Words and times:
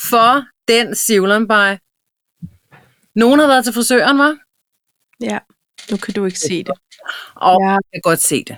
For 0.00 0.42
den 0.68 0.94
sivlenbej. 0.94 1.78
Nogen 3.14 3.40
har 3.40 3.46
været 3.46 3.64
til 3.64 3.72
frisøren, 3.72 4.18
var? 4.18 4.36
Ja, 5.20 5.38
nu 5.90 5.96
kan 5.96 6.14
du 6.14 6.24
ikke 6.24 6.38
se 6.38 6.64
det. 6.64 6.74
Og 7.34 7.58
Ja. 7.62 7.68
jeg 7.70 7.78
kan 7.94 8.00
godt 8.02 8.20
se 8.20 8.44
det. 8.44 8.56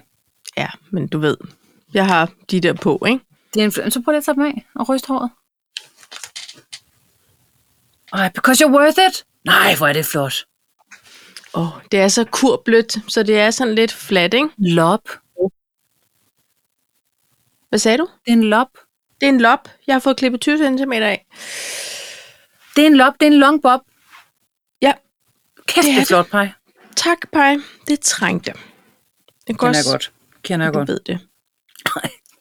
Ja, 0.57 0.69
men 0.91 1.09
du 1.09 1.19
ved, 1.19 1.37
jeg 1.95 2.07
har 2.07 2.33
de 2.51 2.61
der 2.61 2.73
på, 2.73 3.05
ikke? 3.09 3.25
Det 3.55 3.61
er 3.61 3.65
en, 3.85 3.91
så 3.91 4.03
prøv 4.05 4.13
lige 4.13 4.19
at 4.19 4.25
tage 4.25 4.35
dem 4.35 4.43
af 4.45 4.67
og 4.75 4.89
ryste 4.89 5.09
håret. 5.09 5.31
Ej, 8.13 8.31
because 8.35 8.65
you're 8.65 8.71
worth 8.71 8.99
it. 9.09 9.25
Nej, 9.45 9.75
hvor 9.77 9.87
er 9.89 9.93
det 9.93 10.07
flot. 10.07 10.35
Åh, 11.55 11.77
oh, 11.77 11.83
det 11.93 12.01
er 12.01 12.09
så 12.09 12.25
kurblødt, 12.25 13.13
så 13.13 13.23
det 13.23 13.39
er 13.39 13.51
sådan 13.51 13.75
lidt 13.75 13.93
fladt, 13.93 14.35
ikke? 14.35 14.49
Lop. 14.59 15.09
Hvad 17.69 17.79
sagde 17.79 17.99
du? 17.99 18.09
Det 18.25 18.29
er 18.29 18.33
en 18.33 18.45
lop. 18.45 18.69
Det 19.23 19.29
er 19.29 19.33
en 19.33 19.41
lop. 19.41 19.69
Jeg 19.87 19.95
har 19.95 20.01
fået 20.01 20.17
klippet 20.17 20.41
20 20.41 20.59
cm 20.79 20.93
af. 20.93 21.27
Det 22.77 22.83
er 22.83 22.87
en 22.87 22.97
lop. 22.97 23.13
Det 23.21 23.27
er 23.27 23.31
en 23.31 23.39
long 23.39 23.63
bob. 23.63 23.81
Ja, 24.83 24.93
Kæft, 25.67 25.87
Det 25.87 25.95
er 25.95 25.99
det. 25.99 26.07
flot, 26.09 26.31
Paj. 26.31 26.49
tak, 26.97 27.19
Paj. 27.33 27.57
Det 27.89 28.01
trængte. 28.01 28.53
Det 29.47 29.59
Kender 29.59 29.75
jeg 29.79 29.85
godt. 29.91 30.13
Kender 30.43 30.67
jeg 30.67 30.75
Du 30.75 30.79
godt. 30.79 30.89
ved 30.89 31.01
det. 31.07 31.19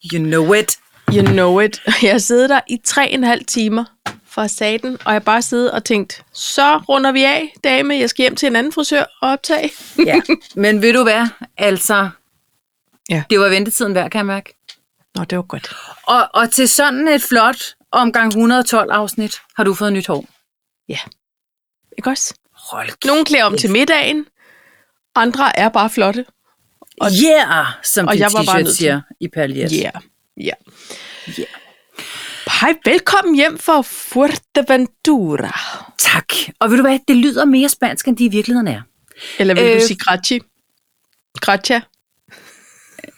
You 0.14 0.18
know 0.24 0.52
it. 0.52 0.78
You 1.12 1.22
know 1.26 1.60
it. 1.60 1.82
Jeg 2.02 2.10
har 2.10 2.18
siddet 2.18 2.50
der 2.50 2.60
i 2.68 2.80
tre 2.84 3.02
og 3.02 3.12
en 3.12 3.24
halv 3.24 3.44
timer 3.44 3.84
fra 4.26 4.48
saten, 4.48 4.98
og 5.04 5.12
jeg 5.12 5.22
bare 5.24 5.42
siddet 5.42 5.70
og 5.70 5.84
tænkt, 5.84 6.24
så 6.32 6.76
runder 6.78 7.12
vi 7.12 7.24
af, 7.24 7.52
dame. 7.64 7.94
Jeg 7.94 8.10
skal 8.10 8.22
hjem 8.22 8.36
til 8.36 8.46
en 8.46 8.56
anden 8.56 8.72
frisør 8.72 9.02
og 9.22 9.30
optage. 9.30 9.70
Ja. 10.06 10.20
Men 10.56 10.82
ved 10.82 10.92
du 10.92 11.02
hvad? 11.02 11.26
Altså, 11.58 12.08
Ja. 13.10 13.22
det 13.30 13.40
var 13.40 13.48
ventetiden 13.48 13.94
værd, 13.94 14.10
kan 14.10 14.18
jeg 14.18 14.26
mærke. 14.26 14.54
Nå, 15.14 15.24
det 15.24 15.38
var 15.38 15.42
godt. 15.42 15.74
Og, 16.02 16.28
og 16.34 16.50
til 16.50 16.68
sådan 16.68 17.08
et 17.08 17.22
flot 17.22 17.74
omgang 17.90 18.28
112 18.28 18.90
afsnit, 18.90 19.40
har 19.56 19.64
du 19.64 19.74
fået 19.74 19.92
nyt 19.92 20.06
hår. 20.06 20.26
Ikke 21.98 22.10
også? 22.10 22.34
Hold 22.52 23.06
Nogle 23.06 23.24
klæder 23.24 23.44
om 23.44 23.58
til 23.58 23.70
middagen, 23.70 24.26
andre 25.14 25.58
er 25.58 25.68
bare 25.68 25.90
flotte. 25.90 26.24
Og, 27.00 27.10
yeah, 27.24 27.66
som 27.82 28.06
og 28.06 28.12
din 28.12 28.20
jeg 28.20 28.30
var 28.32 28.44
bare 28.46 28.62
nødt 28.62 28.76
siger 28.76 29.00
i 29.20 29.28
paljet. 29.28 29.72
Ja, 29.72 29.90
ja. 30.36 30.52
Hej, 32.60 32.74
velkommen 32.84 33.34
hjem 33.34 33.58
fra 33.58 33.82
Fuerteventura. 33.82 35.60
Tak. 35.98 36.32
Og 36.60 36.70
ved 36.70 36.76
du 36.76 36.82
hvad, 36.82 36.98
det 37.08 37.16
lyder 37.16 37.44
mere 37.44 37.68
spansk, 37.68 38.08
end 38.08 38.16
det 38.16 38.24
i 38.24 38.28
virkeligheden 38.28 38.68
er. 38.68 38.82
Eller 39.38 39.54
vil 39.54 39.64
øh, 39.64 39.80
du 39.80 39.86
sige 39.86 39.98
graci? 39.98 40.40
Gracia? 41.40 41.80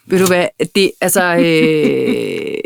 Ved 0.06 0.18
du 0.20 0.26
hvad, 0.26 0.48
det, 0.74 0.92
altså, 1.00 1.22
øh, 1.22 2.58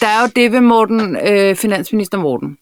der 0.00 0.06
er 0.06 0.20
jo 0.22 0.28
det 0.36 0.52
ved 0.52 0.60
Morten, 0.60 1.16
øh, 1.16 1.56
finansminister 1.56 2.18
Morten, 2.18 2.58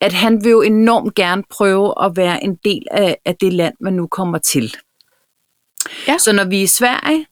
at 0.00 0.12
han 0.12 0.44
vil 0.44 0.50
jo 0.50 0.62
enormt 0.62 1.14
gerne 1.14 1.42
prøve 1.50 2.04
at 2.04 2.16
være 2.16 2.44
en 2.44 2.54
del 2.64 2.82
af, 2.90 3.16
af 3.24 3.36
det 3.36 3.52
land, 3.52 3.74
man 3.80 3.92
nu 3.92 4.06
kommer 4.06 4.38
til. 4.38 4.74
Ja. 6.08 6.18
Så 6.18 6.32
når 6.32 6.44
vi 6.44 6.58
er 6.58 6.62
i 6.62 6.66
Sverige, 6.66 7.26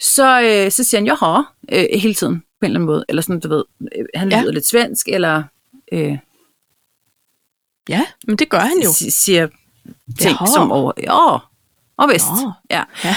så, 0.00 0.40
øh, 0.42 0.70
så 0.70 0.84
siger 0.84 1.00
han, 1.00 1.06
jaha, 1.06 1.42
øh, 1.72 2.00
hele 2.00 2.14
tiden, 2.14 2.38
på 2.40 2.44
en 2.62 2.66
eller 2.66 2.76
anden 2.78 2.86
måde. 2.86 3.04
Eller 3.08 3.22
sådan, 3.22 3.40
du 3.40 3.48
ved, 3.48 3.64
øh, 3.98 4.04
han 4.14 4.30
Ja. 4.32 4.40
lyder 4.40 4.52
lidt 4.52 4.66
svensk, 4.66 5.08
eller 5.08 5.42
øh, 5.92 6.18
Ja, 7.88 8.02
men 8.26 8.36
det 8.36 8.48
gør 8.48 8.58
han 8.58 8.78
jo. 8.84 8.92
si- 8.92 9.10
siger 9.10 9.46
ting 10.20 10.30
Jaha. 10.40 10.46
som 10.54 10.72
over, 10.72 10.92
ja, 11.02 11.38
og 11.96 12.08
vist. 12.12 12.26
Nå. 12.44 12.52
Ja. 12.70 12.82
Ja. 13.04 13.14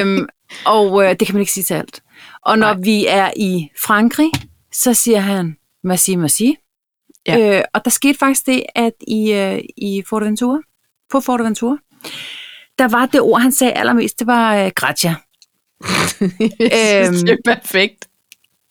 øhm, 0.00 0.28
og 0.66 1.04
øh, 1.04 1.10
det 1.10 1.26
kan 1.26 1.34
man 1.34 1.40
ikke 1.40 1.52
sige 1.52 1.64
til 1.64 1.74
alt. 1.74 2.02
Og 2.46 2.58
når 2.58 2.72
Nej. 2.74 2.80
vi 2.82 3.06
er 3.06 3.30
i 3.36 3.68
Frankrig, 3.84 4.30
så 4.72 4.94
siger 4.94 5.20
han, 5.20 5.56
merci, 5.84 6.16
merci. 6.16 6.56
Ja. 7.26 7.58
Øh, 7.58 7.64
og 7.74 7.84
der 7.84 7.90
skete 7.90 8.18
faktisk 8.18 8.46
det, 8.46 8.62
at 8.74 8.92
i, 9.08 9.32
øh, 9.32 9.60
i 9.76 10.02
Forteventura, 10.08 10.58
på 11.10 11.20
Forteventura, 11.20 11.76
der 12.78 12.88
var 12.88 13.06
det 13.06 13.20
ord, 13.20 13.40
han 13.40 13.52
sagde 13.52 13.72
allermest, 13.72 14.18
det 14.18 14.26
var 14.26 14.56
øh, 14.56 14.70
gratia. 14.74 15.14
Jeg 16.60 17.06
synes, 17.06 17.22
Øhm, 17.22 17.26
det 17.26 17.38
er 17.46 17.56
perfekt. 17.56 18.08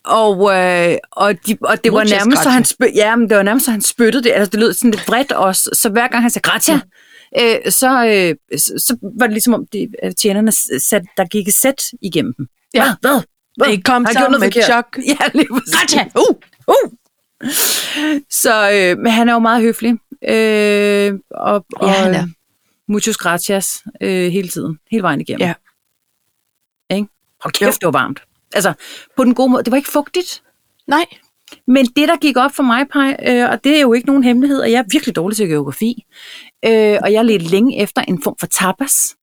Og, 0.06 0.56
øh, 0.56 0.97
og, 1.12 1.34
de, 1.47 1.57
og 1.62 1.84
det 1.84 1.94
var 1.94 2.03
nærmest, 2.03 2.44
så 2.44 2.50
han, 2.50 2.66
spø, 2.66 2.85
ja, 2.95 3.16
men 3.16 3.29
det 3.29 3.38
var 3.38 3.44
nærmest, 3.44 3.66
så 3.66 3.72
han 3.72 3.81
spyttede 3.81 4.23
det. 4.23 4.31
Altså, 4.31 4.50
det 4.51 4.59
lød 4.59 4.73
sådan 4.73 4.91
lidt 4.91 5.07
vredt 5.07 5.31
også. 5.31 5.69
Så 5.73 5.89
hver 5.89 6.07
gang 6.07 6.23
han 6.23 6.29
sagde 6.29 6.50
gratia, 6.50 6.79
øh, 7.41 7.72
så, 7.72 8.06
øh, 8.06 8.59
så, 8.59 8.73
så 8.88 8.97
var 9.19 9.25
det 9.28 9.34
ligesom 9.34 9.53
om, 9.53 9.66
de, 9.73 9.90
tjenerne 10.17 10.51
sat, 10.79 11.03
der 11.17 11.25
gik 11.25 11.47
et 11.47 11.53
sæt 11.53 11.84
igennem 12.01 12.34
dem. 12.38 12.47
Ja. 12.73 12.84
Hvad? 12.84 12.94
Hvad? 13.01 13.22
Hvad? 13.57 13.78
Det 13.78 13.85
kom 13.85 14.06
Har 14.06 14.12
et 14.12 14.44
forkert? 14.44 14.63
chok. 14.63 14.97
Ja, 15.07 15.17
lige 15.34 15.47
præcis. 15.53 16.00
Uh, 16.16 16.35
uh. 16.68 16.91
Så, 18.29 18.72
øh, 18.73 18.97
men 18.97 19.12
han 19.12 19.29
er 19.29 19.34
jo 19.34 19.39
meget 19.39 19.62
høflig. 19.62 19.91
Øh, 20.28 21.13
og, 21.31 21.66
Ja, 21.81 21.88
og, 21.88 21.91
han 21.91 22.16
er. 22.16 22.28
Muchos 22.88 23.18
gracias 23.18 23.84
øh, 24.01 24.31
hele 24.31 24.47
tiden. 24.47 24.79
Hele 24.91 25.03
vejen 25.03 25.22
igennem. 25.22 25.47
Ja. 25.47 25.53
Ikke? 26.95 27.07
Hold 27.41 27.53
kæft, 27.53 27.81
det 27.81 27.85
var 27.85 27.91
varmt. 27.91 28.23
Altså, 28.53 28.73
på 29.18 29.23
den 29.23 29.35
gode 29.35 29.50
måde. 29.51 29.63
Det 29.63 29.72
var 29.72 29.78
ikke 29.78 29.89
fugtigt. 29.89 30.44
Nej, 30.88 31.06
Men 31.68 31.85
det, 31.85 32.07
der 32.07 32.18
gik 32.18 32.38
op 32.38 32.51
for 32.56 32.63
mig, 32.63 32.88
Paj, 32.94 33.16
øh, 33.28 33.50
og 33.50 33.63
det 33.63 33.75
er 33.78 33.81
jo 33.81 33.94
ikke 33.94 34.07
nogen 34.07 34.23
hemmelighed, 34.23 34.62
og 34.62 34.72
jeg 34.72 34.79
er 34.79 34.84
virkelig 34.91 35.16
dårlig 35.16 35.38
til 35.38 35.47
geografi, 35.47 36.06
øh, 36.65 36.97
og 37.03 37.13
jeg 37.13 37.25
ledte 37.25 37.45
længe 37.45 37.77
efter 37.81 38.01
en 38.01 38.23
form 38.23 38.35
for 38.39 38.47
tapas. 38.47 39.15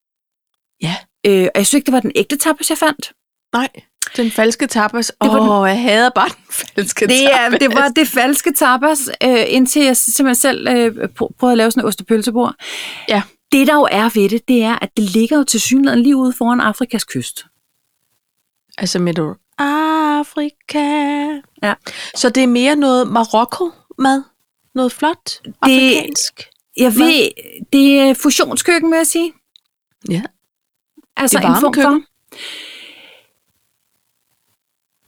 Ja. 0.81 0.95
Øh, 1.25 1.43
og 1.43 1.51
jeg 1.59 1.67
synes 1.67 1.73
ikke, 1.73 1.85
det 1.85 1.93
var 1.93 1.99
den 1.99 2.11
ægte 2.15 2.37
tapas, 2.37 2.69
jeg 2.69 2.77
fandt. 2.77 3.13
nej. 3.53 3.69
Den 4.17 4.31
falske 4.31 4.67
tapas. 4.67 5.11
Åh, 5.21 5.59
oh, 5.59 5.69
jeg 5.69 5.81
hader 5.81 6.09
bare 6.15 6.29
den 6.29 6.43
falske 6.75 7.07
Det, 7.07 7.27
tapas. 7.35 7.59
det 7.59 7.73
var 7.73 7.87
det 7.87 8.07
falske 8.07 8.53
tapas, 8.53 9.09
øh, 9.23 9.43
indtil 9.47 9.81
jeg 9.85 9.97
simpelthen 9.97 10.35
selv 10.35 10.67
øh, 10.69 11.03
pr- 11.03 11.33
prøvede 11.39 11.51
at 11.51 11.57
lave 11.57 11.71
sådan 11.71 11.83
en 11.83 11.87
ostepølsebord. 11.87 12.55
Ja. 13.09 13.21
Det, 13.51 13.67
der 13.67 13.73
jo 13.75 13.87
er 13.91 14.09
ved 14.19 14.29
det, 14.29 14.47
det 14.47 14.63
er, 14.63 14.79
at 14.81 14.89
det 14.97 15.03
ligger 15.09 15.37
jo 15.37 15.43
til 15.43 15.61
synligheden 15.61 16.03
lige 16.03 16.15
ude 16.15 16.33
foran 16.37 16.59
Afrikas 16.61 17.03
kyst. 17.03 17.45
Altså 18.77 18.99
med 18.99 19.13
du 19.13 19.35
Afrika. 19.57 20.79
Ja. 21.63 21.73
Så 22.15 22.29
det 22.29 22.43
er 22.43 22.47
mere 22.47 22.75
noget 22.75 23.07
Marokko-mad? 23.07 24.23
Noget 24.75 24.91
flot? 24.91 25.41
Afrikansk? 25.61 26.41
Jeg 26.77 26.95
ved, 26.95 27.29
det 27.73 27.99
er 27.99 28.13
fusionskøkken, 28.13 28.91
vil 28.91 28.97
jeg 28.97 29.07
sige. 29.07 29.33
Ja. 30.09 30.21
Altså 31.17 31.37
Det 31.37 31.45
en 31.45 31.55
form 31.61 31.73
for... 31.73 32.01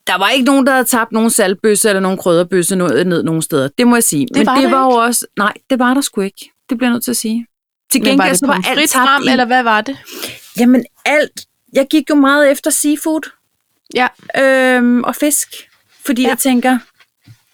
Der 0.07 0.17
var 0.17 0.29
ikke 0.29 0.45
nogen, 0.45 0.65
der 0.65 0.71
havde 0.71 0.85
tabt 0.85 1.11
nogen 1.11 1.29
saltbøsse 1.29 1.89
eller 1.89 1.99
nogen 1.99 2.17
krydderbøsse 2.17 2.75
ned, 2.75 3.05
ned 3.05 3.23
nogen 3.23 3.41
steder. 3.41 3.69
Det 3.77 3.87
må 3.87 3.95
jeg 3.95 4.03
sige. 4.03 4.27
Men 4.33 4.45
var 4.45 4.55
det 4.55 4.71
var 4.71 4.83
jo 4.83 4.89
også... 4.91 5.25
Nej, 5.37 5.53
det 5.69 5.79
var 5.79 5.93
der 5.93 6.01
sgu 6.01 6.21
ikke. 6.21 6.51
Det 6.69 6.77
bliver 6.77 6.89
jeg 6.89 6.93
nødt 6.93 7.03
til 7.03 7.11
at 7.11 7.17
sige. 7.17 7.45
Til 7.91 8.01
Men 8.01 8.05
var 8.05 8.11
gengæld 8.11 8.29
det 8.29 8.39
så 8.39 8.47
var 8.47 8.53
alt 8.53 8.89
tabt 8.89 9.09
frem, 9.09 9.23
i... 9.23 9.31
eller 9.31 9.45
hvad 9.45 9.63
var 9.63 9.81
det? 9.81 9.97
Jamen 10.59 10.85
alt. 11.05 11.45
Jeg 11.73 11.87
gik 11.89 12.09
jo 12.09 12.15
meget 12.15 12.51
efter 12.51 12.71
seafood 12.71 13.29
Ja. 13.95 14.07
øhm, 14.37 15.03
og 15.03 15.15
fisk. 15.15 15.49
Fordi 16.05 16.21
ja. 16.21 16.27
jeg 16.27 16.37
tænker, 16.37 16.79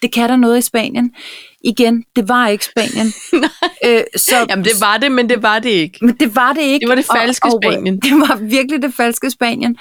det 0.02 0.12
kan 0.12 0.28
der 0.28 0.36
noget 0.36 0.58
i 0.58 0.62
Spanien. 0.62 1.14
Igen, 1.60 2.04
det 2.16 2.28
var 2.28 2.48
ikke 2.48 2.64
Spanien. 2.64 3.12
øh, 3.86 4.04
så, 4.16 4.46
Jamen 4.50 4.64
det 4.64 4.72
var 4.80 4.98
det, 4.98 5.12
men 5.12 5.28
det 5.28 5.42
var 5.42 5.58
det 5.58 5.70
ikke. 5.70 5.98
Men 6.06 6.16
det 6.16 6.34
var 6.36 6.52
det 6.52 6.62
ikke. 6.62 6.84
Det 6.84 6.88
var 6.88 6.94
det 6.94 7.06
falske 7.16 7.46
og, 7.48 7.54
og, 7.54 7.60
Spanien. 7.62 8.00
Det 8.06 8.12
var 8.12 8.36
virkelig 8.36 8.82
det 8.82 8.94
falske 8.94 9.30
Spanien. 9.30 9.78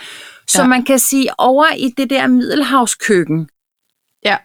Så 0.47 0.61
Ja. 0.61 0.67
man 0.67 0.83
kan 0.85 0.99
sige, 0.99 1.29
over 1.37 1.65
i 1.77 1.93
det 1.97 2.09
der 2.09 2.27
middelhavskøkken, 2.27 3.49
Ja. 4.25 4.37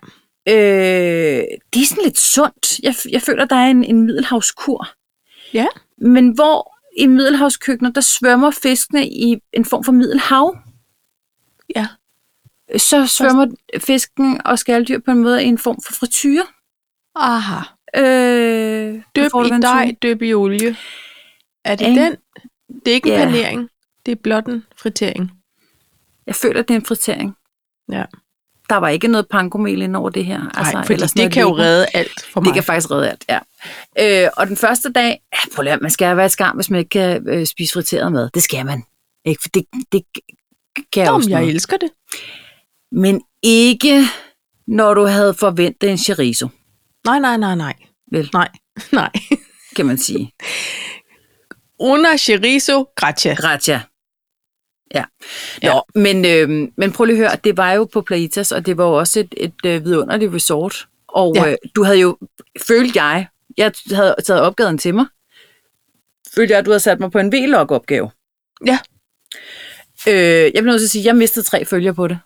øh, 0.48 1.45
det 1.74 1.83
er 1.83 1.86
sådan 1.86 2.04
lidt 2.04 2.18
sundt. 2.18 2.78
Jeg, 2.83 2.95
jeg 3.10 3.22
føler, 3.22 3.45
der 3.45 3.57
er 3.57 3.66
en, 3.71 3.84
en 3.84 4.03
middelhavskur. 4.03 4.89
Ja. 5.54 5.66
Men 5.98 6.28
hvor 6.34 6.77
i 6.97 7.06
middelhavskøkkenet, 7.06 7.95
der 7.95 8.01
svømmer 8.01 8.51
fiskene 8.51 9.06
i 9.09 9.36
en 9.53 9.65
form 9.65 9.84
for 9.84 9.92
middelhav, 9.92 10.56
Ja. 11.77 11.86
så 12.77 13.06
svømmer 13.06 13.47
fisken 13.78 14.41
og 14.45 14.59
skalddyr 14.59 14.98
på 15.04 15.10
en 15.10 15.18
måde 15.18 15.45
i 15.45 15.47
en 15.47 15.59
form 15.59 15.78
for 15.86 15.92
frityre. 15.92 16.47
Aha. 17.15 17.60
Øh, 17.97 19.03
Døb 19.16 19.31
i 19.47 19.51
dej, 19.63 19.95
døb 20.03 20.22
i 20.22 20.34
olie. 20.34 20.77
Er 21.65 21.75
det 21.77 21.89
Ikke? 21.89 22.01
den? 22.04 22.16
Det 22.84 22.91
er 22.91 22.95
ikke 22.95 23.09
en 23.15 23.19
Ja. 23.19 23.25
panering. 23.25 23.69
Det 24.07 24.13
er 24.13 24.16
blot 24.22 24.47
en 24.47 24.65
fritering. 24.77 25.31
Jeg 26.27 26.34
føler, 26.34 26.63
det 26.63 26.71
er 26.71 26.78
en 26.78 26.84
fritering. 26.84 27.34
Ja. 27.92 28.04
Der 28.69 28.77
var 28.77 28.89
ikke 28.89 29.09
noget 29.09 29.27
pankomel 29.31 29.83
ind 29.83 29.97
over 29.97 30.10
det 30.10 30.25
her. 30.25 30.39
Nej, 30.39 30.51
altså, 30.57 30.83
fordi 30.87 31.03
det 31.03 31.16
noget 31.16 31.33
kan 31.33 31.42
jo 31.42 31.57
redde 31.59 31.87
alt 31.95 32.21
for 32.33 32.41
mig. 32.41 32.47
Det 32.47 32.54
kan 32.54 32.63
faktisk 32.63 32.91
redde 32.91 33.10
alt, 33.10 33.25
ja. 33.28 33.39
Øh, 34.25 34.31
og 34.37 34.47
den 34.47 34.57
første 34.57 34.92
dag, 34.92 35.21
ja, 35.33 35.54
prøv 35.57 35.66
at- 35.66 35.81
man 35.81 35.91
skal 35.91 36.16
være 36.16 36.28
skam, 36.28 36.54
hvis 36.57 36.71
man 36.71 36.78
ikke 36.78 36.89
kan 36.89 37.28
øh, 37.28 37.47
spise 37.47 37.72
friteret 37.72 38.13
mad. 38.13 38.31
Det 38.34 38.42
skal 38.42 38.66
man. 38.66 38.83
Ikke? 39.25 39.42
For 39.42 39.48
det, 39.48 39.65
det 39.92 40.03
kan 40.92 41.04
jeg 41.04 41.13
men 41.13 41.31
jeg 41.31 41.41
noget. 41.41 41.54
elsker 41.54 41.77
det. 41.77 41.91
Men 42.92 43.22
ikke, 43.42 44.03
når 44.66 44.95
du 44.95 45.04
havde 45.04 45.34
forventet 45.34 45.91
en 45.91 45.98
chorizo, 45.98 46.48
Nej, 47.06 47.18
nej, 47.18 47.36
nej, 47.36 47.54
nej. 47.54 47.74
vel, 48.12 48.30
Nej, 48.32 48.48
nej. 48.92 49.10
kan 49.76 49.86
man 49.86 49.98
sige. 49.98 50.32
Una 51.78 52.16
chorizo 52.16 52.84
gracia. 52.97 53.34
Gratia. 53.34 53.80
Ja. 54.94 55.04
Ja. 55.62 55.72
Nå, 55.72 55.82
men, 55.94 56.24
øh, 56.24 56.68
men 56.76 56.92
prøv 56.92 57.04
lige 57.04 57.16
at 57.24 57.30
høre, 57.30 57.38
det 57.44 57.56
var 57.56 57.72
jo 57.72 57.84
på 57.92 58.00
Plaitas, 58.02 58.52
og 58.52 58.66
det 58.66 58.76
var 58.76 58.84
jo 58.84 58.92
også 58.92 59.20
et, 59.20 59.34
et 59.36 59.54
øh, 59.66 59.84
vidunderligt 59.84 60.34
resort. 60.34 60.88
Og 61.08 61.32
Ja. 61.36 61.50
øh, 61.50 61.56
du 61.76 61.84
havde 61.84 61.98
jo, 62.00 62.18
følte 62.68 63.03
jeg, 63.03 63.26
jeg 63.56 63.72
havde 63.92 64.14
taget 64.26 64.41
opgaven 64.42 64.78
til 64.78 64.94
mig, 64.94 65.06
følte 66.34 66.53
jeg, 66.53 66.58
at 66.58 66.64
du 66.66 66.70
havde 66.70 66.80
sat 66.80 67.00
mig 67.00 67.10
på 67.10 67.18
en 67.18 67.32
V-log-opgave. 67.32 68.10
Ja. 68.66 68.78
Øh, 70.08 70.14
jeg 70.44 70.53
bliver 70.53 70.62
nødt 70.64 70.80
til 70.80 70.86
at 70.86 70.91
sige, 70.91 71.03
at 71.03 71.06
jeg 71.06 71.16
mistede 71.16 71.44
tre 71.46 71.64
følger 71.64 71.92
på 71.92 72.08
det. 72.08 72.18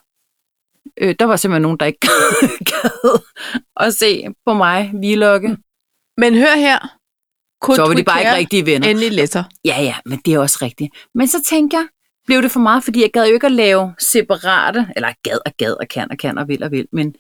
Øh, 1.01 1.15
der 1.19 1.25
var 1.25 1.37
simpelthen 1.37 1.63
nogen, 1.63 1.79
der 1.81 1.87
ikke 1.87 1.99
gad 2.73 3.21
at 3.77 3.95
se 3.95 4.25
på 4.47 4.55
mig 4.55 4.91
vlogge. 4.95 5.57
Men 6.19 6.35
hør 6.35 6.57
her. 6.57 6.79
Could 7.63 7.77
Så 7.77 7.83
var 7.87 7.95
de 7.95 8.05
bare 8.05 8.21
ikke 8.21 8.35
rigtige 8.35 8.67
venner. 8.67 8.89
Any 8.89 9.09
letter. 9.11 9.45
Ja, 9.65 9.83
ja, 9.83 9.95
men 10.07 10.19
det 10.25 10.35
er 10.35 10.39
også 10.39 10.59
rigtigt. 10.63 10.91
Men 11.15 11.29
så 11.29 11.43
tænker 11.49 11.79
jeg, 11.79 11.87
blev 12.27 12.43
det 12.43 12.51
for 12.51 12.61
meget, 12.61 12.85
fordi 12.85 13.01
jeg 13.03 13.11
gad 13.13 13.27
jo 13.27 13.35
ikke 13.35 13.47
at 13.47 13.53
lave 13.53 13.95
separate, 13.99 14.89
eller 14.97 15.09
gad 15.23 15.39
og 15.47 15.53
gad 15.59 15.73
og 15.81 15.89
kan 15.89 16.11
og 16.11 16.19
kan 16.19 16.39
og 16.39 16.49
vil 16.49 16.63
og 16.63 16.71
vil, 16.71 16.87
men 16.93 17.15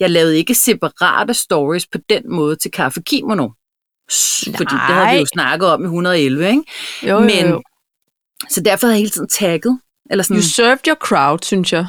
jeg 0.00 0.10
lavede 0.10 0.36
ikke 0.38 0.54
separate 0.54 1.34
stories 1.34 1.86
på 1.86 1.98
den 2.08 2.22
måde 2.32 2.56
til 2.56 2.70
Kaffe 2.70 3.02
Kimono. 3.02 3.48
S- 4.12 4.44
Fordi 4.56 4.64
det 4.74 4.80
havde 4.80 5.08
vi 5.08 5.14
jo 5.14 5.18
Nej. 5.20 5.24
snakket 5.34 5.68
om 5.68 5.82
i 5.82 5.84
111, 5.84 6.48
ikke? 6.48 6.62
Jo, 7.02 7.08
jo, 7.08 7.20
Men- 7.20 7.48
jo. 7.48 7.62
Så 8.48 8.60
derfor 8.60 8.86
havde 8.86 8.94
jeg 8.94 9.00
hele 9.00 9.10
tiden 9.10 9.28
tagget. 9.28 9.80
Eller 10.10 10.22
sådan, 10.22 10.36
You 10.36 10.42
served 10.42 10.86
your 10.88 10.94
crowd, 10.96 11.38
synes 11.42 11.72
jeg. 11.72 11.86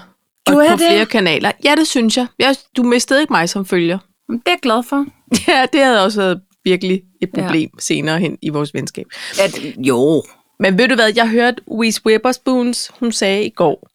Og 0.48 0.54
Gjorde 0.54 0.68
på 0.68 0.72
jeg 0.72 0.80
det? 0.80 0.88
flere 0.88 1.06
kanaler. 1.06 1.52
Ja, 1.64 1.76
det 1.76 1.88
synes 1.88 2.18
jeg. 2.18 2.28
jeg. 2.40 2.56
Du 2.78 2.84
mistede 2.84 3.22
ikke 3.22 3.34
mig 3.34 3.50
som 3.50 3.66
følger. 3.66 4.00
"Men 4.30 4.38
det 4.40 4.48
er 4.48 4.52
jeg 4.52 4.60
glad 4.62 4.84
for. 4.84 5.06
Ja, 5.48 5.66
det 5.74 5.82
havde 5.84 6.04
også 6.04 6.22
været 6.22 6.42
virkelig 6.64 7.04
et 7.22 7.30
problem 7.34 7.70
ja. 7.74 7.80
senere 7.80 8.20
hen 8.20 8.38
i 8.42 8.50
vores 8.50 8.74
venskab. 8.74 9.06
At, 9.42 9.60
jo, 9.78 10.24
Men 10.60 10.78
ved 10.78 10.88
du 10.88 10.96
hvad, 10.96 11.12
jeg 11.16 11.30
hørte 11.30 11.62
Louise 11.68 12.02
Witherspoons, 12.06 12.92
hun 13.00 13.12
sagde 13.12 13.46
i 13.46 13.50
går, 13.50 13.90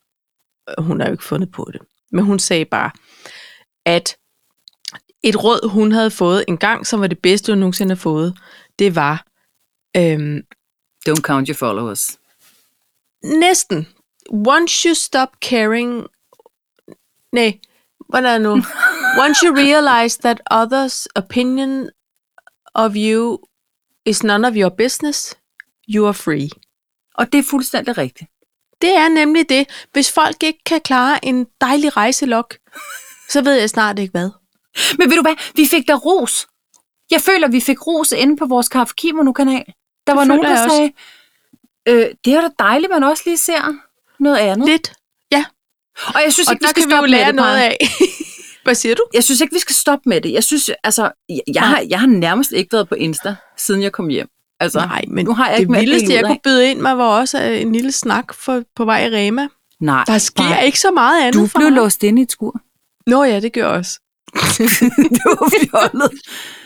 øh, 0.70 0.84
hun 0.84 1.00
har 1.00 1.06
jo 1.06 1.12
ikke 1.12 1.24
fundet 1.24 1.50
på 1.50 1.68
det, 1.72 1.80
men 2.12 2.24
hun 2.24 2.38
sagde 2.38 2.64
bare, 2.64 2.90
at 3.86 4.16
et 5.24 5.44
råd, 5.44 5.68
hun 5.68 5.92
havde 5.92 6.10
fået 6.10 6.44
en 6.48 6.58
gang, 6.58 6.86
som 6.86 7.00
var 7.00 7.06
det 7.06 7.18
bedste, 7.18 7.52
hun 7.52 7.58
nogensinde 7.58 7.90
har 7.94 8.00
fået, 8.00 8.38
det 8.78 8.94
var 8.94 9.26
øhm, 9.96 10.40
don't 11.08 11.20
count 11.20 11.48
your 11.48 11.54
followers. 11.56 12.18
næsten, 13.24 13.88
once 14.30 14.88
you 14.88 14.94
stop 14.94 15.28
caring, 15.44 16.06
nej, 17.32 17.58
hvordan 18.08 18.34
er 18.34 18.38
nu? 18.38 18.52
Once 19.24 19.46
you 19.46 19.54
realize 19.54 20.18
that 20.18 20.40
others' 20.52 21.06
opinion 21.14 21.88
of 22.74 22.92
you 22.94 23.38
is 24.04 24.24
none 24.24 24.48
of 24.48 24.54
your 24.56 24.68
business, 24.68 25.34
you 25.88 26.06
are 26.06 26.14
free. 26.14 26.50
Og 27.14 27.32
det 27.32 27.38
er 27.38 27.42
fuldstændig 27.50 27.98
rigtigt. 27.98 28.30
Det 28.80 28.94
er 28.94 29.08
nemlig 29.08 29.48
det. 29.48 29.86
Hvis 29.92 30.12
folk 30.12 30.42
ikke 30.42 30.64
kan 30.66 30.80
klare 30.80 31.24
en 31.24 31.46
dejlig 31.60 31.96
rejselok, 31.96 32.56
så 33.32 33.42
ved 33.42 33.54
jeg 33.54 33.70
snart 33.70 33.98
ikke 33.98 34.10
hvad. 34.10 34.30
Men 34.98 35.10
ved 35.10 35.16
du 35.16 35.22
hvad, 35.22 35.34
vi 35.56 35.66
fik 35.70 35.88
da 35.88 35.94
ros. 35.94 36.46
Jeg 37.10 37.20
føler, 37.20 37.48
vi 37.48 37.60
fik 37.60 37.86
ros 37.86 38.12
inde 38.12 38.36
på 38.36 38.46
vores 38.46 38.68
Kaffe 38.68 38.94
Kimono-kanal. 38.96 39.64
Der 40.06 40.14
var 40.14 40.24
nogen, 40.24 40.42
der 40.44 40.68
sagde, 40.68 40.92
øh, 41.88 42.14
det 42.24 42.34
er 42.34 42.40
da 42.40 42.48
dejligt, 42.58 42.90
man 42.90 43.02
også 43.02 43.22
lige 43.26 43.36
ser 43.36 43.76
noget 44.22 44.36
andet. 44.36 44.68
Lidt. 44.68 44.92
Og 46.06 46.20
jeg 46.24 46.32
synes 46.32 46.48
og 46.48 46.54
ikke, 46.54 46.64
vi 46.64 46.68
skal 46.68 46.82
kan 46.82 46.90
vi 46.90 46.94
jo 46.94 46.96
stoppe 46.96 47.10
lære 47.10 47.26
det, 47.26 47.34
noget 47.34 47.56
af. 47.56 47.76
hvad 48.64 48.74
siger 48.74 48.94
du? 48.94 49.02
Jeg 49.14 49.24
synes 49.24 49.40
ikke, 49.40 49.54
vi 49.54 49.60
skal 49.60 49.74
stoppe 49.74 50.08
med 50.08 50.20
det. 50.20 50.32
Jeg 50.32 50.44
synes, 50.44 50.70
altså, 50.84 51.10
jeg, 51.28 51.40
jeg, 51.54 51.62
har, 51.62 51.82
jeg 51.88 52.00
har 52.00 52.06
nærmest 52.06 52.52
ikke 52.52 52.72
været 52.72 52.88
på 52.88 52.94
Insta, 52.94 53.34
siden 53.56 53.82
jeg 53.82 53.92
kom 53.92 54.08
hjem. 54.08 54.28
Altså, 54.60 54.78
Nej, 54.78 55.02
men 55.08 55.24
nu 55.24 55.34
har 55.34 55.48
jeg 55.48 55.56
det 55.56 55.60
ikke 55.62 55.74
at 55.74 55.80
vildeste, 55.80 56.14
jeg 56.14 56.24
kunne 56.24 56.38
byde 56.44 56.70
ind 56.70 56.80
mig, 56.80 56.98
var 56.98 57.20
også 57.20 57.42
øh, 57.42 57.60
en 57.60 57.72
lille 57.72 57.92
snak 57.92 58.34
for, 58.34 58.62
på 58.76 58.84
vej 58.84 59.06
i 59.06 59.16
Rema. 59.16 59.48
Nej, 59.80 60.04
Der 60.06 60.18
sker 60.18 60.42
Paj, 60.42 60.62
ikke 60.62 60.80
så 60.80 60.90
meget 60.90 61.22
andet 61.22 61.52
Du 61.54 61.58
blev 61.58 61.70
låst 61.70 62.02
inde 62.02 62.20
i 62.20 62.22
et 62.22 62.32
skur. 62.32 62.60
Nå 63.06 63.24
ja, 63.24 63.40
det 63.40 63.52
gør 63.52 63.66
også. 63.66 64.00
du 65.16 65.28
var 65.28 65.50
fjollet. 65.50 66.10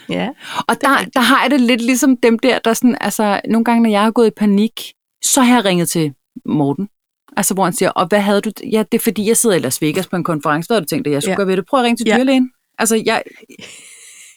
Ja. 0.09 0.29
Og 0.69 0.81
der, 0.81 1.05
der 1.15 1.21
har 1.21 1.43
jeg 1.43 1.51
det 1.51 1.61
lidt 1.61 1.81
ligesom 1.81 2.17
dem 2.17 2.39
der, 2.39 2.59
der 2.59 2.75
sådan, 2.75 2.97
altså, 3.01 3.41
nogle 3.49 3.65
gange, 3.65 3.83
når 3.83 3.91
jeg 3.91 4.03
har 4.03 4.11
gået 4.11 4.27
i 4.27 4.35
panik, 4.37 4.93
så 5.25 5.43
har 5.43 5.55
jeg 5.55 5.65
ringet 5.65 5.89
til 5.89 6.13
Morten. 6.47 6.89
Altså, 7.37 7.55
hvor 7.55 7.65
han 7.65 7.73
siger, 7.73 7.91
og 7.91 8.07
hvad 8.07 8.21
havde 8.21 8.41
du? 8.41 8.51
Ja, 8.73 8.85
det 8.93 8.99
er 8.99 9.03
fordi, 9.03 9.29
jeg 9.29 9.37
sidder 9.37 9.57
i 9.57 9.59
Las 9.59 9.83
Vegas 9.83 10.07
på 10.07 10.17
en 10.17 10.25
konference, 10.25 10.67
hvad 10.67 10.77
har 10.77 10.81
du 10.81 10.87
tænkt, 10.87 11.07
at 11.07 11.13
jeg 11.13 11.23
skulle 11.23 11.33
Ja. 11.33 11.37
gøre 11.37 11.47
ved 11.47 11.57
det? 11.57 11.67
Prøv 11.67 11.81
at 11.81 11.85
ringe 11.85 11.97
til 11.97 12.07
Ja. 12.07 12.19
dyrlægen. 12.19 12.51
Altså, 12.79 13.03
jeg... 13.07 13.23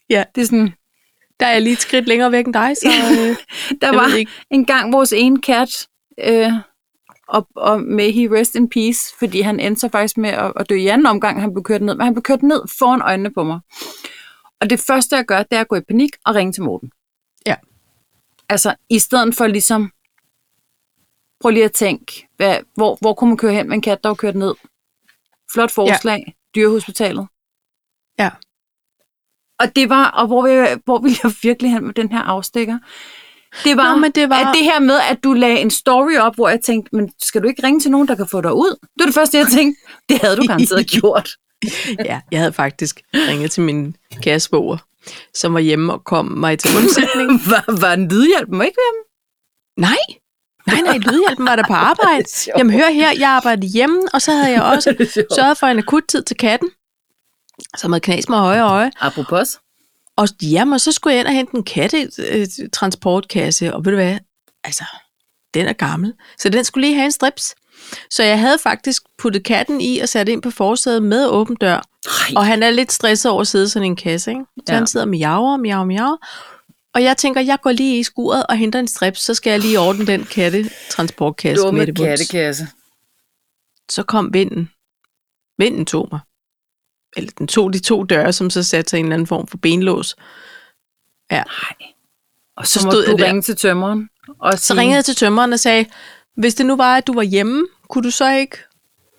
Ja. 0.10 0.24
Det 0.36 0.42
er 0.42 0.46
sådan, 0.46 0.74
Der 1.40 1.46
er 1.46 1.52
jeg 1.52 1.62
lige 1.62 1.74
et 1.74 1.82
skridt 1.82 2.08
længere 2.08 2.32
væk 2.32 2.46
end 2.46 2.54
dig, 2.54 2.78
så 2.78 2.88
øh, 2.90 3.36
der 3.82 3.96
var 3.96 4.16
ikke. 4.18 4.32
en 4.52 4.66
gang 4.66 4.94
vores 4.94 5.14
ene 5.14 5.42
kat, 5.42 5.88
øh, 6.20 6.52
og, 7.28 7.48
og 7.56 7.82
may 7.82 8.12
he 8.12 8.28
rest 8.40 8.56
in 8.56 8.70
peace, 8.70 9.16
fordi 9.20 9.42
han 9.42 9.60
endte 9.60 9.80
så 9.80 9.90
faktisk 9.90 10.18
med 10.18 10.30
at, 10.30 10.54
at 10.56 10.70
dø 10.70 10.76
i 10.76 10.88
anden 10.88 11.08
omgang, 11.08 11.42
han 11.42 11.54
blev 11.54 11.64
kørt 11.64 11.82
ned, 11.82 11.96
men 11.96 12.04
han 12.06 12.14
blev 12.14 12.24
kørt 12.24 12.44
ned 12.44 12.62
foran 12.80 13.02
øjnene 13.02 13.34
på 13.34 13.44
mig. 13.44 13.60
Og 14.62 14.70
det 14.70 14.80
første, 14.80 15.16
jeg 15.16 15.26
gør, 15.26 15.44
det 15.44 15.56
er 15.58 15.62
at 15.62 15.68
gå 15.68 15.76
i 15.76 15.82
panik 15.82 16.10
og 16.26 16.36
ringe 16.36 16.54
til 16.54 16.64
Morten. 16.64 16.92
Ja. 17.46 17.56
Altså, 18.50 18.76
i 18.90 19.00
stedet 19.00 19.36
for 19.36 19.48
ligesom, 19.48 19.92
prøv 21.42 21.50
lige 21.52 21.66
at 21.66 21.72
tænke, 21.72 22.28
hvad, 22.44 22.58
hvor, 22.76 22.98
hvor 23.02 23.14
kunne 23.14 23.28
man 23.30 23.38
køre 23.38 23.54
hen 23.54 23.68
med 23.68 23.76
en 23.76 23.82
kat, 23.82 24.04
der 24.04 24.10
var 24.10 24.16
kørt 24.16 24.36
ned? 24.36 24.54
Flot 25.54 25.72
forslag, 25.72 26.24
ja. 26.28 26.32
dyrehospitalet. 26.56 27.28
Ja. 28.20 28.30
Og 29.60 29.76
det 29.76 29.90
var, 29.90 30.06
og 30.12 30.28
hvor 30.28 30.42
vil, 30.42 30.82
hvor 30.86 30.98
vil 31.00 31.12
jeg 31.24 31.32
virkelig 31.42 31.72
hen 31.72 31.86
med 31.86 31.94
den 31.94 32.12
her 32.12 32.20
afstikker? 32.22 32.78
Det 33.64 33.78
var, 33.78 33.94
Nå, 33.96 34.00
men 34.00 34.12
det 34.12 34.30
var- 34.30 34.36
at 34.50 34.56
det 34.56 34.64
her 34.64 34.80
med, 34.80 35.00
at 35.12 35.24
du 35.24 35.34
lagde 35.34 35.60
en 35.60 35.72
story 35.72 36.16
op, 36.18 36.36
hvor 36.36 36.50
jeg 36.50 36.62
tænkte, 36.62 36.96
men 36.96 37.12
skal 37.22 37.44
du 37.44 37.48
ikke 37.48 37.64
ringe 37.64 37.80
til 37.80 37.92
nogen, 37.92 38.08
der 38.08 38.16
kan 38.16 38.28
få 38.28 38.42
dig 38.42 38.54
ud? 38.54 38.70
Det 38.82 39.00
var 39.00 39.06
det 39.06 39.14
første, 39.16 39.38
jeg 39.38 39.48
tænkte. 39.48 39.82
Det 40.10 40.18
havde 40.22 40.36
du 40.38 40.44
garanteret 40.48 40.88
gjort. 41.00 41.30
Ja, 42.06 42.22
jeg 42.32 42.40
havde 42.40 42.54
faktisk 42.54 43.02
ringet 43.14 43.52
til 43.52 43.64
min 43.64 43.96
kæresteborger, 44.24 44.78
som 45.34 45.54
var 45.54 45.60
hjemme 45.60 45.94
og 45.94 46.04
kom 46.04 46.26
mig 46.26 46.60
til 46.60 46.78
undsætning. 46.78 47.30
var, 47.52 47.80
var 47.82 47.94
en 47.94 48.08
lydhjælp 48.10 48.50
må 48.50 48.64
ikke 48.64 48.78
være 48.78 49.04
Nej, 49.78 49.98
nej, 50.68 50.82
nej, 50.82 50.98
lydhjælpen 50.98 51.46
var 51.46 51.56
der 51.56 51.64
på 51.68 51.74
arbejde. 51.92 52.26
Jamen 52.58 52.74
hør 52.74 52.92
her, 52.92 53.12
jeg 53.20 53.30
arbejdede 53.30 53.68
hjemme, 53.68 54.02
og 54.14 54.22
så 54.22 54.32
havde 54.32 54.52
jeg 54.52 54.64
også 54.74 54.90
sørget 55.36 55.58
for 55.58 55.68
en 55.68 55.78
akuttid 55.80 56.24
til 56.24 56.38
katten, 56.38 56.70
som 57.78 57.92
havde 57.92 58.02
knas 58.02 58.30
med 58.30 58.38
høje 58.38 58.62
øje. 58.62 58.92
Apropos. 59.00 59.58
Og 60.18 60.28
jamen, 60.42 60.80
så 60.80 60.92
skulle 60.92 61.14
jeg 61.14 61.20
ind 61.20 61.28
og 61.28 61.34
hente 61.34 61.56
en 61.58 61.64
kattetransportkasse, 61.64 63.74
og 63.74 63.86
ved 63.86 63.92
du 63.92 63.98
hvad, 63.98 64.18
altså, 64.64 64.84
den 65.54 65.68
er 65.68 65.74
gammel, 65.74 66.14
så 66.40 66.50
den 66.50 66.64
skulle 66.64 66.88
lige 66.88 66.96
have 66.96 67.06
en 67.06 67.12
strips. 67.12 67.56
Så 68.10 68.24
jeg 68.24 68.40
havde 68.40 68.58
faktisk 68.64 69.04
puttet 69.20 69.46
katten 69.46 69.82
i 69.82 70.00
og 70.00 70.10
sat 70.10 70.30
ind 70.30 70.42
på 70.42 70.52
forsædet 70.52 71.04
med 71.04 71.28
åben 71.28 71.56
dør. 71.56 71.76
Ej, 71.76 71.82
Og 72.36 72.46
han 72.46 72.64
er 72.64 72.70
lidt 72.70 72.92
stresset 72.92 73.32
over 73.32 73.42
at 73.42 73.48
sidde 73.48 73.70
sådan 73.70 73.84
i 73.84 73.88
en 73.88 73.96
kasse, 73.96 74.32
ikke? 74.32 74.44
Så 74.58 74.64
ja. 74.68 74.74
han 74.74 74.88
sidder 74.88 75.06
og 75.06 75.10
miaver, 75.10 75.58
miaver, 75.58 75.84
miaver. 75.84 76.18
Og 76.94 77.04
jeg 77.04 77.18
tænker, 77.18 77.42
jeg 77.42 77.58
går 77.62 77.72
lige 77.72 78.00
i 78.00 78.04
skuret 78.04 78.46
og 78.50 78.58
henter 78.58 78.80
en 78.80 78.88
strips, 78.88 79.22
så 79.22 79.34
skal 79.34 79.52
jeg 79.52 79.60
lige 79.60 79.80
ordne 79.80 80.08
den 80.08 80.24
kattetransportkasse 80.24 81.64
dumme 81.64 81.78
med 81.78 81.88
det 81.88 81.98
kattekasse. 81.98 82.68
Så 83.92 84.04
kom 84.04 84.34
vinden. 84.34 84.70
Vinden 85.58 85.86
tog 85.86 86.08
mig. 86.12 86.20
Eller 87.18 87.32
den 87.38 87.48
tog 87.48 87.74
de 87.74 87.80
to 87.80 88.04
døre, 88.04 88.34
som 88.34 88.50
så 88.50 88.64
satte 88.64 88.90
sig 88.90 88.98
i 88.98 89.00
en 89.00 89.06
eller 89.06 89.14
anden 89.14 89.28
form 89.28 89.48
for 89.48 89.58
benlås. 89.58 90.16
Ja. 91.32 91.44
Og 92.58 92.68
Så 92.68 92.80
så, 92.80 92.86
måtte 92.86 93.12
du 93.12 93.16
ringe 93.16 93.42
til 93.42 93.56
tømmeren. 93.56 94.10
Og 94.40 94.60
Så 94.60 94.74
ringede 94.74 94.96
jeg 94.96 95.06
til 95.06 95.16
tømmeren 95.16 95.54
og 95.54 95.60
sagde, 95.60 95.86
hvis 96.38 96.56
det 96.56 96.66
nu 96.66 96.76
var, 96.76 96.98
at 96.98 97.08
du 97.08 97.14
var 97.14 97.22
hjemme, 97.22 97.68
kunne 97.90 98.04
du 98.04 98.12
så 98.12 98.34
ikke, 98.34 98.58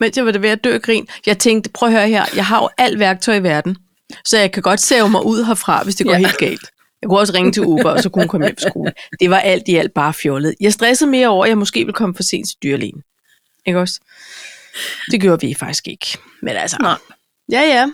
mens 0.00 0.16
jeg 0.16 0.26
var 0.26 0.38
ved 0.38 0.50
at 0.50 0.64
dø 0.64 0.74
af 0.74 0.82
grin. 0.82 1.08
Jeg 1.26 1.38
tænkte, 1.38 1.70
prøv 1.70 1.88
at 1.88 1.94
høre 1.94 2.08
her, 2.08 2.24
jeg 2.36 2.46
har 2.46 2.62
jo 2.62 2.68
alt 2.78 2.98
værktøj 2.98 3.36
i 3.36 3.42
verden, 3.42 3.76
så 4.24 4.38
jeg 4.38 4.52
kan 4.52 4.62
godt 4.62 4.80
save 4.80 5.10
mig 5.10 5.26
ud 5.26 5.44
herfra, 5.44 5.84
hvis 5.84 5.94
det 5.94 6.06
går 6.06 6.12
ja. 6.12 6.18
helt 6.18 6.38
galt. 6.38 6.70
Jeg 7.04 7.08
kunne 7.08 7.18
også 7.20 7.32
ringe 7.34 7.52
til 7.52 7.62
Uber, 7.66 7.90
og 7.90 8.00
så 8.02 8.08
kunne 8.10 8.22
hun 8.22 8.28
komme 8.28 8.46
hjem 8.46 8.56
fra 8.62 8.68
skole. 8.70 8.92
Det 9.20 9.30
var 9.30 9.38
alt 9.38 9.68
i 9.68 9.76
alt 9.76 9.94
bare 9.94 10.14
fjollet. 10.14 10.54
Jeg 10.60 10.72
stressede 10.72 11.10
mere 11.10 11.28
over, 11.28 11.44
at 11.44 11.48
jeg 11.48 11.58
måske 11.58 11.80
ville 11.80 11.92
komme 11.92 12.14
for 12.14 12.22
sent 12.22 12.48
til 12.48 12.56
dyrlægen. 12.62 13.02
Ikke 13.66 13.80
også? 13.80 14.00
Det 15.10 15.20
gjorde 15.20 15.46
vi 15.46 15.54
faktisk 15.54 15.88
ikke. 15.88 16.06
Men 16.42 16.56
altså, 16.56 16.76
Nej. 16.80 16.96
ja 17.50 17.60
ja. 17.60 17.86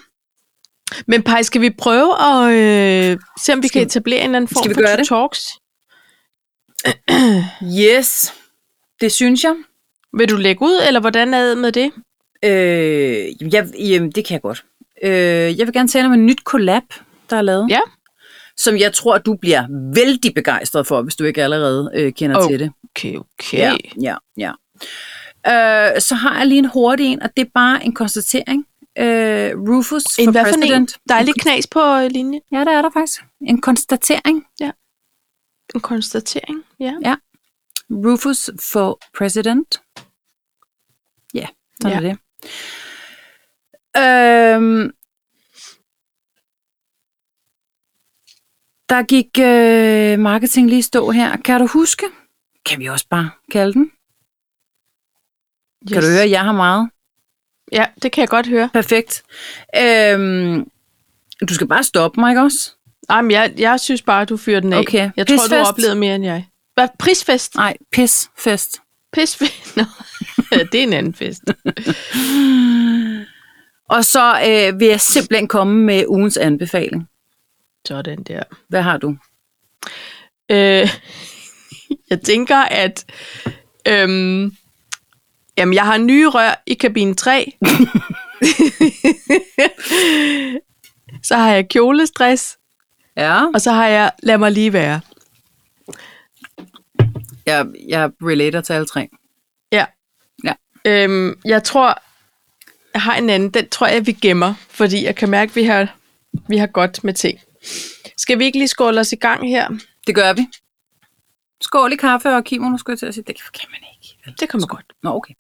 Men 1.07 1.23
Paj, 1.23 1.43
skal 1.43 1.61
vi 1.61 1.71
prøve 1.71 2.15
at 2.23 2.53
øh, 2.53 3.19
se, 3.43 3.53
om 3.53 3.63
vi 3.63 3.69
Skal 3.69 3.81
kan 3.81 3.87
etablere 3.87 4.19
en 4.19 4.25
eller 4.25 4.37
anden 4.37 4.49
form 4.49 4.63
skal 4.65 4.69
vi 4.71 4.75
for 4.75 4.81
gøre 4.81 4.97
det? 4.97 5.09
talks? 5.09 5.49
Yes, 7.81 8.35
det 9.01 9.13
synes 9.13 9.45
jeg. 9.45 9.57
Vil 10.19 10.29
du 10.29 10.37
lægge 10.37 10.63
ud, 10.63 10.81
eller 10.87 11.01
hvordan 11.01 11.35
er 11.35 11.49
det 11.49 11.59
med 11.59 11.73
det? 11.73 11.93
Øh, 12.45 13.53
jeg 13.55 13.67
jamen, 13.79 14.11
det 14.11 14.25
kan 14.25 14.35
jeg 14.35 14.43
godt. 14.43 14.65
Øh, 15.03 15.59
jeg 15.59 15.67
vil 15.67 15.73
gerne 15.73 15.89
tale 15.89 16.07
om 16.07 16.13
en 16.13 16.27
nyt 16.27 16.41
collab, 16.45 16.83
der 17.31 17.37
er 17.37 17.43
lavet. 17.43 17.67
Ja. 17.71 17.81
Som 18.65 18.77
jeg 18.77 18.93
tror, 18.93 19.19
du 19.19 19.35
bliver 19.37 19.67
vældig 19.95 20.35
begejstret 20.35 20.87
for, 20.87 21.03
hvis 21.03 21.17
du 21.17 21.25
ikke 21.25 21.43
allerede 21.45 21.91
øh, 21.95 22.13
kender 22.13 22.39
Oh. 22.45 22.49
til 22.51 22.61
det. 22.61 22.73
Okay, 22.97 23.17
okay. 23.17 23.59
Ja, 23.59 23.77
ja, 24.03 24.17
ja. 24.37 24.51
Øh, 25.95 26.01
så 26.01 26.15
har 26.15 26.39
jeg 26.39 26.47
lige 26.47 26.59
en 26.59 26.65
hurtig 26.65 27.07
en, 27.07 27.23
og 27.23 27.31
det 27.37 27.47
er 27.47 27.51
bare 27.55 27.85
en 27.85 27.95
konstatering. 27.95 28.67
Øh, 28.99 29.53
Rufus 29.69 30.19
En 30.19 30.25
for 30.25 30.31
hvad 30.33 30.45
for 30.45 30.49
en? 30.49 30.61
president. 30.61 30.97
Der 31.09 31.15
er 31.15 31.23
lidt 31.23 31.41
knas 31.41 31.67
på 31.67 31.81
øh, 31.81 32.11
linjen. 32.11 32.43
Ja, 32.53 32.59
der 32.65 32.71
er 32.71 32.83
der 32.83 32.91
faktisk. 32.91 33.21
En 33.41 33.61
konstatering. 33.61 34.47
En 35.75 35.81
konstatering, 35.81 36.65
ja. 36.81 36.93
Rufus 37.91 38.51
for 38.73 38.99
president. 39.19 39.81
Ja, 41.35 41.47
sådan 41.83 42.03
Ja. 42.03 42.09
er 42.09 42.13
det. 42.13 42.19
Øhm, 44.57 44.91
Der 48.91 49.03
gik 49.03 49.39
øh, 49.39 50.19
marketing 50.19 50.69
lige 50.69 50.83
stå 50.83 51.11
her. 51.11 51.37
Kan 51.37 51.61
du 51.61 51.67
huske? 51.67 52.07
Kan 52.67 52.81
vi 52.81 52.87
også 52.87 53.07
bare 53.11 53.31
kalde 53.53 53.73
den? 53.73 53.91
Yes. 55.85 55.93
Kan 55.93 56.03
du 56.03 56.09
høre, 56.09 56.31
jeg 56.31 56.41
har 56.41 56.53
meget? 56.53 56.91
Ja, 57.73 57.87
det 58.03 58.13
kan 58.13 58.21
jeg 58.23 58.29
godt 58.29 58.47
høre. 58.49 58.71
Perfekt. 58.73 59.23
Øhm, 59.79 60.71
du 61.49 61.55
skal 61.55 61.67
bare 61.67 61.85
stoppe 61.85 62.21
mig, 62.21 62.31
ikke 62.31 62.41
også? 62.43 62.71
Jamen, 63.11 63.31
jeg, 63.31 63.55
jeg 63.59 63.81
synes 63.81 64.03
bare, 64.03 64.25
du 64.25 64.37
fyrer 64.37 64.61
den 64.61 64.73
af. 64.73 64.79
Okay. 64.79 65.11
Jeg 65.17 65.27
tror, 65.27 65.37
du 65.37 65.43
Pisfest. 65.43 65.55
har 65.55 65.67
oplevet 65.73 65.97
mere 65.97 66.15
end 66.15 66.25
jeg. 66.25 66.47
Hvad? 66.75 66.89
Prisfest? 66.99 67.55
Nej, 67.55 67.77
pisfest. 67.93 68.81
Pisfest? 69.13 69.77
Nå, 69.77 69.85
det 70.51 70.75
er 70.75 70.83
en 70.83 70.93
anden 70.93 71.15
fest. 71.15 71.43
Og 73.97 74.05
så 74.05 74.41
øh, 74.49 74.81
vil 74.81 74.89
jeg 74.89 75.01
simpelthen 75.01 75.49
komme 75.49 75.85
med 75.85 76.05
ugens 76.09 76.37
anbefaling. 76.37 77.09
Sådan 77.87 78.23
der. 78.23 78.43
Hvad 78.69 78.83
har 78.83 78.97
du? 78.97 79.17
Øh, 80.51 80.57
jeg 82.11 82.21
tænker, 82.25 82.57
at 82.57 83.05
øhm, 83.89 84.57
jamen, 85.57 85.75
jeg 85.75 85.85
har 85.87 85.99
nye 85.99 86.29
rør 86.29 86.63
i 86.67 86.75
kabine 86.75 87.15
3. 87.15 87.53
så 91.29 91.37
har 91.37 91.53
jeg 91.53 91.69
kjolestress, 91.69 92.57
Ja. 93.17 93.45
og 93.55 93.61
så 93.61 93.73
har 93.73 93.87
jeg 93.87 94.13
lad 94.23 94.39
mig 94.39 94.53
lige 94.53 94.73
være. 94.73 95.01
Jeg, 97.47 97.67
jeg 97.89 98.11
relater 98.23 98.61
til 98.61 98.73
alle 98.73 98.87
tre. 98.87 99.09
Ja. 99.73 99.87
Ja. 100.45 100.53
Øhm, 100.85 101.41
jeg 101.45 101.65
tror, 101.65 101.99
jeg 102.95 103.03
har 103.03 103.17
en 103.17 103.31
anden. 103.31 103.51
Den 103.51 103.69
tror 103.69 103.87
jeg, 103.87 104.07
vi 104.07 104.13
gemmer, 104.13 104.55
fordi 104.69 105.05
jeg 105.05 105.17
kan 105.17 105.31
mærke, 105.31 105.51
at 105.51 105.57
vi 105.57 105.63
har, 105.65 105.95
vi 106.49 106.57
har 106.57 106.67
godt 106.67 107.05
med 107.05 107.15
ting. 107.15 107.39
Skal 108.17 108.39
vi 108.39 108.45
ikke 108.45 108.59
lige 108.59 108.69
skåle 108.69 109.01
os 109.01 109.13
i 109.13 109.17
gang 109.17 109.49
her? 109.49 109.69
Det 110.07 110.15
gør 110.15 110.33
vi. 110.33 110.47
Skål 111.61 111.93
i 111.93 111.97
kaffe 111.97 112.29
og 112.29 112.45
kimono, 112.45 112.79
skulle 112.79 112.95
jeg 112.95 112.99
til 112.99 113.07
at 113.07 113.15
sige. 113.15 113.25
Det 113.27 113.37
kan 113.53 113.69
man 113.71 113.81
ikke. 113.95 114.37
Det 114.41 114.49
kommer 114.49 114.67
godt. 114.67 114.93
Nå, 115.03 115.11
okay. 115.11 115.35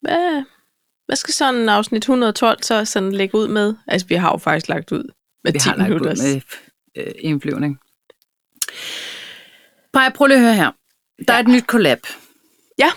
Hvad, 0.00 0.42
hvad 1.06 1.16
skal 1.16 1.34
sådan 1.34 1.54
en 1.60 1.68
afsnit 1.68 2.02
112 2.02 2.62
så 2.62 2.84
sådan 2.84 3.12
lægge 3.12 3.38
ud 3.38 3.48
med? 3.48 3.74
Altså, 3.86 4.06
vi 4.06 4.14
har 4.14 4.30
jo 4.30 4.38
faktisk 4.38 4.68
lagt 4.68 4.92
ud 4.92 5.12
med 5.44 5.52
Vi 5.52 5.58
10 5.58 5.68
har 5.68 5.76
lagt 5.76 5.90
ud 5.90 5.94
minutters. 5.94 6.18
med 6.18 6.40
øh, 6.96 7.12
indflyvning. 7.18 7.78
Paj, 9.92 10.12
prøv 10.14 10.26
lige 10.26 10.36
at 10.38 10.42
høre 10.44 10.54
her. 10.54 10.72
Der 11.28 11.34
er 11.34 11.38
et 11.38 11.48
nyt 11.48 11.64
collab. 11.64 12.00
Ja. 12.78 12.90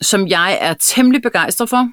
Som 0.00 0.28
jeg 0.28 0.58
er 0.60 0.74
temmelig 0.74 1.22
begejstret 1.22 1.68
for, 1.68 1.90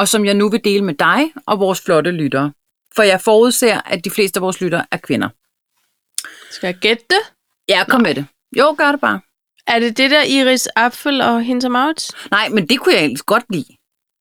og 0.00 0.08
som 0.08 0.24
jeg 0.24 0.34
nu 0.34 0.48
vil 0.50 0.60
dele 0.64 0.84
med 0.84 0.94
dig 0.94 1.32
og 1.46 1.60
vores 1.60 1.80
flotte 1.80 2.10
lyttere. 2.10 2.52
For 2.96 3.02
jeg 3.02 3.20
forudser, 3.20 3.80
at 3.86 4.04
de 4.04 4.10
fleste 4.10 4.38
af 4.38 4.42
vores 4.42 4.60
lyttere 4.60 4.86
er 4.90 4.96
kvinder. 4.96 5.28
Skal 6.50 6.66
jeg 6.66 6.74
gætte 6.74 7.04
det? 7.10 7.20
Ja, 7.68 7.84
kom 7.88 8.00
med 8.00 8.14
det. 8.14 8.26
Jo, 8.58 8.74
gør 8.78 8.90
det 8.92 9.00
bare. 9.00 9.20
Er 9.66 9.78
det 9.78 9.96
det 9.96 10.10
der 10.10 10.22
Iris 10.22 10.68
Apfel 10.76 11.20
og 11.20 11.42
Hinter 11.42 11.68
Maut? 11.68 12.02
Nej, 12.30 12.48
men 12.48 12.68
det 12.68 12.80
kunne 12.80 12.94
jeg 12.94 13.00
egentlig 13.02 13.24
godt 13.26 13.44
lide. 13.50 13.64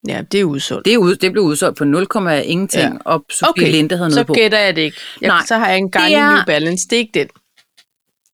Ja, 0.08 0.22
det 0.32 0.40
er 0.40 0.44
udsolgt. 0.44 0.86
Det, 0.86 0.94
er 0.94 0.98
ud, 0.98 1.16
det 1.16 1.32
blev 1.32 1.44
udsolgt 1.44 1.78
på 1.78 1.86
0, 1.86 2.08
ingenting, 2.46 2.94
ja. 2.94 3.00
og 3.06 3.26
Sofie 3.30 3.50
okay. 3.50 3.72
Linde 3.72 3.98
havde 3.98 4.12
så 4.12 4.16
noget 4.16 4.28
på. 4.28 4.34
gætter 4.34 4.60
jeg 4.60 4.76
det 4.76 4.82
ikke. 4.82 4.98
Jeg, 5.22 5.28
Nej, 5.28 5.46
så 5.46 5.58
har 5.58 5.68
jeg 5.68 5.78
en 5.78 5.92
Garni 5.92 6.14
er- 6.14 6.32
New 6.34 6.44
Balance. 6.46 6.88
Det 6.90 6.96
er 6.96 7.00
ikke 7.00 7.20
den. 7.20 7.28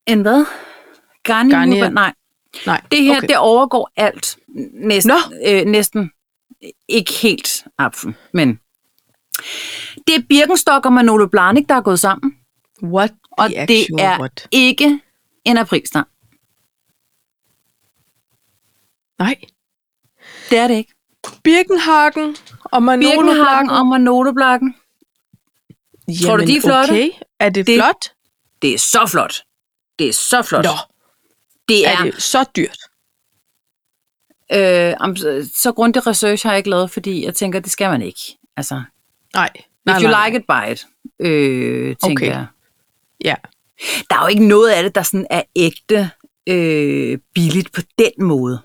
En 0.08 0.22
hvad? 0.22 0.46
Garni? 1.24 1.52
Garnier. 1.52 1.80
Garnier. 1.80 1.90
Nej, 1.90 2.14
Nej. 2.66 2.82
det 2.92 3.02
her, 3.02 3.18
okay. 3.18 3.28
det 3.28 3.38
overgår 3.38 3.92
alt. 3.96 4.38
Næsten, 4.74 5.12
Nå. 5.12 5.18
øh, 5.48 5.66
næsten. 5.66 6.12
Ikke 6.88 7.14
helt 7.14 7.66
apfen, 7.78 8.16
men... 8.34 8.60
Det 10.08 10.16
er 10.16 10.22
Birkenstock 10.30 10.86
og 10.86 10.94
Manolo 10.94 11.28
Blahnik, 11.28 11.70
der 11.70 11.76
er 11.76 11.82
gået 11.82 12.00
sammen. 12.00 12.36
What 12.84 13.12
Og 13.32 13.50
the 13.50 13.66
det 13.68 13.82
actual 13.84 14.00
er 14.00 14.20
what? 14.20 14.48
ikke 14.52 15.00
en 15.46 15.58
aprilsnar. 15.58 16.08
Nej. 19.20 19.36
Det 20.50 20.58
er 20.58 20.68
det 20.68 20.76
ikke. 20.76 20.94
Birkenhagen 21.44 22.36
og 22.64 22.84
Manolo 22.84 23.10
Birkenhagen 23.22 23.70
og 23.70 23.88
Manolo 23.88 24.32
Blacken. 24.32 24.76
Tror 26.26 26.38
du, 26.38 26.46
de 26.46 26.58
er 26.58 26.62
flotte? 26.62 26.92
Okay. 26.92 27.10
Er 27.40 27.50
det, 27.50 27.68
Det- 27.68 27.80
flot? 27.80 28.12
Det 28.62 28.74
er 28.74 28.78
så 28.80 29.08
flot. 29.12 29.34
Det 30.00 30.10
er 30.10 30.14
så 30.14 30.42
flot. 30.42 30.64
Nå, 30.66 30.72
det 31.68 31.88
er 31.88 31.92
er, 31.98 32.04
det 32.04 32.22
så 32.24 32.46
dyrt? 32.56 32.78
Øh, 34.54 34.94
så- 35.56 35.72
grundig 35.76 36.08
research 36.08 36.46
har 36.46 36.52
jeg 36.52 36.58
ikke 36.58 36.70
lavet, 36.70 36.92
fordi 36.92 37.26
jeg 37.26 37.34
tænker, 37.36 37.60
det 37.60 37.72
skal 37.72 37.90
man 37.90 38.02
ikke. 38.02 38.20
Altså, 38.58 38.82
Nej. 39.34 39.50
if 39.56 39.62
Nej, 39.86 40.02
you 40.02 40.10
nej, 40.10 40.28
like 40.28 40.40
it, 40.40 40.46
buy 40.48 40.72
it, 40.72 40.86
øh, 41.20 41.96
tænker 42.04 42.26
Okay. 42.26 42.28
jeg. 42.32 42.46
Ja. 43.26 43.36
Der 44.10 44.16
er 44.16 44.22
jo 44.22 44.28
ikke 44.28 44.48
noget 44.48 44.70
af 44.70 44.84
det, 44.84 44.96
der 44.96 45.02
sådan 45.02 45.28
er 45.30 45.42
ægte 45.56 46.10
øh, 46.50 47.18
billigt 47.36 47.72
på 47.72 47.82
den 48.00 48.12
måde. 48.28 48.60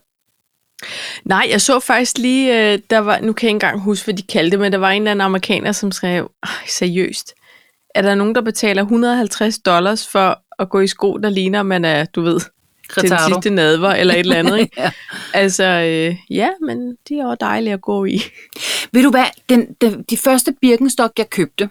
Nej, 1.24 1.46
jeg 1.50 1.60
så 1.60 1.80
faktisk 1.80 2.18
lige, 2.18 2.72
øh, 2.72 2.78
der 2.90 2.98
var, 2.98 3.18
nu 3.20 3.32
kan 3.32 3.46
jeg 3.46 3.48
ikke 3.50 3.54
engang 3.66 3.80
huske, 3.80 4.04
hvad 4.04 4.14
de 4.14 4.22
kaldte 4.22 4.50
det, 4.50 4.60
men 4.60 4.72
der 4.72 4.78
var 4.78 4.90
en 4.90 5.02
eller 5.02 5.10
anden 5.10 5.20
amerikaner, 5.24 5.72
som 5.72 5.92
skrev, 5.92 6.30
"Ej, 6.42 6.48
seriøst, 6.68 7.34
er 7.94 8.02
der 8.02 8.14
nogen, 8.14 8.34
der 8.34 8.40
betaler 8.40 8.82
150 8.82 9.58
dollars 9.58 10.08
for 10.08 10.42
at 10.58 10.70
gå 10.70 10.80
i 10.80 10.86
sko, 10.86 11.16
der 11.16 11.30
ligner, 11.30 11.62
man 11.62 11.84
er, 11.84 12.04
du 12.04 12.20
ved, 12.22 12.40
til 12.94 13.02
den 13.02 13.12
Retardo. 13.12 13.34
sidste 13.34 13.50
nadver, 13.50 13.90
eller 13.90 14.14
et 14.14 14.20
eller 14.20 14.36
andet, 14.36 14.58
ikke? 14.60 14.80
Ja. 14.82 14.90
Altså, 15.34 15.64
øh, 15.64 16.16
ja, 16.30 16.48
men 16.66 16.96
de 17.08 17.18
er 17.18 17.22
jo 17.24 17.36
dejlige 17.40 17.72
at 17.74 17.80
gå 17.80 18.04
i. 18.04 18.22
Ved 18.92 19.02
du 19.02 19.10
hvad, 19.10 19.24
den, 19.48 19.74
den, 19.80 20.02
de 20.10 20.16
første 20.16 20.54
Birkenstock, 20.60 21.12
jeg 21.18 21.30
købte, 21.30 21.68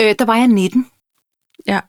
øh, 0.00 0.14
der 0.18 0.24
var 0.24 0.36
jeg 0.36 0.46
19, 0.48 0.86
Ja. 1.66 1.80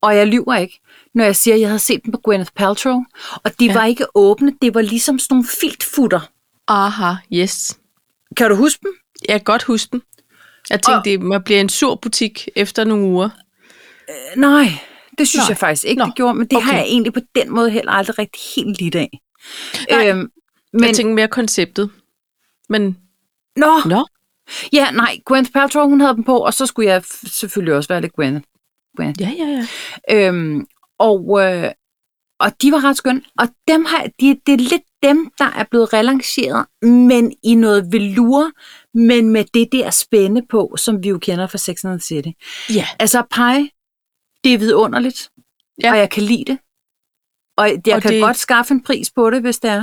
og 0.00 0.16
jeg 0.16 0.26
lyver 0.26 0.54
ikke, 0.56 0.80
når 1.14 1.24
jeg 1.24 1.36
siger, 1.36 1.54
at 1.54 1.60
jeg 1.60 1.68
havde 1.68 1.78
set 1.78 2.04
dem 2.04 2.12
på 2.12 2.18
Gwyneth 2.24 2.50
Paltrow, 2.56 3.00
og 3.44 3.60
de 3.60 3.64
Ja. 3.66 3.72
var 3.72 3.84
ikke 3.84 4.06
åbne, 4.14 4.52
det 4.62 4.74
var 4.74 4.80
ligesom 4.82 5.18
sådan 5.18 5.34
nogle 5.34 5.48
filtfutter. 5.60 6.20
Aha, 6.68 7.12
yes. 7.32 7.78
Kan 8.36 8.50
du 8.50 8.56
huske 8.56 8.80
dem? 8.82 8.92
Jeg 9.28 9.34
kan 9.40 9.44
godt 9.44 9.62
huske 9.62 9.90
den. 9.92 10.02
Jeg 10.70 10.82
tænkte, 10.82 10.98
Og- 10.98 11.04
det 11.04 11.22
må 11.22 11.38
blive 11.38 11.60
en 11.60 11.68
sur 11.68 11.94
butik 11.94 12.48
efter 12.56 12.84
nogle 12.84 13.04
uger. 13.04 13.28
Øh, 14.10 14.40
nej, 14.40 14.68
det 15.18 15.28
synes 15.28 15.42
Nej. 15.42 15.48
jeg 15.48 15.56
faktisk 15.58 15.84
ikke, 15.84 15.98
Nå, 15.98 16.06
det 16.06 16.14
gjorde, 16.14 16.34
men 16.34 16.46
det 16.46 16.56
okay. 16.56 16.66
har 16.66 16.74
jeg 16.76 16.84
egentlig 16.86 17.12
på 17.12 17.20
den 17.34 17.50
måde 17.54 17.70
heller 17.70 17.92
aldrig 17.92 18.18
rigtig 18.18 18.40
helt 18.56 18.80
lidt 18.80 18.94
af. 18.94 19.20
Nej, 19.90 20.08
øhm, 20.10 20.30
Men... 20.72 20.84
Jeg 20.84 20.94
tænkte 20.94 21.14
mere 21.14 21.28
konceptet. 21.28 21.90
Men, 22.68 22.98
nå, 23.56 23.66
nå, 23.86 24.06
ja, 24.72 24.90
nej, 24.90 25.16
Gwyneth 25.24 25.52
Paltrow, 25.52 25.88
hun 25.88 26.00
havde 26.00 26.14
dem 26.14 26.24
på, 26.24 26.38
og 26.38 26.54
så 26.54 26.66
skulle 26.66 26.88
jeg 26.90 27.02
f- 27.06 27.28
selvfølgelig 27.28 27.74
også 27.74 27.88
være 27.88 28.00
lidt 28.00 28.12
Gwyneth. 28.12 28.46
Gwyneth. 28.96 29.20
ja, 29.22 29.32
ja, 29.38 29.64
ja. 30.08 30.26
Øhm, 30.28 30.66
og, 30.98 31.40
øh, 31.46 31.70
og 32.40 32.62
de 32.62 32.72
var 32.72 32.84
ret 32.84 32.96
skønne. 32.96 33.22
Og 33.38 33.48
dem 33.68 33.84
har, 33.84 34.06
de, 34.20 34.40
det 34.46 34.52
er 34.54 34.58
lidt 34.58 34.82
dem, 35.02 35.30
der 35.38 35.44
er 35.44 35.64
blevet 35.70 35.92
relanceret, 35.92 36.66
men 36.82 37.32
i 37.44 37.54
noget 37.54 37.92
velour, 37.92 38.50
men 38.94 39.28
med 39.30 39.44
det 39.54 39.68
der 39.72 39.90
spænde 39.90 40.42
på, 40.50 40.74
som 40.78 41.02
vi 41.02 41.08
jo 41.08 41.18
kender 41.18 41.46
fra 41.46 41.58
Sex 41.58 41.84
and 41.84 41.92
the 41.92 42.00
City. 42.00 42.28
Ja, 42.74 42.86
Altså 42.98 43.22
pege, 43.30 43.70
det 44.44 44.54
er 44.54 44.58
vidunderligt, 44.58 45.30
Ja. 45.82 45.86
ja. 45.86 45.92
og 45.92 45.98
jeg 45.98 46.10
kan 46.10 46.22
lide 46.22 46.44
det. 46.44 46.58
Og 47.56 47.68
jeg 47.86 47.94
Og 47.94 48.02
kan 48.02 48.12
det- 48.12 48.22
godt 48.22 48.36
skaffe 48.36 48.74
en 48.74 48.82
pris 48.82 49.10
på 49.10 49.30
det, 49.30 49.40
hvis 49.40 49.58
det 49.58 49.70
er. 49.70 49.80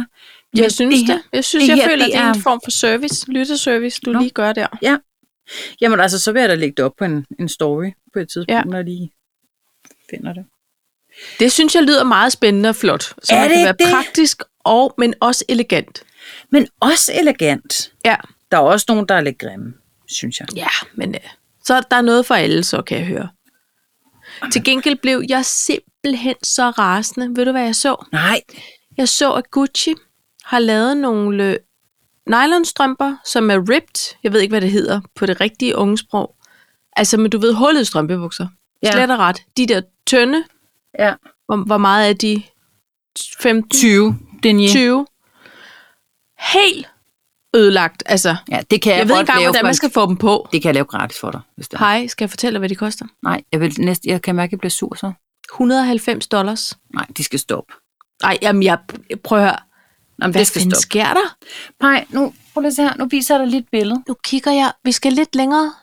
Men 0.53 0.63
jeg 0.63 0.71
synes 0.71 0.99
det. 0.99 1.07
her- 1.07 1.13
det. 1.15 1.23
Jeg 1.33 1.45
synes, 1.45 1.63
det 1.63 1.67
jeg 1.69 1.75
her, 1.77 1.89
føler, 1.89 2.05
det 2.05 2.13
det 2.13 2.21
er 2.21 2.33
en 2.33 2.41
form 2.41 2.61
for 2.63 2.71
service, 2.71 3.31
lytterservice, 3.31 4.01
du 4.05 4.11
Nå. 4.11 4.19
lige 4.19 4.31
gør 4.31 4.53
der. 4.53 4.97
Jamen 5.81 5.99
altså, 5.99 6.19
så 6.19 6.31
vil 6.31 6.39
jeg 6.39 6.49
da 6.49 6.55
lægge 6.55 6.73
det 6.77 6.85
op 6.85 6.93
på 6.97 7.05
en, 7.05 7.25
en 7.39 7.49
story 7.49 7.91
på 8.13 8.19
et 8.19 8.29
tidspunkt, 8.29 8.49
Ja. 8.51 8.57
ja. 8.57 8.63
når 8.63 8.77
jeg 8.77 8.85
lige 8.85 9.11
finder 10.09 10.33
det. 10.33 10.45
Det 11.39 11.51
synes 11.51 11.75
jeg 11.75 11.83
lyder 11.83 12.03
meget 12.03 12.31
spændende 12.31 12.69
og 12.69 12.75
flot. 12.75 13.03
Så 13.03 13.15
Er 13.35 13.39
man 13.39 13.49
det 13.49 13.57
kan 13.57 13.65
være 13.65 13.75
det? 13.79 13.87
praktisk, 13.91 14.43
og, 14.59 14.93
men 14.97 15.13
også 15.19 15.45
elegant. 15.49 16.03
Men 16.51 16.67
også 16.79 17.11
elegant. 17.15 17.91
Ja, 18.05 18.15
Der 18.51 18.57
er 18.57 18.61
også 18.61 18.85
nogen, 18.89 19.07
der 19.07 19.15
er 19.15 19.21
lidt 19.21 19.37
grimme, 19.37 19.73
synes 20.07 20.39
jeg. 20.39 20.47
ja 20.55 20.67
men 20.93 21.15
øh, 21.15 21.21
så 21.65 21.81
der 21.91 21.97
er 21.97 22.01
noget 22.01 22.25
for 22.25 22.35
alle, 22.35 22.63
så 22.63 22.81
kan 22.81 22.97
jeg 22.97 23.05
høre. 23.07 23.29
Til 24.51 24.63
gengæld 24.63 24.95
blev 24.95 25.23
jeg 25.29 25.45
simpelthen 25.45 26.35
så 26.43 26.69
rasende. 26.69 27.29
Ved 27.35 27.45
du, 27.45 27.51
hvad 27.51 27.63
jeg 27.63 27.75
så? 27.75 28.05
Nej, 28.11 28.41
Jeg 28.97 29.09
så, 29.09 29.33
at 29.33 29.51
Gucci 29.51 29.93
har 30.43 30.59
lavet 30.59 30.97
nogle 30.97 31.43
øh, 31.43 31.57
nylonstrømper, 32.29 33.15
som 33.25 33.51
er 33.51 33.59
ripped. 33.59 34.15
Jeg 34.23 34.33
ved 34.33 34.41
ikke, 34.41 34.51
hvad 34.51 34.61
det 34.61 34.71
hedder 34.71 35.01
på 35.15 35.25
det 35.25 35.41
rigtige 35.41 35.75
ungesprog. 35.75 36.35
Altså, 36.95 37.17
men 37.17 37.31
du 37.31 37.37
ved, 37.37 37.53
hullede 37.53 37.85
strømpebukser. 37.85 38.47
Ja. 38.83 38.91
Slet 38.91 39.11
og 39.11 39.19
ret. 39.19 39.41
De 39.57 39.65
der 39.67 39.81
tynde, 40.07 40.43
ja. 40.99 41.13
hvor, 41.45 41.65
hvor 41.65 41.77
meget 41.77 42.09
er 42.09 42.13
de? 42.13 42.43
15? 43.39 43.69
20, 43.69 44.19
Denier. 44.43 44.69
20? 44.69 45.05
Helt 46.53 46.87
ødelagt. 47.55 48.03
Altså, 48.05 48.35
Ja, 48.51 48.59
det 48.71 48.81
kan 48.81 48.91
jeg, 48.91 48.99
jeg 48.99 49.07
ved 49.07 49.15
ikke 49.15 49.19
engang, 49.31 49.43
hvordan 49.43 49.65
man 49.65 49.73
skal 49.75 49.91
få 49.91 50.07
dem 50.07 50.17
på. 50.17 50.47
Det 50.51 50.61
kan 50.61 50.69
jeg 50.69 50.73
lave 50.75 50.85
gratis 50.85 51.19
for 51.19 51.31
dig, 51.31 51.41
hvis 51.55 51.67
det 51.67 51.75
er. 51.75 51.79
Hej, 51.79 52.07
skal 52.07 52.23
jeg 52.25 52.29
fortælle 52.29 52.53
dig, 52.53 52.59
hvad 52.59 52.69
de 52.69 52.75
koster? 52.75 53.05
Nej, 53.23 53.41
jeg, 53.51 53.59
vil 53.61 53.73
næste, 53.77 54.09
jeg 54.09 54.21
kan 54.21 54.35
mærke, 54.35 54.47
at 54.49 54.51
jeg 54.51 54.59
bliver 54.59 54.69
sur 54.71 54.95
så. 54.95 55.11
190 55.53 56.27
dollars. 56.27 56.77
Nej, 56.93 57.05
de 57.17 57.23
skal 57.23 57.39
stoppe. 57.39 57.73
Nej, 58.23 58.37
jamen 58.41 58.63
jeg 58.63 58.77
prøv 59.23 59.37
at 59.39 59.43
høre. 59.43 59.57
Jamen, 60.21 60.31
Hvad 60.31 60.39
det 60.39 60.47
skal 60.47 60.61
stoppe. 60.61 60.75
sker 60.75 61.05
der? 61.13 61.35
Pej, 61.79 62.05
nu, 62.09 62.33
prøv 62.53 62.61
lige 62.61 62.81
her. 62.81 62.93
Nu 62.97 63.05
viser 63.05 63.35
jeg 63.35 63.39
dig 63.39 63.47
lige 63.47 63.59
et 63.59 63.67
billede. 63.71 64.03
Nu 64.07 64.15
kigger 64.23 64.51
jeg. 64.51 64.71
Vi 64.83 64.91
skal 64.91 65.13
lidt 65.13 65.35
længere. 65.35 65.73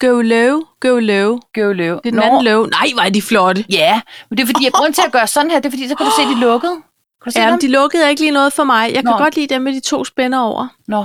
Go 0.00 0.20
low, 0.20 0.60
go 0.80 0.98
low. 0.98 1.38
Go 1.54 1.72
løv. 1.72 1.94
Det 2.04 2.06
er 2.06 2.10
den 2.10 2.22
anden 2.22 2.44
low. 2.44 2.64
Nej, 2.66 2.86
hvor 2.94 3.02
er 3.02 3.10
de 3.10 3.22
flotte. 3.22 3.64
Ja, 3.70 4.00
men 4.30 4.36
det 4.36 4.42
er 4.42 4.46
fordi, 4.46 4.64
jeg 4.64 4.72
grund 4.72 4.94
til 4.94 5.02
at 5.06 5.12
gøre 5.12 5.26
sådan 5.26 5.50
her, 5.50 5.58
det 5.58 5.66
er 5.66 5.70
fordi, 5.70 5.88
så 5.88 5.94
kan 5.94 6.06
du 6.06 6.12
se, 6.18 6.22
de 6.22 6.32
er 6.32 6.36
lukket. 6.40 6.76
Kan 7.22 7.32
du 7.32 7.40
Ja, 7.40 7.50
dem? 7.50 7.60
de 7.60 7.68
lukkede 7.68 8.10
ikke 8.10 8.22
lige 8.22 8.30
noget 8.30 8.52
for 8.52 8.64
mig. 8.64 8.86
Jeg 8.94 9.02
kan 9.02 9.04
Nå. 9.12 9.18
godt 9.18 9.36
lide 9.36 9.54
dem 9.54 9.62
med 9.62 9.72
de 9.74 9.80
to 9.80 10.04
spænder 10.04 10.38
over. 10.38 10.68
Nå, 10.88 11.04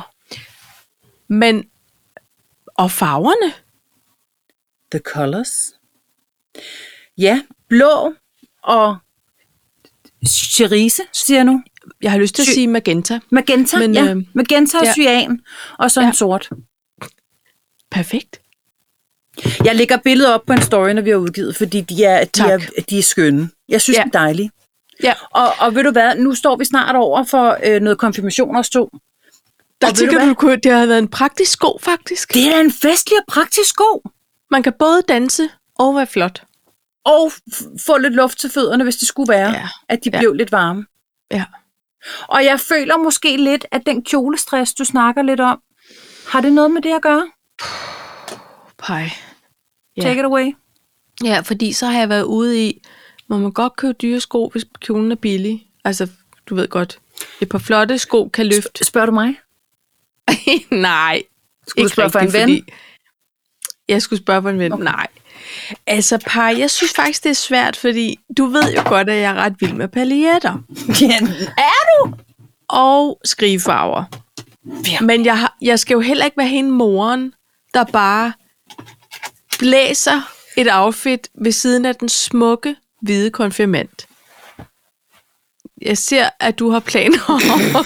Men, 1.27 1.63
og 2.67 2.91
farverne? 2.91 3.53
the 4.91 4.99
colors. 4.99 5.73
Ja, 7.17 7.41
blå 7.69 8.13
og 8.63 8.97
cerise, 10.27 11.03
siger 11.13 11.37
jeg 11.37 11.45
nu. 11.45 11.63
Jeg 12.01 12.11
har 12.11 12.17
lyst 12.19 12.35
til 12.35 12.41
at 12.41 12.47
Sy- 12.47 12.53
sige 12.53 12.67
magenta. 12.67 13.19
Magenta, 13.31 13.79
Men, 13.79 13.93
ja. 13.93 14.03
øh, 14.13 14.17
Magenta 14.33 14.77
og 14.77 14.85
ja. 14.85 14.93
cyan, 14.93 15.41
og 15.79 15.91
så 15.91 15.99
en 15.99 16.05
Ja. 16.07 16.11
sort. 16.13 16.49
Perfekt. 17.91 18.41
Jeg 19.65 19.75
lægger 19.75 19.97
billeder 19.97 20.33
op 20.33 20.45
på 20.47 20.53
en 20.53 20.61
story, 20.61 20.89
når 20.89 21.01
vi 21.01 21.09
har 21.09 21.17
udgivet, 21.17 21.55
fordi 21.55 21.81
de 21.81 22.03
er, 22.03 22.23
de 22.23 22.29
Tak. 22.31 22.49
er, 22.77 22.81
de 22.89 22.99
er 22.99 23.03
skønne. 23.03 23.49
Jeg 23.69 23.81
synes, 23.81 23.97
Ja. 23.97 24.01
ja. 24.01 24.03
de 24.03 24.07
er 24.07 24.19
dejlige. 24.19 24.51
Ja, 25.03 25.13
Og, 25.31 25.53
og 25.59 25.75
ved 25.75 25.83
du 25.83 25.91
hvad, 25.91 26.15
nu 26.15 26.35
står 26.35 26.55
vi 26.55 26.65
snart 26.65 26.95
over 26.95 27.23
for 27.23 27.57
øh, 27.63 27.81
noget 27.81 27.97
konfirmation 27.97 28.55
os 28.55 28.69
to. 28.69 28.89
der 29.81 29.87
Og 29.87 29.95
tænker 29.95 30.19
du 30.23 30.29
du, 30.29 30.33
kunne, 30.33 30.55
det 30.55 30.71
har 30.71 30.85
været 30.85 30.99
en 30.99 31.07
praktisk 31.07 31.51
sko, 31.51 31.77
faktisk. 31.81 32.33
Det 32.33 32.55
er 32.55 32.59
en 32.59 32.71
festlig 32.71 33.17
og 33.19 33.23
praktisk 33.27 33.69
sko. 33.69 34.03
Man 34.51 34.63
kan 34.63 34.73
både 34.79 35.01
danse 35.07 35.49
og 35.79 35.95
være 35.95 36.07
flot. 36.07 36.43
Og 37.05 37.27
f- 37.51 37.75
få 37.85 37.97
lidt 37.97 38.13
luft 38.13 38.37
til 38.39 38.49
fødderne, 38.49 38.83
hvis 38.83 38.95
det 38.95 39.07
skulle 39.07 39.29
være, 39.33 39.49
Ja. 39.51 39.67
at 39.89 39.99
de 40.03 40.09
Ja. 40.13 40.19
blev 40.19 40.33
lidt 40.33 40.51
varme. 40.51 40.85
Ja. 41.31 41.43
Og 42.27 42.45
jeg 42.45 42.59
føler 42.59 42.97
måske 42.97 43.37
lidt, 43.37 43.65
at 43.71 43.81
den 43.85 44.03
kjolestress, 44.03 44.73
du 44.73 44.83
snakker 44.85 45.21
lidt 45.21 45.39
om, 45.39 45.59
har 46.27 46.41
det 46.41 46.53
noget 46.53 46.71
med 46.71 46.81
det 46.81 46.93
at 46.95 47.01
gøre? 47.01 47.27
Pej. 48.77 49.09
Ja. 49.97 50.01
Take 50.01 50.19
it 50.19 50.25
away. 50.25 50.55
Ja, 51.23 51.39
fordi 51.39 51.73
så 51.73 51.85
har 51.85 51.99
jeg 51.99 52.09
været 52.09 52.23
ude 52.23 52.67
i, 52.67 52.81
må 53.31 53.37
man 53.37 53.51
godt 53.51 53.75
købe 53.75 53.93
dyre 53.93 54.19
sko, 54.19 54.49
hvis 54.51 54.65
kjolen 54.79 55.11
er 55.11 55.15
billig. 55.15 55.67
Altså, 55.83 56.07
du 56.49 56.55
ved 56.55 56.67
godt, 56.67 56.99
et 57.41 57.49
par 57.49 57.57
flotte 57.57 57.97
sko 57.97 58.29
kan 58.33 58.45
løfte. 58.45 58.85
Spørger 58.85 59.05
du 59.05 59.11
mig? 59.11 59.35
Nej, 60.71 61.23
Skulle 61.67 61.83
du 61.83 61.93
spørge 61.93 62.09
for 62.09 62.19
en 62.19 62.33
ven? 62.33 62.41
Fordi 62.41 62.63
jeg 63.87 64.01
skulle 64.01 64.21
spørge 64.21 64.41
for 64.41 64.49
en 64.49 64.59
ven. 64.59 64.73
Okay. 64.73 64.83
Nej. 64.83 65.07
Altså, 65.87 66.17
par, 66.27 66.49
jeg 66.49 66.71
synes 66.71 66.93
faktisk, 66.93 67.23
det 67.23 67.29
er 67.29 67.33
svært, 67.33 67.75
fordi 67.75 68.19
du 68.37 68.45
ved 68.45 68.73
jo 68.75 68.81
godt, 68.89 69.09
at 69.09 69.15
jeg 69.15 69.31
er 69.31 69.35
ret 69.35 69.55
vild 69.59 69.73
med 69.73 69.87
paljetter. 69.87 70.57
Ja, 71.01 71.19
er 71.57 72.05
du? 72.05 72.13
Og 72.69 73.19
skrivefarver. 73.25 74.03
Ja. 74.91 75.01
Men 75.01 75.25
jeg, 75.25 75.47
jeg 75.61 75.79
skal 75.79 75.93
jo 75.93 75.99
heller 75.99 76.25
ikke 76.25 76.37
være 76.37 76.47
hende 76.47 76.71
moren, 76.71 77.33
der 77.73 77.83
bare 77.83 78.33
blæser 79.59 80.31
et 80.57 80.67
outfit 80.71 81.29
ved 81.35 81.51
siden 81.51 81.85
af 81.85 81.95
den 81.95 82.09
smukke, 82.09 82.75
hvide 83.01 83.31
konfirmand. 83.31 83.89
Jeg 85.81 85.97
ser, 85.97 86.29
at 86.39 86.59
du 86.59 86.69
har 86.69 86.79
planer 86.79 87.19
om... 87.27 87.41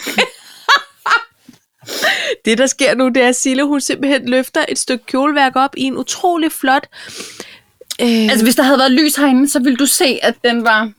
det, 2.46 2.58
der 2.58 2.68
sker 2.68 2.96
nu, 2.96 3.08
det 3.10 3.24
er, 3.24 3.30
at 3.30 3.36
Sille, 3.36 3.64
hun 3.64 3.82
simpelthen 3.82 4.30
løfter 4.30 4.66
et 4.70 4.80
stykke 4.80 5.06
kjoleværk 5.06 5.56
op 5.56 5.76
i 5.78 5.82
en 5.84 5.98
utrolig 5.98 6.52
flot... 6.52 6.88
Øh, 8.02 8.08
Altså, 8.30 8.46
hvis 8.46 8.56
der 8.56 8.64
havde 8.64 8.78
været 8.80 8.92
lys 8.92 9.16
herinde, 9.16 9.50
så 9.50 9.60
ville 9.60 9.78
du 9.78 9.86
se, 9.86 10.20
at 10.24 10.36
den 10.44 10.64
var... 10.64 10.92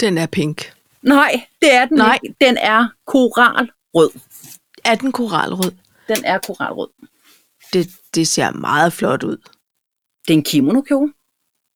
den 0.00 0.18
er 0.18 0.26
pink. 0.26 0.72
Nej, 1.02 1.44
det 1.62 1.74
er 1.74 1.84
den 1.84 1.96
Nej. 1.96 2.18
ikke. 2.22 2.36
Den 2.40 2.56
er 2.56 2.88
koralrød. 3.06 4.10
Er 4.84 4.94
den 4.94 5.12
koralrød? 5.12 5.72
Den 6.08 6.24
er 6.24 6.38
koralrød. 6.38 6.88
Det, 7.72 7.90
det 8.14 8.28
ser 8.28 8.50
meget 8.50 8.92
flot 8.92 9.22
ud. 9.22 9.36
Det 10.26 10.32
er 10.34 10.38
en 10.38 10.42
kimono-kjole. 10.44 11.12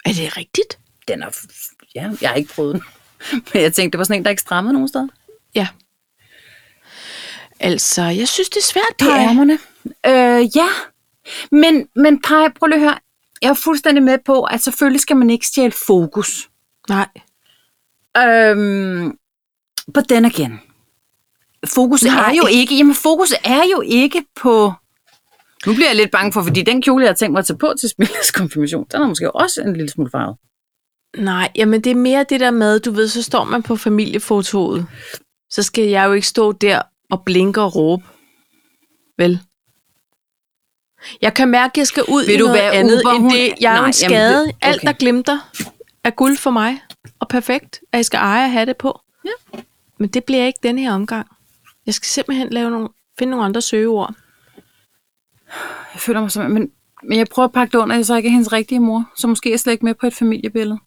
Er 0.04 0.12
det 0.12 0.36
rigtigt? 0.36 0.78
Den 1.08 1.22
er... 1.22 1.28
f- 1.28 1.74
Ja, 1.98 2.10
jeg 2.20 2.30
har 2.30 2.36
ikke 2.36 2.54
prøvet 2.54 2.74
den. 2.74 2.82
Men 3.52 3.62
jeg 3.62 3.72
tænkte, 3.72 3.92
det 3.96 3.98
var 3.98 4.04
sådan 4.04 4.20
en, 4.20 4.24
der 4.24 4.30
ikke 4.30 4.42
strammede 4.42 4.72
nogen 4.72 4.88
steder. 4.88 5.08
Ja. 5.54 5.68
Altså, 7.60 8.02
jeg 8.02 8.28
synes, 8.28 8.48
det 8.48 8.56
er 8.56 8.64
svært, 8.64 8.98
Det 8.98 9.08
Paj. 9.08 9.18
er 9.24 9.28
ærmerne. 9.30 9.58
Øh, 10.06 10.56
ja. 10.56 10.68
Men, 11.50 11.88
men 11.96 12.22
Paj, 12.22 12.48
prøv 12.58 12.66
lige 12.66 12.76
at 12.76 12.82
høre. 12.82 12.98
Jeg 13.42 13.48
er 13.48 13.54
fuldstændig 13.54 14.02
med 14.02 14.18
på, 14.26 14.42
at 14.42 14.62
selvfølgelig 14.62 15.00
skal 15.00 15.16
man 15.16 15.30
ikke 15.30 15.46
stjæle 15.46 15.72
fokus. 15.86 16.48
Nej. 16.88 17.08
Øhm, 18.18 19.18
but 19.94 20.04
then 20.08 20.24
again. 20.24 20.60
Fokus 21.66 22.04
Nej. 22.04 22.30
er 22.30 22.34
jo 22.34 22.46
ikke, 22.50 22.76
jamen 22.76 22.94
fokus 22.94 23.32
er 23.44 23.62
jo 23.72 23.80
ikke 23.80 24.24
på, 24.36 24.72
nu 25.66 25.74
bliver 25.74 25.88
jeg 25.88 25.96
lidt 25.96 26.10
bange 26.10 26.32
for, 26.32 26.42
fordi 26.42 26.62
den 26.62 26.82
kjole, 26.82 27.04
jeg 27.04 27.10
har 27.10 27.14
tænkt 27.14 27.32
mig 27.32 27.38
at 27.38 27.46
tage 27.46 27.58
på 27.58 27.74
til 27.80 27.88
Smilles 27.88 28.30
konfirmation, 28.30 28.86
den 28.92 29.02
er 29.02 29.06
måske 29.06 29.34
også 29.34 29.60
en 29.62 29.72
lille 29.72 29.90
smule 29.90 30.10
farvet. 30.10 30.36
Nej, 31.16 31.52
jamen 31.56 31.80
det 31.84 31.90
er 31.90 31.94
mere 31.94 32.24
det 32.28 32.40
der 32.40 32.50
med, 32.50 32.80
du 32.80 32.90
ved, 32.90 33.08
så 33.08 33.22
står 33.22 33.44
man 33.44 33.62
på 33.62 33.76
familiefotoet. 33.76 34.86
Så 35.50 35.62
skal 35.62 35.84
jeg 35.84 36.06
jo 36.06 36.12
ikke 36.12 36.26
stå 36.26 36.52
der 36.52 36.82
og 37.10 37.24
blinke 37.24 37.62
og 37.62 37.76
råbe. 37.76 38.04
Vel? 39.18 39.40
Jeg 41.22 41.34
kan 41.34 41.48
mærke, 41.48 41.72
at 41.72 41.76
jeg 41.78 41.86
skal 41.86 42.04
ud 42.08 42.26
Vil 42.26 42.34
i 42.34 42.38
du 42.38 42.44
noget 42.44 42.60
være 42.60 42.72
andet 42.72 43.02
Uber? 43.04 43.12
end 43.12 43.30
det. 43.30 43.54
Jeg 43.60 43.72
er 43.72 43.80
Nej, 43.80 43.86
en 43.88 43.94
jamen, 44.02 44.16
skade. 44.16 44.52
Alt, 44.62 44.76
okay. 44.76 44.86
der 44.86 44.92
glimter, 44.92 45.50
er 46.04 46.10
guld 46.10 46.36
for 46.36 46.50
mig. 46.50 46.82
Og 47.20 47.28
perfekt, 47.28 47.80
at 47.92 47.96
jeg 47.96 48.04
skal 48.04 48.18
eje 48.18 48.44
og 48.44 48.52
have 48.52 48.66
det 48.66 48.76
på. 48.76 49.00
Ja. 49.24 49.60
Men 49.98 50.08
det 50.08 50.24
bliver 50.24 50.46
ikke 50.46 50.58
denne 50.62 50.80
her 50.80 50.92
omgang. 50.92 51.26
Jeg 51.86 51.94
skal 51.94 52.06
simpelthen 52.06 52.50
lave 52.50 52.70
nogle, 52.70 52.88
finde 53.18 53.30
nogle 53.30 53.44
andre 53.44 53.62
søgeord. 53.62 54.14
Jeg 55.94 56.00
føler 56.00 56.20
mig 56.20 56.30
som, 56.30 56.50
men, 56.50 56.70
men 57.02 57.18
jeg 57.18 57.26
prøver 57.26 57.48
at 57.48 57.52
pakke 57.52 57.72
det 57.72 57.78
under, 57.78 57.94
at 57.94 57.98
jeg 57.98 58.06
så 58.06 58.16
ikke 58.16 58.26
er 58.26 58.30
hendes 58.30 58.52
rigtige 58.52 58.80
mor, 58.80 59.10
så 59.16 59.26
måske 59.28 59.48
er 59.48 59.52
jeg 59.52 59.60
slet 59.60 59.72
ikke 59.72 59.84
med 59.84 59.94
på 59.94 60.06
et 60.06 60.14
familiebillede. 60.14 60.78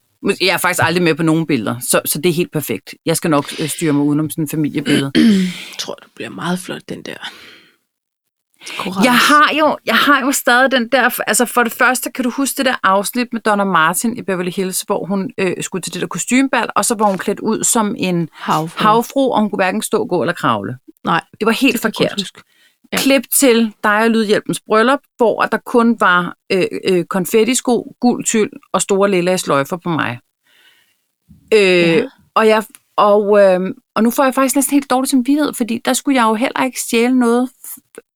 Jeg 0.42 0.48
er 0.48 0.58
faktisk 0.58 0.84
aldrig 0.86 1.04
med 1.04 1.16
på 1.16 1.24
nogen 1.24 1.48
billeder, 1.48 1.76
så, 1.80 2.02
så 2.06 2.22
det 2.22 2.30
er 2.30 2.34
helt 2.34 2.52
perfekt. 2.52 2.96
Jeg 3.06 3.18
skal 3.18 3.30
nok 3.30 3.46
øh, 3.62 3.70
styre 3.70 3.94
mig 3.94 4.04
udenom 4.04 4.30
sådan 4.30 4.44
et 4.44 4.50
familiebillede. 4.52 5.12
Jeg 5.72 5.78
tror, 5.80 5.94
du 6.04 6.08
bliver 6.16 6.30
meget 6.30 6.60
flot, 6.60 6.82
den 6.90 7.02
der. 7.02 7.32
Korals. 8.78 9.06
Jeg 9.06 9.14
har 9.18 9.54
jo, 9.60 9.78
jeg 9.86 9.96
har 9.96 10.22
jo 10.22 10.32
stadig 10.32 10.72
den 10.72 10.88
der, 10.92 11.20
altså 11.28 11.46
for 11.46 11.64
det 11.64 11.72
første, 11.74 12.12
kan 12.12 12.24
du 12.24 12.30
huske 12.30 12.58
det 12.58 12.66
der 12.66 12.76
afsnit 12.84 13.28
med 13.34 13.42
Donna 13.42 13.64
Martin 13.64 14.18
i 14.18 14.22
Beverly 14.22 14.52
Hills, 14.52 14.82
hvor 14.82 15.06
hun 15.06 15.32
øh, 15.38 15.54
skulle 15.62 15.82
til 15.82 15.94
det 15.94 16.02
der 16.02 16.08
kostymebal, 16.08 16.70
og 16.76 16.86
så 16.86 16.96
var 16.96 17.06
hun 17.06 17.18
klædt 17.18 17.40
ud 17.40 17.64
som 17.64 17.96
en 17.98 18.30
havfru. 18.34 18.84
havfru, 18.84 19.32
og 19.32 19.42
hun 19.42 19.50
kunne 19.50 19.58
hverken 19.58 19.82
stå, 19.82 20.06
gå 20.06 20.22
eller 20.22 20.34
kravle. 20.34 20.78
Nej, 21.06 21.22
Det 21.40 21.46
var 21.46 21.52
helt 21.52 21.74
det 21.74 21.82
forkert. 21.82 22.32
Ja. 22.94 22.98
Klip 22.98 23.24
til 23.40 23.74
dig 23.84 23.98
og 24.04 24.10
Lydhjælpens 24.10 24.60
bryllup, 24.68 25.00
hvor 25.18 25.42
der 25.44 25.58
kun 25.66 25.98
var 26.00 26.36
øh, 26.52 26.64
øh, 26.84 27.06
konfettisko, 27.06 27.96
guld 28.00 28.26
tyld 28.26 28.52
og 28.74 28.82
store 28.82 29.12
lilla 29.12 29.38
sløjfer 29.38 29.78
på 29.78 29.90
mig. 29.90 30.20
Øh, 31.54 31.60
Ja. 31.60 32.04
Og 32.36 32.48
jeg 32.48 32.64
og, 32.96 33.40
øh, 33.42 33.60
og 33.96 34.04
nu 34.04 34.12
får 34.12 34.24
jeg 34.24 34.34
faktisk 34.36 34.56
næsten 34.56 34.74
helt 34.76 34.90
dårligt 34.90 35.12
samvittighed, 35.12 35.54
fordi 35.54 35.82
der 35.86 35.94
skulle 35.94 36.16
jeg 36.16 36.24
jo 36.30 36.34
heller 36.34 36.64
ikke 36.64 36.82
stjæle 36.82 37.20
noget 37.20 37.50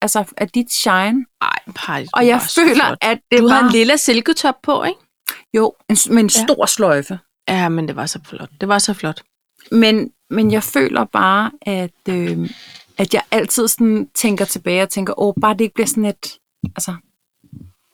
altså 0.02 0.24
af 0.38 0.50
dit 0.50 0.72
shine. 0.74 1.26
Ej, 1.42 1.60
pej, 1.76 2.06
Og 2.14 2.28
jeg 2.28 2.42
føler, 2.56 2.96
at 3.02 3.20
det 3.32 3.40
Du 3.40 3.44
var... 3.48 3.54
havde 3.54 3.66
en 3.66 3.72
lille 3.72 3.98
silketop 3.98 4.56
på, 4.64 4.84
ikke? 4.84 5.00
Jo, 5.54 5.74
en, 5.90 5.98
med 6.10 6.24
en 6.24 6.30
Ja. 6.36 6.44
stor 6.46 6.66
sløjfe. 6.66 7.20
Ja, 7.48 7.70
men 7.70 7.88
det 7.88 7.96
var 7.96 8.06
så 8.06 8.20
flot. 8.30 8.50
Det 8.62 8.68
var 8.70 8.80
så 8.80 8.94
flot. 8.94 9.22
Men, 9.72 10.12
men 10.30 10.52
jeg 10.52 10.64
føler 10.64 11.04
bare, 11.06 11.52
at, 11.62 11.92
øh, 12.10 12.50
at 12.98 13.14
jeg 13.14 13.22
altid 13.32 13.68
sådan 13.68 14.08
tænker 14.16 14.46
tilbage 14.46 14.84
og 14.84 14.90
tænker, 14.90 15.20
åh, 15.20 15.34
bare 15.42 15.54
det 15.54 15.62
ikke 15.62 15.74
bliver 15.74 15.88
sådan 15.88 16.06
et... 16.06 16.38
Altså, 16.76 16.96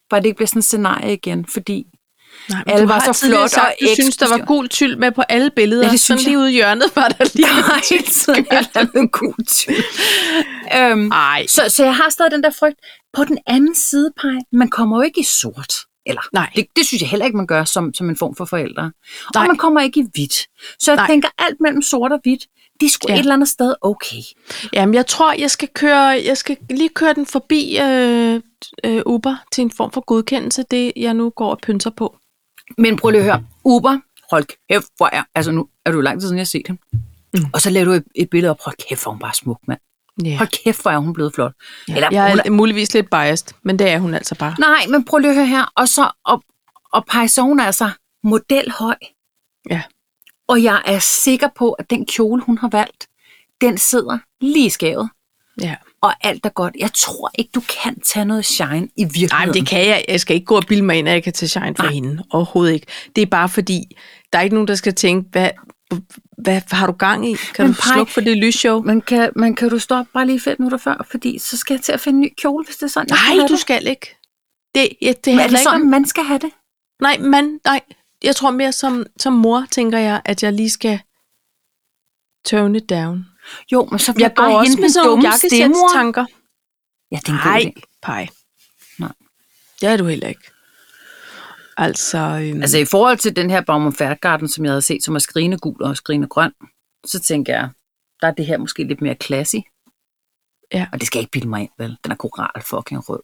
bare 0.09 0.19
det 0.19 0.25
ikke 0.25 0.35
bliver 0.35 0.47
sådan 0.47 0.59
et 0.59 0.63
scenarie 0.65 1.13
igen, 1.13 1.45
fordi 1.45 1.85
Nej, 2.49 2.63
Alle 2.67 2.87
var 2.87 3.13
så 3.13 3.27
flot 3.27 3.49
sagt, 3.49 3.65
og 3.65 3.75
du 3.81 3.87
synes, 3.93 4.17
der 4.17 4.29
var 4.29 4.45
gul 4.45 4.69
tyld 4.69 4.95
med 4.95 5.11
på 5.11 5.21
alle 5.21 5.51
billeder. 5.55 5.85
Ja, 5.85 5.91
det 5.91 5.99
Sådan 5.99 6.17
synes 6.19 6.27
lige 6.27 6.37
ude 6.37 6.51
i 6.51 6.53
hjørnet 6.53 6.95
var 6.95 7.07
der 7.07 7.25
lige 7.33 7.47
der 7.47 7.53
var 7.53 7.89
hele 7.89 8.03
tiden 8.03 9.05
et 9.05 9.11
god 9.11 9.45
tyld. 9.45 9.83
øhm, 10.75 11.11
Ej, 11.11 11.47
så, 11.47 11.69
så 11.69 11.83
jeg 11.83 11.95
har 11.95 12.09
stadig 12.09 12.31
den 12.31 12.43
der 12.43 12.49
frygt. 12.59 12.79
På 13.13 13.23
den 13.23 13.37
anden 13.47 13.75
side, 13.75 14.11
Paj, 14.21 14.31
man 14.51 14.69
kommer 14.69 14.97
jo 14.97 15.01
ikke 15.01 15.19
i 15.19 15.23
sort. 15.23 15.73
Eller, 16.05 16.21
Nej. 16.33 16.49
Det, 16.55 16.65
det 16.75 16.85
synes 16.85 17.01
jeg 17.01 17.09
heller 17.09 17.25
ikke, 17.25 17.37
man 17.37 17.47
gør 17.47 17.63
som, 17.63 17.93
som 17.93 18.09
en 18.09 18.17
form 18.17 18.35
for 18.35 18.45
forældre. 18.45 18.83
Nej. 18.83 19.41
Og 19.43 19.47
man 19.47 19.57
kommer 19.57 19.81
ikke 19.81 19.99
i 19.99 20.03
hvidt. 20.13 20.35
Så 20.79 20.91
jeg 20.91 20.95
Nej. 20.95 21.07
tænker, 21.07 21.29
alt 21.37 21.57
mellem 21.59 21.81
sort 21.81 22.11
og 22.11 22.19
hvidt, 22.23 22.43
det 22.81 22.85
er 22.85 22.89
sgu 22.89 23.05
Ja. 23.09 23.13
et 23.15 23.19
eller 23.19 23.33
andet 23.33 23.49
sted 23.49 23.75
okay. 23.81 24.21
Jamen, 24.73 24.95
jeg 24.95 25.07
tror, 25.07 25.33
jeg 25.33 25.51
skal 25.51 25.69
køre, 25.75 26.21
jeg 26.25 26.37
skal 26.37 26.57
lige 26.69 26.89
køre 26.89 27.13
den 27.13 27.25
forbi 27.25 27.79
øh, 27.81 28.41
øh, 28.83 29.01
Uber 29.05 29.35
til 29.51 29.61
en 29.61 29.71
form 29.71 29.91
for 29.91 30.01
godkendelse, 30.05 30.63
det 30.71 30.91
jeg 30.95 31.13
nu 31.13 31.29
går 31.29 31.49
og 31.51 31.59
pynser 31.63 31.89
på. 31.89 32.17
Men 32.77 32.97
prøv 32.97 33.09
lige 33.11 33.19
at 33.19 33.25
høre. 33.25 33.43
Uber, 33.65 33.99
hold 34.31 34.45
kæft, 34.69 34.87
hvor 34.97 35.09
er... 35.13 35.23
Altså 35.35 35.51
nu 35.51 35.67
er 35.85 35.91
jo 35.91 36.01
lang 36.01 36.19
tid 36.19 36.27
siden, 36.27 36.37
jeg 36.37 36.41
har 36.41 36.45
set 36.45 36.67
hende. 36.67 36.81
Mm. 37.33 37.45
Og 37.53 37.61
så 37.61 37.69
laver 37.69 37.85
du 37.85 37.91
et, 37.91 38.03
et 38.15 38.29
billede 38.29 38.51
op. 38.51 38.57
Hold 38.65 38.75
kæft, 38.89 39.03
hvor 39.03 39.11
hun 39.11 39.19
bare 39.19 39.33
smuk, 39.33 39.59
mand. 39.67 39.79
Ja. 40.25 40.37
Hold 40.37 40.63
kæft, 40.63 40.81
hvor 40.81 40.91
er 40.91 40.97
hun 40.97 41.13
blevet 41.13 41.33
flot. 41.35 41.51
Ja. 41.87 41.95
Eller, 41.95 42.07
Jeg 42.11 42.29
hun 42.31 42.39
er 42.45 42.49
muligvis 42.49 42.93
lidt 42.93 43.09
biased, 43.09 43.47
men 43.63 43.79
det 43.79 43.89
er 43.89 43.99
hun 43.99 44.13
altså 44.13 44.35
bare. 44.35 44.55
Nej, 44.59 44.85
men 44.89 45.05
prøv 45.05 45.17
lige 45.17 45.29
at 45.29 45.35
høre 45.37 45.45
her. 45.47 45.65
Og 45.75 45.87
så 45.89 46.11
og, 46.25 46.43
og 46.93 47.05
Pajson 47.05 47.59
er 47.59 47.63
altså 47.63 47.89
modelhøj. 48.23 48.95
Ja. 49.69 49.81
Og 50.51 50.63
jeg 50.63 50.81
er 50.85 50.99
sikker 50.99 51.47
på, 51.55 51.71
at 51.71 51.89
den 51.89 52.05
kjole, 52.05 52.41
hun 52.43 52.57
har 52.57 52.69
valgt, 52.69 53.07
den 53.61 53.77
sidder 53.77 54.17
lige 54.41 54.65
i 54.65 54.69
skabet. 54.69 55.09
Ja. 55.61 55.75
og 56.01 56.13
alt 56.21 56.45
er 56.45 56.49
godt. 56.49 56.75
Jeg 56.79 56.93
tror 56.93 57.31
ikke, 57.37 57.51
du 57.55 57.61
kan 57.83 57.99
tage 57.99 58.25
noget 58.25 58.45
shine 58.45 58.87
i 58.97 59.03
virkeligheden. 59.03 59.29
Nej, 59.31 59.45
men 59.45 59.53
det 59.53 59.67
kan 59.67 59.87
jeg. 59.87 60.05
Jeg 60.07 60.19
skal 60.19 60.35
ikke 60.35 60.45
gå 60.45 60.55
og 60.55 60.63
bilde 60.67 60.83
mig 60.83 60.95
ind, 60.97 61.07
at 61.09 61.13
jeg 61.13 61.23
kan 61.23 61.33
tage 61.33 61.49
shine 61.49 61.75
for 61.75 61.83
Nej. 61.83 61.91
hende. 61.93 62.23
Overhovedet 62.31 62.73
ikke. 62.73 62.87
Det 63.15 63.21
er 63.21 63.25
bare 63.25 63.49
fordi, 63.49 63.97
der 64.33 64.39
er 64.39 64.43
ikke 64.43 64.55
nogen, 64.55 64.67
der 64.67 64.75
skal 64.75 64.93
tænke, 64.95 65.29
hvad, 65.31 65.49
hvad 66.37 66.61
har 66.71 66.87
du 66.87 66.93
gang 66.93 67.29
i? 67.29 67.35
Kan 67.55 67.65
Men 67.65 67.73
du 67.73 67.81
Paj- 67.81 67.93
slukke 67.93 68.13
for 68.13 68.21
det 68.21 68.37
lysshow? 68.37 68.81
Men 68.81 69.01
kan, 69.01 69.29
men 69.35 69.55
kan 69.55 69.69
du 69.69 69.79
stoppe 69.79 70.09
bare 70.13 70.25
lige 70.25 70.39
fem 70.39 70.55
minutter 70.59 70.77
før, 70.77 71.05
fordi 71.11 71.39
så 71.39 71.57
skal 71.57 71.73
jeg 71.73 71.81
til 71.81 71.91
at 71.91 71.99
finde 71.99 72.17
en 72.17 72.21
ny 72.21 72.33
kjole, 72.41 72.65
hvis 72.65 72.75
det 72.75 72.83
er 72.83 72.87
sådan, 72.87 73.07
Nej, 73.37 73.47
du 73.47 73.53
det. 73.53 73.59
skal 73.59 73.87
ikke. 73.87 74.17
Det, 74.75 74.89
ja, 75.01 75.07
det 75.07 75.27
Men 75.27 75.39
er 75.39 75.43
det 75.43 75.51
ikke 75.51 75.63
sådan, 75.63 75.81
om... 75.81 75.87
man 75.87 76.05
skal 76.05 76.23
have 76.23 76.39
det? 76.39 76.49
Nej, 77.01 77.17
man, 77.17 77.59
nej. 77.65 77.81
Jeg 78.23 78.35
tror 78.35 78.51
mere 78.51 78.71
som, 78.71 79.05
som 79.19 79.33
mor, 79.33 79.65
tænker 79.71 79.97
jeg, 79.97 80.21
at 80.25 80.43
jeg 80.43 80.53
lige 80.53 80.69
skal 80.69 80.99
tone 82.45 82.77
it 82.77 82.89
down. 82.89 83.25
Jo, 83.71 83.85
men 83.91 83.99
så 83.99 84.11
vil 84.13 84.21
Jeg 84.21 84.29
jeg 84.29 84.35
bare 84.35 84.51
går 84.51 84.57
også 84.59 84.69
hente 84.69 84.81
med 84.81 84.87
en 84.89 84.93
sådan 84.93 85.07
nogle 85.07 85.23
jakkesætstanker. 85.23 86.25
Ja, 87.11 87.17
det 87.17 87.27
er 87.27 87.33
en 87.33 87.37
god 87.37 87.51
Nej, 87.51 87.73
idé. 87.77 87.81
pej. 88.01 88.27
Nej. 88.99 89.11
Det 89.81 89.89
er 89.89 89.97
du 89.97 90.05
heller 90.05 90.27
ikke. 90.27 90.51
Altså, 91.77 92.17
øhm, 92.17 92.61
Altså 92.61 92.77
i 92.77 92.85
forhold 92.85 93.17
til 93.17 93.35
den 93.35 93.49
her 93.49 93.61
Baum 93.61 93.93
Færgarden, 93.93 94.49
som 94.49 94.65
jeg 94.65 94.71
havde 94.71 94.81
set, 94.81 95.03
som 95.03 95.15
er 95.15 95.19
skrigende 95.19 95.57
gul 95.57 95.83
og 95.83 95.97
skrigende 95.97 96.27
grøn, 96.27 96.51
så 97.05 97.19
tænker 97.19 97.53
jeg, 97.53 97.69
der 98.21 98.27
er 98.27 98.31
det 98.31 98.45
her 98.45 98.57
måske 98.57 98.83
lidt 98.83 99.01
mere 99.01 99.15
classy. 99.23 99.55
Ja. 100.73 100.87
Og 100.93 100.99
det 100.99 101.07
skal 101.07 101.19
jeg 101.19 101.23
ikke 101.23 101.31
bilde 101.31 101.47
mig 101.47 101.61
ind, 101.61 101.69
vel? 101.77 101.97
Den 102.03 102.11
er 102.11 102.15
koral 102.15 102.61
fucking 102.61 103.09
rød. 103.09 103.19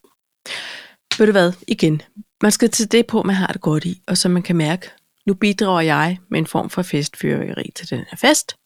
ved 1.18 1.26
du 1.26 1.32
hvad, 1.32 1.52
igen. 1.68 2.02
Man 2.42 2.52
skal 2.52 2.70
til 2.70 2.92
det 2.92 3.06
på, 3.06 3.22
man 3.22 3.34
har 3.34 3.46
det 3.46 3.60
godt 3.60 3.84
i, 3.84 4.02
og 4.06 4.16
så 4.16 4.28
man 4.28 4.42
kan 4.42 4.56
mærke, 4.56 4.90
nu 5.26 5.34
bidrager 5.34 5.80
jeg 5.80 6.18
med 6.30 6.38
en 6.38 6.46
form 6.46 6.70
for 6.70 6.82
festfyrværkeri 6.82 7.70
til 7.76 7.90
den 7.90 7.98
her 8.10 8.16
fest. 8.16 8.56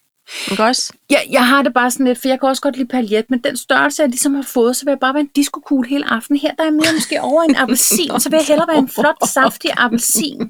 Ikke 0.50 0.64
også? 0.64 0.92
Jeg, 1.10 1.26
jeg 1.30 1.48
har 1.48 1.62
det 1.62 1.74
bare 1.74 1.90
sådan 1.90 2.06
lidt, 2.06 2.18
for 2.20 2.28
jeg 2.28 2.40
kan 2.40 2.48
også 2.48 2.62
godt 2.62 2.76
lide 2.76 2.88
paljet, 2.88 3.30
men 3.30 3.40
den 3.44 3.56
størrelse, 3.56 4.02
jeg 4.02 4.08
ligesom 4.08 4.34
har 4.34 4.42
fået, 4.42 4.76
så 4.76 4.84
vil 4.84 4.90
jeg 4.90 4.98
bare 5.00 5.14
være 5.14 5.20
en 5.20 5.30
diskokugle 5.36 5.88
hele 5.88 6.10
aftenen. 6.12 6.40
Her 6.40 6.54
der 6.54 6.64
er 6.64 6.70
mere 6.70 6.92
måske 6.94 7.20
over 7.20 7.42
en 7.42 7.56
appelsin, 7.56 8.10
så 8.20 8.28
vil 8.30 8.36
jeg 8.36 8.46
hellere 8.46 8.68
være 8.68 8.78
en 8.78 8.88
flot, 8.88 9.28
saftig 9.28 9.70
appelsin. 9.76 10.40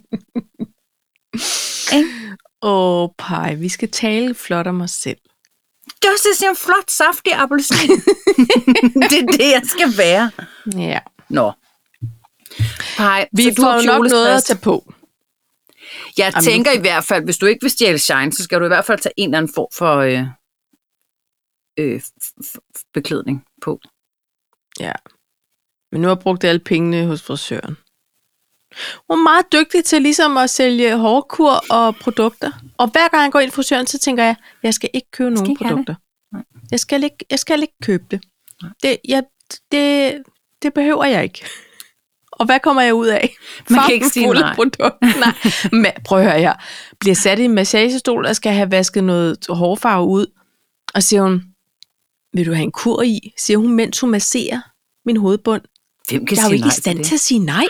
Åh, 2.62 3.08
pej, 3.18 3.54
vi 3.54 3.68
skal 3.68 3.90
tale 3.90 4.34
flot 4.34 4.66
om 4.66 4.80
os 4.80 4.90
selv. 4.90 5.18
Det 5.84 6.08
er 6.08 6.12
også 6.12 6.28
det, 6.40 6.48
en 6.48 6.56
flot, 6.56 6.90
saftig 6.90 7.32
appelsin. 7.34 7.90
det 9.10 9.18
er 9.22 9.26
det, 9.26 9.50
jeg 9.50 9.62
skal 9.64 9.98
være. 9.98 10.30
Ja. 10.76 10.98
Nå. 11.28 11.52
Pej, 12.96 13.28
Vi 13.32 13.42
så 13.42 13.50
du 13.56 13.62
får 13.62 13.74
jo 13.74 13.82
nok 13.86 14.10
noget 14.10 14.36
at 14.36 14.44
tage 14.44 14.58
på. 14.58 14.92
Jeg 16.18 16.32
Jamen, 16.34 16.44
tænker 16.44 16.70
nu- 16.72 16.78
i 16.78 16.80
hvert 16.80 17.04
fald, 17.04 17.24
hvis 17.24 17.38
du 17.38 17.46
ikke 17.46 17.62
vil 17.62 17.70
stjæle 17.70 17.98
shine, 17.98 18.32
så 18.32 18.42
skal 18.42 18.60
du 18.60 18.64
i 18.64 18.68
hvert 18.68 18.84
fald 18.84 18.98
tage 18.98 19.12
en 19.16 19.28
eller 19.28 19.38
anden 19.38 19.52
form 19.54 19.68
for 19.74 19.96
øh, 19.96 20.26
øh, 21.78 22.02
beklædning 22.94 23.44
på. 23.62 23.80
Ja. 24.80 24.92
Men 25.92 26.00
nu 26.00 26.08
har 26.08 26.14
jeg 26.14 26.22
brugt 26.22 26.44
alle 26.44 26.58
pengene 26.58 27.06
hos 27.06 27.22
frisøren. 27.22 27.76
Hun 29.10 29.18
er 29.18 29.22
meget 29.22 29.52
dygtig 29.52 29.84
til 29.84 30.02
ligesom 30.02 30.36
at 30.36 30.50
sælge 30.50 30.96
hårkur 30.96 31.64
og 31.70 31.96
produkter. 31.96 32.50
Og 32.78 32.88
hver 32.90 33.08
gang 33.08 33.22
jeg 33.22 33.32
går 33.32 33.40
ind 33.40 33.48
i 33.52 33.54
frisøren, 33.54 33.86
så 33.86 33.98
tænker 33.98 34.24
jeg, 34.24 34.36
jeg 34.62 34.74
skal 34.74 34.90
ikke 34.92 35.10
købe 35.10 35.30
nogen 35.30 35.50
ikke 35.50 35.64
produkter. 35.64 35.94
Nej. 36.32 36.42
Jeg 36.70 36.80
skal 36.80 37.04
ikke, 37.04 37.16
jeg 37.30 37.38
skal 37.38 37.62
ikke 37.62 37.74
købe 37.82 38.04
det. 38.10 38.22
Det, 38.82 38.98
jeg, 39.08 39.22
det. 39.72 40.22
det 40.62 40.74
behøver 40.74 41.04
jeg 41.04 41.22
ikke. 41.24 41.46
Og 42.42 42.46
hvad 42.46 42.60
kommer 42.60 42.82
jeg 42.82 42.94
ud 42.94 43.06
af? 43.06 43.36
Man 43.70 43.80
kan 43.86 43.94
ikke 43.94 44.08
sige 44.08 44.26
nej. 44.26 44.54
produkter. 44.54 44.90
nej. 45.24 45.34
Men 45.72 45.92
prøv 46.04 46.18
at 46.18 46.24
høre 46.24 46.40
her. 46.40 46.52
Bliver 47.00 47.14
sat 47.14 47.38
i 47.38 47.44
en 47.44 47.54
massagestol 47.54 48.26
og 48.26 48.36
skal 48.36 48.52
have 48.52 48.70
vasket 48.70 49.04
noget 49.04 49.46
hårfarve 49.48 50.06
ud. 50.06 50.26
Og 50.94 51.02
siger 51.02 51.22
hun, 51.22 51.42
vil 52.32 52.46
du 52.46 52.52
have 52.52 52.64
en 52.64 52.72
kur 52.72 53.02
i? 53.02 53.32
Siger 53.38 53.58
hun, 53.58 53.72
mens 53.72 54.00
hun 54.00 54.10
masserer 54.10 54.60
min 55.06 55.16
hovedbund. 55.16 55.62
Hvem 56.08 56.26
kan 56.26 56.36
Jeg 56.36 56.44
er 56.44 56.48
jo 56.48 56.54
ikke 56.54 56.68
i 56.68 56.70
stand 56.70 56.98
til 56.98 57.04
til 57.04 57.14
at 57.14 57.20
sige 57.20 57.38
nej. 57.38 57.64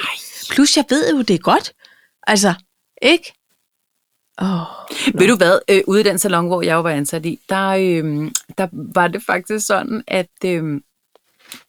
Plus, 0.50 0.76
jeg 0.76 0.84
ved 0.88 1.10
jo, 1.10 1.22
det 1.22 1.34
er 1.34 1.38
godt. 1.38 1.72
Altså, 2.26 2.54
ikke? 3.02 3.32
Det? 4.40 5.20
Ved 5.20 5.28
du 5.28 5.36
hvad, 5.36 5.58
øh, 5.70 5.82
ude 5.86 6.00
i 6.00 6.04
den 6.04 6.18
salon, 6.18 6.46
hvor 6.46 6.62
jeg 6.62 6.74
jo 6.74 6.80
var 6.80 6.90
ansat 6.90 7.26
i, 7.26 7.38
der, 7.48 7.68
øh, 7.68 8.30
der 8.58 8.68
var 8.72 9.08
det 9.08 9.22
faktisk 9.22 9.66
sådan, 9.66 10.04
at, 10.08 10.30
øh, 10.44 10.80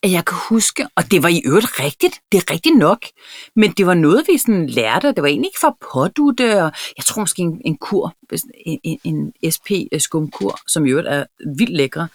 at 0.03 0.11
jeg 0.11 0.25
kan 0.25 0.37
huske, 0.49 0.87
og 0.95 1.11
det 1.11 1.23
var 1.23 1.29
i 1.29 1.41
øvrigt 1.45 1.79
rigtigt, 1.79 2.21
det 2.31 2.37
er 2.37 2.53
rigtigt 2.53 2.77
nok, 2.77 3.05
men 3.55 3.71
det 3.71 3.85
var 3.85 3.93
noget, 3.93 4.23
vi 4.31 4.37
sådan 4.37 4.67
lærte, 4.69 5.07
og 5.07 5.15
det 5.15 5.21
var 5.21 5.27
egentlig 5.27 5.47
ikke 5.47 5.59
for 5.59 5.67
at 5.67 5.75
pådutte, 5.93 6.63
og 6.63 6.71
jeg 6.97 7.05
tror 7.05 7.19
måske 7.19 7.41
en, 7.41 7.61
en 7.65 7.77
kur, 7.77 8.15
en, 8.65 8.79
en, 8.83 8.99
en 9.03 9.33
SP-skumkur, 9.53 10.51
øh, 10.51 10.57
som 10.67 10.85
i 10.85 10.89
øvrigt 10.89 11.07
er 11.07 11.25
vildt 11.57 11.77
lækre, 11.77 12.07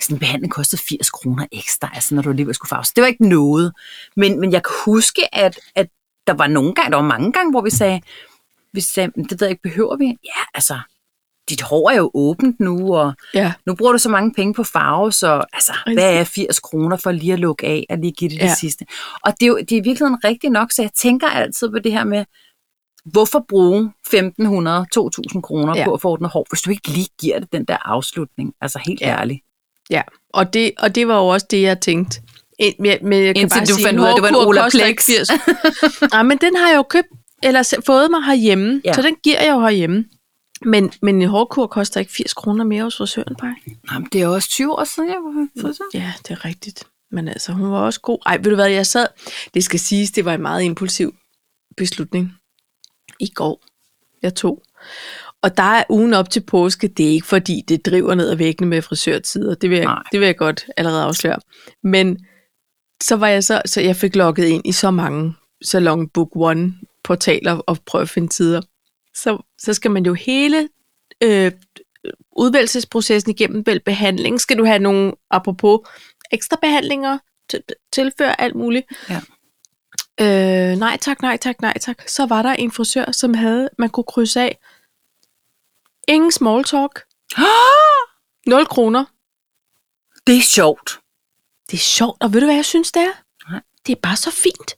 sådan 0.00 0.16
en 0.16 0.20
behandling 0.20 0.52
kostede 0.52 0.82
80 0.82 1.10
kroner 1.10 1.46
ekstra, 1.52 1.90
altså 1.94 2.14
når 2.14 2.22
du 2.22 2.30
alligevel 2.30 2.54
skulle 2.54 2.68
farve. 2.68 2.84
Så 2.84 2.92
det 2.96 3.02
var 3.02 3.08
ikke 3.08 3.28
noget. 3.28 3.72
Men, 4.16 4.40
men 4.40 4.52
jeg 4.52 4.62
kan 4.62 4.74
huske, 4.84 5.34
at, 5.34 5.58
at 5.74 5.86
der 6.26 6.32
var 6.32 6.46
nogle 6.46 6.74
gange, 6.74 6.90
der 6.90 6.96
var 6.96 7.08
mange 7.08 7.32
gange, 7.32 7.50
hvor 7.50 7.60
vi 7.60 7.70
sagde, 7.70 8.00
vi 8.72 8.80
sagde, 8.80 9.12
det 9.16 9.40
ved 9.40 9.46
jeg 9.46 9.50
ikke, 9.50 9.62
behøver 9.62 9.96
vi? 9.96 10.04
Ja, 10.04 10.42
altså, 10.54 10.78
dit 11.48 11.62
hår 11.62 11.90
er 11.90 11.96
jo 11.96 12.10
åbent 12.14 12.60
nu, 12.60 12.94
og 12.96 13.12
ja. 13.34 13.52
nu 13.66 13.74
bruger 13.74 13.92
du 13.92 13.98
så 13.98 14.08
mange 14.08 14.32
penge 14.32 14.54
på 14.54 14.64
farve, 14.64 15.12
så 15.12 15.44
altså, 15.52 15.72
hvad 15.94 16.14
er 16.20 16.24
80 16.24 16.60
kroner 16.60 16.96
for 16.96 17.12
lige 17.12 17.32
at 17.32 17.38
lukke 17.40 17.66
af 17.66 17.86
og 17.90 17.98
lige 17.98 18.12
give 18.12 18.30
det 18.30 18.40
det 18.40 18.46
Ja. 18.46 18.54
sidste? 18.54 18.86
Og 19.24 19.32
det 19.40 19.46
er 19.46 19.48
jo 19.48 19.56
det 19.58 19.72
er 19.72 19.76
i 19.76 19.84
virkeligheden 19.84 20.24
rigtigt 20.24 20.52
nok, 20.52 20.72
så 20.72 20.82
jeg 20.82 20.90
tænker 20.96 21.26
altid 21.26 21.70
på 21.70 21.78
det 21.78 21.92
her 21.92 22.04
med, 22.04 22.24
hvorfor 23.04 23.44
bruge 23.48 23.92
1.500, 24.06 24.18
2.000 25.34 25.40
kroner 25.40 25.76
Ja. 25.76 25.84
på 25.84 25.94
at 25.94 26.00
få 26.00 26.08
ordnet 26.08 26.30
hår, 26.30 26.46
hvis 26.50 26.60
du 26.62 26.70
ikke 26.70 26.88
lige 26.88 27.08
giver 27.20 27.38
det 27.38 27.52
den 27.52 27.64
der 27.64 27.76
afslutning? 27.84 28.52
Altså 28.60 28.80
helt 28.86 29.00
Ja. 29.00 29.06
ærligt. 29.20 29.40
Ja, 29.90 30.02
og 30.34 30.54
det, 30.54 30.72
og 30.78 30.94
det 30.94 31.08
var 31.08 31.16
jo 31.18 31.26
også 31.26 31.46
det, 31.50 31.62
jeg 31.62 31.80
tænkte. 31.80 32.20
Men, 32.78 32.98
men 33.02 33.24
jeg 33.24 33.34
kan 33.34 33.42
Indtil 33.42 33.58
bare 33.58 33.66
du 33.66 33.74
sige, 33.74 33.86
fandt 33.86 34.00
ud 34.00 34.04
af, 34.04 34.10
at 34.10 34.14
det 34.16 34.22
var 34.22 34.80
en 34.82 34.88
ikke 34.88 35.02
80. 35.02 35.28
Nej, 36.12 36.22
men 36.22 36.38
den 36.38 36.56
har 36.56 36.68
jeg 36.68 36.76
jo 36.76 36.82
købt, 36.82 37.08
eller 37.42 37.80
fået 37.86 38.10
mig 38.10 38.24
herhjemme. 38.24 38.80
Ja. 38.84 38.92
så 38.92 39.02
den 39.02 39.14
giver 39.24 39.42
jeg 39.42 39.52
jo 39.52 39.60
herhjemme. 39.60 40.04
Men, 40.62 40.92
men 41.02 41.22
en 41.22 41.28
hårkur 41.28 41.66
koster 41.66 42.00
ikke 42.00 42.12
80 42.12 42.34
kroner 42.34 42.64
mere 42.64 42.82
hos 42.82 42.96
frisøren, 42.96 43.36
bare. 43.36 43.56
Jamen, 43.92 44.08
det 44.12 44.22
er 44.22 44.26
også 44.26 44.48
20 44.48 44.72
år 44.72 44.84
siden, 44.84 45.08
jeg 45.08 45.16
var 45.16 45.48
frisør. 45.62 45.84
Ja, 45.94 46.12
det 46.22 46.30
er 46.30 46.44
rigtigt. 46.44 46.84
Men 47.10 47.28
altså, 47.28 47.52
hun 47.52 47.70
var 47.70 47.78
også 47.78 48.00
god. 48.00 48.18
Ej, 48.26 48.36
ved 48.36 48.50
du 48.50 48.54
hvad, 48.54 48.68
jeg 48.68 48.86
sad... 48.86 49.06
Det 49.54 49.64
skal 49.64 49.80
siges, 49.80 50.10
det 50.10 50.24
var 50.24 50.34
en 50.34 50.42
meget 50.42 50.62
impulsiv 50.62 51.14
beslutning. 51.76 52.32
I 53.20 53.28
går, 53.34 53.62
jeg 54.22 54.34
tog. 54.34 54.62
Og 55.42 55.56
der 55.56 55.62
er 55.62 55.84
ugen 55.90 56.14
op 56.14 56.30
til 56.30 56.40
påske, 56.40 56.88
det 56.88 57.06
er 57.06 57.10
ikke 57.10 57.26
fordi, 57.26 57.62
det 57.68 57.86
driver 57.86 58.14
ned 58.14 58.30
ad 58.30 58.36
væggene 58.36 58.70
med 58.70 58.82
frisørtider. 58.82 59.54
Det 59.54 59.70
vil 59.70 59.76
jeg, 59.76 59.84
Nej. 59.84 60.02
det 60.12 60.20
vil 60.20 60.26
jeg 60.26 60.36
godt 60.36 60.66
allerede 60.76 61.02
afsløre. 61.02 61.38
Men 61.82 62.26
så 63.02 63.16
var 63.16 63.28
jeg 63.28 63.44
så, 63.44 63.62
så 63.66 63.80
jeg 63.80 63.96
fik 63.96 64.16
logget 64.16 64.44
ind 64.44 64.66
i 64.66 64.72
så 64.72 64.90
mange 64.90 65.34
Salon 65.64 66.08
Book 66.08 66.28
One 66.34 66.74
portaler 67.04 67.52
og 67.52 67.78
prøve 67.86 68.02
at 68.02 68.08
finde 68.08 68.28
tider. 68.28 68.60
Så, 69.14 69.44
så 69.58 69.74
skal 69.74 69.90
man 69.90 70.06
jo 70.06 70.14
hele 70.14 70.68
øh, 71.20 71.52
udvælgelsesprocessen 72.32 73.30
igennem, 73.30 73.66
vel 73.66 73.80
behandling. 73.80 74.40
Skal 74.40 74.58
du 74.58 74.64
have 74.64 74.78
nogle, 74.78 75.12
apropos 75.30 75.80
ekstra 76.30 76.56
behandlinger, 76.62 77.18
tilføre 77.92 78.40
alt 78.40 78.54
muligt. 78.54 78.86
Ja. 79.10 79.20
Øh, 80.20 80.76
nej 80.76 80.96
tak, 81.00 81.22
nej 81.22 81.36
tak, 81.36 81.60
nej 81.60 81.78
tak. 81.80 82.08
Så 82.08 82.26
var 82.26 82.42
der 82.42 82.52
en 82.52 82.70
frisør, 82.70 83.12
som 83.12 83.34
havde, 83.34 83.68
man 83.78 83.90
kunne 83.90 84.04
krydse 84.04 84.40
af. 84.40 84.58
Ingen 86.08 86.32
small 86.32 86.64
talk. 86.64 87.02
0 88.46 88.66
kroner. 88.66 89.04
Det 90.26 90.36
er 90.36 90.42
sjovt. 90.42 91.00
Det 91.70 91.76
er 91.76 91.80
sjovt, 91.80 92.22
og 92.22 92.32
ved 92.32 92.40
du 92.40 92.46
hvad 92.46 92.54
jeg 92.54 92.64
synes, 92.64 92.92
det 92.92 93.02
er? 93.02 93.12
Nej. 93.50 93.60
Det 93.86 93.92
er 93.92 94.00
bare 94.02 94.16
så 94.16 94.30
fint. 94.30 94.76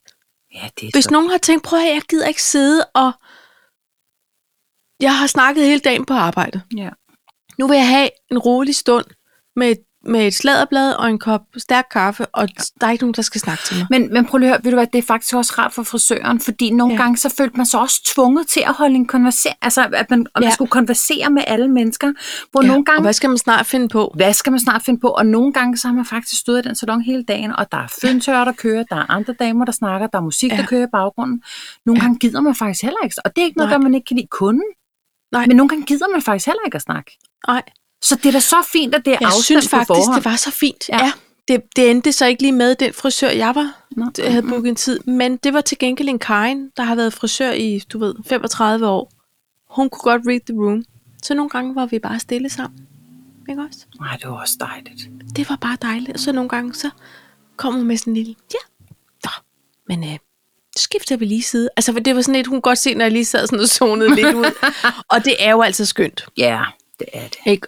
Ja, 0.53 0.69
det 0.79 0.87
er 0.87 0.91
Hvis 0.93 1.03
så... 1.03 1.11
nogen 1.11 1.29
har 1.29 1.37
tænkt, 1.37 1.63
prøv 1.63 1.79
at 1.79 1.85
jeg 1.85 2.01
gider 2.01 2.27
ikke 2.27 2.43
sidde 2.43 2.85
og... 2.93 3.11
Jeg 5.01 5.17
har 5.17 5.27
snakket 5.27 5.63
hele 5.65 5.79
dagen 5.79 6.05
på 6.05 6.13
arbejdet. 6.13 6.61
Ja. 6.77 6.89
Nu 7.59 7.67
vil 7.67 7.75
jeg 7.77 7.87
have 7.87 8.09
en 8.31 8.37
rolig 8.37 8.75
stund 8.75 9.05
med 9.55 9.71
et, 9.71 9.77
med 10.05 10.27
et 10.27 10.33
sladderblad 10.33 10.93
og 10.93 11.09
en 11.09 11.19
kop 11.19 11.41
stærk 11.57 11.85
kaffe, 11.91 12.25
og 12.25 12.47
der 12.81 12.87
er 12.87 12.91
ikke 12.91 13.03
nogen, 13.03 13.13
der 13.13 13.21
skal 13.21 13.41
snakke 13.41 13.63
til 13.63 13.77
mig. 13.77 13.87
Men, 13.89 14.13
men 14.13 14.25
prøv 14.25 14.37
lige 14.37 14.49
at 14.49 14.53
høre, 14.55 14.63
ved 14.63 14.71
du 14.71 14.75
hvad, 14.75 14.87
det 14.93 14.99
er 14.99 15.03
faktisk 15.03 15.35
også 15.35 15.53
rart 15.57 15.73
for 15.73 15.83
frisøren, 15.83 16.39
fordi 16.39 16.69
nogle 16.71 16.93
Ja. 16.93 17.01
gange 17.01 17.17
så 17.17 17.29
følte 17.37 17.57
man 17.57 17.65
sig 17.65 17.79
også 17.79 18.01
tvunget 18.15 18.47
til 18.47 18.59
at 18.67 18.73
holde 18.73 18.95
en 18.95 19.05
konversation, 19.07 19.53
altså 19.61 19.81
at 19.93 20.09
man, 20.09 20.19
at 20.21 20.27
man 20.35 20.43
Ja. 20.43 20.49
skulle 20.51 20.71
konversere 20.71 21.29
med 21.29 21.43
alle 21.47 21.67
mennesker, 21.67 22.13
hvor 22.51 22.61
Ja, 22.61 22.67
nogle 22.67 22.81
og 22.81 22.85
gange, 22.85 23.01
hvad 23.01 23.13
skal 23.13 23.29
man 23.29 23.37
snart 23.37 23.65
finde 23.65 23.87
på? 23.89 24.13
hvad 24.15 24.33
skal 24.33 24.51
man 24.51 24.59
snart 24.59 24.81
finde 24.85 24.99
på, 24.99 25.07
og 25.07 25.25
nogle 25.25 25.53
gange 25.53 25.77
så 25.77 25.87
har 25.87 25.95
man 25.95 26.05
faktisk 26.05 26.41
stået 26.41 26.65
i 26.65 26.67
den 26.67 26.75
salon 26.75 27.01
hele 27.01 27.23
dagen, 27.23 27.51
og 27.55 27.71
der 27.71 27.77
er 27.77 27.87
føntør, 28.01 28.45
der 28.45 28.51
kører, 28.53 28.83
der 28.83 28.95
er 28.95 29.11
andre 29.11 29.33
damer, 29.33 29.65
der 29.65 29.71
snakker, 29.71 30.07
der 30.07 30.17
er 30.17 30.23
musik, 30.23 30.51
Ja. 30.51 30.57
der 30.57 30.65
kører 30.65 30.83
i 30.83 30.89
baggrunden. 30.91 31.41
Nogle 31.85 31.99
ja. 32.01 32.03
gange 32.05 32.19
gider 32.19 32.41
man 32.41 32.55
faktisk 32.55 32.81
heller 32.83 32.99
ikke, 33.03 33.15
og 33.25 33.35
det 33.35 33.41
er 33.41 33.45
ikke 33.45 33.57
noget, 33.57 33.69
Nej. 33.69 33.77
der 33.77 33.83
man 33.83 33.93
ikke 33.93 34.05
kan 34.05 34.15
lide 34.17 34.27
kunden, 34.31 34.63
Nej. 35.31 35.45
men 35.47 35.55
nogle 35.55 35.69
gange 35.69 35.85
gider 35.85 36.07
man 36.11 36.21
faktisk 36.21 36.45
heller 36.45 36.61
ikke 36.65 36.75
at 36.75 36.81
snakke. 36.81 37.17
Nej, 37.47 37.63
Så 38.01 38.15
det 38.15 38.25
er 38.25 38.31
da 38.31 38.39
så 38.39 38.67
fint, 38.73 38.95
at 38.95 39.05
det 39.05 39.13
er 39.13 39.17
jeg 39.21 39.27
afstemt 39.27 39.45
synes 39.45 39.65
på 39.65 39.69
faktisk, 39.69 39.87
forhånd. 39.87 40.15
det 40.15 40.25
var 40.25 40.35
så 40.35 40.51
fint. 40.51 40.89
Ja. 40.89 41.05
Ja. 41.05 41.11
Det, 41.47 41.61
det 41.75 41.91
endte 41.91 42.11
så 42.11 42.25
ikke 42.25 42.41
lige 42.41 42.51
med 42.51 42.75
den 42.75 42.93
frisør, 42.93 43.29
jeg 43.29 43.55
var 43.55 43.73
Nå. 43.91 44.05
jeg 44.17 44.31
havde 44.31 44.47
booket 44.47 44.69
en 44.69 44.75
tid. 44.75 44.99
Men 44.99 45.37
det 45.37 45.53
var 45.53 45.61
til 45.61 45.77
gengæld 45.79 46.09
en 46.09 46.19
Karin, 46.19 46.69
der 46.77 46.83
har 46.83 46.95
været 46.95 47.13
frisør 47.13 47.51
i, 47.51 47.79
du 47.79 47.99
ved, 47.99 48.15
35 48.25 48.87
år. 48.87 49.11
Hun 49.69 49.89
kunne 49.89 50.11
godt 50.11 50.21
read 50.27 50.39
the 50.39 50.55
room. 50.59 50.83
Så 51.23 51.33
nogle 51.33 51.49
gange 51.49 51.75
var 51.75 51.85
vi 51.85 51.99
bare 51.99 52.19
stille 52.19 52.49
sammen. 52.49 52.87
Ikke 53.49 53.61
også? 53.61 53.85
Nej, 53.99 54.17
det 54.21 54.29
var 54.29 54.41
også 54.41 54.57
dejligt. 54.59 55.09
Det 55.35 55.49
var 55.49 55.55
bare 55.55 55.77
dejligt. 55.81 56.11
Og 56.13 56.19
så 56.19 56.31
nogle 56.31 56.49
gange, 56.49 56.73
så 56.73 56.89
kommer 57.57 57.79
hun 57.79 57.87
med 57.87 57.97
sådan 57.97 58.11
en 58.11 58.17
lille, 58.17 58.35
ja, 58.53 58.59
nå, 59.25 59.31
men 59.87 60.03
øh, 60.03 60.17
skifter 60.77 61.17
vi 61.17 61.25
lige 61.25 61.43
side. 61.43 61.69
Altså, 61.77 61.93
for 61.93 61.99
det 61.99 62.15
var 62.15 62.21
sådan 62.21 62.35
lidt, 62.35 62.47
hun 62.47 62.61
godt 62.61 62.77
se, 62.77 62.93
når 62.93 63.05
jeg 63.05 63.11
lige 63.11 63.25
sad 63.25 63.47
sådan 63.47 63.59
og 63.59 63.67
zonede 63.67 64.15
lidt 64.15 64.35
ud. 64.35 64.51
Og 65.13 65.25
det 65.25 65.35
er 65.39 65.51
jo 65.51 65.61
altså 65.61 65.85
skønt. 65.85 66.25
Ja, 66.37 66.61
det 66.99 67.07
er 67.13 67.27
det. 67.27 67.37
Ikke? 67.45 67.67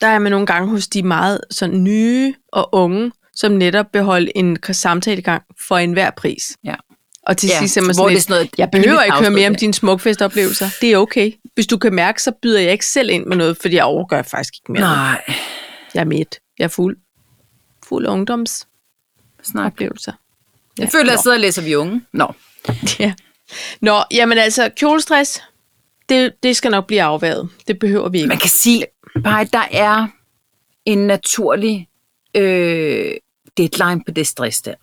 Der 0.00 0.06
er 0.06 0.18
man 0.18 0.32
nogle 0.32 0.46
gange 0.46 0.68
hos 0.68 0.88
de 0.88 1.02
meget 1.02 1.40
sådan 1.50 1.84
nye 1.84 2.34
og 2.52 2.68
unge, 2.72 3.12
som 3.34 3.52
netop 3.52 3.86
beholdt 3.92 4.30
en 4.34 4.58
samtale 4.72 5.18
i 5.18 5.22
gang 5.22 5.42
for 5.68 5.78
enhver 5.78 6.10
pris. 6.10 6.56
Ja. 6.64 6.74
Og 7.26 7.36
til 7.36 7.48
Ja, 7.48 7.58
sidst 7.58 7.76
er 7.76 7.82
man 7.82 7.94
sådan 7.94 8.12
lidt, 8.12 8.22
sådan 8.22 8.34
noget 8.34 8.50
jeg 8.58 8.70
behøver 8.70 9.02
ikke 9.02 9.16
høre 9.16 9.30
mere 9.30 9.48
om 9.48 9.54
dine 9.54 9.74
smukfestoplevelser. 9.74 10.66
Det 10.80 10.92
er 10.92 10.96
okay. 10.96 11.32
Hvis 11.54 11.66
du 11.66 11.78
kan 11.78 11.94
mærke, 11.94 12.22
så 12.22 12.32
byder 12.42 12.60
jeg 12.60 12.72
ikke 12.72 12.86
selv 12.86 13.10
ind 13.10 13.26
med 13.26 13.36
noget, 13.36 13.56
fordi 13.60 13.76
jeg 13.76 13.84
overgør 13.84 14.22
faktisk 14.22 14.54
ikke 14.56 14.72
mere. 14.72 14.80
Nej, 14.80 15.24
Jeg 15.94 16.00
er 16.00 16.04
midt. 16.04 16.38
Jeg 16.58 16.64
er 16.64 16.68
fuld. 16.68 16.96
Fuld 17.84 18.06
af 18.06 19.92
snak. 19.96 20.29
Jeg 20.78 20.88
føler, 20.92 21.04
at 21.04 21.10
jeg 21.10 21.18
sidder 21.18 21.36
og 21.36 21.40
læser 21.40 21.62
vi 21.62 21.74
unge. 21.76 22.02
Nå. 22.12 22.32
Ja. 22.98 23.12
Nå, 23.80 24.02
jamen 24.12 24.38
altså, 24.38 24.70
kjolestress, 24.76 25.42
det, 26.08 26.32
det 26.42 26.56
skal 26.56 26.70
nok 26.70 26.86
blive 26.86 27.02
afværet. 27.02 27.48
Det 27.68 27.78
behøver 27.78 28.08
vi 28.08 28.18
ikke. 28.18 28.28
Man 28.28 28.38
kan 28.38 28.50
sige, 28.50 28.84
bare 29.24 29.44
der 29.52 29.62
er 29.72 30.06
en 30.84 30.98
naturlig 31.06 31.88
øh, 32.36 33.12
deadline 33.56 34.02
på 34.06 34.10
det 34.16 34.26
stress 34.26 34.62
der. 34.62 34.74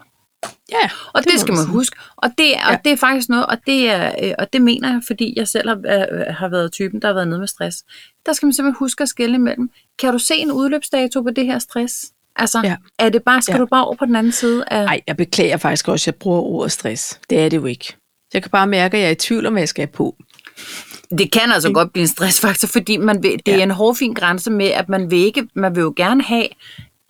Ja, 0.72 0.90
Og 1.14 1.24
det, 1.24 1.32
det 1.32 1.40
skal 1.42 1.52
man 1.52 1.58
man 1.58 1.66
sige. 1.66 1.72
huske. 1.74 1.96
Og 2.18 2.30
det, 2.38 2.56
er, 2.56 2.60
Ja. 2.70 2.74
og 2.78 2.80
det 2.86 2.92
er 2.92 2.98
faktisk 2.98 3.30
noget, 3.30 3.46
og 3.46 3.58
det, 3.68 3.90
er, 3.90 4.12
øh, 4.24 4.34
og 4.40 4.54
det 4.54 4.62
mener 4.62 4.92
jeg, 4.92 5.02
fordi 5.08 5.34
jeg 5.38 5.48
selv 5.48 5.70
har, 5.70 5.76
øh, 5.78 6.36
har 6.36 6.48
været 6.50 6.72
typen, 6.72 7.02
der 7.02 7.08
har 7.08 7.14
været 7.14 7.28
nede 7.28 7.40
med 7.40 7.48
stress. 7.48 7.78
Der 8.26 8.34
skal 8.34 8.46
man 8.46 8.54
simpelthen 8.54 8.80
huske 8.80 9.02
at 9.04 9.10
skille 9.10 9.36
imellem. 9.36 9.70
Kan 10.00 10.14
du 10.14 10.20
se 10.20 10.36
en 10.36 10.52
udløbsdato 10.52 11.22
på 11.22 11.30
det 11.30 11.46
her 11.46 11.60
stress? 11.60 12.06
Altså, 12.38 12.62
Ja. 12.64 12.76
er 13.00 13.10
det 13.10 13.24
bare, 13.24 13.42
skal 13.42 13.54
Ja. 13.54 13.60
du 13.60 13.66
bare 13.66 13.86
over 13.86 13.96
på 13.96 14.06
den 14.06 14.16
anden 14.16 14.32
side 14.32 14.64
af... 14.68 14.86
Nej, 14.86 15.02
jeg 15.08 15.18
beklager 15.18 15.58
faktisk 15.58 15.88
også, 15.88 16.04
at 16.04 16.08
jeg 16.08 16.16
bruger 16.16 16.42
ordet 16.42 16.72
stress. 16.72 17.20
Det 17.30 17.40
er 17.40 17.50
det 17.50 17.58
jo 17.58 17.66
ikke. 17.66 17.94
Jeg 18.34 18.42
kan 18.42 18.52
bare 18.52 18.68
mærke, 18.68 18.98
at 18.98 19.02
jeg 19.02 19.08
er 19.08 19.12
i 19.12 19.16
tvivl 19.16 19.46
om, 19.46 19.54
hvad 19.54 19.62
jeg 19.62 19.70
skal 19.70 19.82
have 19.82 19.92
på. 19.94 20.16
Det 21.18 21.32
kan 21.32 21.52
altså 21.54 21.72
godt 21.74 21.94
blive 21.94 22.02
en 22.02 22.08
stressfaktor, 22.08 22.68
fordi 22.68 22.98
man 22.98 23.24
vil, 23.24 23.32
det 23.32 23.42
Ja. 23.48 23.58
er 23.60 23.64
en 23.64 23.72
hårfin 23.72 24.14
grænse 24.14 24.52
med, 24.52 24.66
at 24.68 24.90
man 24.90 25.12
vil, 25.12 25.20
ikke, 25.20 25.48
man 25.56 25.76
vil 25.76 25.82
jo 25.82 25.94
gerne 25.96 26.24
have, 26.24 26.48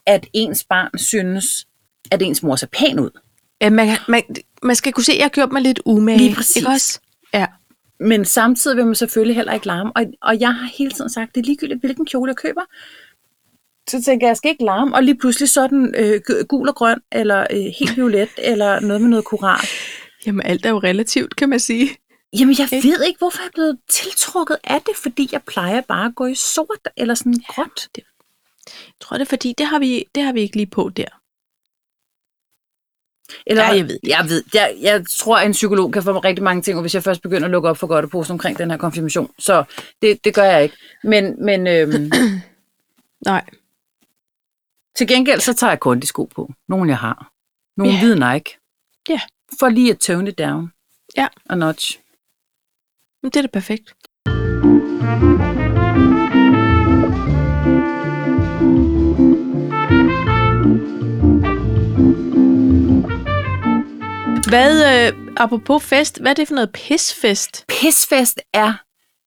at 0.06 0.28
ens 0.34 0.63
barn 0.70 0.98
synes, 0.98 1.68
at 2.12 2.22
ens 2.22 2.44
mor 2.44 2.56
ser 2.56 2.68
pæn 2.68 3.00
ud. 3.00 3.10
Ja, 3.62 3.70
man, 3.70 3.98
man, 4.08 4.22
man 4.63 4.76
skal 4.76 4.94
kunne 4.94 5.04
se, 5.04 5.12
at 5.12 5.18
jeg 5.18 5.26
har 5.26 5.30
gjort 5.30 5.52
mig 5.52 5.62
lidt 5.62 5.80
umage. 5.86 6.18
Lige 6.18 6.36
præcis. 6.36 6.56
Ikke 6.56 6.70
også? 6.70 7.00
Ja. 7.34 7.46
Men 8.00 8.26
samtidig 8.26 8.78
vil 8.78 8.86
man 8.86 8.96
selvfølgelig 8.96 9.36
heller 9.36 9.54
ikke 9.54 9.68
larme. 9.68 9.92
Og, 9.96 10.04
og 10.22 10.40
jeg 10.40 10.54
har 10.56 10.70
hele 10.78 10.92
tiden 10.92 11.10
sagt, 11.10 11.36
det 11.36 11.42
er 11.42 11.46
ligegyldigt, 11.46 11.80
hvilken 11.80 12.06
kjole 12.06 12.30
jeg 12.30 12.36
køber. 12.36 12.62
Så 13.89 14.04
tænker 14.04 14.28
jeg, 14.28 14.30
jeg 14.30 14.38
skal 14.38 14.52
ikke 14.52 14.65
larme, 14.65 14.95
og 14.95 15.04
lige 15.04 15.17
pludselig 15.17 15.50
så 15.50 15.67
den 15.67 15.95
øh, 15.95 16.21
gu- 16.30 16.41
gul 16.43 16.69
og 16.69 16.76
grøn, 16.76 17.00
eller 17.12 17.47
øh, 17.52 17.58
helt 17.80 17.95
violet, 17.95 18.30
eller 18.38 18.80
noget 18.80 19.02
med 19.02 19.10
noget 19.10 19.26
koral. 19.26 19.67
Jamen, 20.26 20.45
alt 20.45 20.65
er 20.65 20.69
jo 20.69 20.80
relativt, 20.80 21.36
kan 21.36 21.50
man 21.50 21.60
sige. 21.60 21.89
Jamen, 22.39 22.56
jeg 22.60 22.73
Ikke? 22.73 22.88
ved 22.88 23.04
ikke, 23.04 23.17
hvorfor 23.17 23.39
jeg 23.41 23.47
er 23.47 23.52
blevet 23.54 23.78
tiltrukket 23.89 24.58
af 24.63 24.82
det, 24.82 24.95
fordi 24.95 25.30
jeg 25.32 25.41
plejer 25.43 25.82
bare 25.82 26.06
at 26.06 26.15
gå 26.15 26.26
i 26.26 26.36
sort, 26.36 26.88
eller 26.97 27.15
sådan 27.15 27.34
gråt. 27.47 27.88
Jeg 27.97 28.04
tror, 29.02 29.17
det 29.17 29.21
er 29.26 29.30
fordi, 29.30 29.54
det 29.58 29.65
har 29.65 29.80
vi, 29.80 30.06
det 30.15 30.23
har 30.23 30.34
vi 30.34 30.41
ikke 30.41 30.56
lige 30.56 30.65
på 30.69 30.89
der. 30.97 31.06
Eller, 33.47 33.63
Ja, 33.63 33.69
jeg 33.69 33.88
ved 33.88 34.00
det. 34.04 34.10
Jeg, 34.10 34.26
ved, 34.30 34.43
jeg, 34.54 34.76
jeg 34.82 35.04
tror, 35.17 35.38
at 35.38 35.45
en 35.45 35.52
psykolog 35.52 35.91
kan 35.93 36.04
få 36.04 36.13
mig 36.13 36.23
rigtig 36.23 36.43
mange 36.43 36.62
ting, 36.62 36.78
og 36.78 36.82
hvis 36.82 36.95
jeg 36.95 37.04
først 37.04 37.21
begynder 37.21 37.45
at 37.45 37.52
lukke 37.52 37.69
op 37.69 37.78
for 37.78 37.88
godt 37.88 38.12
posen 38.12 38.32
omkring 38.32 38.58
den 38.58 38.71
her 38.71 38.78
konfirmation. 38.78 39.32
Så 39.39 39.63
det, 40.02 40.23
det 40.26 40.34
gør 40.34 40.43
jeg 40.43 40.63
ikke. 40.63 40.76
Men, 41.04 41.45
men 41.45 41.67
øhm, 41.67 42.12
Nej. 43.26 43.43
Til 44.97 45.07
gengæld, 45.07 45.39
så 45.39 45.53
tager 45.53 45.71
jeg 45.71 45.79
kondisko 45.79 46.25
på. 46.25 46.53
Nogle, 46.67 46.89
jeg 46.89 46.97
har. 46.97 47.31
Nogle 47.77 47.93
Ja. 47.93 47.99
hvide 47.99 48.33
Nike. 48.33 48.57
Ja. 49.10 49.21
For 49.60 49.69
lige 49.69 49.91
at 49.91 49.99
tone 49.99 50.29
it 50.29 50.38
down. 50.38 50.71
Ja. 51.17 51.27
Og 51.49 51.57
notch. 51.57 51.99
Men 53.23 53.31
det 53.31 53.36
er 53.38 53.41
da 53.41 53.47
perfekt. 53.47 53.93
Hvad, 64.49 65.07
øh, 65.07 65.13
apropos 65.38 65.83
fest, 65.83 66.21
hvad 66.21 66.31
er 66.31 66.36
det 66.36 66.47
for 66.47 66.55
noget 66.55 66.71
pisfest? 66.73 67.65
Pisfest 67.67 68.39
er 68.53 68.73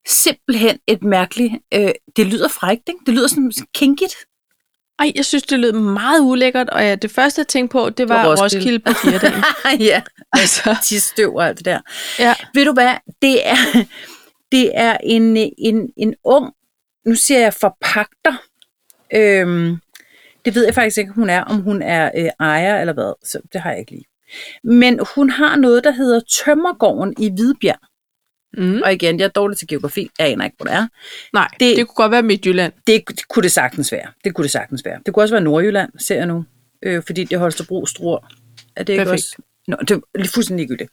simpelthen 0.08 0.78
et 0.86 1.02
mærkeligt... 1.02 1.52
Øh, 1.74 1.90
det 2.16 2.26
lyder 2.26 2.48
frækt, 2.48 2.82
ikke? 2.88 3.00
Det 3.06 3.14
lyder 3.14 3.28
sådan 3.28 3.52
kinkigt. 3.74 4.14
Ej, 5.00 5.12
jeg 5.14 5.24
synes, 5.24 5.42
det 5.42 5.58
lød 5.58 5.72
meget 5.72 6.20
ulækkert, 6.20 6.70
og 6.70 6.82
ja, 6.82 6.94
det 6.94 7.10
første, 7.10 7.40
jeg 7.40 7.48
tænkte 7.48 7.72
på, 7.72 7.90
det 7.90 8.08
var 8.08 8.30
Roskilde. 8.30 8.44
Roskilde, 8.44 8.90
Roskilde 8.90 9.18
på 9.18 9.20
fjerdagen. 9.20 9.44
ja, 9.90 10.02
altså, 10.32 10.76
tisstøv 10.82 11.34
og 11.34 11.46
alt 11.46 11.58
det 11.58 11.64
der. 11.64 11.80
ja. 12.18 12.34
Ved 12.54 12.64
du 12.64 12.72
hvad? 12.72 12.94
Det 13.22 13.48
er, 13.48 13.56
det 14.52 14.70
er 14.74 14.96
en, 15.04 15.36
en, 15.58 15.88
en 15.96 16.14
ung, 16.24 16.52
nu 17.06 17.14
siger 17.14 17.40
jeg 17.40 17.54
forpagter. 17.54 18.32
Øhm, 19.14 19.76
det 20.44 20.54
ved 20.54 20.64
jeg 20.64 20.74
faktisk 20.74 20.98
ikke, 20.98 21.12
hun 21.12 21.30
er, 21.30 21.44
om 21.44 21.62
hun 21.62 21.82
er 21.82 22.10
øh, 22.16 22.28
ejer 22.40 22.80
eller 22.80 22.92
hvad. 22.92 23.12
Så 23.24 23.40
det 23.52 23.60
har 23.60 23.70
jeg 23.70 23.78
ikke 23.78 23.90
lige. 23.90 24.04
Men 24.64 25.00
hun 25.14 25.30
har 25.30 25.56
noget, 25.56 25.84
der 25.84 25.90
hedder 25.90 26.20
Tømmergården 26.20 27.14
i 27.18 27.30
Hvidbjerg. 27.30 27.89
Mm. 28.56 28.82
Og 28.84 28.92
igen, 28.92 29.18
jeg 29.18 29.24
er 29.24 29.28
dårlig 29.28 29.58
til 29.58 29.68
geografi. 29.68 30.10
Jeg 30.18 30.26
aner 30.28 30.44
ikke, 30.44 30.56
hvor 30.56 30.64
det 30.64 30.74
er. 30.74 30.86
Nej, 31.32 31.48
det, 31.60 31.76
Det- 31.76 31.86
kunne 31.86 31.94
godt 31.94 32.12
være 32.12 32.22
Midtjylland. 32.22 32.72
Det, 32.86 33.02
det 33.08 33.28
kunne 33.28 33.42
det 33.42 33.52
sagtens 33.52 33.92
være. 33.92 34.06
Det 34.24 34.34
kunne 34.34 34.42
det 34.42 34.50
sagtens 34.50 34.84
være. 34.84 35.00
Det 35.06 35.14
kunne 35.14 35.22
også 35.24 35.34
være 35.34 35.44
Nordjylland, 35.44 35.92
ser 35.98 36.16
jeg 36.16 36.26
nu. 36.26 36.44
Øh, 36.82 37.02
fordi 37.06 37.24
det 37.24 37.32
er 37.32 37.38
Holstebro 37.38 37.86
Struer. 37.86 38.18
Er 38.76 38.82
det 38.84 38.92
ikke 38.92 39.04
Perfekt. 39.04 39.20
også? 39.22 39.36
Nå, 39.68 39.76
det 39.80 39.90
er 39.90 40.00
lige 40.18 40.28
fuldstændig 40.34 40.62
ligegyldigt. 40.68 40.90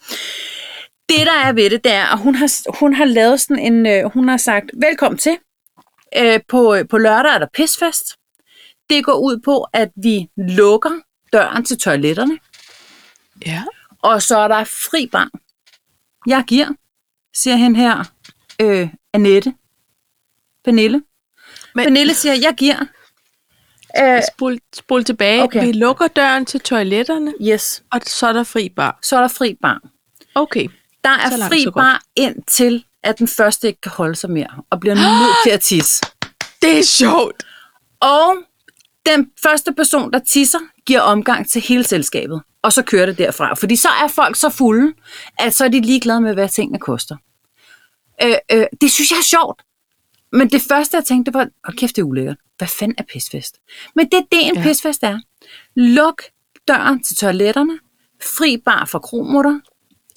Det, 1.09 1.17
der 1.25 1.33
er 1.45 1.53
ved 1.53 1.69
det, 1.69 1.83
det 1.83 1.91
er, 1.93 2.05
at 2.13 2.19
hun 2.19 2.35
har, 2.35 2.77
hun 2.79 2.93
har 2.93 3.05
lavet 3.05 3.41
sådan 3.41 3.59
en... 3.73 3.85
Øh, 3.85 4.03
hun 4.13 4.27
har 4.29 4.37
sagt, 4.37 4.65
velkommen 4.81 5.17
til. 5.17 5.37
Øh, 6.17 6.39
på, 6.47 6.75
på 6.89 6.97
lørdag 6.97 7.31
er 7.33 7.39
der 7.39 7.47
pisfest. 7.53 8.15
Det 8.89 9.05
går 9.05 9.13
ud 9.19 9.39
på, 9.45 9.67
at 9.73 9.89
vi 10.03 10.27
lukker 10.37 10.89
døren 11.33 11.65
til 11.65 11.77
toiletterne, 11.79 12.37
Ja. 13.45 13.63
og 14.01 14.21
så 14.21 14.37
er 14.37 14.47
der 14.47 14.63
fri 14.63 15.07
bar. 15.11 15.29
Jeg 16.27 16.43
giver, 16.47 16.67
siger 17.37 17.55
hende 17.55 17.79
her, 17.79 18.03
øh, 18.61 18.89
Annette. 19.13 19.53
Pernille. 20.65 21.01
Men- 21.75 21.85
Pernille 21.85 22.13
siger, 22.13 22.33
jeg 22.33 22.53
giver. 22.57 22.85
Øh, 24.01 24.21
Spol, 24.33 24.57
spol 24.75 25.03
tilbage. 25.03 25.43
Okay. 25.43 25.65
Vi 25.65 25.71
lukker 25.71 26.07
døren 26.07 26.45
til 26.45 26.59
toiletterne, 26.59 27.33
yes, 27.41 27.83
og 27.91 28.01
så 28.05 28.27
er 28.27 28.33
der 28.33 28.43
fri 28.43 28.69
bar. 28.75 28.99
så 29.03 29.15
er 29.17 29.21
der 29.21 29.27
fri 29.27 29.55
bar. 29.61 29.81
Okay. 30.35 30.67
Der 31.03 31.17
Så 31.27 31.33
er 31.33 31.37
langt, 31.37 31.53
fri 31.53 31.63
så 31.63 31.71
godt. 31.71 31.83
bar 31.83 32.03
indtil, 32.15 32.85
at 33.03 33.19
den 33.19 33.27
første 33.27 33.67
ikke 33.67 33.81
kan 33.81 33.91
holde 33.91 34.15
sig 34.15 34.29
mere, 34.29 34.63
og 34.69 34.79
bliver 34.79 34.95
nødt 35.21 35.35
til 35.43 35.49
at 35.49 35.61
tisse. 35.61 36.05
Det 36.61 36.79
er 36.79 36.83
sjovt. 36.83 37.43
Og 37.99 38.35
den 39.05 39.31
første 39.43 39.73
person, 39.73 40.13
der 40.13 40.19
tisser, 40.19 40.59
giver 40.85 41.01
omgang 41.01 41.49
til 41.49 41.61
hele 41.61 41.83
selskabet. 41.83 42.41
Og 42.61 42.73
så 42.73 42.81
kører 42.81 43.05
det 43.05 43.17
derfra. 43.17 43.53
Fordi 43.53 43.75
så 43.75 43.87
er 44.03 44.07
folk 44.07 44.35
så 44.35 44.49
fulde, 44.49 44.93
at 45.39 45.53
så 45.53 45.63
er 45.65 45.67
de 45.69 45.79
ligeglade 45.81 46.21
med, 46.21 46.33
hvad 46.33 46.49
tingene 46.49 46.79
koster. 46.79 47.15
Øh, 48.23 48.33
øh, 48.51 48.65
det 48.81 48.91
synes 48.91 49.11
jeg 49.11 49.17
er 49.17 49.23
sjovt. 49.23 49.61
Men 50.31 50.49
det 50.49 50.61
første, 50.61 50.97
jeg 50.97 51.05
tænkte, 51.05 51.31
det 51.31 51.37
var, 51.37 51.47
hold 51.63 51.77
kæft, 51.77 51.95
det 51.95 52.01
er 52.01 52.05
ulækkert. 52.05 52.37
Hvad 52.57 52.67
fanden 52.67 52.95
er 52.97 53.03
pisfest? 53.13 53.57
Men 53.95 54.05
det 54.05 54.13
er 54.17 54.23
det, 54.31 54.47
en 54.47 54.55
Ja. 54.55 54.63
pisfest 54.63 55.03
er. 55.03 55.19
Luk 55.75 56.21
døren 56.67 57.03
til 57.03 57.15
toiletterne. 57.15 57.79
Fri 58.21 58.57
bar 58.57 58.85
for 58.85 58.99
kromutter. 58.99 59.59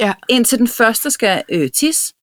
Ja. 0.01 0.15
Indtil 0.29 0.59
den 0.59 0.69
første 0.69 1.11
skal 1.11 1.43
øh, 1.49 1.71
tisse. 1.71 2.15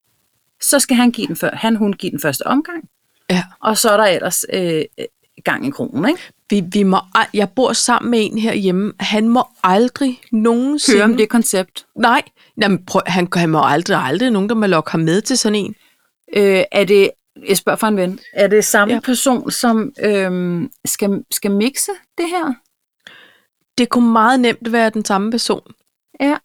Så 0.62 0.80
skal 0.80 0.96
han, 0.96 1.12
give 1.12 1.28
den 1.28 1.36
før, 1.36 1.50
han 1.56 1.76
hun 1.76 1.94
give 1.94 2.12
den 2.12 2.20
første 2.20 2.48
omgang. 2.48 2.90
Ja. 3.30 3.44
Og 3.60 3.78
så 3.78 3.90
er 3.90 3.98
der 3.98 4.06
ellers 4.06 4.46
øh, 4.54 4.84
øh, 5.00 5.06
gang 5.44 5.68
i 5.68 5.70
kronen, 5.70 6.10
ikke? 6.10 6.22
Vi, 6.50 6.64
vi 6.72 6.84
må, 6.84 6.98
jeg 7.34 7.50
bor 7.50 7.74
sammen 7.74 8.12
med 8.12 8.26
en 8.32 8.38
herhjemme. 8.38 8.94
Han 9.00 9.30
må 9.30 9.48
aldrig 9.64 10.22
nogensinde... 10.32 10.98
Høre 10.98 11.06
om 11.06 11.18
det 11.18 11.30
koncept. 11.30 11.86
Nej, 11.96 12.22
Jamen, 12.62 12.86
prøv, 12.86 13.02
han, 13.06 13.28
han 13.34 13.50
må 13.50 13.62
aldrig, 13.66 13.98
aldrig 13.98 14.32
nogen, 14.32 14.50
der 14.50 14.56
må 14.56 14.66
lokke 14.66 14.92
ham 14.92 15.00
med 15.00 15.22
til 15.22 15.38
sådan 15.38 15.56
en. 15.56 15.76
Øh, 16.36 16.64
er 16.72 16.84
det, 16.84 17.12
jeg 17.48 17.58
spørger 17.58 17.78
for 17.78 17.88
en 17.88 17.98
ven, 17.98 18.20
er 18.34 18.48
det 18.48 18.66
samme 18.66 18.94
Ja. 18.94 19.00
person, 19.00 19.52
som 19.52 19.92
øhm, 20.04 20.70
skal, 20.86 21.24
skal 21.32 21.52
mixe 21.52 21.92
det 22.18 22.30
her? 22.30 22.54
Det 23.78 23.90
kunne 23.90 24.12
meget 24.12 24.40
nemt 24.40 24.72
være 24.72 24.90
den 24.90 25.06
samme 25.06 25.32
person, 25.32 25.62
Ja. 26.20 26.38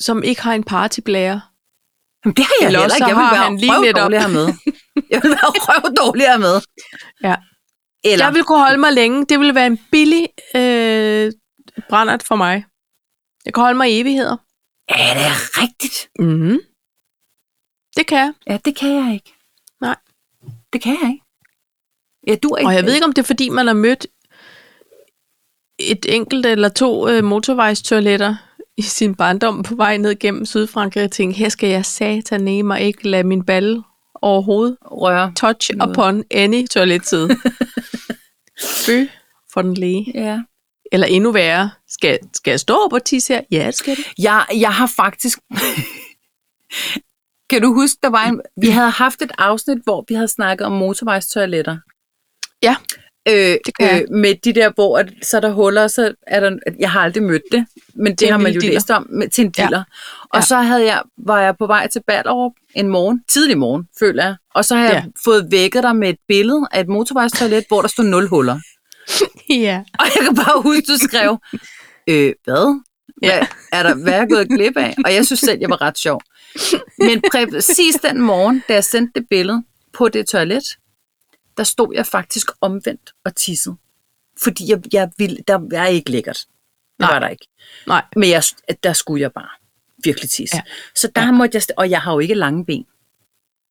som 0.00 0.22
ikke 0.22 0.42
har 0.42 0.52
en 0.54 0.64
partyblære. 0.64 1.40
Jamen, 2.24 2.36
det 2.36 2.44
har 2.44 2.54
jeg 2.60 2.66
Eller 2.66 2.80
heller 2.80 2.94
ikke. 2.96 3.06
Jeg 3.08 3.16
vil 3.16 3.22
være 3.22 3.44
han 3.44 3.56
lige 3.56 3.72
netop- 3.80 4.30
med. 4.32 4.46
Jeg 5.10 5.20
vil 5.22 5.30
være 5.30 5.50
røv 5.68 5.94
dårlig 5.96 6.26
her 6.26 6.38
med. 6.38 6.60
Ja. 7.24 7.36
Eller, 8.04 8.24
Jeg 8.26 8.34
vil 8.34 8.44
kunne 8.44 8.58
holde 8.58 8.78
mig 8.78 8.92
længe. 8.92 9.26
Det 9.26 9.38
ville 9.38 9.54
være 9.54 9.66
en 9.66 9.78
billig 9.90 10.28
øh, 10.56 11.32
brændert 11.88 12.22
for 12.22 12.36
mig. 12.36 12.64
Jeg 13.44 13.54
kan 13.54 13.60
holde 13.62 13.76
mig 13.76 13.90
i 13.92 14.00
evigheder. 14.00 14.36
Er 14.88 15.14
det 15.14 15.32
rigtigt? 15.62 16.08
Mm-hmm. 16.18 16.58
Det 17.96 18.06
kan 18.06 18.18
jeg. 18.18 18.32
Ja, 18.46 18.58
det 18.64 18.76
kan 18.76 18.90
jeg 18.90 19.14
ikke. 19.14 19.32
Nej. 19.80 19.96
Det 20.72 20.82
kan 20.82 20.96
jeg 21.02 21.10
ikke. 21.12 21.24
Ja, 22.26 22.34
du 22.42 22.48
er 22.48 22.56
ikke. 22.58 22.68
Og 22.68 22.74
jeg 22.74 22.84
ved 22.84 22.94
ikke, 22.94 23.06
om 23.06 23.12
det 23.12 23.22
er, 23.22 23.26
fordi 23.26 23.48
man 23.48 23.66
har 23.66 23.74
mødt 23.74 24.06
et 25.78 26.06
enkelt 26.08 26.46
eller 26.46 26.68
to 26.68 27.08
øh, 27.08 27.24
motorvejstoiletter 27.24 28.36
i 28.76 28.82
sin 28.82 29.14
barndom 29.14 29.62
på 29.62 29.74
vej 29.74 29.96
ned 29.96 30.18
gennem 30.18 30.46
Sydfrankrig 30.46 31.04
og 31.04 31.10
tænkte, 31.12 31.38
her 31.38 31.48
skal 31.48 31.68
jeg 31.68 31.84
sataneme 31.86 32.66
mig 32.66 32.80
ikke 32.80 33.08
lade 33.08 33.24
min 33.24 33.44
balle 33.44 33.82
overhovedet 34.22 34.76
røre. 34.82 35.32
touch 35.36 35.70
Noget. 35.74 35.90
upon 35.90 36.24
any 36.30 36.66
toiletside. 36.66 37.28
Fø 38.86 39.06
for 39.52 39.62
den 39.62 39.74
læge. 39.74 40.12
Ja. 40.14 40.42
Eller 40.92 41.06
endnu 41.06 41.32
værre, 41.32 41.70
skal, 41.88 42.18
skal 42.34 42.50
jeg 42.50 42.60
stå 42.60 42.74
op 42.74 42.92
og 42.92 43.04
tisse 43.04 43.34
her? 43.34 43.40
Ja, 43.50 43.66
det 43.66 43.74
skal 43.74 43.96
det. 43.96 44.04
Jeg, 44.18 44.44
jeg 44.60 44.72
har 44.74 44.86
faktisk... 44.96 45.38
kan 47.50 47.62
du 47.62 47.74
huske, 47.74 47.98
der 48.02 48.08
var 48.10 48.24
en... 48.28 48.40
Vi 48.60 48.68
havde 48.68 48.90
haft 48.90 49.22
et 49.22 49.32
afsnit, 49.38 49.78
hvor 49.84 50.04
vi 50.08 50.14
havde 50.14 50.28
snakket 50.28 50.66
om 50.66 50.72
motorvejstoiletter. 50.72 51.76
Ja, 52.62 52.76
Øh, 53.28 53.34
Det 53.66 53.76
kan 53.80 53.88
jeg. 53.90 54.02
øh, 54.10 54.16
med 54.16 54.34
de 54.44 54.52
der, 54.52 54.70
hvor 54.74 54.98
at, 54.98 55.12
så 55.22 55.36
er 55.36 55.40
der 55.40 55.50
huller, 55.52 55.88
så 55.88 56.14
er 56.26 56.40
der... 56.40 56.56
Jeg 56.78 56.90
har 56.90 57.00
aldrig 57.00 57.22
mødt 57.22 57.42
det, 57.52 57.66
men 57.94 58.14
det 58.16 58.30
har 58.30 58.38
man 58.38 58.52
jo 58.52 58.60
diller. 58.60 58.74
læst 58.74 58.90
om 58.90 59.06
med, 59.10 59.28
til 59.28 59.44
en 59.44 59.52
Ja. 59.58 59.62
diller. 59.62 59.84
Og 60.30 60.38
Ja. 60.38 60.44
så 60.44 60.56
havde 60.56 60.84
jeg, 60.84 61.02
var 61.18 61.40
jeg 61.40 61.56
på 61.58 61.66
vej 61.66 61.86
til 61.86 62.02
Ballerup 62.06 62.52
en 62.74 62.88
morgen, 62.88 63.22
tidlig 63.28 63.58
morgen, 63.58 63.88
føler 63.98 64.24
jeg. 64.24 64.36
Og 64.54 64.64
så 64.64 64.76
har 64.76 64.84
jeg 64.84 65.02
Ja. 65.04 65.10
fået 65.24 65.46
vækket 65.50 65.82
dig 65.82 65.96
med 65.96 66.08
et 66.08 66.16
billede 66.28 66.66
af 66.72 66.80
et 66.80 66.88
motorvejstoilet, 66.88 67.64
hvor 67.68 67.80
der 67.80 67.88
stod 67.88 68.04
nul 68.04 68.28
huller. 68.28 68.58
ja. 69.50 69.84
Og 70.00 70.06
jeg 70.14 70.22
kan 70.24 70.34
bare 70.34 70.62
huske, 70.62 70.82
du 70.92 70.98
skrev, 71.08 71.38
øh, 72.06 72.32
hvad? 72.44 72.80
Hvad, 73.22 73.46
er 73.72 73.82
der, 73.82 73.94
hvad 73.94 74.12
er 74.12 74.16
jeg 74.16 74.28
gået 74.30 74.48
glip 74.48 74.76
af? 74.76 74.94
Og 75.04 75.14
jeg 75.14 75.26
synes 75.26 75.40
selv, 75.40 75.60
jeg 75.60 75.70
var 75.70 75.80
ret 75.80 75.98
sjov. 75.98 76.20
Men 76.98 77.22
præcis 77.32 77.94
den 77.94 78.20
morgen, 78.20 78.62
da 78.68 78.74
jeg 78.74 78.84
sendte 78.84 79.20
det 79.20 79.28
billede 79.30 79.62
på 79.92 80.08
det 80.08 80.26
toilet, 80.28 80.64
der 81.56 81.64
stod 81.64 81.94
jeg 81.94 82.06
faktisk 82.06 82.46
omvendt 82.60 83.10
og 83.24 83.36
tissede. 83.36 83.76
Fordi 84.42 84.70
jeg, 84.70 84.80
jeg 84.92 85.10
ville, 85.18 85.38
der 85.48 85.60
er 85.72 85.86
ikke 85.86 86.10
lækkert. 86.10 86.36
Det 86.36 86.46
Nej. 87.00 87.12
var 87.12 87.18
der 87.18 87.28
ikke. 87.28 87.46
Nej, 87.86 88.02
Men 88.16 88.30
jeg, 88.30 88.42
der 88.82 88.92
skulle 88.92 89.22
jeg 89.22 89.32
bare 89.32 89.48
virkelig 90.04 90.30
tisse. 90.30 90.56
Ja. 90.56 90.62
Ja. 90.66 90.72
Så 90.94 91.08
der 91.16 91.22
ja. 91.22 91.30
måtte 91.32 91.56
jeg, 91.56 91.62
og 91.78 91.90
jeg 91.90 92.00
har 92.00 92.12
jo 92.12 92.18
ikke 92.18 92.34
lange 92.34 92.64
ben. 92.64 92.84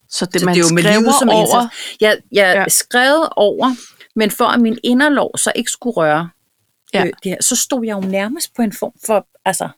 så 0.09 0.25
det 0.25 0.39
Så 0.41 0.45
man 0.45 0.55
det 0.55 0.61
er 0.63 0.67
jo 0.69 0.73
med 0.73 0.83
livet 0.83 1.13
som 1.19 1.29
over... 1.29 1.61
indsats. 1.61 1.97
Jeg, 2.01 2.17
jeg 2.31 2.53
Ja. 2.55 2.59
ja. 2.61 2.69
skrev 2.69 3.27
over, 3.35 3.75
men 4.15 4.31
for 4.31 4.45
at 4.45 4.59
min 4.61 4.77
inderlov 4.83 5.37
så 5.37 5.51
ikke 5.55 5.71
skulle 5.71 5.93
røre 5.93 6.29
Ja. 6.93 6.99
øh, 7.05 7.05
det 7.23 7.31
her, 7.31 7.37
så 7.41 7.55
stod 7.55 7.85
jeg 7.85 7.93
jo 7.95 8.01
nærmest 8.01 8.53
på 8.55 8.61
en 8.61 8.73
form 8.73 8.91
for, 9.05 9.27
altså, 9.45 9.69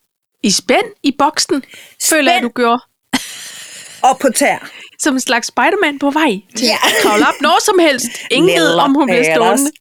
I 0.43 0.51
spænd 0.51 0.85
i 1.03 1.15
boksen, 1.17 1.63
føler 2.09 2.31
jeg, 2.31 2.39
Spænd. 2.39 2.51
du 2.53 2.61
gjorde. 2.61 2.81
op 4.09 4.19
på 4.19 4.29
tær. 4.35 4.69
Som 4.99 5.13
en 5.13 5.19
slags 5.19 5.47
Spider-Man 5.47 5.99
på 5.99 6.09
vej 6.11 6.39
til 6.55 6.65
Ja. 6.65 6.75
at 6.83 6.93
kravle 7.03 7.27
op 7.27 7.33
når 7.41 7.59
som 7.65 7.79
helst. 7.79 8.09
Ingen 8.31 8.59
ved, 8.59 8.73
om 8.75 8.93
hun 8.95 9.07
bliver 9.07 9.35
stående. 9.35 9.71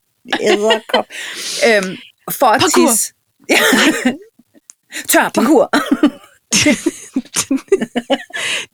Æderkop. 0.40 1.06
øhm, 1.68 1.96
for 2.30 2.46
at 2.46 2.60
Parkour. 2.60 2.88
tisse. 2.88 3.12
Tør 5.08 5.28
parkour. 5.28 5.70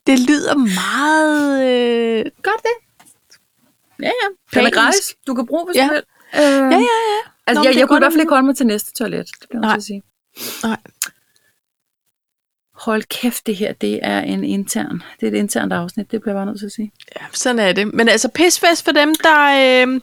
Det 0.06 0.18
lyder 0.18 0.54
meget... 0.54 1.64
Øh... 1.68 2.24
Godt 2.42 2.62
det. 2.62 2.89
Ja, 4.02 4.08
ja. 4.08 4.58
Den 4.60 4.66
er 4.66 4.70
gratis. 4.70 5.14
Du 5.26 5.34
kan 5.34 5.46
bruge, 5.46 5.64
hvis 5.66 5.76
Ja. 5.76 5.84
du 5.84 5.92
vil. 5.92 6.02
Øh, 6.34 6.40
Ja, 6.42 6.46
ja, 6.70 6.78
ja. 6.78 7.20
Altså, 7.46 7.62
Nå, 7.62 7.68
jeg, 7.68 7.78
jeg 7.78 7.88
kunne 7.88 7.98
i 7.98 8.00
hvert 8.00 8.12
fald 8.12 8.20
ikke 8.20 8.32
holde 8.32 8.46
mig 8.46 8.56
til 8.56 8.66
næste 8.66 8.92
toilet. 8.92 9.26
Det 9.40 9.48
kan 9.50 9.60
Nej. 9.60 9.70
jeg 9.72 9.82
sige. 9.82 10.02
Nej. 10.64 10.76
Hold 12.74 13.02
kæft, 13.02 13.46
det 13.46 13.56
her, 13.56 13.72
det 13.72 13.98
er 14.02 14.20
en 14.20 14.44
intern. 14.44 15.02
Det 15.20 15.26
er 15.28 15.30
et 15.32 15.36
internt 15.38 15.72
afsnit, 15.72 16.10
det 16.12 16.20
bliver 16.20 16.34
jeg 16.34 16.38
bare 16.38 16.46
nødt 16.46 16.58
til 16.58 16.66
at 16.66 16.72
sige. 16.72 16.92
Ja, 17.20 17.26
sådan 17.32 17.58
er 17.58 17.72
det. 17.72 17.94
Men 17.94 18.08
altså 18.08 18.28
pisfest 18.28 18.84
for 18.84 18.92
dem, 18.92 19.14
der 19.14 19.46
øh, 19.46 20.00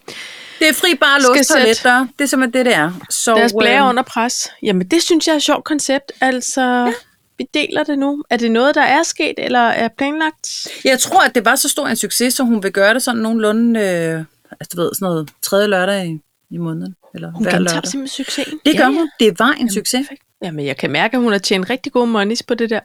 Det 0.59 0.69
er 0.69 0.73
fri 0.73 0.95
bare 0.95 1.21
låst 1.21 1.49
toiletter. 1.51 2.07
Det 2.17 2.23
er 2.23 2.27
simpelthen 2.27 2.53
det, 2.53 2.65
det 2.65 2.75
er. 2.75 2.91
Så, 3.09 3.35
deres 3.35 3.53
blære 3.59 3.79
øhm, 3.81 3.89
under 3.89 4.03
pres. 4.03 4.51
Jamen, 4.63 4.87
det 4.87 5.03
synes 5.03 5.27
jeg 5.27 5.33
er 5.33 5.37
et 5.37 5.43
sjovt 5.43 5.63
koncept. 5.63 6.11
Altså, 6.21 6.61
ja. 6.61 6.93
Vi 7.37 7.45
deler 7.53 7.83
det 7.83 7.99
nu. 7.99 8.23
Er 8.29 8.37
det 8.37 8.51
noget, 8.51 8.75
der 8.75 8.81
er 8.81 9.03
sket, 9.03 9.33
eller 9.37 9.59
er 9.59 9.87
planlagt? 9.97 10.67
Jeg 10.85 10.99
tror, 10.99 11.21
at 11.23 11.35
det 11.35 11.45
var 11.45 11.55
så 11.55 11.69
stor 11.69 11.87
en 11.87 11.95
succes, 11.95 12.33
så 12.33 12.43
hun 12.43 12.63
vil 12.63 12.71
gøre 12.71 12.93
det 12.93 13.03
sådan 13.03 13.21
nogenlunde, 13.21 13.79
øh, 13.79 14.23
altså 14.51 14.75
du 14.75 14.81
ved, 14.81 14.91
sådan 14.93 15.05
noget 15.05 15.29
tredje 15.41 15.67
lørdag 15.67 16.07
i, 16.07 16.19
i 16.49 16.57
måneden. 16.57 16.95
Eller 17.15 17.31
Hun 17.31 17.43
hver 17.43 17.59
lørdag. 17.59 17.87
simpelthen 17.87 18.25
succesen. 18.25 18.59
Det 18.65 18.77
gør 18.77 18.83
ja, 18.83 18.89
hun. 18.91 19.09
Det 19.19 19.39
var 19.39 19.51
en 19.51 19.71
succes. 19.73 20.07
Perfekt. 20.07 20.21
Jamen, 20.43 20.65
jeg 20.65 20.77
kan 20.77 20.91
mærke, 20.91 21.17
at 21.17 21.23
hun 21.23 21.31
har 21.31 21.39
tjent 21.39 21.69
rigtig 21.69 21.91
gode 21.91 22.07
monies 22.07 22.43
på 22.43 22.53
det 22.53 22.69
der. 22.69 22.79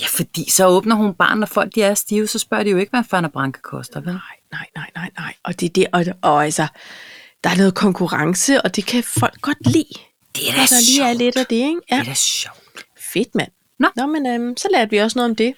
Ja, 0.00 0.06
fordi 0.08 0.50
så 0.50 0.66
åbner 0.66 0.94
hun 0.96 1.14
barn, 1.14 1.38
når 1.38 1.46
folk 1.46 1.74
de 1.74 1.82
er 1.82 1.94
stive, 1.94 2.26
så 2.26 2.38
spørger 2.38 2.64
de 2.64 2.70
jo 2.70 2.76
ikke, 2.78 2.90
hvad 2.90 3.02
Fana 3.10 3.28
Branca 3.28 3.60
koster, 3.60 4.00
vel? 4.00 4.12
Nej, 4.12 4.20
nej, 4.52 4.66
nej, 4.76 4.90
nej, 4.96 5.10
nej. 5.18 5.34
Og 5.44 5.60
det 5.60 5.66
er 5.66 5.70
det, 5.72 5.86
og, 5.92 6.04
og 6.32 6.44
altså, 6.44 6.66
der 7.44 7.50
er 7.50 7.56
noget 7.56 7.74
konkurrence, 7.74 8.62
og 8.62 8.76
det 8.76 8.86
kan 8.86 9.02
folk 9.02 9.40
godt 9.40 9.66
lide. 9.72 9.84
Det 10.36 10.42
er 10.48 10.52
Og 10.52 10.68
der 10.70 10.86
lige 10.86 11.02
er 11.10 11.12
lidt 11.12 11.36
af 11.36 11.46
det, 11.46 11.56
ikke? 11.56 11.80
Ja, 11.90 11.96
Det 11.96 12.00
er 12.00 12.04
da 12.04 12.14
sjovt. 12.14 12.84
fedt, 13.12 13.34
mand. 13.34 13.50
Nå. 13.80 13.88
Nå, 13.96 14.06
men 14.06 14.26
øhm, 14.26 14.56
så 14.56 14.68
lærte 14.72 14.90
vi 14.90 14.98
også 14.98 15.18
noget 15.18 15.30
om 15.30 15.36
det. 15.36 15.54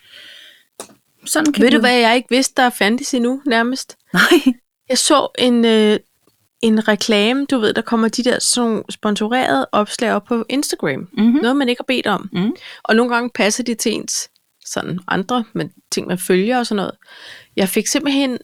Sådan 1.24 1.52
kan 1.52 1.64
Ved 1.64 1.70
du, 1.70 1.80
hvad 1.80 1.98
jeg 1.98 2.16
ikke 2.16 2.28
vidste, 2.30 2.62
der 2.62 2.70
fandtes 2.70 3.14
endnu, 3.14 3.42
nærmest? 3.46 3.96
Nej. 4.12 4.54
Jeg 4.88 4.98
så 4.98 5.28
en, 5.38 5.64
øh, 5.64 5.98
en 6.62 6.88
reklame, 6.88 7.46
du 7.46 7.58
ved, 7.58 7.74
der 7.74 7.82
kommer 7.82 8.08
de 8.08 8.24
der 8.24 8.38
sådan 8.38 8.82
sponsorerede 8.90 9.68
opslag 9.72 10.12
op 10.12 10.24
på 10.24 10.44
Instagram. 10.48 11.08
Mhm. 11.12 11.38
Noget, 11.42 11.56
man 11.56 11.68
ikke 11.68 11.80
har 11.80 11.94
bedt 11.94 12.06
om. 12.06 12.28
Mhm. 12.32 12.56
Og 12.82 12.96
nogle 12.96 13.14
gange 13.14 13.30
passer 13.34 13.64
de 13.64 13.74
til 13.74 13.92
ens 13.92 14.30
sådan 14.66 15.00
andre 15.08 15.44
men 15.52 15.72
ting, 15.92 16.06
man 16.06 16.18
følger 16.18 16.58
og 16.58 16.66
sådan 16.66 16.76
noget. 16.76 16.94
Jeg 17.56 17.68
fik 17.68 17.86
simpelthen 17.86 18.38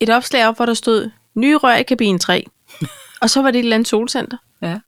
et 0.00 0.10
opslag 0.10 0.46
op, 0.46 0.56
hvor 0.56 0.66
der 0.66 0.74
stod, 0.74 1.10
nye 1.34 1.56
rør 1.56 1.76
i 1.76 1.82
kabine 1.82 2.18
3. 2.18 2.44
og 3.22 3.30
så 3.30 3.42
var 3.42 3.50
det 3.50 3.58
et 3.58 3.62
eller 3.62 3.76
andet 3.76 3.88
solcenter. 3.88 4.36
Ja. 4.62 4.80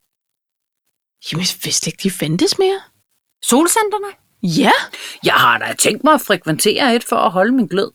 Jamen, 1.31 1.41
jeg 1.41 1.55
vidste 1.63 1.87
ikke, 1.87 1.99
de 2.03 2.11
fandtes 2.11 2.59
mere. 2.59 2.81
Solcenterne? 3.43 4.20
Ja, 4.43 4.71
Jeg 5.23 5.33
har 5.33 5.57
da 5.57 5.73
tænkt 5.79 6.03
mig 6.03 6.13
at 6.13 6.21
frekventere 6.21 6.95
et 6.95 7.03
for 7.03 7.15
at 7.15 7.31
holde 7.31 7.51
min 7.51 7.67
glød. 7.67 7.91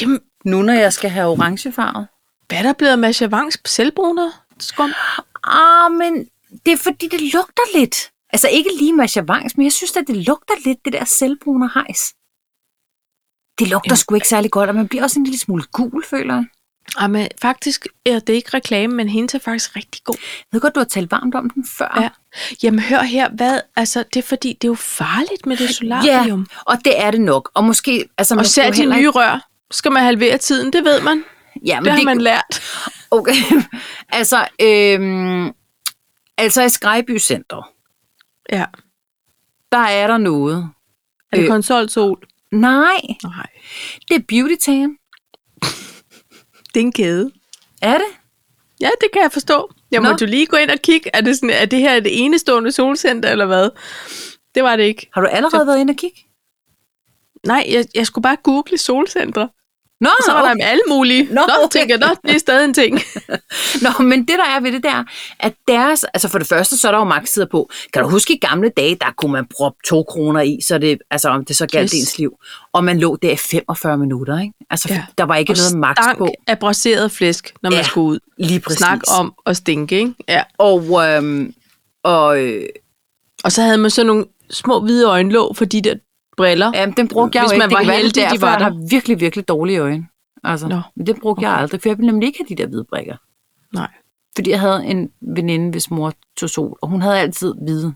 jamen, 0.00 0.20
Nu 0.44 0.62
når 0.62 0.72
jeg 0.72 0.92
skal 0.92 1.10
have 1.10 1.28
orangefarvet. 1.28 2.08
hvad 2.48 2.58
er 2.58 2.62
der 2.62 2.72
blevet 2.72 2.92
af 2.92 2.98
Masha 2.98 3.26
Wangs? 3.26 3.58
Skum? 4.58 4.92
Ah, 5.44 5.92
men 5.92 6.28
det 6.66 6.72
er 6.72 6.76
fordi, 6.76 7.08
det 7.08 7.20
lugter 7.20 7.78
lidt. 7.78 7.96
Altså 8.32 8.48
ikke 8.48 8.70
lige 8.78 8.92
Masha 8.92 9.20
Wangs, 9.20 9.56
men 9.56 9.64
jeg 9.64 9.72
synes 9.72 9.96
at 9.96 10.04
det 10.06 10.16
lugter 10.16 10.54
lidt, 10.64 10.78
det 10.84 10.92
der 10.92 11.04
selvbrune 11.04 11.70
hejs. 11.74 11.98
Det 13.58 13.68
lugter 13.68 13.88
Jamen, 13.90 13.96
sgu 13.96 14.14
ikke 14.14 14.28
særlig 14.28 14.50
godt, 14.50 14.68
og 14.68 14.74
man 14.74 14.88
bliver 14.88 15.02
også 15.02 15.18
en 15.20 15.24
lille 15.24 15.38
smule 15.38 15.64
gul, 15.72 16.04
føler 16.04 16.34
jeg. 16.34 16.44
Jamen, 17.00 17.28
faktisk 17.42 17.86
er 18.06 18.18
det 18.18 18.32
ikke 18.32 18.50
reklame, 18.54 18.94
men 18.94 19.08
hendes 19.08 19.34
er 19.34 19.38
faktisk 19.38 19.76
rigtig 19.76 20.00
god. 20.04 20.16
Jeg 20.20 20.46
ved 20.52 20.60
godt, 20.60 20.74
du 20.74 20.80
har 20.80 20.84
talt 20.84 21.10
varmt 21.10 21.34
om 21.34 21.50
den 21.50 21.66
før. 21.78 21.98
Ja. 22.00 22.08
Jamen, 22.62 22.80
hør 22.80 23.02
her, 23.02 23.28
hvad, 23.30 23.60
altså, 23.76 24.04
det 24.14 24.22
er 24.24 24.26
fordi, 24.28 24.48
det 24.52 24.64
er 24.64 24.68
jo 24.68 24.74
farligt 24.74 25.46
med 25.46 25.56
det 25.56 25.66
ja 25.66 25.72
solarium. 25.72 26.46
og 26.66 26.78
det 26.84 27.00
er 27.00 27.10
det 27.10 27.20
nok. 27.20 27.50
Og 27.54 27.64
måske... 27.64 28.08
Altså, 28.18 28.34
Og 28.34 28.36
man 28.36 28.44
skal 28.44 28.66
jo 28.76 28.84
de 28.90 28.96
nye 28.96 29.08
rør, 29.10 29.48
skal 29.70 29.92
man 29.92 30.02
halvere 30.02 30.38
tiden, 30.38 30.72
det 30.72 30.84
ved 30.84 31.00
man. 31.02 31.24
Ja, 31.66 31.80
men 31.80 31.84
Det 31.84 31.92
har 31.92 31.98
det, 31.98 32.04
man 32.06 32.20
lært. 32.20 32.62
Okay. 33.10 33.34
altså, 34.08 34.46
øhm, 34.60 35.52
altså 36.38 36.62
i 36.62 36.68
Skrejby 36.68 37.18
Center, 37.18 37.70
Ja. 38.52 38.64
der 39.72 39.78
er 39.78 40.06
der 40.06 40.18
noget. 40.18 40.70
Er 41.32 41.36
det 41.36 41.42
Øh. 41.44 41.48
konsolsol? 41.50 42.18
Nej, 42.52 43.00
Nej. 43.24 43.46
det 44.08 44.14
er 44.16 44.20
Beauty 44.28 44.54
Tan. 44.64 44.96
Det 46.74 46.80
er 46.80 46.84
en 46.84 46.92
kæde. 46.92 47.30
Er 47.82 47.98
det? 47.98 48.06
Ja, 48.80 48.90
det 49.00 49.08
kan 49.12 49.22
jeg 49.22 49.32
forstå. 49.32 49.70
Jeg 49.90 50.00
Nå. 50.00 50.08
måtte 50.08 50.24
jo 50.24 50.30
lige 50.30 50.46
gå 50.46 50.56
ind 50.56 50.70
og 50.70 50.78
kigge. 50.78 51.10
Er 51.14 51.20
det, 51.20 51.36
sådan, 51.36 51.50
er 51.50 51.64
det 51.64 51.78
her 51.78 52.00
det 52.00 52.24
enestående 52.24 52.72
solcenter, 52.72 53.30
eller 53.30 53.46
hvad? 53.46 53.70
Det 54.54 54.62
var 54.62 54.76
det 54.76 54.84
ikke. 54.84 55.08
Har 55.12 55.20
du 55.20 55.26
allerede 55.26 55.66
været 55.66 55.80
inde 55.80 55.90
og 55.90 55.96
kigge? 55.96 56.26
Nej, 57.46 57.64
jeg, 57.68 57.84
jeg 57.94 58.06
skulle 58.06 58.22
bare 58.22 58.36
google 58.42 58.78
solcentre. 58.78 59.48
Nå, 60.02 60.08
så 60.26 60.32
var 60.32 60.42
okay. 60.42 60.60
der 60.60 60.66
alle 60.66 60.82
mulige. 60.88 61.24
Nå, 61.24 61.34
Nå, 61.34 61.40
okay. 61.64 61.78
tænker 61.80 61.96
jeg, 62.00 62.16
det 62.26 62.34
er 62.34 62.38
stadig 62.38 62.64
en 62.64 62.74
ting. 62.74 63.00
Nå, 63.84 64.04
men 64.04 64.18
det 64.20 64.28
der 64.38 64.44
er 64.56 64.60
ved 64.60 64.72
det 64.72 64.82
der, 64.82 65.04
at 65.40 65.52
deres, 65.68 66.04
altså 66.04 66.28
for 66.28 66.38
det 66.38 66.46
første, 66.46 66.76
så 66.78 66.88
er 66.88 66.92
der 66.92 66.98
jo 66.98 67.04
maksider 67.04 67.46
på. 67.46 67.70
Kan 67.92 68.02
du 68.02 68.08
huske 68.08 68.34
i 68.34 68.38
gamle 68.38 68.70
dage, 68.76 68.94
der 69.00 69.06
kunne 69.16 69.32
man 69.32 69.46
proppe 69.56 69.78
to 69.88 70.02
kroner 70.02 70.40
i, 70.40 70.58
så 70.66 70.78
det, 70.78 70.98
altså 71.10 71.28
om 71.28 71.44
det 71.44 71.56
så 71.56 71.66
galt 71.66 71.92
Yes. 71.94 72.00
ens 72.00 72.18
liv. 72.18 72.32
Og 72.72 72.84
man 72.84 72.98
lå 73.00 73.16
der 73.16 73.30
i 73.30 73.36
45 73.36 73.98
minutter, 73.98 74.40
ikke? 74.40 74.54
Altså 74.70 74.88
Ja. 74.90 75.04
der 75.18 75.24
var 75.24 75.36
ikke 75.36 75.52
Og 75.52 75.56
noget 75.74 75.96
stank 75.98 76.18
på. 76.18 76.28
af 76.46 76.58
braseret 76.58 77.12
flæsk, 77.12 77.52
når 77.62 77.70
man 77.70 77.78
Ja, 77.78 77.84
skulle 77.84 78.06
ud. 78.06 78.18
Lige 78.38 78.60
præcis. 78.60 78.78
Snak 78.78 79.00
om 79.18 79.34
at 79.46 79.56
stinke, 79.56 79.96
ikke? 79.98 80.14
Ja. 80.28 80.42
Og, 80.58 81.08
øhm, 81.08 81.54
og 82.04 82.40
øh, 82.44 82.66
Og 83.44 83.52
så 83.52 83.62
havde 83.62 83.78
man 83.78 83.90
sådan 83.90 84.06
nogle 84.06 84.24
små 84.50 84.80
hvide 84.80 85.06
øjenlåg 85.06 85.56
for 85.56 85.64
de 85.64 85.80
der 85.82 85.94
briller. 86.36 86.72
Jamen, 86.74 86.94
den 86.96 87.08
brugte 87.08 87.38
jeg 87.38 87.42
Hvis 87.44 87.52
jo 87.52 87.58
man 87.58 87.70
ikke. 87.70 87.88
var 87.88 87.94
heldig, 87.94 88.26
de 88.32 88.40
var 88.40 88.58
der. 88.58 88.64
har 88.64 88.86
virkelig, 88.90 89.20
virkelig 89.20 89.48
dårlige 89.48 89.78
øjne. 89.78 90.06
Altså, 90.44 90.68
Nå. 90.68 90.80
Men 90.96 91.06
det 91.06 91.16
brugte 91.20 91.38
okay. 91.40 91.48
jeg 91.48 91.56
aldrig, 91.58 91.82
for 91.82 91.88
jeg 91.88 91.98
ville 91.98 92.10
nemlig 92.12 92.26
ikke 92.26 92.38
have 92.38 92.56
de 92.56 92.62
der 92.62 92.68
hvide 92.68 92.84
brikker. 92.84 93.16
Nej. 93.74 93.88
Fordi 94.34 94.50
jeg 94.50 94.60
havde 94.60 94.84
en 94.86 95.10
veninde, 95.34 95.70
hvis 95.70 95.90
mor 95.90 96.12
tog 96.36 96.50
sol, 96.50 96.78
og 96.82 96.88
hun 96.88 97.02
havde 97.02 97.18
altid 97.18 97.54
hvide 97.64 97.94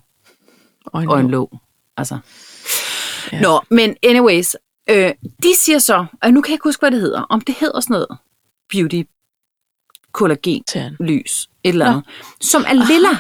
Øjenlåg. 0.94 1.14
øjenlåg. 1.14 1.58
Altså. 1.96 2.18
Ja. 3.32 3.40
Nå, 3.40 3.60
men 3.70 3.96
anyways, 4.02 4.56
øh, 4.90 5.12
de 5.42 5.54
siger 5.64 5.78
så, 5.78 6.06
og 6.22 6.30
nu 6.30 6.40
kan 6.40 6.50
jeg 6.50 6.54
ikke 6.54 6.64
huske, 6.64 6.80
hvad 6.80 6.90
det 6.90 7.00
hedder, 7.00 7.22
om 7.22 7.40
det 7.40 7.54
hedder 7.60 7.80
sådan 7.80 7.94
noget 7.94 8.08
beauty 8.72 9.02
kollagenlys, 10.12 11.48
et 11.64 11.68
eller 11.68 11.86
andet, 11.86 12.04
som 12.40 12.64
er 12.68 12.72
lilla. 12.72 13.16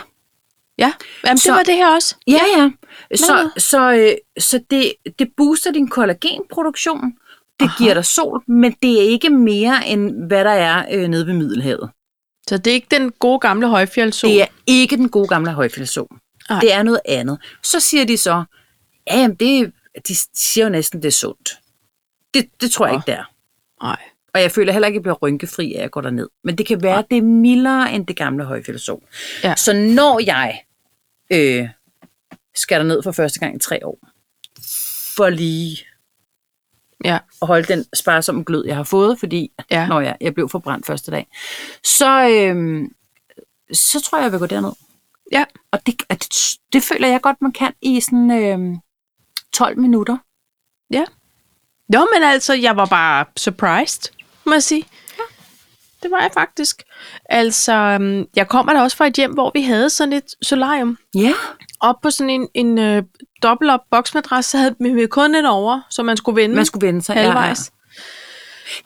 Ja, 0.78 0.92
Jamen, 1.24 1.36
det 1.36 1.42
Så- 1.42 1.52
var 1.52 1.62
det 1.62 1.74
her 1.74 1.94
også. 1.94 2.14
Ja, 2.26 2.40
ja. 2.56 2.70
Så, 3.14 3.42
Nå. 3.42 3.60
så, 3.60 3.92
øh, 3.92 4.12
så 4.38 4.60
det, 4.70 4.92
det 5.18 5.28
booster 5.36 5.72
din 5.72 5.88
kollagenproduktion. 5.88 7.00
Det 7.60 7.66
Aha. 7.66 7.74
giver 7.78 7.94
dig 7.94 8.04
sol, 8.04 8.42
men 8.48 8.76
det 8.82 8.98
er 9.04 9.08
ikke 9.08 9.30
mere 9.30 9.86
end 9.86 10.26
hvad 10.26 10.44
der 10.44 10.50
er 10.50 10.84
øh, 10.92 11.08
nede 11.08 11.26
ved 11.26 11.34
Middelhavet. 11.34 11.90
Så 12.48 12.58
det 12.58 12.66
er 12.70 12.74
ikke 12.74 12.86
den 12.90 13.12
gode 13.12 13.38
gamle 13.40 13.68
højfjeldssol. 13.68 14.30
Det 14.30 14.42
er 14.42 14.46
ikke 14.66 14.96
den 14.96 15.08
gode 15.08 15.28
gamle 15.28 15.52
højfjeldssol. 15.52 16.08
Det 16.60 16.72
er 16.72 16.82
noget 16.82 17.00
andet. 17.04 17.38
Så 17.62 17.80
siger 17.80 18.04
de 18.04 18.16
så, 18.18 18.44
ja, 19.06 19.18
jamen 19.18 19.34
det, 19.36 19.72
de 20.08 20.14
siger 20.34 20.64
jo 20.64 20.70
næsten, 20.70 21.02
det 21.02 21.08
er 21.08 21.12
sundt. 21.12 21.50
Det, 22.34 22.46
det 22.60 22.70
tror 22.70 22.86
jeg 22.86 22.92
Nå. 22.92 22.98
ikke, 22.98 23.06
det 23.10 23.14
er. 23.18 23.24
Nej. 23.82 23.96
Og 24.34 24.40
jeg 24.42 24.52
føler 24.52 24.72
heller 24.72 24.86
ikke, 24.86 24.96
at 24.96 24.98
jeg 24.98 25.02
bliver 25.02 25.14
rynkefri 25.22 25.74
af 25.74 25.84
at 25.84 25.90
gå 25.90 26.00
derned. 26.00 26.28
Men 26.44 26.58
det 26.58 26.66
kan 26.66 26.82
være, 26.82 26.98
at 26.98 27.04
det 27.10 27.18
er 27.18 27.22
mildere 27.22 27.92
end 27.92 28.06
det 28.06 28.16
gamle 28.16 28.44
højfjeldssol. 28.44 29.02
Ja. 29.44 29.54
Så 29.56 29.72
når 29.72 30.20
jeg 30.26 30.60
øh, 31.32 31.68
skal 32.54 32.78
derned 32.80 33.02
for 33.02 33.12
første 33.12 33.40
gang 33.40 33.56
i 33.56 33.58
tre 33.58 33.86
år, 33.86 33.98
for 35.16 35.28
lige 35.28 35.78
Ja. 37.04 37.18
at 37.42 37.48
holde 37.48 37.68
den 37.74 37.84
sparsomme 37.94 38.44
glød, 38.44 38.66
jeg 38.66 38.76
har 38.76 38.82
fået, 38.84 39.18
fordi 39.20 39.52
Ja. 39.70 39.86
når 39.88 40.00
jeg, 40.00 40.16
jeg 40.20 40.34
blev 40.34 40.48
forbrændt 40.48 40.86
første 40.86 41.10
dag, 41.10 41.26
så, 41.84 42.28
øh, 42.28 42.88
så 43.72 44.00
tror 44.00 44.18
jeg, 44.18 44.22
jeg 44.24 44.32
vil 44.32 44.40
gå 44.40 44.46
derned. 44.46 44.72
Ja. 45.32 45.44
Og 45.70 45.86
det, 45.86 46.02
det, 46.10 46.28
det 46.72 46.82
føler 46.82 47.08
jeg 47.08 47.20
godt, 47.20 47.36
man 47.42 47.52
kan 47.52 47.72
i 47.82 48.00
sådan 48.00 48.30
øh, 48.30 48.76
12 49.52 49.78
minutter. 49.78 50.16
Nå, 51.88 52.08
men 52.14 52.22
altså, 52.22 52.54
jeg 52.54 52.76
var 52.76 52.86
bare 52.86 53.24
surprised, 53.36 54.12
må 54.46 54.52
jeg 54.52 54.62
sige. 54.62 54.84
Ja. 56.02 56.02
Det 56.02 56.10
var 56.10 56.20
jeg 56.22 56.30
faktisk. 56.34 56.82
Altså, 57.24 57.72
øhm, 57.72 58.24
jeg 58.36 58.48
kommer 58.48 58.72
da 58.72 58.80
også 58.82 58.96
fra 58.96 59.06
et 59.06 59.14
hjem, 59.14 59.32
hvor 59.32 59.50
vi 59.54 59.62
havde 59.62 59.90
sådan 59.90 60.12
et 60.12 60.34
solarium. 60.42 60.98
Ja. 61.14 61.32
Op 61.80 61.96
på 62.02 62.10
sådan 62.10 62.30
en, 62.30 62.48
en 62.54 62.78
øh, 62.78 63.02
dobbelt 63.42 63.70
op 63.70 63.80
boksmadras, 63.90 64.46
så 64.46 64.58
havde 64.58 64.74
vi 64.78 65.06
kun 65.06 65.34
en 65.34 65.46
over, 65.46 65.80
så 65.90 66.02
man 66.02 66.16
skulle 66.16 66.42
vende 66.42 66.56
Man 66.56 66.66
skulle 66.66 66.86
vende 66.86 67.02
sig. 67.02 67.14
halvvejs. 67.16 67.68
Og 67.68 67.72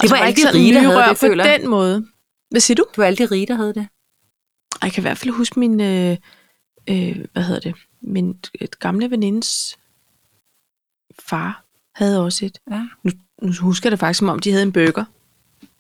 Det 0.00 0.08
så 0.08 0.14
var 0.14 0.20
alle 0.22 0.28
ikke 0.28 0.42
sådan 0.42 0.61
rige, 0.61 0.74
der 0.74 0.80
havde 0.80 0.98
det, 0.98 1.08
på 1.08 1.14
føler 1.14 1.44
den 1.58 1.68
måde. 1.68 2.06
Hvad 2.50 2.61
siger 2.61 2.74
du? 2.76 2.84
Det 2.90 2.98
var 2.98 3.04
alle 3.04 3.16
de 3.16 3.26
rige, 3.26 3.46
der 3.46 3.54
havde 3.54 3.74
det. 3.74 3.88
Jeg 4.82 4.92
kan 4.92 5.00
i 5.00 5.04
hvert 5.04 5.18
fald 5.18 5.30
huske 5.30 5.58
min, 5.61 5.80
øh, 5.80 6.16
øh, 6.88 7.24
hvad 7.32 7.42
hedder 7.42 7.61
det, 7.61 7.74
min 8.02 8.36
et 8.61 8.78
gamle 8.78 9.11
venindes 9.11 9.78
far 11.18 11.64
havde 11.94 12.24
også 12.24 12.44
et. 12.46 12.58
Ja. 12.70 12.82
Nu, 13.02 13.11
nu 13.42 13.52
husker 13.61 13.86
jeg 13.88 13.90
det 13.90 13.98
faktisk, 14.00 14.18
som 14.18 14.28
om 14.28 14.38
de 14.38 14.50
havde 14.50 14.62
en 14.62 14.72
burger. 14.72 15.04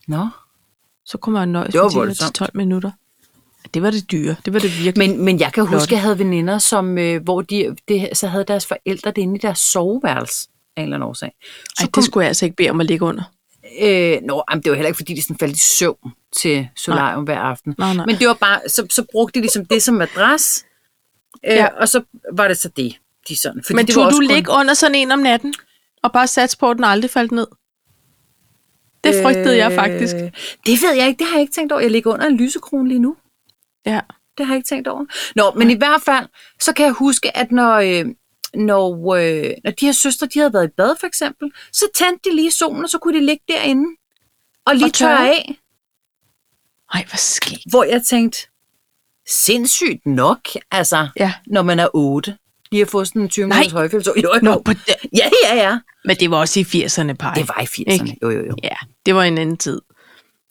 Nå. 0.08 0.28
Så 1.06 1.18
kunne 1.18 1.32
man 1.32 1.48
nøjes 1.48 1.72
Det 1.72 1.78
var 1.80 1.84
med 1.84 1.90
de 1.90 1.94
der 1.94 2.00
voldsomt. 2.00 2.34
12 2.34 2.50
minutter. 2.54 2.90
Det 3.74 3.82
var 3.82 3.90
det 3.90 4.10
dyre. 4.12 4.36
Det 4.44 4.52
var 4.52 4.60
det 4.60 4.84
virkelig. 4.84 5.08
Men, 5.10 5.24
men 5.24 5.40
jeg 5.40 5.52
kan 5.52 5.62
Flotte. 5.62 5.76
huske, 5.76 5.88
at 5.88 5.92
jeg 5.92 6.00
havde 6.02 6.18
veninder, 6.18 6.58
som, 6.58 6.98
øh, 6.98 7.22
hvor 7.22 7.40
de, 7.42 7.76
det, 7.88 8.08
så 8.12 8.26
havde 8.26 8.44
deres 8.44 8.66
forældre 8.66 9.10
det 9.10 9.18
inde 9.18 9.36
i 9.36 9.38
deres 9.38 9.58
soveværelse 9.58 10.48
af 10.76 10.80
en 10.82 10.84
eller 10.86 10.96
anden 10.96 11.08
årsag. 11.08 11.32
Så 11.78 11.84
Ej, 11.84 11.88
det 11.94 12.04
skulle 12.04 12.22
jeg 12.24 12.28
altså 12.28 12.44
ikke 12.44 12.56
bede 12.56 12.70
om 12.70 12.80
at 12.80 12.86
ligge 12.86 13.04
under. 13.04 13.22
Øh, 13.82 14.18
nå, 14.22 14.42
jamen, 14.50 14.62
det 14.62 14.70
var 14.70 14.76
heller 14.76 14.88
ikke, 14.88 14.96
fordi 14.96 15.14
de 15.14 15.22
sådan 15.22 15.38
faldt 15.38 15.56
i 15.56 15.60
søvn 15.78 16.12
til 16.36 16.68
solarium 16.76 17.24
hver 17.24 17.38
aften. 17.38 17.74
Nej, 17.78 17.94
nej. 17.94 18.06
Men 18.06 18.16
det 18.16 18.28
var 18.28 18.34
bare, 18.34 18.60
så, 18.68 18.86
så 18.90 19.04
brugte 19.12 19.38
de 19.38 19.42
ligesom 19.42 19.64
det 19.66 19.82
som 19.82 19.94
madras, 19.94 20.64
øh, 21.46 21.54
Ja. 21.56 21.66
og 21.80 21.88
så 21.88 22.02
var 22.32 22.48
det 22.48 22.58
så 22.58 22.68
det, 22.68 22.96
de 23.28 23.36
sådan. 23.36 23.62
Fordi 23.66 23.74
Men 23.76 23.86
det 23.86 23.96
var 23.96 24.02
tog 24.02 24.10
du 24.12 24.16
kun- 24.16 24.26
ligge 24.26 24.50
under 24.52 24.74
sådan 24.74 24.94
en 24.94 25.12
om 25.12 25.18
natten? 25.18 25.54
Og 26.02 26.12
bare 26.12 26.26
sats 26.26 26.56
på, 26.56 26.70
at 26.70 26.76
den 26.76 26.84
aldrig 26.84 27.10
faldt 27.10 27.32
ned? 27.32 27.46
Det 29.04 29.22
frygtede 29.22 29.56
jeg 29.56 29.72
faktisk. 29.72 30.14
Øh, 30.16 30.30
det 30.66 30.82
ved 30.82 30.92
jeg 30.96 31.06
ikke, 31.08 31.18
det 31.18 31.26
har 31.26 31.34
jeg 31.34 31.40
ikke 31.40 31.52
tænkt 31.52 31.72
over. 31.72 31.80
Jeg 31.82 31.90
ligger 31.90 32.12
under 32.12 32.26
en 32.26 32.36
lysekrone 32.36 32.88
lige 32.88 32.98
nu. 32.98 33.16
Ja. 33.86 34.00
Det 34.38 34.46
har 34.46 34.54
jeg 34.54 34.58
ikke 34.58 34.68
tænkt 34.68 34.88
over. 34.88 35.04
Nå, 35.36 35.52
men 35.56 35.70
i 35.70 35.74
hvert 35.74 36.02
fald, 36.02 36.26
så 36.60 36.72
kan 36.72 36.84
jeg 36.86 36.92
huske, 36.92 37.36
at 37.36 37.52
når, 37.52 37.74
øh, 37.74 38.06
når, 38.54 39.14
øh, 39.14 39.50
når 39.64 39.70
de 39.70 39.86
her 39.86 39.92
søstre, 39.92 40.26
de 40.26 40.38
havde 40.38 40.52
været 40.52 40.68
i 40.68 40.72
bad 40.76 40.94
for 41.00 41.06
eksempel, 41.06 41.52
så 41.72 41.84
tændte 41.94 42.30
de 42.30 42.36
lige 42.36 42.50
solen, 42.50 42.84
og 42.84 42.90
så 42.90 42.98
kunne 42.98 43.18
de 43.20 43.26
ligge 43.26 43.44
derinde 43.48 43.96
og 44.66 44.74
lige 44.74 44.84
Og 44.86 44.92
tørre. 44.94 45.16
tørre 45.18 45.28
af. 45.28 45.56
Ej, 46.94 47.04
hvad 47.08 47.18
skægt. 47.18 47.62
Hvor 47.70 47.84
jeg 47.84 48.02
tænkte, 48.02 48.38
sindssygt 49.28 50.06
nok, 50.06 50.40
altså, 50.70 51.08
Ja. 51.16 51.34
når 51.46 51.62
man 51.62 51.78
er 51.78 51.88
8. 51.94 52.36
Lige 52.72 52.82
at 52.82 52.88
få 52.88 53.04
sådan 53.04 53.22
en 53.22 53.28
20 53.28 53.46
Nej. 53.48 53.56
minutters 53.58 53.72
højfældsår. 53.72 54.12
Jo, 54.22 54.30
jo. 54.34 54.40
Nå, 54.42 54.62
på 54.64 54.72
det. 54.72 54.94
Ja, 55.16 55.30
ja, 55.48 55.56
ja. 55.56 55.78
Men 56.04 56.16
det 56.16 56.30
var 56.30 56.36
også 56.36 56.60
i 56.60 56.62
80'erne, 56.62 57.12
Paj. 57.12 57.34
Det 57.34 57.48
var 57.48 57.60
i 57.60 57.64
80'erne. 57.64 57.92
Ikke? 57.92 58.16
Jo, 58.22 58.30
jo, 58.30 58.46
jo. 58.46 58.56
Ja, 58.62 58.76
det 59.06 59.14
var 59.14 59.22
en 59.22 59.38
anden 59.38 59.56
tid. 59.56 59.80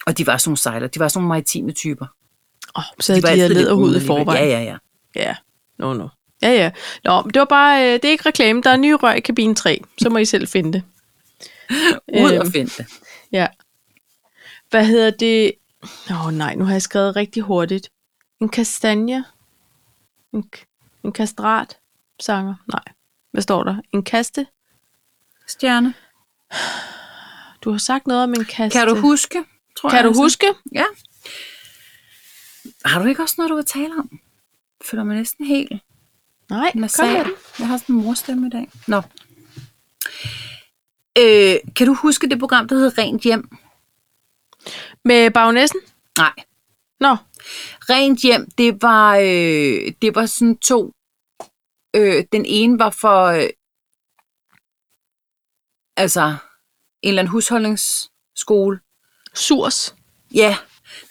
Og 0.06 0.18
de 0.18 0.28
var 0.28 0.38
sådan 0.38 0.50
nogle 0.50 0.58
sejler. 0.58 0.88
De 0.88 1.00
var 1.00 1.08
sådan 1.08 1.20
nogle 1.22 1.28
maritime 1.30 1.72
typer. 1.72 2.06
Oh, 2.76 2.84
så 3.00 3.14
de, 3.16 3.22
de 3.22 3.28
havde 3.28 3.54
lederhud 3.54 3.96
i 3.96 4.06
forvejen. 4.06 4.50
Ja, 4.50 4.60
ja, 4.60 4.64
ja. 4.64 4.78
Ja, 5.16 5.36
no, 5.80 5.94
no. 5.94 6.08
Ja, 6.42 6.50
ja. 6.52 6.72
Nå, 7.04 7.22
det 7.34 7.40
var 7.40 7.46
bare, 7.46 7.86
øh, 7.88 7.94
det 7.94 8.06
er 8.06 8.10
ikke 8.10 8.26
reklame. 8.26 8.62
Der 8.62 8.70
er 8.70 8.78
nye 8.78 8.96
rør 8.96 9.14
i 9.14 9.20
kabine 9.20 9.56
3. 9.56 9.82
Så 10.02 10.10
må 10.10 10.18
I 10.18 10.26
selv 10.26 10.48
finde 10.48 10.74
det. 10.74 10.84
Ud 12.24 12.32
Øhm. 12.32 12.40
og 12.40 12.48
finde 12.48 12.72
det. 12.78 12.86
Ja. 13.32 13.48
Hvad 14.70 14.86
hedder 14.86 15.10
det? 15.12 15.52
Åh 16.12 16.26
oh, 16.26 16.34
nej, 16.34 16.56
nu 16.56 16.66
har 16.66 16.72
jeg 16.72 16.82
skrevet 16.82 17.16
rigtig 17.16 17.44
hurtigt. 17.44 17.90
En 18.42 18.50
kastanje? 18.50 19.24
En, 20.34 20.44
en 21.04 21.12
kastrat? 21.12 21.78
Sanger? 22.20 22.56
Nej. 22.74 22.84
Hvad 23.32 23.42
står 23.42 23.64
der? 23.64 23.76
En 23.94 24.04
kaste? 24.04 24.48
Stjerne. 25.48 25.94
Du 27.64 27.72
har 27.72 27.78
sagt 27.78 28.08
noget 28.08 28.24
om 28.24 28.34
en 28.34 28.46
kaste. 28.46 28.80
Kan 28.80 28.88
du 28.88 28.96
huske? 28.96 29.44
Tror 29.78 29.90
Kan 29.90 29.98
jeg, 29.98 30.04
du 30.04 30.10
altså. 30.10 30.22
huske? 30.22 30.46
Ja. 30.74 30.84
Har 32.86 33.02
du 33.04 33.08
ikke 33.10 33.22
også 33.22 33.36
noget, 33.38 33.50
du 33.50 33.56
vil 33.56 33.66
tale 33.66 33.94
om? 34.00 34.20
Føler 34.86 35.04
mig 35.04 35.16
næsten 35.16 35.46
helt 35.46 35.72
Nej, 36.50 36.72
kom 36.72 36.82
nasal. 36.82 37.28
med. 37.28 37.36
Jeg 37.60 37.68
har 37.68 37.78
sådan 37.78 37.96
en 37.96 38.02
morstemme 38.04 38.48
i 38.48 38.50
dag. 38.50 38.70
Nå. 38.88 39.02
Øh, 41.18 41.56
kan 41.76 41.88
du 41.88 41.94
huske 41.94 42.30
det 42.30 42.40
program, 42.40 42.68
der 42.68 42.76
hed 42.76 42.98
Rent 42.98 43.22
Hjem? 43.22 43.50
Med 45.06 45.32
bagnæssen? 45.32 45.80
Nej. 46.18 46.34
Nå, 47.00 47.16
Rent 47.90 48.20
Hjem, 48.20 48.52
det 48.58 48.82
var, 48.82 49.16
øh, 49.16 49.94
det 50.02 50.16
var 50.16 50.26
sådan 50.26 50.58
to. 50.58 50.94
Øh, 51.96 52.24
den 52.32 52.46
ene 52.46 52.80
var 52.80 52.90
for, 52.90 53.26
øh, 53.26 53.50
altså, 55.98 56.36
en 57.02 57.10
eller 57.10 57.22
anden 57.22 57.32
husholdningsskole. 57.32 58.80
surs. 59.34 59.96
Ja, 60.34 60.58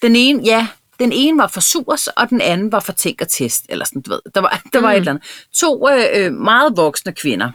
den 0.02 0.16
ene, 0.16 0.42
ja, 0.44 0.68
den 0.98 1.12
ene 1.12 1.38
var 1.38 1.46
for 1.46 1.60
surs, 1.60 2.06
og 2.06 2.30
den 2.30 2.40
anden 2.40 2.72
var 2.72 2.80
for 2.80 2.92
tænk 2.92 3.20
og 3.20 3.28
test, 3.28 3.66
eller 3.68 3.84
sådan, 3.84 4.02
du 4.02 4.10
ved. 4.10 4.20
Der 4.34 4.40
var, 4.40 4.62
der 4.72 4.80
var 4.80 4.88
Mm. 4.88 4.92
et 4.92 4.96
eller 4.96 5.10
andet. 5.12 5.46
To 5.52 5.88
øh, 5.90 6.04
øh, 6.26 6.32
meget 6.32 6.76
voksne 6.76 7.12
kvinder. 7.12 7.50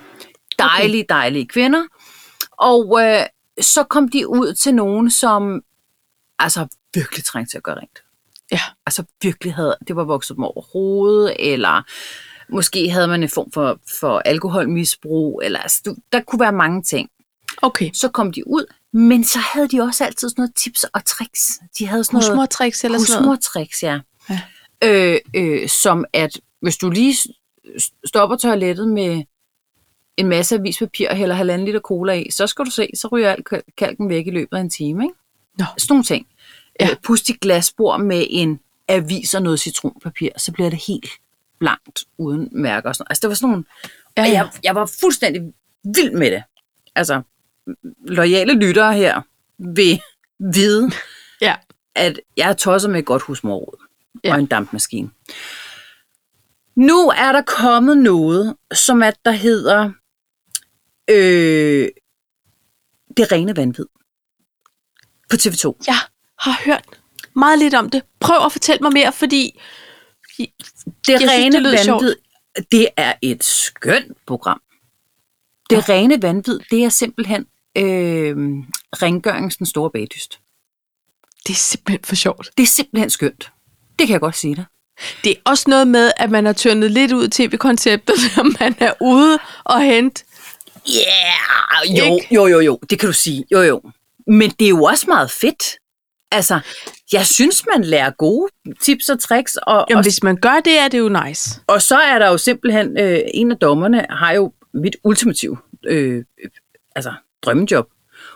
Dejlige, 0.59 1.05
dejlige 1.09 1.47
kvinder. 1.47 1.83
Og 2.51 3.01
øh, 3.03 3.25
så 3.61 3.83
kom 3.83 4.09
de 4.09 4.27
ud 4.27 4.53
til 4.53 4.75
nogen, 4.75 5.11
som 5.11 5.61
altså 6.39 6.67
virkelig 6.93 7.25
trængte 7.25 7.51
til 7.53 7.57
at 7.57 7.63
gøre 7.63 7.75
rent. 7.75 8.03
Ja. 8.51 8.59
Altså 8.85 9.03
virkelig 9.21 9.53
havde, 9.55 9.77
det 9.87 9.95
var 9.95 10.03
vokset 10.03 10.35
dem 10.35 10.43
over 10.43 10.61
hovedet, 10.73 11.35
eller 11.39 11.81
måske 12.49 12.89
havde 12.89 13.07
man 13.07 13.23
en 13.23 13.29
form 13.29 13.51
for, 13.51 13.79
for 13.99 14.19
alkoholmisbrug, 14.19 15.41
eller 15.45 15.59
altså, 15.59 15.95
der 16.11 16.21
kunne 16.21 16.39
være 16.39 16.51
mange 16.51 16.83
ting 16.83 17.09
Okay. 17.61 17.89
så 17.93 18.09
kom 18.09 18.31
de 18.33 18.47
ud, 18.47 18.65
men 18.93 19.23
så 19.23 19.39
havde 19.39 19.67
de 19.67 19.81
også 19.81 20.05
altid 20.05 20.29
sådan 20.29 20.41
noget 20.41 20.55
tips 20.55 20.83
og 20.83 21.05
tricks. 21.05 21.59
De 21.79 21.87
havde 21.87 22.03
sådan 22.03 22.17
noget 22.17 22.29
Husmortricks 22.29 22.83
eller 22.83 22.99
sådan 22.99 23.23
noget. 23.23 23.37
husmortricks, 23.37 23.83
ja. 23.83 23.99
Ja. 24.29 24.41
Øh, 24.83 25.19
øh, 25.35 25.69
som 25.69 26.05
at 26.13 26.39
hvis 26.61 26.77
du 26.77 26.89
lige 26.89 27.15
stopper 28.05 28.35
toilettet 28.37 28.87
med 28.87 29.23
en 30.17 30.27
masse 30.27 30.55
avispapir 30.55 31.09
og 31.09 31.15
hælder 31.15 31.35
halvanden 31.35 31.65
liter 31.65 31.79
cola 31.79 32.13
i, 32.13 32.31
så 32.31 32.47
skal 32.47 32.65
du 32.65 32.71
se, 32.71 32.89
så 32.95 33.07
ryger 33.07 33.31
alt 33.31 33.45
kal- 33.49 33.63
kalken 33.77 34.09
væk 34.09 34.27
i 34.27 34.31
løbet 34.31 34.57
af 34.57 34.61
en 34.61 34.69
time. 34.69 35.03
Ikke? 35.03 35.15
Nå. 35.59 35.65
Sådan 35.77 35.93
nogle 35.93 36.03
ting. 36.03 36.27
Ja. 36.79 36.89
Øh, 36.89 36.95
pust 37.03 37.27
dit 37.27 37.39
glasbord 37.39 38.01
med 38.01 38.25
en 38.29 38.59
avis 38.87 39.33
og 39.33 39.41
noget 39.41 39.59
citronpapir, 39.59 40.29
så 40.37 40.51
bliver 40.51 40.69
det 40.69 40.79
helt 40.87 41.07
blankt 41.63 42.03
uden 42.17 42.49
mærker 42.51 42.89
og 42.89 42.95
sådan 42.95 43.03
noget. 43.03 43.11
Altså 43.11 43.21
det 43.21 43.29
var 43.29 43.35
sådan 43.35 43.49
nogle, 43.49 43.65
Ja, 44.17 44.23
ja. 44.23 44.31
jeg, 44.31 44.49
jeg 44.63 44.75
var 44.75 44.85
fuldstændig 44.99 45.41
vild 45.95 46.11
med 46.11 46.31
det. 46.31 46.43
Altså, 46.95 47.21
lojale 48.07 48.53
lyttere 48.53 48.93
her 48.93 49.21
vil 49.57 50.01
vide, 50.53 50.91
Ja. 51.41 51.55
at 51.95 52.19
jeg 52.37 52.49
er 52.49 52.53
tosset 52.53 52.91
med 52.91 52.99
et 52.99 53.05
godt 53.05 53.21
husmorråd 53.21 53.77
ja. 54.23 54.33
og 54.33 54.39
en 54.39 54.45
dampmaskine. 54.45 55.09
Nu 56.75 57.09
er 57.09 57.31
der 57.31 57.41
kommet 57.41 57.97
noget, 57.97 58.55
som 58.73 59.03
at 59.03 59.17
der 59.25 59.31
hedder 59.31 59.91
øh, 61.09 61.87
det 63.17 63.31
rene 63.31 63.55
vanvid 63.57 63.85
på 65.29 65.35
TV2. 65.35 65.73
Jeg 65.87 65.95
har 66.39 66.61
hørt 66.65 66.85
meget 67.35 67.59
lidt 67.59 67.73
om 67.73 67.89
det. 67.89 68.03
Prøv 68.19 68.45
at 68.45 68.51
fortælle 68.51 68.81
mig 68.81 68.93
mere, 68.93 69.11
fordi... 69.11 69.59
Det 70.37 70.49
Jeg 71.07 71.19
synes, 71.19 71.31
rene 71.31 71.63
det 71.63 71.87
vanvid, 71.87 72.15
det 72.71 72.87
er 72.97 73.13
et 73.21 73.43
skønt 73.43 74.17
program. 74.27 74.61
Det 75.69 75.75
ja. 75.75 75.93
rene 75.93 76.21
vanvid, 76.21 76.59
det 76.71 76.83
er 76.83 76.89
simpelthen 76.89 77.45
øh, 77.77 78.35
rengøringens 78.93 79.57
den 79.57 79.65
store 79.65 79.91
bagdyst. 79.91 80.39
Det 81.47 81.53
er 81.53 81.57
simpelthen 81.57 82.03
for 82.03 82.15
sjovt. 82.15 82.49
Det 82.57 82.63
er 82.63 82.67
simpelthen 82.67 83.09
skønt. 83.09 83.51
Det 83.99 84.07
kan 84.07 84.13
jeg 84.13 84.21
godt 84.21 84.37
sige 84.37 84.55
dig. 84.55 84.65
Det 85.23 85.31
er 85.31 85.41
også 85.45 85.69
noget 85.69 85.87
med, 85.87 86.11
at 86.17 86.31
man 86.31 86.45
har 86.45 86.53
tørnet 86.53 86.91
lidt 86.91 87.11
ud 87.11 87.27
tv-konceptet, 87.27 88.15
når 88.35 88.59
man 88.59 88.75
er 88.79 88.93
ude 89.01 89.39
og 89.63 89.81
hente. 89.81 90.23
Ja, 90.87 90.99
yeah, 91.89 91.97
jo, 91.97 92.19
jo, 92.31 92.47
jo, 92.47 92.59
jo, 92.59 92.79
det 92.89 92.99
kan 92.99 93.07
du 93.07 93.13
sige. 93.13 93.45
Jo, 93.51 93.61
jo. 93.61 93.81
Men 94.27 94.49
det 94.49 94.65
er 94.65 94.69
jo 94.69 94.83
også 94.83 95.05
meget 95.07 95.31
fedt. 95.31 95.63
Altså, 96.33 96.59
jeg 97.13 97.25
synes, 97.25 97.63
man 97.75 97.83
lærer 97.83 98.09
gode 98.09 98.47
tips 98.81 99.09
og 99.09 99.19
tricks, 99.19 99.55
og, 99.55 99.85
Jamen, 99.89 99.97
og, 99.97 100.03
hvis 100.03 100.23
man 100.23 100.35
gør 100.37 100.59
det, 100.65 100.79
er 100.79 100.87
det 100.87 100.99
jo 100.99 101.09
nice. 101.25 101.59
og 101.67 101.81
så 101.81 101.97
er 101.97 102.19
der 102.19 102.27
jo 102.29 102.37
simpelthen, 102.37 102.97
øh, 102.99 103.19
en 103.33 103.51
af 103.51 103.57
dommerne 103.57 104.05
har 104.09 104.31
jo 104.31 104.53
mit 104.73 104.95
ultimative 105.03 105.57
øh, 105.87 106.23
altså, 106.95 107.13
drømmejob. 107.41 107.87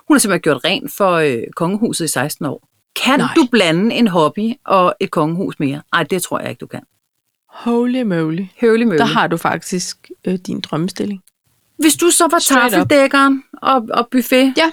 Hun 0.07 0.15
har 0.15 0.19
simpelthen 0.19 0.41
gjort 0.41 0.61
rent 0.65 0.91
for 0.93 1.11
øh, 1.11 1.43
kongehuset 1.55 2.05
i 2.05 2.07
16 2.07 2.45
år. 2.45 2.67
Kan 3.05 3.19
Nej. 3.19 3.29
Du 3.35 3.47
blande 3.51 3.95
en 3.95 4.07
hobby 4.07 4.53
og 4.65 4.95
et 4.99 5.11
kongehus 5.11 5.59
mere? 5.59 5.81
Nej, 5.93 6.03
det 6.03 6.21
tror 6.23 6.39
jeg 6.39 6.49
ikke, 6.49 6.59
du 6.59 6.67
kan. 6.67 6.81
Holy 7.49 8.01
moly. 8.01 8.45
Høvelig 8.61 8.87
mølle. 8.87 8.99
Der 8.99 9.05
har 9.05 9.27
du 9.27 9.37
faktisk 9.37 10.11
øh, 10.27 10.33
din 10.47 10.61
drømmestilling. 10.61 11.21
Hvis 11.79 11.95
du 11.95 12.09
så 12.09 12.27
var 12.31 12.39
tafeldækkeren 12.39 13.43
og, 13.61 13.87
og 13.93 14.07
buffet, 14.11 14.53
Ja. 14.57 14.71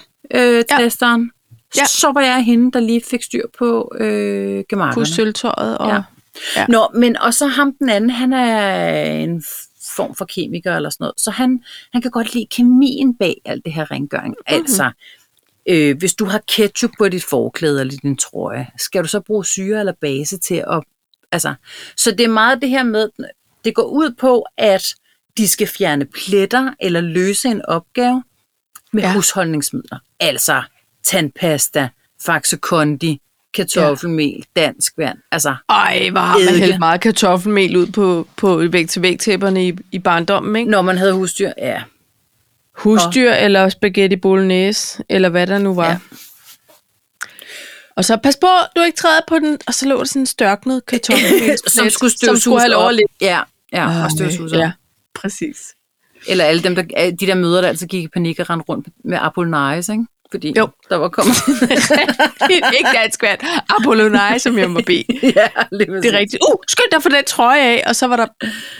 øh, 0.59 0.65
testeren, 0.79 1.31
Ja. 1.77 1.87
så 1.87 2.13
var 2.13 2.21
jeg 2.21 2.45
hende, 2.45 2.73
der 2.73 2.81
lige 2.81 3.03
fik 3.11 3.23
styr 3.23 3.43
på 3.59 3.93
øh, 4.01 4.65
gemakkerne. 4.69 4.95
Pus 4.95 5.09
sølvtøjet 5.09 5.79
og... 5.79 5.89
Ja. 5.89 6.03
Ja. 6.57 6.67
Nå, 6.69 6.89
men 6.95 7.17
og 7.17 7.35
så 7.35 7.47
ham 7.47 7.75
den 7.79 7.89
anden, 7.89 8.11
han 8.11 8.33
er 8.33 9.05
en 9.05 9.45
form 9.97 10.15
for 10.15 10.25
kemiker 10.25 10.77
eller 10.77 10.91
sådan 10.91 11.05
noget, 11.05 11.21
så 11.21 11.31
han, 11.31 11.63
han 11.93 12.03
kan 12.03 12.11
godt 12.11 12.35
lide 12.35 12.47
kemien 12.51 13.17
bag 13.17 13.41
alt 13.45 13.65
det 13.65 13.73
her 13.73 13.91
rengøring. 13.91 14.29
Mhm. 14.29 14.57
Mm-hmm. 14.57 14.63
Altså, 14.63 14.91
øh, 15.69 15.99
hvis 15.99 16.15
du 16.15 16.25
har 16.25 16.41
ketchup 16.49 16.91
på 16.99 17.09
dit 17.09 17.25
forklæde 17.25 17.81
eller 17.81 17.97
din 18.03 18.17
trøje, 18.17 18.67
skal 18.79 19.03
du 19.03 19.09
så 19.09 19.21
bruge 19.21 19.45
syre 19.45 19.81
eller 19.81 19.93
base 20.01 20.39
til 20.39 20.65
at... 20.71 20.85
Altså, 21.33 21.55
så 21.97 22.11
det 22.11 22.21
er 22.21 22.29
meget 22.29 22.63
det 22.63 22.71
her 22.71 22.83
med, 22.83 23.09
det 23.65 23.75
går 23.75 23.83
ud 23.83 24.15
på, 24.19 24.47
at 24.57 24.95
de 25.39 25.49
skal 25.49 25.67
fjerne 25.67 26.07
pletter 26.07 26.75
eller 26.81 27.01
løse 27.01 27.49
en 27.49 27.65
opgave 27.65 28.23
med 28.93 29.03
ja. 29.03 29.13
husholdningsmidler. 29.13 29.99
Altså 30.21 30.63
tandpasta, 31.05 31.89
Faxe 32.27 32.57
Kondi, 32.57 33.21
kartoffelmel, 33.55 34.45
dansk 34.57 34.93
vand. 34.99 35.19
Altså, 35.33 35.55
Ej, 35.69 36.09
hvor 36.11 36.21
har 36.21 36.51
man 36.51 36.55
hældt 36.55 36.79
meget 36.79 37.01
kartoffelmel 37.01 37.77
ud 37.77 37.87
på, 37.87 38.29
på 38.37 38.57
væg-til-væg-tæpperne 38.57 39.69
i, 39.69 39.77
i 39.93 39.99
barndommen, 39.99 40.57
ikke? 40.57 40.71
når 40.71 40.83
man 40.83 40.99
havde 40.99 41.13
husdyr, 41.13 41.53
ja. 41.59 41.83
Husdyr 42.75 43.33
eller 43.33 43.69
spaghetti 43.69 44.17
bolognese, 44.17 45.03
eller 45.09 45.29
hvad 45.29 45.47
der 45.47 45.59
nu 45.59 45.75
var. 45.75 45.85
Ja. 45.85 45.91
Ja. 45.91 45.99
Og 47.97 48.05
så 48.05 48.17
pas 48.17 48.37
på, 48.37 48.47
du 48.77 48.83
ikke 48.83 48.97
træder 48.97 49.21
på 49.29 49.39
den, 49.39 49.59
og 49.67 49.75
så 49.75 49.89
lå 49.89 49.99
der 49.99 50.05
sådan 50.05 50.23
en 50.23 50.27
størknet 50.27 50.87
kartoffelmel, 50.87 51.59
som 51.67 51.91
skulle 51.91 52.11
som 52.11 52.17
støvsuges 52.17 52.43
skulle 52.43 52.61
have 52.61 52.71
lov 52.71 52.89
at 52.89 52.95
ligge. 52.95 53.15
Ja, 53.21 53.41
ja 53.73 54.05
og 54.05 54.11
støvsuges 54.11 54.53
Ja, 54.53 54.73
præcis. 55.15 55.75
Eller 56.27 56.45
alle 56.45 56.63
dem, 56.63 56.75
der, 56.75 56.83
de 57.21 57.27
der 57.27 57.35
møder, 57.35 57.61
der 57.61 57.69
altid 57.69 57.87
gik 57.87 58.05
i 58.05 58.09
panik 58.09 58.39
og 58.39 58.51
rendte 58.51 58.65
rundt 58.69 58.89
med 59.05 59.19
Apollinaris, 59.21 59.89
ikke? 59.89 60.05
Fordi 60.35 60.53
Jo. 60.59 60.69
der 60.91 60.97
var 60.97 61.09
kommet... 61.09 61.35
ikke 62.79 62.89
dansk 62.95 63.23
vand. 63.23 63.41
Apollonai, 63.81 64.39
som 64.39 64.59
jeg 64.59 64.71
må 64.71 64.81
bede. 64.87 65.05
ja, 65.37 65.49
lige 65.73 65.93
Det 65.93 66.15
er 66.15 66.19
rigtigt. 66.19 66.43
Uh, 66.53 66.57
skynd 66.69 66.91
dig 66.93 67.03
for 67.03 67.09
den 67.09 67.25
trøje 67.25 67.61
af, 67.63 67.83
og 67.87 67.97
så 67.97 68.07
var 68.07 68.17
der 68.17 68.27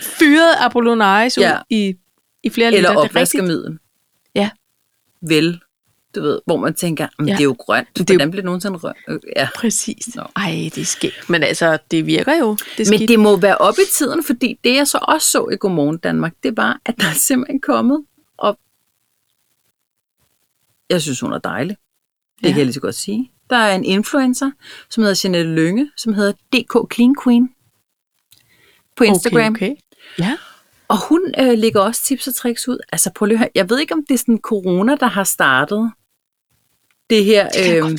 fyret 0.01 0.53
Apollonai 0.59 1.29
Ja. 1.37 1.57
i, 1.69 1.93
i 2.43 2.49
flere 2.49 2.71
liter. 2.71 2.77
Eller 2.77 2.89
Det 2.89 2.95
er 2.97 3.01
rigtigt. 3.01 3.11
opvaskemiddel. 3.15 3.77
Ja. 4.35 4.49
Vel, 5.21 5.59
du 6.15 6.21
ved, 6.21 6.39
hvor 6.45 6.57
man 6.57 6.73
tænker, 6.73 7.07
men 7.19 7.27
Ja. 7.27 7.33
det 7.33 7.39
er 7.39 7.43
jo 7.43 7.55
grønt. 7.59 7.87
Det 7.97 8.09
er 8.09 8.13
jo- 8.13 8.17
Hvordan 8.17 8.31
bliver 8.31 8.41
det 8.41 8.45
nogensinde 8.45 8.77
rødt? 8.77 8.97
Øh, 9.09 9.19
Ja. 9.35 9.47
Præcis. 9.55 10.15
Nå. 10.15 10.23
Ej, 10.35 10.51
det 10.75 10.77
er 10.77 10.85
skægt. 10.85 11.29
Men 11.29 11.43
altså, 11.43 11.77
det 11.91 12.05
virker 12.05 12.35
jo. 12.35 12.51
Det 12.77 12.87
er 12.87 12.91
Men 12.91 12.97
skidt. 12.99 13.09
det 13.09 13.19
må 13.19 13.37
være 13.37 13.57
op 13.57 13.75
i 13.77 13.85
tiden, 13.93 14.23
fordi 14.23 14.59
det 14.63 14.75
jeg 14.75 14.87
så 14.87 14.99
også 15.01 15.29
så 15.31 15.49
i 15.53 15.55
Godmorgen 15.57 15.97
Danmark, 15.97 16.33
det 16.43 16.55
bare, 16.55 16.77
at 16.85 16.95
der 16.99 17.07
er 17.07 17.13
simpelthen 17.13 17.61
kommet, 17.61 18.03
jeg 20.89 21.01
synes, 21.01 21.19
hun 21.19 21.33
er 21.33 21.37
dejlig. 21.37 21.77
Det 22.37 22.43
Ja. 22.43 22.47
kan 22.47 22.57
jeg 22.57 22.65
lige 22.65 22.73
så 22.73 22.79
godt 22.79 22.95
sige. 22.95 23.31
Der 23.49 23.55
er 23.55 23.75
en 23.75 23.85
influencer, 23.85 24.51
som 24.89 25.03
hedder 25.03 25.21
Jeanette 25.23 25.53
Lønge, 25.55 25.91
som 25.97 26.13
hedder 26.13 26.31
DK 26.31 26.93
Clean 26.95 27.15
Queen 27.23 27.49
på 28.95 29.03
Instagram. 29.03 29.53
Okay, 29.53 29.71
okay. 29.71 29.75
Ja. 30.19 30.37
Og 30.87 31.07
hun 31.09 31.33
øh, 31.39 31.57
lægger 31.57 31.81
også 31.81 32.01
tips 32.03 32.27
og 32.27 32.35
tricks 32.35 32.67
ud. 32.67 32.77
Altså 32.91 33.11
prøv 33.15 33.25
lige. 33.25 33.49
Jeg 33.55 33.69
ved 33.69 33.79
ikke, 33.79 33.93
om 33.93 34.05
det 34.05 34.13
er 34.13 34.17
sådan 34.17 34.37
corona, 34.37 34.95
der 34.95 35.05
har 35.07 35.23
startet 35.23 35.91
det 37.09 37.25
her. 37.25 37.49
Det 37.49 37.73
være. 37.83 37.97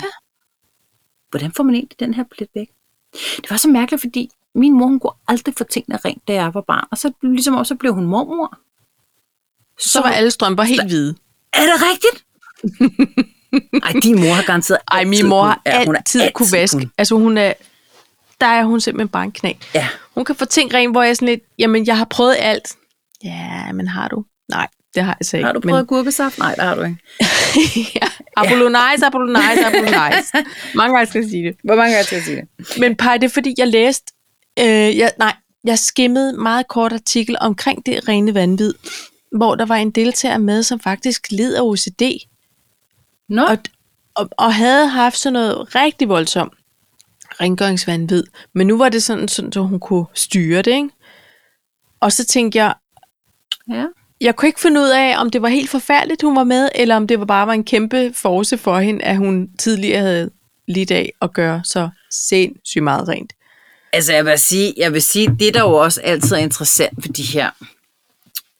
hvordan 1.30 1.52
får 1.52 1.64
man 1.64 1.74
egentlig 1.74 2.00
den 2.00 2.14
her 2.14 2.24
plet 2.30 2.48
væk? 2.54 2.70
Det 3.36 3.50
var 3.50 3.56
så 3.56 3.68
mærkeligt, 3.68 4.00
fordi 4.00 4.30
min 4.54 4.72
mor, 4.72 4.86
hun 4.86 5.00
kunne 5.00 5.12
aldrig 5.28 5.54
få 5.58 5.64
tingene 5.64 5.98
rent, 6.04 6.28
da 6.28 6.32
jeg 6.34 6.54
var 6.54 6.60
barn. 6.60 6.88
Og 6.90 6.98
så 6.98 7.12
ligesom 7.22 7.54
også, 7.54 7.68
så 7.68 7.74
blev 7.74 7.94
hun 7.94 8.04
mormor. 8.06 8.58
Så 9.80 10.00
var 10.00 10.10
alle 10.10 10.30
strømper 10.30 10.62
helt 10.62 10.86
hvide. 10.86 11.16
Er 11.52 11.62
det 11.62 11.74
rigtigt? 11.92 12.25
Ej, 13.82 13.92
din 14.02 14.20
mor 14.20 14.32
har 14.34 14.42
garanteret 14.42 14.78
Ej, 14.92 15.04
min 15.04 15.12
altid 15.14 15.28
mor 15.28 15.42
har 15.42 15.62
ja, 15.66 15.84
hun 15.84 15.96
altid 15.96 16.20
kunne 16.34 16.48
vaske. 16.52 16.78
kun- 16.78 16.90
Altså, 16.98 17.14
hun 17.14 17.38
er... 17.38 17.52
Der 18.40 18.46
er 18.46 18.64
hun 18.64 18.80
simpelthen 18.80 19.08
bare 19.08 19.24
en 19.24 19.32
knæ. 19.32 19.52
Ja, 19.74 19.88
Hun 20.14 20.24
kan 20.24 20.34
få 20.34 20.44
ting 20.44 20.74
rent, 20.74 20.92
hvor 20.92 21.02
jeg 21.02 21.10
er 21.10 21.14
sådan 21.14 21.28
lidt... 21.28 21.40
Jamen, 21.58 21.86
jeg 21.86 21.98
har 21.98 22.04
prøvet 22.04 22.36
alt. 22.38 22.68
Ja, 23.24 23.72
men 23.72 23.88
har 23.88 24.08
du? 24.08 24.24
Nej, 24.50 24.66
det 24.94 25.02
har 25.04 25.16
jeg 25.20 25.26
så 25.26 25.36
ikke. 25.36 25.46
har 25.46 25.52
du 25.52 25.60
prøvet 25.60 25.76
men... 25.78 25.86
gurkesaft? 25.86 26.38
Nej, 26.38 26.54
det 26.54 26.64
har 26.64 26.74
du 26.74 26.82
ikke. 26.82 26.96
Ja. 28.02 28.06
Apollonise, 28.36 29.06
Apollonise, 29.06 29.66
Apollonise. 29.66 30.32
Mange 30.74 30.94
gange 30.96 31.06
skal 31.10 31.20
jeg 31.20 31.30
sige 31.30 31.44
det. 31.46 31.56
Hvor 31.64 31.74
mange 31.76 31.92
gange 31.94 32.04
skal 32.06 32.16
jeg 32.16 32.24
sige 32.24 32.36
det? 32.36 32.78
Men 32.80 32.96
Paj, 32.96 33.16
det 33.16 33.24
er 33.24 33.28
fordi, 33.34 33.54
jeg 33.58 33.66
læste... 33.68 34.12
Øh, 34.58 34.96
jeg, 34.98 35.12
nej, 35.18 35.32
jeg 35.64 35.78
skimmede 35.78 36.32
meget 36.32 36.68
kort 36.68 36.92
artikel 36.92 37.36
omkring 37.40 37.86
det 37.86 38.08
rene 38.08 38.34
vanvid, 38.34 38.74
hvor 39.36 39.54
der 39.54 39.66
var 39.66 39.76
en 39.76 39.90
deltager 39.90 40.38
med, 40.38 40.62
som 40.62 40.80
faktisk 40.80 41.26
led 41.30 41.54
af 41.54 41.60
OCD, 41.62 42.02
Nå, 43.28 43.42
og, 43.42 43.58
og, 44.14 44.28
og 44.32 44.54
havde 44.54 44.88
haft 44.88 45.18
sådan 45.18 45.32
noget 45.32 45.74
rigtig 45.74 46.08
voldsomt 46.08 46.52
rengøringsvandvid. 47.40 48.24
Men 48.52 48.66
nu 48.66 48.78
var 48.78 48.88
det 48.88 49.02
sådan, 49.02 49.28
sådan 49.28 49.52
så 49.52 49.60
hun 49.60 49.80
kunne 49.80 50.06
styre 50.14 50.62
det, 50.62 50.72
ikke? 50.72 50.88
Og 52.00 52.12
så 52.12 52.24
tænkte 52.24 52.58
jeg, 52.58 52.74
ja. 53.70 53.84
jeg 54.20 54.36
kunne 54.36 54.48
ikke 54.48 54.60
finde 54.60 54.80
ud 54.80 54.88
af, 54.88 55.20
om 55.20 55.30
det 55.30 55.42
var 55.42 55.48
helt 55.48 55.70
forfærdeligt, 55.70 56.22
hun 56.22 56.36
var 56.36 56.44
med, 56.44 56.68
eller 56.74 56.96
om 56.96 57.06
det 57.06 57.18
var 57.18 57.24
bare 57.24 57.46
var 57.46 57.52
en 57.52 57.64
kæmpe 57.64 58.12
force 58.14 58.58
for 58.58 58.78
hende, 58.78 59.04
at 59.04 59.16
hun 59.16 59.48
tidligere 59.58 60.00
havde 60.00 60.30
lidt 60.68 60.90
af 60.90 61.12
at 61.22 61.32
gøre 61.32 61.60
så 61.64 61.88
sindssygt 62.28 62.84
meget 62.84 63.08
rent. 63.08 63.32
Altså, 63.92 64.12
jeg 64.12 64.24
vil 64.24 64.38
sige, 64.38 64.74
jeg 64.76 64.92
vil 64.92 65.02
sige 65.02 65.36
det 65.38 65.54
der 65.54 65.60
jo 65.60 65.72
også 65.72 66.00
altid 66.00 66.36
er 66.36 66.40
interessant 66.40 66.96
ved 66.96 67.14
de 67.14 67.22
her 67.22 67.50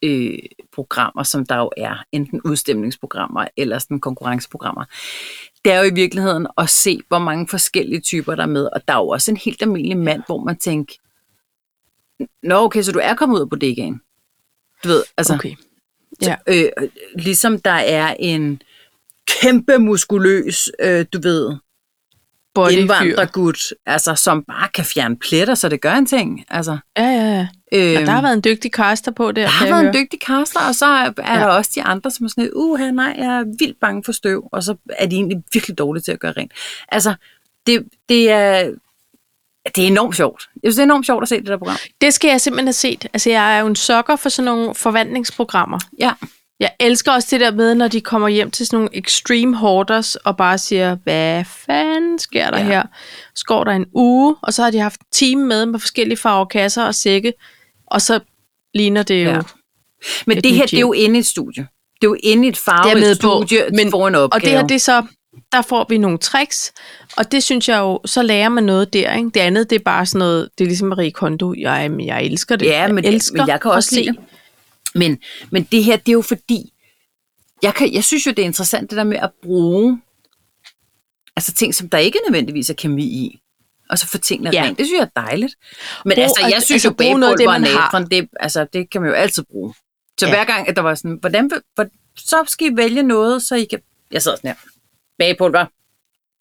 øh, 0.02 0.38
programmer, 0.76 1.22
som 1.22 1.46
der 1.46 1.56
jo 1.56 1.70
er, 1.76 2.04
enten 2.12 2.40
udstemningsprogrammer 2.44 3.46
eller 3.56 3.78
sådan 3.78 4.00
konkurrenceprogrammer, 4.00 4.84
det 5.64 5.72
er 5.72 5.78
jo 5.78 5.90
i 5.90 5.94
virkeligheden 5.94 6.46
at 6.58 6.70
se, 6.70 7.00
hvor 7.08 7.18
mange 7.18 7.48
forskellige 7.48 8.00
typer 8.00 8.34
der 8.34 8.42
er 8.42 8.46
med, 8.46 8.68
og 8.72 8.88
der 8.88 8.94
er 8.94 8.98
jo 8.98 9.08
også 9.08 9.30
en 9.30 9.36
helt 9.36 9.62
almindelig 9.62 9.96
mand, 9.96 10.22
hvor 10.26 10.44
man 10.44 10.56
tænker, 10.58 10.94
Nå, 12.42 12.54
okay, 12.64 12.82
så 12.82 12.92
du 12.92 12.98
er 13.02 13.14
kommet 13.14 13.36
ud 13.36 13.40
af 13.40 13.50
bodegaen. 13.50 14.00
Du 14.84 14.88
ved, 14.88 15.04
altså, 15.16 15.34
Okay. 15.34 15.54
Ja. 16.22 16.36
øh, 16.46 16.68
ligesom 17.18 17.60
der 17.60 17.70
er 17.70 18.14
en 18.18 18.62
kæmpe 19.26 19.78
muskuløs, 19.78 20.68
øh, 20.82 21.06
du 21.12 21.20
ved, 21.22 21.56
Bodyfyr. 22.54 22.78
indvandrergut, 22.80 23.58
altså, 23.86 24.14
som 24.14 24.44
bare 24.44 24.68
kan 24.74 24.84
fjerne 24.84 25.16
pletter, 25.16 25.54
så 25.54 25.68
det 25.68 25.80
gør 25.80 25.92
en 25.92 26.06
ting. 26.06 26.44
Altså, 26.48 26.78
Ja, 26.96 27.02
ja, 27.04 27.24
ja. 27.36 27.48
Øhm, 27.72 27.96
Og 27.96 28.02
der 28.06 28.10
har 28.10 28.22
været 28.22 28.34
en 28.34 28.44
dygtig 28.44 28.70
caster 28.70 29.10
på 29.12 29.32
der, 29.32 29.42
der 29.42 29.48
har 29.48 29.66
været 29.66 29.76
høre. 29.78 29.86
en 29.88 29.94
dygtig 29.94 30.18
caster, 30.26 30.60
og 30.68 30.74
så 30.74 30.86
er, 30.86 31.12
Ja. 31.18 31.40
der 31.40 31.46
også 31.46 31.70
de 31.74 31.82
andre, 31.82 32.10
som 32.10 32.24
er 32.26 32.28
sådan 32.30 32.44
lidt, 32.44 32.52
uh, 32.54 32.78
nej, 32.80 33.14
jeg 33.18 33.26
er 33.26 33.44
vildt 33.58 33.80
bange 33.80 34.04
for 34.04 34.12
støv, 34.12 34.48
og 34.52 34.62
så 34.62 34.76
er 34.88 35.06
de 35.06 35.16
egentlig 35.16 35.42
virkelig 35.52 35.78
dårlige 35.78 36.02
til 36.02 36.12
at 36.12 36.20
gøre 36.20 36.32
rent. 36.32 36.52
Altså, 36.88 37.14
det, 37.66 37.86
det 38.08 38.30
er... 38.30 38.70
Det 39.76 39.82
er 39.84 39.86
enormt 39.88 40.16
sjovt. 40.16 40.48
Jeg 40.62 40.68
synes, 40.68 40.74
det 40.76 40.80
er 40.82 40.84
enormt 40.84 41.06
sjovt 41.06 41.22
at 41.22 41.28
se 41.28 41.36
det 41.36 41.46
der 41.46 41.56
program. 41.58 41.76
Det 42.00 42.14
skal 42.14 42.28
jeg 42.28 42.40
simpelthen 42.40 42.66
have 42.66 42.72
set. 42.72 43.06
Altså, 43.12 43.30
jeg 43.30 43.56
er 43.56 43.60
jo 43.60 43.66
en 43.66 43.76
sokker 43.76 44.16
for 44.16 44.28
sådan 44.28 44.44
nogle 44.44 44.74
forvandlingsprogrammer. 44.74 45.78
Ja. 45.98 46.12
Jeg 46.61 46.70
elsker 46.80 47.12
også 47.12 47.28
det 47.30 47.40
der 47.40 47.50
med, 47.50 47.74
når 47.74 47.88
de 47.88 48.00
kommer 48.00 48.28
hjem 48.28 48.50
til 48.50 48.66
sådan 48.66 48.76
nogle 48.76 48.90
extreme 48.98 49.57
hoarders, 49.57 50.16
og 50.16 50.36
bare 50.36 50.59
siger, 50.59 50.96
hvad 51.04 51.44
fanden 51.44 52.18
sker 52.18 52.50
der 52.50 52.59
Ja. 52.59 52.64
her? 52.64 52.82
Så 53.34 53.44
går 53.46 53.64
der 53.64 53.72
en 53.72 53.86
uge, 53.94 54.36
og 54.42 54.54
så 54.54 54.62
har 54.62 54.70
de 54.70 54.78
haft 54.78 55.00
team 55.12 55.38
med 55.40 55.66
med 55.66 55.78
forskellige 55.80 56.16
farver 56.16 56.44
kasser 56.44 56.84
og 56.84 56.94
sække, 56.94 57.32
og 57.86 58.02
så 58.02 58.20
ligner 58.74 59.02
det 59.02 59.24
jo... 59.24 59.30
Ja. 59.30 59.40
Men 60.26 60.38
Et 60.38 60.44
det 60.44 60.52
her, 60.52 60.66
det 60.66 60.76
er 60.76 60.80
jo 60.80 60.92
inde 60.92 61.16
i 61.16 61.18
et 61.18 61.26
studie. 61.26 61.66
Det 62.00 62.07
er 62.07 62.11
jo 62.11 62.16
inde 62.22 62.44
i 62.46 62.48
et 62.48 62.57
farverigt 62.57 63.00
med 63.00 63.14
på, 63.16 63.20
studie 63.46 63.59
men- 63.72 63.90
foran 63.90 64.12
en 64.12 64.14
opgave. 64.14 64.38
Og 64.38 64.40
det 64.42 64.50
her, 64.50 64.66
det 64.66 64.74
er 64.74 64.78
så, 64.78 65.02
der 65.52 65.62
får 65.62 65.86
vi 65.88 65.98
nogle 65.98 66.18
tricks, 66.18 66.72
og 67.16 67.32
det 67.32 67.42
synes 67.42 67.68
jeg 67.68 67.78
jo, 67.78 68.00
så 68.04 68.22
lærer 68.22 68.48
man 68.48 68.64
noget 68.64 68.92
der, 68.92 69.14
ikke? 69.14 69.30
Det 69.34 69.40
andet, 69.40 69.70
det 69.70 69.76
er 69.76 69.82
bare 69.84 70.07
sådan 70.07 70.18
noget, 70.18 70.48
det 70.59 70.64
er 70.64 70.68
ligesom 70.68 70.88
Marie 70.88 71.11
Kondo, 71.11 71.54
jeg, 71.59 71.90
jeg 72.00 72.24
elsker 72.24 72.57
det. 72.57 72.66
Ja, 72.66 72.88
men, 72.88 73.04
jeg 73.04 73.12
elsker 73.12 73.36
men 73.42 73.48
jeg 73.48 73.61
kan 73.61 73.70
også 73.70 73.94
lide 73.94 74.07
det. 74.09 74.16
Men, 74.99 75.18
men 75.51 75.62
det 75.72 75.84
her, 75.84 75.97
det 75.97 76.09
er 76.09 76.12
jo 76.12 76.22
fordi, 76.22 76.72
jeg, 77.62 77.74
kan, 77.74 77.92
jeg 77.94 78.05
synes 78.05 78.26
jo, 78.26 78.30
det 78.30 78.38
er 78.38 78.44
interessant 78.47 78.90
det 78.90 78.97
der 78.97 79.05
med 79.05 79.16
at 79.18 79.30
bruge 79.42 80.01
Altså 81.36 81.53
ting, 81.53 81.74
som 81.74 81.88
der 81.88 81.99
ikke 81.99 82.18
nødvendigvis 82.26 82.70
er 82.70 82.74
kemi 82.74 83.05
i. 83.05 83.40
Og 83.90 83.99
så 83.99 84.07
få 84.07 84.18
tingene 84.18 84.51
Ja. 84.53 84.62
rent. 84.64 84.78
Det 84.78 84.86
synes 84.86 84.99
jeg 85.01 85.09
er 85.16 85.20
dejligt. 85.20 85.55
Men 86.05 86.12
Brug- 86.14 86.22
altså, 86.22 86.40
jeg 86.40 86.53
altså, 86.55 86.66
synes 86.66 86.84
altså, 86.84 86.88
jo, 86.88 86.94
bagepulver 86.94 87.53
og 87.53 87.61
natron, 87.61 88.11
det, 88.11 88.28
altså, 88.40 88.66
det 88.72 88.90
kan 88.90 89.01
man 89.01 89.11
jo 89.11 89.16
altid 89.16 89.42
bruge. 89.51 89.74
Så 90.20 90.26
Ja. 90.26 90.32
hver 90.32 90.44
gang, 90.44 90.68
at 90.68 90.76
der 90.76 90.82
var 90.82 90.94
sådan, 90.94 91.16
hvordan, 91.20 91.51
vil- 91.51 91.61
hvor, 91.74 91.86
så 92.16 92.44
skal 92.49 92.66
I 92.72 92.76
vælge 92.76 93.03
noget, 93.03 93.42
så 93.42 93.55
I 93.55 93.64
kan... 93.64 93.78
Jeg 94.11 94.22
sidder 94.22 94.36
sådan 94.36 94.49
her. 94.49 94.57
Bagepulver. 95.18 95.66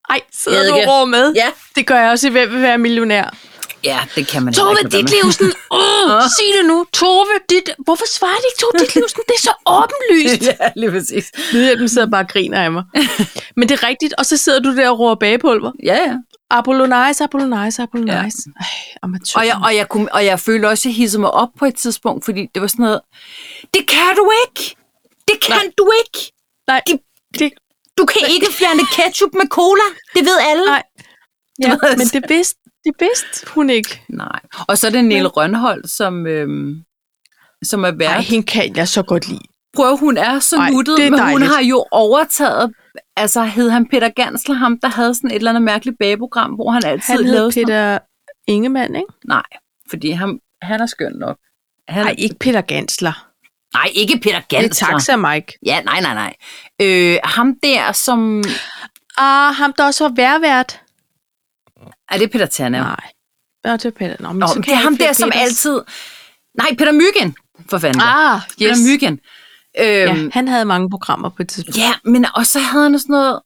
Ej, 0.10 0.22
sidder 0.34 0.58
du 0.58 0.64
Eddike. 0.76 0.92
og 0.92 1.00
rår 1.00 1.06
med? 1.06 1.34
Ja. 1.36 1.48
Det 1.76 1.88
gør 1.88 2.00
jeg 2.00 2.12
også 2.12 2.28
i 2.28 2.32
Hvem 2.32 2.52
vil 2.52 2.62
være 2.62 2.78
millionær. 2.78 3.38
Ja, 3.86 4.00
det 4.16 4.28
kan 4.28 4.44
man 4.44 4.54
Tove. 4.54 4.76
Ditlevsen! 4.92 5.54
Åh, 5.72 6.22
sig 6.38 6.50
det 6.60 6.66
nu. 6.68 6.86
Tove, 6.94 7.26
dit... 7.50 7.70
Hvorfor 7.78 8.06
svarer 8.18 8.36
de 8.36 8.46
ikke 8.52 8.60
Tove 8.62 8.72
Ditlevsen? 8.86 9.22
Det 9.28 9.36
er 9.36 9.40
så 9.42 9.54
åbenlyst. 9.66 10.42
ja, 10.62 10.72
lige 10.76 10.92
præcis. 10.92 11.32
Lydhjælpen 11.54 11.90
sidder 11.90 12.10
bare 12.10 12.24
og 12.24 12.30
griner 12.30 12.62
af 12.64 12.72
mig. 12.72 12.84
Men 13.58 13.70
det 13.70 13.84
er 13.84 13.88
rigtigt, 13.88 14.14
og 14.18 14.26
så 14.26 14.38
sidder 14.38 14.60
du 14.60 14.76
der 14.76 14.90
og 14.90 15.00
roer 15.00 15.16
bagepulver. 15.16 15.72
Ja, 15.84 15.96
ja. 15.96 16.14
Apollonize, 16.50 17.24
Apollonize, 17.24 17.82
Apollonize. 17.84 18.14
Ja. 18.16 18.60
Ej, 18.60 18.66
amatør. 19.04 19.40
Og 19.40 19.46
jeg, 19.48 19.56
og, 19.66 19.76
jeg 19.76 19.90
kunne, 19.90 20.14
og 20.14 20.26
jeg 20.26 20.40
følte 20.40 20.66
også, 20.66 20.82
at 20.82 20.86
jeg 20.92 20.96
hissede 20.96 21.22
mig 21.22 21.32
op 21.32 21.50
på 21.60 21.66
et 21.66 21.76
tidspunkt, 21.76 22.26
fordi 22.26 22.48
det 22.54 22.62
var 22.62 22.68
sådan 22.68 22.84
noget, 22.84 23.02
det 23.74 23.88
kan 23.88 24.16
du 24.16 24.32
ikke! 24.48 24.76
Det 25.28 25.36
kan 25.44 25.56
Nej. 25.56 25.72
Du 25.78 25.92
ikke! 26.06 26.32
Nej, 26.68 26.82
de- 26.88 27.00
det, 27.40 27.52
Du 27.98 28.06
kan 28.06 28.22
ikke 28.30 28.48
fjerne 28.54 28.82
ketchup 28.96 29.34
med 29.34 29.48
cola! 29.50 29.88
Det 30.16 30.26
ved 30.26 30.38
alle! 30.50 30.66
nej. 30.66 30.84
Ja, 31.62 31.78
men 31.98 32.08
det 32.08 32.24
vidste, 32.30 32.60
det 32.86 32.94
vidste 33.00 33.52
hun 33.54 33.70
ikke. 33.70 34.02
Nej. 34.10 34.40
Og 34.68 34.78
så 34.78 34.88
er 34.88 34.92
det 34.92 35.06
Niel 35.06 35.28
Rønholdt, 35.28 35.90
som, 35.92 36.28
øhm, 36.28 36.76
som 37.64 37.84
er 37.84 37.92
Nej, 37.92 37.98
vært. 37.98 38.24
hende 38.24 38.46
kan 38.46 38.76
jeg 38.76 38.88
så 38.88 39.04
godt 39.04 39.28
lide. 39.28 39.40
Prøv, 39.76 39.98
hun 39.98 40.18
er 40.18 40.40
så 40.40 40.58
Ej, 40.58 40.70
nuttet, 40.70 41.00
er 41.00 41.10
men 41.10 41.20
hun 41.20 41.28
dejligt. 41.28 41.52
har 41.52 41.62
jo 41.62 41.86
overtaget, 41.92 42.74
altså 43.18 43.44
hed 43.44 43.70
han 43.70 43.88
Peter 43.90 44.10
Gansler, 44.10 44.56
ham 44.56 44.80
der 44.80 44.88
havde 44.88 45.16
sådan 45.16 45.30
et 45.32 45.36
eller 45.36 45.52
andet 45.52 45.64
mærkeligt 45.64 45.98
bageprogram, 46.00 46.52
hvor 46.52 46.72
han 46.72 46.86
altid 46.86 47.14
Han 47.16 47.24
lavede 47.26 47.52
sådan 47.52 47.66
Peter 47.66 47.98
Ingemann, 48.48 48.96
ikke? 48.96 49.08
Nej, 49.28 49.44
fordi 49.90 50.12
han, 50.12 50.40
han 50.62 50.82
er 50.82 50.86
skøn 50.86 51.12
nok. 51.16 51.38
Han, 51.88 52.06
Nej, 52.06 52.16
ikke 52.18 52.36
Peter 52.40 52.62
Gansler. 52.62 53.28
nej, 53.74 53.90
ikke 53.96 54.20
Peter 54.24 54.40
Det 54.40 54.58
er 54.58 54.62
Gansler. 54.62 54.88
Taxa 54.88 55.16
Mike. 55.16 55.54
Ja, 55.66 55.82
nej, 55.82 56.02
nej, 56.02 56.14
nej. 56.14 56.34
Øh, 56.82 57.18
ham 57.24 57.56
der, 57.64 57.92
som... 57.92 58.44
Ah, 59.18 59.54
ham 59.56 59.74
der 59.74 59.86
også 59.86 60.04
var 60.08 60.14
værvært. 60.16 60.82
Er 62.12 62.18
det 62.18 62.32
Peter 62.32 62.46
Tanner? 62.46 62.80
Nej. 62.80 63.12
Nå, 63.64 63.72
det 63.72 63.86
er 63.86 63.90
Peter. 63.92 64.16
Nå, 64.20 64.28
men 64.28 64.40
Nå, 64.40 64.48
så 64.48 64.60
det 64.60 64.68
er 64.70 64.76
ham 64.76 64.98
der, 64.98 65.14
som 65.14 65.30
Peters. 65.30 65.42
altid... 65.50 65.82
Nej, 66.58 66.68
Peter 66.78 66.92
Myggen, 66.92 67.36
for 67.70 67.78
fanden. 67.78 68.02
Ah, 68.02 68.36
yes. 68.36 68.56
Peter 68.58 68.76
Myggen. 68.92 69.20
Øhm, 69.80 70.26
Ja, 70.26 70.30
han 70.34 70.48
havde 70.48 70.66
mange 70.66 70.90
programmer 70.90 71.30
på 71.30 71.36
et 71.42 71.50
tidspunkt. 71.50 71.78
Ja, 71.78 71.94
men 72.06 72.26
og 72.36 72.46
så 72.46 72.60
havde 72.60 72.84
han 72.90 73.00
sådan 73.00 73.14
noget, 73.14 73.40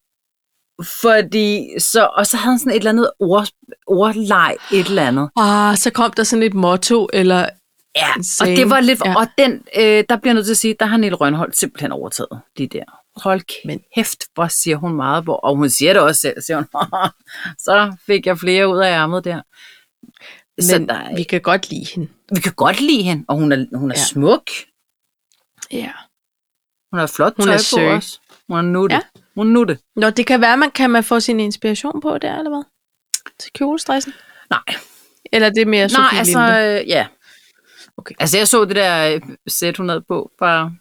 fordi 1.02 1.80
så, 1.80 2.10
og 2.18 2.28
så 2.28 2.38
havde 2.38 2.52
han 2.52 2.60
sådan 2.60 2.72
et 2.72 2.78
eller 2.78 2.90
andet 2.90 3.12
ord, 3.20 3.48
ordleg, 3.88 4.56
et 4.72 4.88
eller 4.88 5.08
andet. 5.08 5.30
Ah, 5.36 5.78
så 5.78 5.92
kom 5.92 6.12
der 6.12 6.24
sådan 6.24 6.44
et 6.44 6.54
motto, 6.54 7.10
eller... 7.14 7.50
Ja, 7.96 8.08
og 8.42 8.48
det 8.48 8.70
var 8.70 8.80
lidt, 8.80 9.02
ja. 9.06 9.16
og 9.18 9.28
den, 9.38 9.52
øh, 9.78 10.04
der 10.10 10.18
bliver 10.18 10.20
jeg 10.26 10.34
nødt 10.34 10.46
til 10.46 10.54
at 10.54 10.58
sige, 10.58 10.76
der 10.80 10.86
har 10.86 10.98
Niel 10.98 11.16
Rønholdt 11.16 11.58
simpelthen 11.58 11.92
overtaget 11.92 12.42
de 12.58 12.68
der. 12.68 12.84
Hold 13.16 13.66
Men- 13.66 13.84
kæft, 13.96 14.24
hvor 14.34 14.48
siger 14.48 14.76
hun 14.78 14.94
meget, 14.94 15.24
hvor, 15.24 15.36
og 15.36 15.56
hun 15.56 15.70
siger 15.70 15.94
det 15.94 16.02
også 16.02 16.22
selv, 16.22 16.42
siger 16.42 16.58
hun, 16.58 16.68
så 17.66 17.96
fik 18.06 18.26
jeg 18.26 18.40
flere 18.40 18.70
ud 18.70 18.78
af 18.78 18.92
ærmet 18.92 19.24
der. 19.24 19.42
Så 20.62 20.80
Men 20.80 20.90
der, 20.90 20.96
er- 20.96 21.16
vi 21.16 21.24
kan 21.24 21.42
godt 21.42 21.70
lide 21.70 21.86
hende. 21.96 22.10
vi 22.36 22.40
kan 22.40 22.54
godt 22.54 22.82
lide 22.82 23.04
hende, 23.04 23.26
og 23.28 23.36
hun 23.36 23.52
er, 23.52 23.66
hun 23.78 23.92
er 23.92 23.96
Ja. 23.98 24.04
smuk. 24.06 24.50
Ja. 25.72 25.92
Hun 26.92 27.00
har 27.00 27.08
flot 27.08 27.34
Hun 27.38 27.46
tøj 27.46 27.54
er 27.54 27.58
på 27.58 27.64
sød. 27.64 27.88
også. 27.88 28.20
Hun 28.48 28.58
er 28.58 28.62
nutte. 28.62 28.96
Ja. 28.96 29.02
Hun 29.36 29.48
er 29.48 29.52
nutte. 29.52 29.80
Nå, 29.96 30.10
det 30.10 30.28
kan 30.28 30.42
være, 30.42 30.58
man 30.58 30.72
kan 30.72 30.90
man 30.90 31.04
få 31.04 31.20
sin 31.20 31.40
inspiration 31.40 32.02
på 32.02 32.18
der, 32.18 32.38
eller 32.38 32.50
hvad? 32.52 32.64
Til 33.40 33.52
kjolestressen? 33.54 34.14
Nej, 34.50 34.64
Eller 35.34 35.48
er 35.48 35.52
det 35.52 35.68
mere 35.68 35.88
Nej, 35.88 35.90
Sofie 35.90 36.20
altså, 36.20 36.40
Linde? 36.40 36.82
øh, 36.82 36.88
ja. 36.90 37.08
Okay. 37.98 38.16
Altså, 38.20 38.38
jeg 38.38 38.48
så 38.48 38.66
det 38.66 38.76
der 38.76 39.16
øh, 39.16 39.22
sæt, 39.48 39.78
hun 39.78 39.90
havde 39.90 40.04
på 40.08 40.32
fra... 40.40 40.72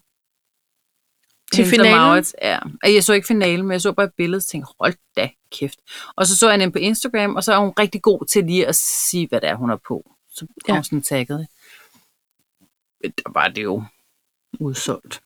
Til 1.53 1.63
og 1.63 1.69
finalen? 1.69 1.97
Maurits. 1.97 2.35
Ja. 2.41 2.59
Jeg 2.83 3.03
så 3.03 3.13
ikke 3.13 3.27
finalen, 3.27 3.65
men 3.65 3.71
jeg 3.71 3.81
så 3.81 3.91
bare 3.91 4.05
et 4.05 4.13
billede 4.17 4.37
og 4.37 4.43
tænkte, 4.43 4.73
hold 4.79 4.93
da 5.15 5.29
kæft. 5.51 5.79
Og 6.15 6.27
så 6.27 6.37
så 6.37 6.49
jeg 6.49 6.59
hende 6.59 6.71
på 6.73 6.79
Instagram, 6.79 7.35
og 7.35 7.43
så 7.43 7.53
er 7.53 7.57
hun 7.57 7.73
rigtig 7.79 8.01
god 8.01 8.25
til 8.25 8.43
lige 8.43 8.67
at 8.67 8.75
sige, 8.75 9.27
hvad 9.27 9.41
det 9.41 9.49
er, 9.49 9.55
hun 9.55 9.69
har 9.69 9.79
på. 9.87 10.11
Så 10.31 10.47
Ja. 10.67 10.73
hun 10.73 10.83
sådan 10.83 11.01
tagget 11.01 11.47
Der 13.03 13.31
var 13.31 13.47
det 13.47 13.63
jo 13.63 13.83
udsolgt. 14.59 15.21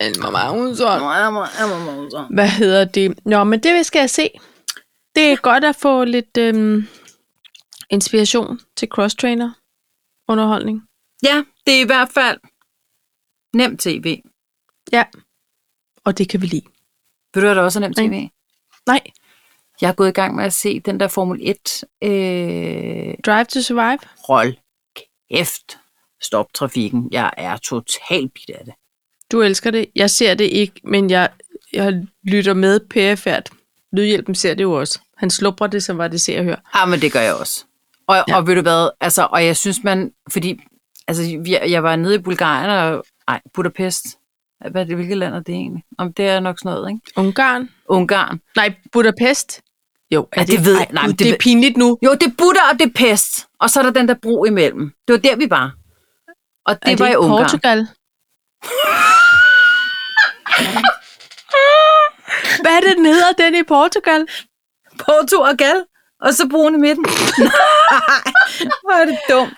Elmer 0.00 0.30
Magnusson. 0.30 2.10
Så. 2.10 2.26
Hvad 2.30 2.48
hedder 2.48 2.84
det? 2.84 3.18
Nå, 3.24 3.44
men 3.44 3.60
det 3.62 3.86
skal 3.86 4.00
jeg 4.00 4.10
se. 4.10 4.30
Det 5.14 5.22
er 5.32 5.36
godt 5.36 5.64
at 5.64 5.76
få 5.76 6.04
lidt 6.04 6.36
øhm, 6.38 6.86
inspiration 7.90 8.60
til 8.76 8.88
cross-trainer 8.94 9.50
underholdning. 10.28 10.82
Ja, 11.22 11.44
det 11.66 11.74
er 11.74 11.80
i 11.80 11.86
hvert 11.86 12.08
fald 12.08 12.38
nemt 13.54 13.80
tv. 13.80 14.22
Ja. 14.92 15.04
Og 16.04 16.18
det 16.18 16.28
kan 16.28 16.40
vi 16.42 16.46
lide. 16.46 16.62
Ved 17.34 17.42
du, 17.42 17.46
hvad 17.48 17.54
der 17.54 17.62
også 17.62 17.78
er 17.78 17.80
nemt 17.80 17.96
Nej. 17.96 18.06
tv? 18.08 18.28
Nej, 18.86 19.00
Jeg 19.80 19.88
er 19.88 19.92
gået 19.94 20.08
i 20.08 20.12
gang 20.12 20.34
med 20.34 20.44
at 20.44 20.52
se 20.52 20.80
den 20.80 21.00
der 21.00 21.08
Formel 21.08 21.40
1. 21.42 21.84
Øh, 22.02 23.14
Drive 23.26 23.44
to 23.44 23.60
Survive. 23.62 23.98
hold 24.28 24.54
kæft. 25.30 25.78
Stop 26.22 26.46
trafikken. 26.54 27.08
Jeg 27.12 27.30
er 27.36 27.56
totalt 27.56 28.34
bit 28.34 28.50
af 28.50 28.64
det. 28.64 28.74
Du 29.32 29.42
elsker 29.42 29.70
det. 29.70 29.86
Jeg 29.94 30.10
ser 30.10 30.34
det 30.34 30.44
ikke, 30.44 30.80
men 30.84 31.10
jeg, 31.10 31.28
jeg 31.72 32.06
lytter 32.22 32.54
med 32.54 32.80
pærefærd. 32.90 33.44
Lydhjælpen 33.92 34.34
ser 34.34 34.54
det 34.54 34.62
jo 34.62 34.72
også. 34.72 35.00
Han 35.16 35.30
slupper 35.30 35.66
det, 35.66 35.84
som 35.84 35.98
var 35.98 36.08
det 36.08 36.20
ser 36.20 36.38
og 36.38 36.44
hør. 36.44 36.70
Ja, 36.74 36.86
men 36.86 37.00
det 37.00 37.12
gør 37.12 37.20
jeg 37.20 37.34
også. 37.34 37.64
Og, 38.06 38.16
Ja. 38.16 38.22
ja. 38.28 38.36
og 38.36 38.46
ved 38.46 38.54
du 38.54 38.60
hvad, 38.62 38.90
altså, 39.00 39.28
og 39.32 39.44
jeg 39.44 39.56
synes 39.56 39.82
man, 39.84 40.12
fordi, 40.32 40.60
altså, 41.08 41.22
jeg, 41.46 41.62
jeg 41.70 41.82
var 41.82 41.96
nede 41.96 42.14
i 42.14 42.18
Bulgarien, 42.18 42.70
og, 42.70 43.04
ej, 43.28 43.40
Budapest, 43.54 44.04
hvad 44.70 44.82
er 44.82 44.86
det, 44.86 44.96
hvilket 44.96 45.16
land 45.16 45.34
er 45.34 45.40
det 45.40 45.54
egentlig? 45.54 45.84
Om 45.98 46.12
det 46.12 46.28
er 46.28 46.40
nok 46.40 46.58
sådan 46.58 46.72
noget, 46.72 46.90
ikke? 46.90 47.00
Ungarn. 47.16 47.70
Ungarn. 47.88 48.40
Nej, 48.56 48.74
Budapest. 48.92 49.60
Jo, 50.10 50.28
Ja, 50.36 50.42
det 50.44 50.64
ved 50.64 50.72
jeg. 50.72 50.80
Ej, 50.80 50.88
Nej, 50.92 51.06
det, 51.06 51.18
det 51.18 51.30
er 51.30 51.36
pinligt 51.40 51.76
nu. 51.76 51.98
Jo, 52.04 52.12
det 52.12 52.22
er 52.22 52.30
Buddha, 52.38 52.70
og 52.72 52.78
det 52.78 52.86
er 52.86 52.92
Pest, 52.94 53.46
og 53.60 53.70
så 53.70 53.80
er 53.80 53.82
der 53.84 53.90
den 53.90 54.08
der 54.08 54.14
bro 54.22 54.44
imellem. 54.44 54.92
Det 55.08 55.12
var 55.12 55.18
der, 55.20 55.36
vi 55.36 55.50
var. 55.50 55.72
Og 56.66 56.74
det, 56.82 56.92
er 56.92 56.96
det 56.96 57.00
var 57.00 57.08
i 57.12 57.16
Ungarn. 57.16 57.42
Portugal? 57.42 57.86
Hvad 62.62 62.72
er 62.76 62.80
det, 62.80 62.96
den 62.96 63.06
hedder, 63.06 63.32
den 63.32 63.54
i 63.54 63.62
Portugal? 63.62 64.26
Porto 64.98 65.40
og 65.40 65.56
Gal, 65.56 65.84
og 66.20 66.34
så 66.34 66.48
broen 66.48 66.74
i 66.74 66.78
midten. 66.78 67.04
Nej, 67.38 68.76
hvor 68.84 68.92
er 69.02 69.04
det 69.04 69.18
dumt. 69.30 69.54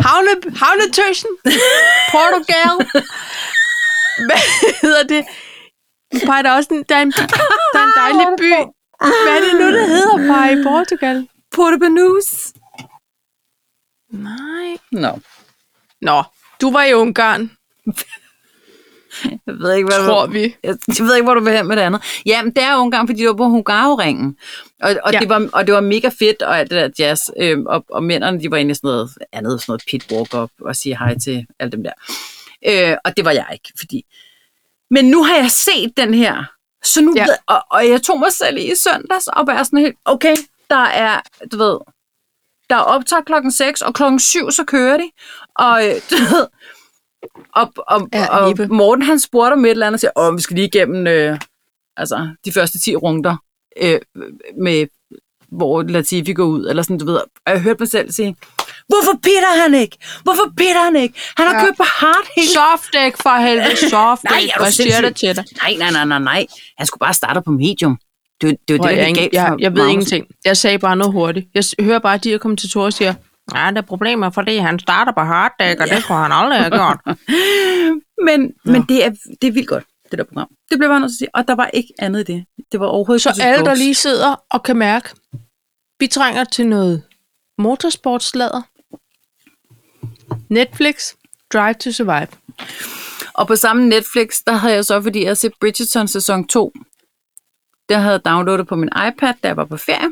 Havne, 0.00 0.30
havnetøsen? 0.56 1.30
Portugal? 2.14 2.74
Hvad 4.28 4.42
hedder 4.82 5.02
det? 5.02 5.24
Bare 6.26 6.42
der 6.42 6.50
er 6.50 6.56
også 6.56 6.68
en, 6.74 6.84
der 6.88 6.96
er 6.96 7.02
en, 7.02 7.12
der 7.72 7.78
er 7.78 7.84
en 7.84 7.92
dejlig 7.96 8.26
by. 8.38 8.52
Hvad 9.24 9.36
er 9.36 9.40
det 9.44 9.60
nu, 9.60 9.66
det 9.78 9.86
hedder 9.88 10.16
bare 10.34 10.52
i 10.52 10.62
Portugal? 10.62 11.28
Porto 11.54 11.76
Banús. 11.76 12.52
Nej. 14.10 14.76
Nå, 14.92 15.18
Nå, 16.00 16.22
du 16.60 16.70
var 16.72 16.84
i 16.84 16.94
Ungarn, 16.94 17.50
jeg 19.24 19.40
ved 19.46 19.74
ikke, 19.74 19.88
hvad 19.88 20.06
tror 20.06 20.26
du... 20.26 20.32
vi. 20.32 20.42
Jeg, 20.62 20.76
jeg 20.98 21.06
ved 21.06 21.14
ikke, 21.14 21.24
hvor 21.24 21.34
du 21.34 21.40
vil 21.44 21.52
hen 21.52 21.66
med 21.68 21.76
det 21.76 21.82
andet. 21.82 22.02
Ja, 22.26 22.42
men 22.42 22.54
det 22.54 22.62
er 22.62 22.76
Ungarn, 22.76 23.06
fordi 23.08 23.20
det 23.20 23.28
var 23.28 23.34
på 23.34 23.44
Hungaroringen. 23.48 24.36
Og, 24.80 24.96
og, 25.02 25.12
Ja. 25.12 25.18
det 25.20 25.28
var, 25.28 25.48
og 25.52 25.66
det 25.66 25.74
var 25.74 25.80
mega 25.80 26.10
fedt, 26.18 26.42
og 26.42 26.58
alt 26.58 26.70
det 26.70 26.76
der 26.96 27.04
jazz. 27.04 27.20
Øhm, 27.40 27.66
og, 27.66 27.84
og 27.90 28.02
mændene, 28.02 28.40
de 28.40 28.50
var 28.50 28.56
inde 28.56 28.70
i 28.70 28.74
sådan 28.74 28.88
noget 28.88 29.10
andet, 29.32 29.60
sådan 29.60 29.70
noget 29.70 29.82
pit 29.90 30.12
walk-up, 30.12 30.50
og 30.60 30.76
sige 30.76 30.98
hej 30.98 31.18
til 31.18 31.46
alle 31.58 31.72
dem 31.72 31.82
der. 31.82 31.92
Øh, 32.68 32.96
og 33.04 33.16
det 33.16 33.24
var 33.24 33.30
jeg 33.30 33.46
ikke, 33.52 33.72
fordi... 33.78 34.04
Men 34.90 35.04
nu 35.04 35.22
har 35.24 35.36
jeg 35.36 35.50
set 35.50 35.96
den 35.96 36.14
her, 36.14 36.44
så 36.84 37.00
nu 37.00 37.12
Ja. 37.16 37.22
ved, 37.24 37.34
og, 37.46 37.62
og 37.70 37.88
jeg 37.88 38.02
tog 38.02 38.18
mig 38.18 38.32
selv 38.32 38.56
i 38.58 38.72
søndags 38.76 39.26
og 39.26 39.46
var 39.46 39.62
sådan 39.62 39.78
helt, 39.78 39.96
okay, 40.04 40.36
der 40.70 40.76
er, 40.84 41.20
du 41.52 41.56
ved, 41.56 41.78
der 42.70 42.76
er 42.76 42.80
optag 42.80 43.24
klokken 43.24 43.52
6, 43.52 43.82
og 43.82 43.94
klokken 43.94 44.20
7, 44.20 44.50
så 44.50 44.64
kører 44.64 44.96
de. 44.96 45.10
Og, 45.54 45.86
øh, 45.88 45.94
du 46.10 46.16
ved, 46.16 46.46
og, 47.54 47.72
og, 47.76 48.08
Ja, 48.12 48.38
og. 48.38 48.56
Morten 48.68 49.02
han 49.02 49.20
spurgte 49.20 49.52
om 49.52 49.64
et 49.64 49.70
eller 49.70 49.86
andet, 49.86 49.96
og 49.96 50.00
siger, 50.00 50.12
åh, 50.16 50.36
vi 50.36 50.40
skal 50.42 50.54
lige 50.54 50.66
igennem 50.66 51.06
øh, 51.06 51.38
altså, 51.96 52.28
de 52.44 52.52
første 52.52 52.80
10 52.80 52.96
runder, 52.96 53.36
øh, 53.82 54.00
med, 54.60 54.86
hvor 55.48 55.82
Latifi 55.82 56.32
går 56.32 56.44
ud, 56.44 56.66
eller 56.66 56.82
sådan, 56.82 56.98
du 56.98 57.04
ved. 57.04 57.14
Og 57.16 57.52
jeg 57.52 57.60
hørte 57.62 57.80
mig 57.80 57.88
selv 57.88 58.12
sige, 58.12 58.36
hvorfor 58.88 59.12
pitter 59.22 59.62
han 59.62 59.74
ikke? 59.74 59.96
Hvorfor 60.22 60.52
pitter 60.56 60.84
han 60.84 60.96
ikke? 60.96 61.14
Han 61.36 61.46
har 61.46 61.54
Ja. 61.54 61.60
ja. 61.60 61.64
købt 61.66 61.76
på 61.76 61.84
hard 62.00 62.26
hele 62.36 62.48
Softdæk 62.48 63.16
for 63.16 63.36
helvede, 63.46 63.76
softdæk. 63.90 64.30
Nej, 64.30 64.40
er 64.54 64.58
du 64.58 64.62
Hvad 64.62 64.72
siger 64.72 64.84
sindssyg? 64.92 65.04
det 65.04 65.16
til 65.16 65.36
dig? 65.36 65.44
Nej, 65.62 65.74
nej, 65.78 65.90
nej, 65.92 66.04
nej, 66.04 66.18
nej. 66.18 66.46
Han 66.78 66.86
skulle 66.86 66.98
bare 67.00 67.14
starte 67.14 67.40
på 67.42 67.50
medium. 67.50 67.98
Det, 68.40 68.50
er- 68.50 68.54
det 68.68 68.74
er 68.74 68.78
Prøv, 68.78 68.88
det, 68.88 68.96
der 68.98 69.04
jeg, 69.04 69.14
gik 69.14 69.32
jeg, 69.32 69.54
jeg, 69.58 69.76
ved 69.76 69.86
ingenting. 69.88 70.26
Jeg 70.44 70.56
sagde 70.56 70.78
bare 70.78 70.96
noget 70.96 71.12
hurtigt. 71.12 71.46
Jeg 71.54 71.64
hører 71.80 71.98
bare, 71.98 72.14
at 72.14 72.24
de 72.24 72.32
er 72.32 72.68
Tor 72.72 72.84
og 72.84 72.92
siger, 72.92 73.14
ja, 73.54 73.70
der 73.70 73.76
er 73.76 73.80
problemer, 73.80 74.30
fordi 74.30 74.56
han 74.56 74.78
starter 74.78 75.12
på 75.12 75.20
harddæk, 75.20 75.80
og 75.80 75.88
det 75.88 76.04
kunne 76.04 76.18
han 76.18 76.32
aldrig 76.32 76.58
have 76.58 76.70
gjort. 76.70 76.98
Men, 78.26 78.52
men 78.64 78.82
det, 78.88 79.04
er, 79.04 79.10
det 79.42 79.48
er 79.48 79.52
vildt 79.52 79.68
godt. 79.68 79.84
det 80.10 80.18
der 80.18 80.24
program. 80.24 80.48
Det 80.70 80.78
blev 80.78 80.88
nødt 80.88 81.00
til 81.00 81.14
at 81.14 81.18
sige. 81.18 81.28
Og 81.34 81.48
der 81.48 81.54
var 81.54 81.66
ikke 81.66 81.88
andet 81.98 82.28
i 82.28 82.32
det. 82.32 82.44
Det 82.72 82.80
var 82.80 82.86
overhovedet 82.86 83.22
Så 83.22 83.42
alle, 83.42 83.64
der 83.64 83.74
lige 83.74 83.94
sidder 83.94 84.34
og 84.50 84.62
kan 84.62 84.76
mærke, 84.76 85.08
vi 86.00 86.06
trænger 86.06 86.44
til 86.44 86.66
noget 86.66 87.02
motorsportslader. 87.58 88.62
Netflix, 90.48 91.12
Drive 91.52 91.74
to 91.74 91.92
Survive. 91.92 92.26
Og 93.34 93.46
på 93.46 93.56
samme 93.56 93.88
Netflix, 93.88 94.36
der 94.46 94.52
havde 94.52 94.74
jeg 94.74 94.84
så, 94.84 95.02
fordi 95.02 95.18
jeg 95.20 95.26
havde 95.26 95.36
set 95.36 95.52
Bridgerton 95.60 96.08
sæson 96.08 96.46
2, 96.46 96.72
der 97.88 97.98
havde 97.98 98.12
jeg 98.12 98.24
downloadet 98.24 98.66
på 98.68 98.76
min 98.76 98.88
iPad, 99.08 99.34
da 99.42 99.48
jeg 99.48 99.56
var 99.56 99.64
på 99.64 99.76
ferie. 99.76 100.08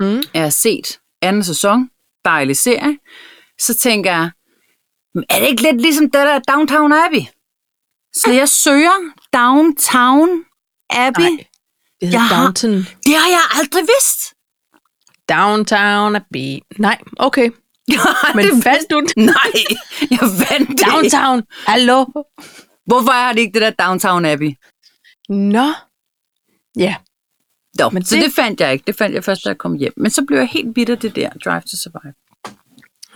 Mm. 0.00 0.22
Jeg 0.34 0.42
har 0.42 0.50
set 0.50 0.98
anden 1.22 1.44
sæson, 1.44 1.90
dejlig 2.24 2.56
serie. 2.56 2.98
Så 3.60 3.74
tænker 3.74 4.10
jeg, 4.10 4.30
"Men 5.14 5.24
er 5.28 5.40
det 5.40 5.48
ikke 5.48 5.62
lidt 5.62 5.80
ligesom 5.80 6.04
det 6.04 6.12
der 6.14 6.38
Downtown 6.38 6.92
Abbey? 6.92 7.20
Så 8.12 8.30
jeg 8.32 8.48
søger 8.48 9.12
Downtown 9.32 10.44
Abbey. 10.90 11.22
Nej, 11.22 11.30
det 12.00 12.08
hedder 12.08 12.18
Jeg 12.18 12.22
har- 12.26 12.42
Downton. 12.44 12.70
Det 13.04 13.14
har 13.14 13.28
jeg 13.28 13.40
aldrig 13.60 13.82
vidst. 13.82 14.34
Downtown 15.28 16.16
Abbey. 16.16 16.58
Nej, 16.78 16.98
okay. 17.16 17.50
Men 18.34 18.44
det 18.44 18.62
fandt 18.64 18.90
du? 18.90 19.00
Nej, 19.16 19.34
jeg 20.10 20.60
ikke. 20.60 20.84
Downtown. 20.84 21.42
Hallo? 21.66 22.04
Hvorfor 22.86 23.10
har 23.12 23.32
det 23.32 23.40
ikke 23.40 23.60
det 23.60 23.62
der 23.62 23.84
Downtown 23.86 24.24
Abbey? 24.24 24.50
Nå. 25.28 25.66
Ja. 26.76 26.96
Nå, 27.78 27.90
Men 27.90 28.04
så 28.04 28.14
det- 28.16 28.24
det 28.24 28.32
fandt 28.32 28.60
jeg 28.60 28.72
ikke. 28.72 28.84
Det 28.86 28.96
fandt 28.96 29.14
jeg 29.14 29.24
først, 29.24 29.44
da 29.44 29.48
jeg 29.48 29.58
kom 29.58 29.74
hjem. 29.74 29.92
Men 29.96 30.10
så 30.10 30.24
blev 30.26 30.38
jeg 30.38 30.48
helt 30.48 30.74
bitter 30.74 30.94
det 30.94 31.16
der 31.16 31.28
Drive 31.44 31.60
to 31.60 31.76
Survive. 31.82 32.14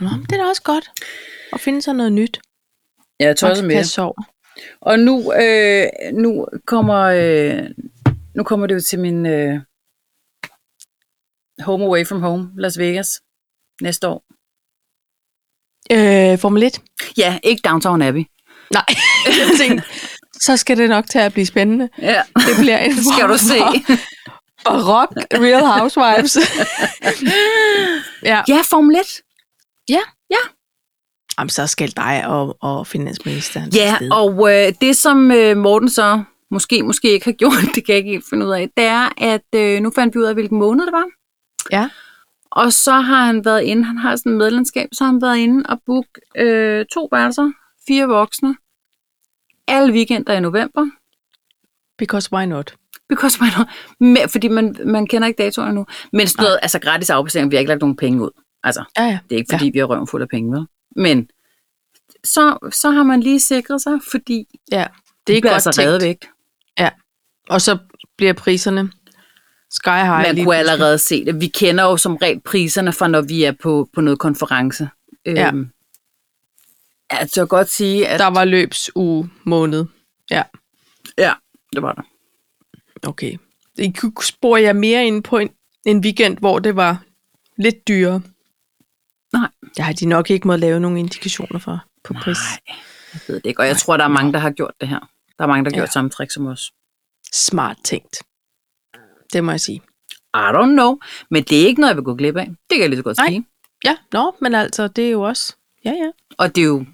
Nå, 0.00 0.08
men 0.16 0.22
det 0.26 0.32
er 0.32 0.36
da 0.42 0.48
også 0.48 0.62
godt 0.62 0.90
at 1.52 1.60
finde 1.60 1.82
sig 1.82 1.94
noget 1.94 2.12
nyt. 2.12 2.40
Ja, 3.20 3.24
jeg 3.26 3.36
kan 3.56 3.68
kaste 3.76 3.92
sig 3.94 4.04
over. 4.04 4.22
Og 4.80 4.98
nu, 4.98 5.32
øh, 5.32 5.86
nu 6.12 6.46
kommer 6.66 7.00
øh, 7.00 7.62
nu 8.34 8.42
kommer 8.42 8.66
det 8.66 8.74
jo 8.74 8.80
til 8.80 8.98
min 8.98 9.26
øh, 9.26 9.60
Home 11.60 11.84
Away 11.84 12.06
from 12.06 12.20
Home, 12.20 12.50
Las 12.56 12.78
Vegas, 12.78 13.22
næste 13.82 14.08
år. 14.08 14.24
Øh, 15.92 16.38
Formel 16.38 16.62
1? 16.62 16.80
Ja, 17.16 17.38
ikke 17.42 17.60
Downtown 17.68 18.02
Abbey. 18.02 18.24
Nej, 18.72 18.84
jeg 19.26 19.58
tænkte, 19.58 19.84
så 20.40 20.56
skal 20.56 20.76
det 20.76 20.88
nok 20.88 21.04
til 21.10 21.18
at 21.18 21.32
blive 21.32 21.46
spændende. 21.46 21.88
Ja, 22.02 22.22
Det 22.36 22.56
bliver 22.58 22.78
en 22.78 22.92
skal 23.04 23.04
form 23.20 23.30
du 23.30 23.38
se. 23.38 23.58
for 23.58 24.70
Barok 24.70 25.08
Real 25.34 25.64
Housewives. 25.80 26.36
ja. 28.30 28.42
Ja, 28.48 28.60
Formel 28.70 28.96
1. 28.96 29.02
ja. 29.88 30.00
Ja. 30.30 30.36
Jamen, 31.38 31.50
så 31.50 31.66
skal 31.66 31.92
dig 31.96 32.26
og, 32.26 32.56
og 32.60 32.86
finansministeren 32.86 33.70
Ja, 33.74 33.90
afsted. 33.92 34.10
og 34.12 34.52
øh, 34.52 34.72
det 34.80 34.96
som 34.96 35.30
øh, 35.30 35.56
Morten 35.56 35.90
så 35.90 36.22
måske, 36.50 36.82
måske 36.82 37.12
ikke 37.12 37.24
har 37.24 37.32
gjort, 37.32 37.52
det 37.74 37.86
kan 37.86 37.92
jeg 37.92 37.96
ikke 37.96 38.10
helt 38.10 38.24
finde 38.30 38.46
ud 38.46 38.52
af, 38.52 38.68
det 38.76 38.84
er, 38.84 39.08
at 39.18 39.44
øh, 39.54 39.80
nu 39.82 39.92
fandt 39.94 40.14
vi 40.14 40.18
ud 40.20 40.24
af, 40.24 40.34
hvilken 40.34 40.58
måned 40.58 40.84
det 40.86 40.92
var. 40.92 41.04
Ja. 41.72 41.88
Og 42.54 42.72
så 42.72 42.92
har 42.92 43.24
han 43.24 43.44
været 43.44 43.62
inde, 43.62 43.84
han 43.84 43.98
har 43.98 44.16
sådan 44.16 44.32
et 44.32 44.38
medlemskab, 44.38 44.88
så 44.92 45.04
har 45.04 45.12
han 45.12 45.22
været 45.22 45.36
inde 45.38 45.64
og 45.68 45.82
book 45.86 46.06
øh, 46.36 46.84
to 46.92 47.08
værelser, 47.12 47.52
fire 47.88 48.06
voksne, 48.06 48.56
alle 49.68 49.92
weekender 49.92 50.32
i 50.32 50.40
november. 50.40 50.86
Because 51.98 52.32
why 52.32 52.44
not? 52.44 52.74
Because 53.08 53.38
why 53.40 53.48
not? 53.58 53.68
Med, 54.00 54.28
fordi 54.28 54.48
man, 54.48 54.76
man 54.84 55.06
kender 55.06 55.28
ikke 55.28 55.42
datoerne 55.42 55.74
nu. 55.74 55.86
Men 56.12 56.26
sådan 56.26 56.42
noget, 56.42 56.58
altså 56.62 56.78
gratis 56.78 57.10
afbestilling, 57.10 57.50
vi 57.50 57.56
har 57.56 57.60
ikke 57.60 57.68
lagt 57.68 57.80
nogen 57.80 57.96
penge 57.96 58.22
ud. 58.22 58.30
Altså, 58.62 58.84
Ja, 58.98 59.04
ja. 59.04 59.18
det 59.28 59.34
er 59.34 59.38
ikke 59.38 59.52
fordi, 59.52 59.64
ja. 59.64 59.70
vi 59.72 59.78
har 59.78 59.86
røven 59.86 60.06
fuld 60.06 60.22
af 60.22 60.28
penge, 60.28 60.52
vel? 60.56 60.66
Men 60.96 61.28
så, 62.24 62.70
så 62.72 62.90
har 62.90 63.02
man 63.02 63.20
lige 63.20 63.40
sikret 63.40 63.82
sig, 63.82 63.92
fordi 64.10 64.46
ja. 64.72 64.86
Det 65.26 65.36
er 65.36 65.40
bliver 65.40 65.52
godt 65.52 65.66
altså 65.66 65.72
tænkt. 65.72 66.02
væk. 66.02 66.16
Ja. 66.78 66.90
Og 67.48 67.60
så 67.60 67.78
bliver 68.16 68.32
priserne 68.32 68.90
sky 69.74 69.88
high. 69.88 70.36
Man 70.36 70.44
kunne 70.44 70.56
allerede 70.56 70.98
se 70.98 71.24
det. 71.24 71.40
Vi 71.40 71.46
kender 71.46 71.84
jo 71.84 71.96
som 71.96 72.16
regel 72.16 72.40
priserne 72.40 72.92
fra, 72.92 73.08
når 73.08 73.20
vi 73.22 73.44
er 73.44 73.52
på, 73.62 73.88
på 73.94 74.00
noget 74.00 74.18
konference. 74.18 74.88
Ja. 75.26 75.48
Øhm, 75.48 75.70
ja, 77.12 77.26
så 77.26 77.40
jeg 77.40 77.48
godt 77.48 77.70
sige, 77.70 78.08
at 78.08 78.20
Der 78.20 78.26
var 78.26 78.44
løbsuge 78.44 79.30
måned. 79.44 79.84
Ja, 80.30 80.42
ja, 81.18 81.32
det 81.72 81.82
var 81.82 81.92
der. 81.92 82.02
okay. 83.08 83.36
I 83.78 83.90
kunne 83.90 84.12
spore 84.22 84.62
jeg 84.62 84.76
mere 84.76 85.06
ind 85.06 85.22
på 85.24 85.38
en, 85.38 85.50
en 85.86 85.98
weekend, 85.98 86.38
hvor 86.38 86.58
det 86.58 86.76
var 86.76 87.02
lidt 87.56 87.88
dyrere. 87.88 88.22
Nej. 89.32 89.48
Det 89.76 89.84
har 89.84 89.92
de 89.92 90.06
nok 90.06 90.30
ikke 90.30 90.46
måtte 90.46 90.60
lave 90.60 90.80
nogle 90.80 90.98
indikationer 90.98 91.58
for 91.58 91.84
på 92.04 92.14
pris. 92.14 92.38
Nej, 92.38 92.76
jeg 93.12 93.20
ved 93.28 93.34
det 93.36 93.46
ikke. 93.46 93.60
Og 93.60 93.66
jeg 93.66 93.76
tror, 93.76 93.96
der 93.96 94.04
er 94.04 94.08
mange, 94.08 94.32
der 94.32 94.38
har 94.38 94.50
gjort 94.50 94.72
det 94.80 94.88
her. 94.88 94.98
Der 95.38 95.44
er 95.44 95.46
mange, 95.48 95.64
der 95.64 95.70
har 95.70 95.76
Ja. 95.76 95.80
gjort 95.80 95.92
samme 95.92 96.10
trick 96.10 96.30
som 96.32 96.46
os. 96.46 96.72
Smart 97.32 97.76
tænkt. 97.84 98.16
Det 99.34 99.44
må 99.44 99.50
jeg 99.50 99.60
sige. 99.60 99.82
I 100.34 100.48
don't 100.54 100.72
know. 100.72 100.98
Men 101.30 101.42
det 101.42 101.62
er 101.62 101.66
ikke 101.66 101.80
noget, 101.80 101.90
jeg 101.90 101.96
vil 101.96 102.04
gå 102.04 102.14
glip 102.14 102.36
af. 102.36 102.46
Det 102.46 102.56
kan 102.70 102.80
jeg 102.80 102.88
lige 102.88 102.98
så 102.98 103.02
godt 103.02 103.16
Nej. 103.16 103.28
sige. 103.28 103.46
Ja, 103.84 103.96
nå, 104.12 104.36
men 104.40 104.54
altså, 104.54 104.88
det 104.88 105.06
er 105.06 105.10
jo 105.10 105.22
også... 105.22 105.56
Ja, 105.84 105.90
ja. 105.90 106.10
Og 106.38 106.56
det 106.56 106.62
er 106.62 106.66
jo 106.66 106.84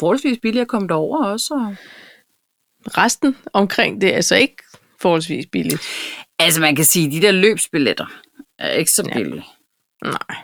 forholdsvis 0.00 0.38
billigt 0.42 0.62
at 0.62 0.68
komme 0.68 0.88
derover 0.88 1.24
også. 1.24 1.54
Og... 1.54 1.76
Resten 2.98 3.36
omkring 3.52 4.00
det 4.00 4.10
er 4.10 4.16
altså 4.16 4.36
ikke 4.36 4.56
forholdsvis 5.00 5.46
billigt. 5.52 5.82
Altså, 6.38 6.60
man 6.60 6.76
kan 6.76 6.84
sige, 6.84 7.06
at 7.06 7.12
de 7.12 7.22
der 7.22 7.32
løbsbilletter 7.32 8.06
er 8.58 8.70
ikke 8.70 8.90
så 8.90 9.02
Ja. 9.08 9.14
billige. 9.14 9.44
Nej. 10.04 10.36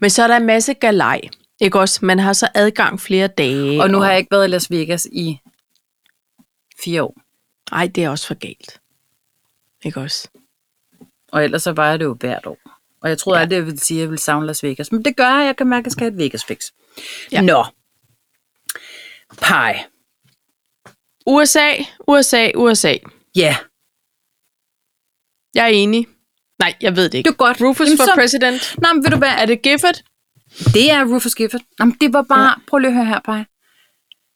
Men 0.00 0.10
så 0.10 0.22
er 0.22 0.26
der 0.26 0.36
en 0.36 0.46
masse 0.46 0.74
galej. 0.74 1.20
Ikke 1.60 1.80
også? 1.80 2.04
Man 2.04 2.18
har 2.18 2.32
så 2.32 2.48
adgang 2.54 3.00
flere 3.00 3.26
dage. 3.28 3.82
Og 3.82 3.90
nu 3.90 3.98
har 3.98 4.10
jeg 4.10 4.18
ikke 4.18 4.30
været 4.30 4.48
i 4.48 4.50
Las 4.50 4.70
Vegas 4.70 5.08
i 5.12 5.38
fire 6.84 7.02
år. 7.02 7.23
Nej, 7.70 7.86
det 7.94 8.04
er 8.04 8.08
også 8.08 8.26
for 8.26 8.34
galt. 8.34 8.80
Ikke 9.84 10.00
også? 10.00 10.28
Og 11.32 11.44
ellers 11.44 11.62
så 11.62 11.72
var 11.72 11.90
jeg 11.90 11.98
det 11.98 12.04
jo 12.04 12.14
hvert 12.20 12.46
år. 12.46 12.58
Og 13.02 13.08
jeg 13.08 13.18
troede 13.18 13.38
Ja. 13.38 13.42
aldrig, 13.42 13.56
jeg 13.56 13.66
ville 13.66 13.80
sige, 13.80 13.98
at 13.98 14.00
jeg 14.00 14.08
ville 14.10 14.20
savne 14.20 14.46
Las 14.46 14.62
Vegas. 14.62 14.92
Men 14.92 15.04
det 15.04 15.16
gør 15.16 15.28
jeg. 15.38 15.46
Jeg 15.46 15.56
kan 15.56 15.66
mærke, 15.66 15.82
at 15.82 15.86
jeg 15.86 15.92
skal 15.92 16.04
have 16.04 16.12
et 16.12 16.18
Vegas 16.18 16.44
fix. 16.44 16.60
Ja. 17.32 17.40
Nå. 17.40 17.64
Pej. 19.38 19.84
USA, 21.26 21.70
USA, 22.08 22.50
USA. 22.54 22.94
Ja. 23.36 23.56
Jeg 25.54 25.64
er 25.64 25.68
enig. 25.68 26.06
Nej, 26.58 26.74
jeg 26.80 26.96
ved 26.96 27.04
det 27.08 27.18
ikke. 27.18 27.28
Det 27.28 27.34
er 27.34 27.38
godt. 27.38 27.60
Rufus 27.60 27.86
Jamen, 27.86 27.98
for 27.98 28.04
så- 28.04 28.12
president. 28.14 28.74
Nå, 28.82 28.92
men 28.92 29.04
ved 29.04 29.10
du 29.10 29.16
hvad? 29.18 29.28
Er 29.28 29.46
det 29.46 29.62
Gifford? 29.62 29.94
Det 30.74 30.90
er 30.90 31.04
Rufus 31.14 31.34
Gifford. 31.34 31.60
Jamen, 31.80 31.96
det 32.00 32.12
var 32.12 32.22
bare... 32.22 32.48
Ja. 32.48 32.54
Prøv 32.68 32.78
lige 32.78 32.88
at 32.88 32.94
høre 32.94 33.06
her, 33.06 33.20
Pej. 33.20 33.44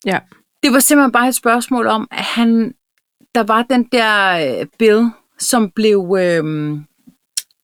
Ja. 0.07 0.19
Det 0.63 0.73
var 0.73 0.81
simpelthen 0.81 1.13
bare 1.13 1.29
et 1.29 1.35
spørgsmål 1.35 1.87
om, 1.87 2.09
at 2.11 2.25
han... 2.25 2.75
Der 3.35 3.43
var 3.43 3.63
den 3.63 3.85
der 3.93 4.31
øh, 4.61 4.67
bill, 4.79 5.11
som 5.39 5.71
blev, 5.71 6.17
øh, 6.21 6.77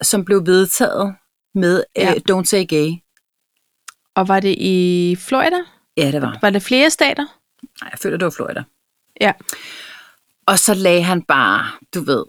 som 0.03 0.25
blev 0.25 0.47
vedtaget 0.47 1.15
med 1.55 1.85
øh, 1.99 2.03
Ja. 2.05 2.15
Don't 2.31 2.45
Say 2.45 2.67
Gay. 2.69 2.91
Og 4.17 4.29
var 4.29 4.41
det 4.41 4.55
i 4.59 5.17
Florida? 5.21 5.57
Ja, 5.97 6.13
det 6.13 6.23
var. 6.23 6.39
Var 6.43 6.51
det 6.51 6.63
flere 6.63 6.91
stater? 6.91 7.25
Nej, 7.81 7.89
jeg 7.93 7.99
føler, 7.99 8.17
det 8.17 8.25
var 8.25 8.31
Florida. 8.31 8.63
Ja. 9.21 9.33
Og 10.47 10.59
så 10.59 10.75
lagde 10.75 11.03
han 11.03 11.23
bare, 11.23 11.67
du 11.95 12.01
ved, 12.01 12.25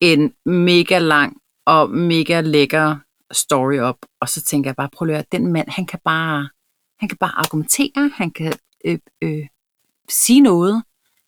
en 0.00 0.34
mega 0.46 0.98
lang 0.98 1.36
og 1.66 1.90
mega 1.90 2.40
lækker 2.40 2.96
story 3.32 3.78
op. 3.78 3.96
Og 4.20 4.28
så 4.28 4.42
tænker 4.42 4.70
jeg 4.70 4.76
bare, 4.76 4.88
prøv 4.92 5.08
at 5.08 5.14
høre, 5.14 5.24
den 5.32 5.52
mand, 5.52 5.68
han 5.68 5.86
kan 5.86 5.98
bare, 6.04 6.48
han 7.00 7.08
kan 7.08 7.18
bare 7.18 7.38
argumentere, 7.38 8.10
han 8.14 8.30
kan 8.30 8.52
øh, 8.84 8.98
øh, 9.22 9.46
sige 10.08 10.40
noget. 10.40 10.82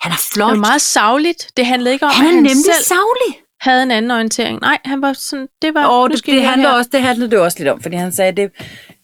Han 0.04 0.12
er 0.12 0.16
Det 0.16 0.24
flot. 0.34 0.50
var 0.50 0.54
meget 0.56 0.80
savligt. 0.80 1.50
Det 1.56 1.66
handlede 1.66 1.92
ikke 1.92 2.06
om, 2.06 2.12
han 2.12 2.24
er 2.24 2.28
at 2.28 2.34
han 2.34 2.42
nemlig 2.42 2.64
selv 2.64 2.84
savlig. 2.84 3.32
havde 3.60 3.82
en 3.82 3.90
anden 3.90 4.10
orientering. 4.10 4.60
Nej, 4.60 4.78
han 4.84 5.02
var 5.02 5.12
sådan, 5.12 5.48
det 5.62 5.74
var, 5.74 5.86
Og 5.86 6.10
det, 6.10 6.26
det, 6.26 6.42
handler 6.46 6.68
her. 6.68 6.76
også, 6.76 6.90
det 6.92 7.02
handlede 7.02 7.30
det 7.30 7.38
også 7.38 7.58
lidt 7.58 7.68
om, 7.68 7.82
fordi 7.82 7.96
han 7.96 8.12
sagde, 8.12 8.32
det, 8.32 8.50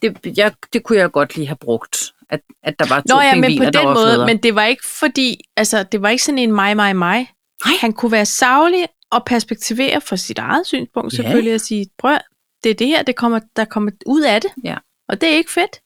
det, 0.02 0.38
jeg, 0.38 0.52
det 0.72 0.82
kunne 0.84 0.98
jeg 0.98 1.10
godt 1.12 1.36
lige 1.36 1.46
have 1.46 1.56
brugt, 1.60 2.12
at, 2.30 2.40
at 2.64 2.78
der 2.78 2.86
var 2.88 3.00
to 3.00 3.04
Nå 3.16 3.20
ja, 3.20 3.34
men 3.34 3.58
på 3.58 3.64
den 3.64 3.84
måde, 3.84 4.26
men 4.26 4.36
det 4.38 4.54
var 4.54 4.64
ikke 4.64 4.86
fordi, 4.88 5.40
altså 5.56 5.82
det 5.82 6.02
var 6.02 6.08
ikke 6.08 6.24
sådan 6.24 6.38
en 6.38 6.52
mig, 6.52 6.76
mig, 6.76 6.96
mig. 6.96 7.30
Nej. 7.66 7.74
Han 7.80 7.92
kunne 7.92 8.12
være 8.12 8.26
savlig 8.26 8.86
og 9.12 9.24
perspektivere 9.24 10.00
fra 10.00 10.16
sit 10.16 10.38
eget 10.38 10.66
synspunkt 10.66 11.12
Ja. 11.12 11.16
selvfølgelig, 11.16 11.54
og 11.54 11.60
sige, 11.60 11.86
prøv, 11.98 12.18
det 12.64 12.70
er 12.70 12.74
det 12.74 12.86
her, 12.86 13.02
det 13.02 13.16
kommer, 13.16 13.40
der 13.56 13.64
kommer 13.64 13.90
ud 14.06 14.22
af 14.22 14.40
det. 14.40 14.50
Ja. 14.64 14.76
Og 15.08 15.20
det 15.20 15.28
er 15.28 15.34
ikke 15.36 15.52
fedt. 15.52 15.80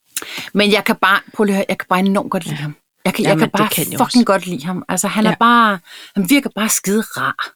Men 0.55 0.73
jeg 0.73 0.85
kan 0.85 0.97
bare, 0.97 1.21
prøv 1.35 1.45
lige 1.45 1.55
at 1.55 1.57
høre, 1.57 1.67
jeg 1.69 1.79
kan 1.79 1.87
bare 1.89 1.99
enormt 1.99 2.31
godt 2.31 2.45
lide 2.45 2.57
ham. 2.57 2.77
Jeg 3.05 3.15
kan, 3.15 3.23
jeg 3.25 3.29
Jamen, 3.31 3.39
kan 3.41 3.49
det 3.49 3.59
bare 3.59 3.69
kan 3.69 3.91
jeg 3.93 3.99
fucking 3.99 4.03
også. 4.21 4.25
godt 4.25 4.47
lide 4.47 4.65
ham. 4.65 4.85
Altså, 4.89 5.09
han 5.09 5.25
Ja. 5.25 5.31
er 5.31 5.35
bare, 5.37 5.79
han 6.17 6.31
virker 6.31 6.51
bare 6.57 6.69
skide 6.69 7.01
rar. 7.03 7.53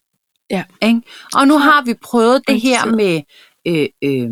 Ja. 0.50 0.64
Ikke? 0.82 1.02
Og 1.34 1.48
nu 1.48 1.58
har 1.58 1.82
vi 1.82 1.94
prøvet 1.94 2.48
det 2.48 2.60
her 2.60 2.86
med 2.86 3.22
øh, 3.66 3.88
øh, 4.02 4.30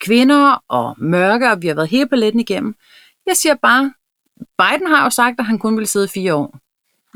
kvinder 0.00 0.62
og 0.68 0.94
mørke, 0.98 1.50
og 1.50 1.62
vi 1.62 1.66
har 1.66 1.74
været 1.74 1.88
hele 1.88 2.06
paletten 2.08 2.40
igennem. 2.40 2.74
Jeg 3.26 3.36
siger 3.36 3.54
bare, 3.54 3.92
Biden 4.58 4.86
har 4.86 5.04
jo 5.04 5.10
sagt, 5.10 5.38
at 5.40 5.44
han 5.46 5.58
kun 5.58 5.76
ville 5.76 5.86
sidde 5.86 6.08
fire 6.08 6.34
år. 6.34 6.58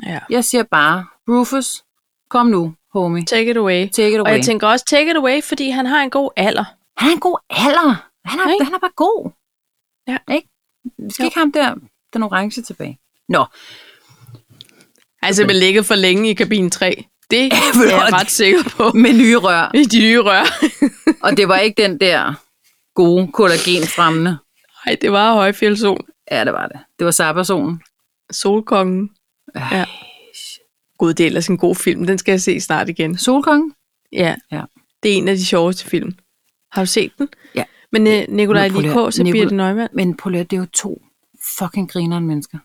Ja. 0.07 0.21
Jeg 0.31 0.45
siger 0.45 0.63
bare, 0.63 1.07
Rufus, 1.29 1.85
kom 2.29 2.47
nu, 2.47 2.75
homie. 2.93 3.25
Take 3.25 3.51
it 3.51 3.57
away. 3.57 3.89
Take 3.89 4.15
it 4.15 4.21
Og 4.21 4.27
away. 4.29 4.37
jeg 4.37 4.45
tænker 4.45 4.69
også, 4.69 4.85
take 4.85 5.11
it 5.11 5.17
away, 5.17 5.43
fordi 5.43 5.71
han 5.71 5.87
har 5.87 6.03
en 6.03 6.11
god 6.11 6.31
alder. 6.37 6.65
Han 6.97 7.09
er 7.09 7.13
en 7.15 7.21
god 7.21 7.39
alder. 7.51 8.09
Han 8.25 8.39
er, 8.41 8.65
han 8.65 8.75
er 8.75 8.79
bare 8.79 8.91
god. 8.97 9.31
Ja. 10.09 10.17
Ikke? 10.35 10.49
Vi 10.99 11.11
skal 11.11 11.23
Jo. 11.23 11.27
ikke 11.27 11.39
ham 11.39 11.53
der, 11.53 11.75
den 12.15 12.23
orange 12.23 12.63
tilbage. 12.63 12.99
Nå, 13.29 13.45
Han 15.23 15.31
er 15.31 15.33
simpelthen 15.33 15.61
ligget 15.61 15.87
for 15.87 15.95
længe 15.95 16.31
i 16.31 16.35
kabine 16.35 16.71
3. 16.71 17.05
Det 17.31 17.41
er 17.53 17.57
jeg 17.91 18.13
ret 18.13 18.31
sikker 18.31 18.63
på. 18.77 18.91
med 18.95 19.13
nye 19.13 19.37
rør. 19.37 19.71
I 19.81 19.85
de 19.85 19.99
nye 19.99 20.21
rør. 20.21 20.43
Og 21.23 21.37
det 21.37 21.49
var 21.49 21.59
ikke 21.59 21.83
den 21.83 22.01
der 22.01 22.35
gode 22.95 23.33
kollagenfremmende. 23.33 24.39
Nej, 24.87 24.97
det 25.01 25.13
var 25.13 25.35
højfjeldszon. 25.35 26.01
Ja, 26.31 26.45
det 26.45 26.53
var 26.53 26.67
det. 26.67 26.81
Det 26.99 27.05
var 27.05 27.11
sabbersonen. 27.11 27.81
Solkongen. 28.33 29.11
Ja. 29.57 29.85
Gud, 30.99 31.15
det 31.15 31.25
er 31.25 31.27
ellers 31.27 31.49
en 31.49 31.59
god 31.59 31.75
film. 31.75 32.07
Den 32.07 32.19
skal 32.19 32.33
jeg 32.33 32.41
se 32.41 32.61
snart 32.61 32.89
igen. 32.89 33.19
Solkongen? 33.19 33.75
Ja. 34.13 34.35
Ja. 34.53 34.63
Det 35.03 35.13
er 35.13 35.17
en 35.17 35.29
af 35.29 35.37
de 35.37 35.45
sjoveste 35.45 35.85
film. 35.87 36.15
Har 36.73 36.83
du 36.83 36.87
set 36.87 37.13
den? 37.19 37.29
Ja. 37.55 37.65
Men 37.93 38.07
uh, 38.07 38.35
Nikolaj 38.35 38.71
og 38.75 38.81
Nicol- 38.85 39.33
Birte 39.33 39.55
Neumann. 39.55 39.89
Men 39.93 40.17
prøv 40.17 40.33
det 40.33 40.53
er 40.53 40.57
jo 40.57 40.67
to 40.73 41.03
fucking 41.59 41.91
grineren 41.91 42.27
mennesker. 42.27 42.59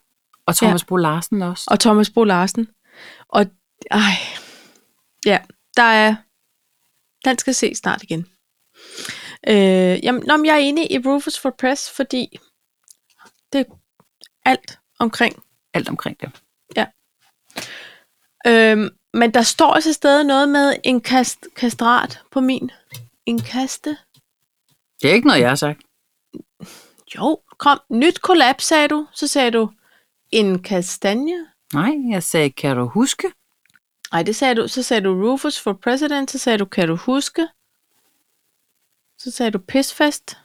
Og 0.46 0.56
Thomas 0.56 0.82
ja. 0.82 0.86
Bo 0.86 0.96
Larsen 0.96 1.42
også. 1.42 1.66
Og 1.68 1.80
Thomas 1.80 2.10
Bo 2.10 2.24
Larsen. 2.24 2.68
Og 3.28 3.46
ej, 3.92 4.12
ja, 5.26 5.40
der 5.78 5.84
er, 5.84 6.16
den 7.26 7.38
skal 7.38 7.56
se 7.56 7.76
snart 7.76 8.04
igen. 8.04 8.28
Øh, 9.48 10.04
jamen, 10.04 10.24
nå, 10.28 10.44
jeg 10.46 10.54
er 10.54 10.60
enig 10.60 10.92
i 10.92 10.98
Rufus 10.98 11.40
for 11.40 11.50
Press, 11.60 11.92
fordi 11.92 12.40
det 13.54 13.60
er 13.60 13.76
alt 14.46 14.80
omkring. 15.00 15.44
Alt 15.74 15.90
omkring 15.90 16.22
det. 16.22 16.32
Øh, 18.48 18.92
men 19.14 19.34
der 19.34 19.42
står 19.42 19.74
altså 19.74 19.94
stadig 19.94 20.26
noget 20.26 20.50
med 20.50 20.76
en 20.84 21.02
kast, 21.02 21.48
kastrat 21.56 22.22
på 22.32 22.42
min. 22.42 22.72
En 23.26 23.42
kaste? 23.42 23.98
Det 25.02 25.10
er 25.10 25.14
ikke 25.14 25.28
noget, 25.28 25.42
jeg 25.42 25.50
har 25.50 25.56
sagt. 25.56 25.82
Jo, 27.16 27.42
kom. 27.58 27.80
Nyt 27.90 28.22
kollab, 28.22 28.62
sagde 28.62 28.88
du. 28.88 29.08
Så 29.14 29.28
sagde 29.28 29.52
du 29.52 29.72
en 30.32 30.64
kastanje. 30.64 31.48
Nej, 31.74 31.92
jeg 32.10 32.24
sagde, 32.24 32.52
kan 32.52 32.76
du 32.78 32.86
huske? 32.86 33.32
Nej, 34.12 34.24
det 34.24 34.36
sagde 34.36 34.56
du. 34.56 34.68
Så 34.68 34.84
sagde 34.84 35.04
du 35.04 35.14
Rufus 35.32 35.60
for 35.60 35.74
President. 35.74 36.32
Så 36.32 36.38
sagde 36.38 36.58
du, 36.58 36.66
kan 36.66 36.88
du 36.88 36.96
huske? 36.96 37.48
Så 39.18 39.32
sagde 39.32 39.52
du 39.52 39.58
pisfest. 39.60 40.38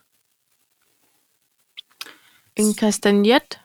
En 2.57 2.75
kastanjet. 2.75 3.61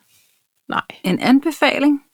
Nej. 0.67 0.85
En 1.03 1.19
anbefaling? 1.19 2.05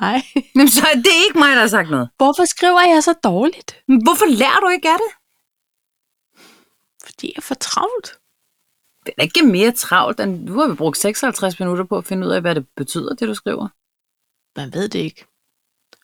Nej. 0.00 0.22
Jamen, 0.54 0.68
så 0.68 0.86
er 0.92 0.94
det 0.96 1.12
ikke 1.26 1.38
mig, 1.38 1.54
der 1.54 1.60
har 1.60 1.68
sagt 1.68 1.90
noget. 1.90 2.10
Hvorfor 2.16 2.44
skriver 2.44 2.80
jeg 2.80 3.02
så 3.02 3.12
dårligt? 3.24 3.82
Men 3.88 4.02
Hvorfor 4.04 4.26
lærer 4.26 4.60
du 4.60 4.68
ikke 4.68 4.88
af 4.88 4.96
det? 4.98 5.12
Fordi 7.04 7.26
jeg 7.26 7.34
er 7.36 7.40
for 7.40 7.54
travlt. 7.54 8.18
Det 9.06 9.14
er 9.18 9.22
ikke 9.22 9.42
mere 9.42 9.72
travlt, 9.72 10.20
end 10.20 10.44
nu 10.44 10.58
har 10.58 10.68
vi 10.68 10.74
brugt 10.74 10.98
56 10.98 11.60
minutter 11.60 11.84
på 11.84 11.98
at 11.98 12.04
finde 12.04 12.26
ud 12.26 12.32
af, 12.32 12.40
hvad 12.40 12.54
det 12.54 12.66
betyder, 12.76 13.14
det 13.14 13.28
du 13.28 13.34
skriver. 13.34 13.68
Man 14.56 14.74
ved 14.74 14.88
det 14.88 14.98
ikke. 14.98 15.24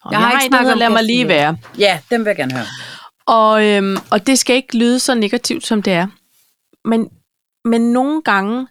Og 0.03 0.13
Jeg 0.13 0.21
jeg, 0.21 0.29
har 0.29 0.33
ikke 0.33 0.47
snakket 0.47 0.73
om 0.73 0.73
at 0.73 0.79
lade 0.79 0.91
mig 0.91 1.05
lige 1.05 1.29
være. 1.29 1.59
Ja, 1.79 2.01
dem 2.11 2.21
vil 2.21 2.27
jeg 2.27 2.37
gerne 2.37 2.53
høre. 2.53 2.67
Og, 3.27 3.67
øhm, 3.67 3.97
og 4.11 4.27
det 4.27 4.39
skal 4.39 4.57
ikke 4.57 4.77
lyde 4.79 4.99
så 4.99 5.15
negativt, 5.15 5.67
som 5.67 5.83
det 5.83 5.93
er. 5.93 6.07
Men, 6.89 7.11
men 7.65 7.93
nogle 7.93 8.23
gange, 8.23 8.69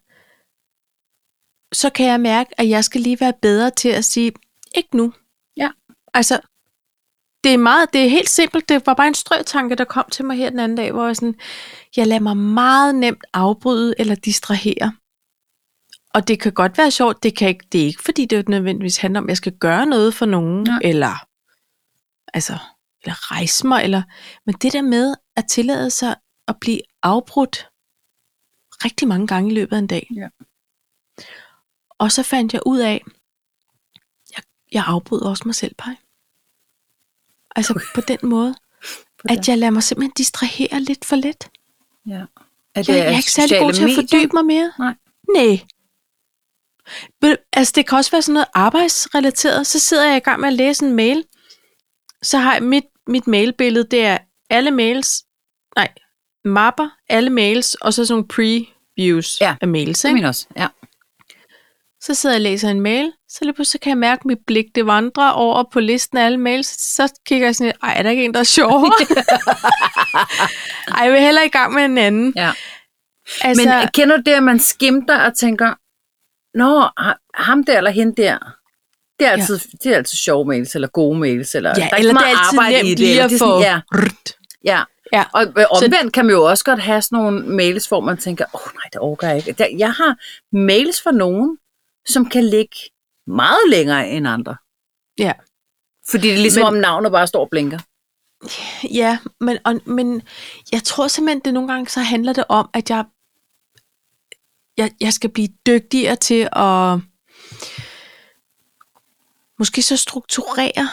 så 1.73 1.89
kan 1.89 2.05
jeg 2.05 2.19
mærke, 2.19 2.59
at 2.59 2.69
jeg 2.69 2.83
skal 2.83 3.01
lige 3.01 3.19
være 3.19 3.33
bedre 3.41 3.71
til 3.71 3.89
at 3.89 4.05
sige, 4.05 4.31
ikke 4.75 4.97
nu. 4.97 5.13
Ja. 5.57 5.69
Altså, 6.13 6.39
det 7.43 7.53
er 7.53 7.57
meget, 7.57 7.93
det 7.93 8.05
er 8.05 8.09
helt 8.09 8.29
simpelt. 8.29 8.69
Det 8.69 8.85
var 8.85 8.93
bare 8.93 9.07
en 9.07 9.13
strøtanke, 9.13 9.75
der 9.75 9.83
kom 9.83 10.05
til 10.11 10.25
mig 10.25 10.37
her 10.37 10.49
den 10.49 10.59
anden 10.59 10.77
dag, 10.77 10.91
hvor 10.91 11.05
jeg 11.05 11.15
sådan, 11.15 11.39
jeg 11.95 12.07
lader 12.07 12.21
mig 12.21 12.37
meget 12.37 12.95
nemt 12.95 13.23
afbryde 13.33 13.95
eller 13.97 14.15
distrahere. 14.15 14.93
Og 16.13 16.27
det 16.27 16.39
kan 16.39 16.53
godt 16.53 16.77
være 16.77 16.91
sjovt, 16.91 17.23
det, 17.23 17.37
kan 17.37 17.47
ikke, 17.47 17.65
det 17.71 17.81
er 17.81 17.85
ikke 17.85 18.03
fordi, 18.03 18.25
det 18.25 18.49
nødvendigvis 18.49 18.97
handler 18.97 19.19
om, 19.19 19.25
at 19.25 19.29
jeg 19.29 19.37
skal 19.37 19.57
gøre 19.57 19.85
noget 19.85 20.13
for 20.13 20.25
nogen, 20.25 20.63
Nej. 20.63 20.79
eller, 20.83 21.25
altså, 22.33 22.57
eller 23.01 23.31
rejse 23.31 23.67
mig, 23.67 23.83
eller, 23.83 24.01
men 24.45 24.55
det 24.55 24.73
der 24.73 24.81
med 24.81 25.15
at 25.35 25.45
tillade 25.49 25.89
sig 25.89 26.15
at 26.47 26.55
blive 26.61 26.81
afbrudt 27.03 27.69
rigtig 28.85 29.07
mange 29.07 29.27
gange 29.27 29.51
i 29.51 29.53
løbet 29.53 29.75
af 29.75 29.79
en 29.79 29.87
dag. 29.87 30.07
Ja. 30.15 30.27
Og 31.89 32.11
så 32.11 32.23
fandt 32.23 32.53
jeg 32.53 32.61
ud 32.65 32.79
af, 32.79 33.03
jeg, 34.35 34.43
jeg 34.71 34.83
afbryder 34.87 35.29
også 35.29 35.43
mig 35.45 35.55
selv, 35.55 35.75
Paj. 35.77 35.95
Altså 37.57 37.81
på 37.95 38.01
den 38.01 38.17
måde, 38.23 38.55
at 39.33 39.47
jeg 39.47 39.57
lader 39.57 39.71
mig 39.71 39.83
simpelthen 39.83 40.11
distrahere 40.17 40.79
lidt 40.79 41.05
for 41.05 41.15
let. 41.15 41.49
Ja. 42.07 42.13
Er 42.13 42.25
Jeg, 42.75 42.85
jeg 42.87 42.99
er 42.99 43.17
ikke 43.17 43.31
særlig 43.31 43.59
god 43.59 43.73
til 43.73 43.83
at 43.83 43.95
fordybe 43.95 44.29
mig 44.33 44.45
mere. 44.45 44.71
Nej. 44.79 44.93
Nej. 45.35 45.59
Altså, 47.53 47.73
det 47.75 47.87
kan 47.87 47.97
også 47.97 48.11
være 48.11 48.21
sådan 48.21 48.33
noget 48.33 48.47
arbejdsrelateret. 48.53 49.67
Så 49.67 49.79
sidder 49.79 50.07
jeg 50.07 50.17
i 50.17 50.19
gang 50.19 50.39
med 50.39 50.47
at 50.47 50.53
læse 50.53 50.85
en 50.85 50.93
mail. 50.95 51.23
Så 52.21 52.37
har 52.37 52.53
jeg 52.53 52.63
mit, 52.63 52.83
mit 53.07 53.27
mailbillede, 53.27 53.87
det 53.91 54.05
er 54.05 54.17
alle 54.49 54.71
mails, 54.71 55.23
nej, 55.75 55.93
mapper, 56.45 56.89
alle 57.09 57.29
mails, 57.29 57.75
og 57.75 57.93
så 57.93 58.05
sådan 58.05 58.13
nogle 58.13 58.27
previews 58.27 59.41
Ja, 59.41 59.55
af 59.61 59.67
mails. 59.67 60.01
Det 60.01 60.09
Ikke? 60.09 60.13
min 60.13 60.23
også, 60.23 60.47
ja. 60.55 60.67
Så 62.07 62.13
sidder 62.13 62.35
jeg 62.35 62.39
og 62.39 62.41
læser 62.41 62.69
en 62.69 62.81
mail, 62.81 63.11
så 63.29 63.39
lige 63.41 63.53
pludselig 63.53 63.81
kan 63.81 63.89
jeg 63.89 63.97
mærke, 63.97 64.19
at 64.21 64.25
mit 64.25 64.37
blik 64.47 64.65
det 64.75 64.85
vandrer 64.85 65.29
over 65.29 65.63
på 65.73 65.79
listen 65.79 66.17
af 66.17 66.25
alle 66.25 66.37
mails. 66.37 66.67
Så 66.67 67.13
kigger 67.25 67.47
jeg 67.47 67.55
sådan, 67.55 67.67
lidt, 67.67 67.77
ej, 67.83 67.93
er 67.97 68.03
der 68.03 68.09
ikke 68.09 68.25
en, 68.25 68.33
der 68.33 68.39
er 68.39 68.43
sjovere? 68.43 68.91
ej, 70.97 71.03
jeg 71.03 71.11
vil 71.11 71.21
hellere 71.21 71.45
i 71.45 71.49
gang 71.49 71.73
med 71.73 71.85
en 71.85 71.97
anden. 71.97 72.33
ja. 72.35 72.51
Altså, 73.41 73.63
Men 73.63 73.87
kender 73.93 74.17
du 74.17 74.23
det, 74.25 74.31
at 74.31 74.43
man 74.43 74.59
skimter 74.59 75.25
og 75.25 75.37
tænker, 75.37 75.73
Nå, 76.57 76.89
ha- 76.97 77.13
ham 77.33 77.63
der 77.63 77.77
eller 77.77 77.91
hende 77.91 78.21
der, 78.21 78.37
det 79.19 79.27
er 79.27 79.31
altid, 79.31 79.59
ja. 79.59 79.77
det 79.83 79.91
er 79.91 79.97
altid 79.97 80.17
sjove 80.17 80.45
mails, 80.45 80.75
eller 80.75 80.87
gode 80.87 81.19
mails, 81.19 81.55
eller 81.55 81.69
ja, 81.69 81.81
der 81.81 81.89
er 81.91 81.95
eller 81.97 82.13
det 82.13 82.21
er 82.21 82.25
altid 82.27 82.59
arbejde 82.59 82.79
i 82.79 82.83
nemt 82.83 82.97
det. 82.97 82.99
lige 82.99 83.23
at 83.23 83.31
få... 83.39 83.59
ja, 83.59 83.79
ja. 84.63 84.83
Ja. 85.13 85.23
Og 85.33 85.43
øh, 85.57 85.65
omvendt 85.69 86.13
kan 86.13 86.25
man 86.25 86.35
jo 86.35 86.43
også 86.43 86.63
godt 86.63 86.79
have 86.79 87.01
sådan 87.01 87.17
nogle 87.17 87.45
mails, 87.47 87.85
hvor 87.87 87.99
man 87.99 88.17
tænker, 88.17 88.45
åh 88.53 88.61
oh, 88.61 88.73
nej, 88.73 88.83
det 88.93 89.01
overgår 89.01 89.27
jeg 89.27 89.47
ikke. 89.47 89.75
Jeg 89.77 89.91
har 89.91 90.15
mails 90.51 91.01
fra 91.01 91.11
nogen, 91.11 91.57
som 92.09 92.29
kan 92.29 92.43
ligge 92.45 92.75
meget 93.27 93.69
længere 93.69 94.09
end 94.09 94.27
andre. 94.27 94.55
Ja. 95.19 95.33
Fordi 96.09 96.27
det 96.27 96.33
er 96.33 96.37
ligesom 96.41 96.61
Men- 96.61 96.67
om 96.67 96.73
navnet 96.73 97.11
bare 97.11 97.27
står 97.27 97.41
og 97.41 97.49
blinker. 97.49 97.79
Ja, 98.93 99.19
men, 99.39 99.57
og, 99.65 99.79
men 99.85 100.21
jeg 100.71 100.83
tror 100.83 101.07
simpelthen, 101.07 101.41
det 101.45 101.53
nogle 101.53 101.73
gange 101.73 101.89
så 101.89 101.99
handler 101.99 102.33
det 102.33 102.43
om, 102.49 102.69
at 102.73 102.89
jeg, 102.89 103.05
jeg, 104.77 104.91
jeg 105.01 105.13
skal 105.13 105.29
blive 105.29 105.47
dygtigere 105.67 106.15
til 106.15 106.49
at 106.51 106.99
måske 109.59 109.81
så 109.81 109.97
strukturere. 109.97 110.89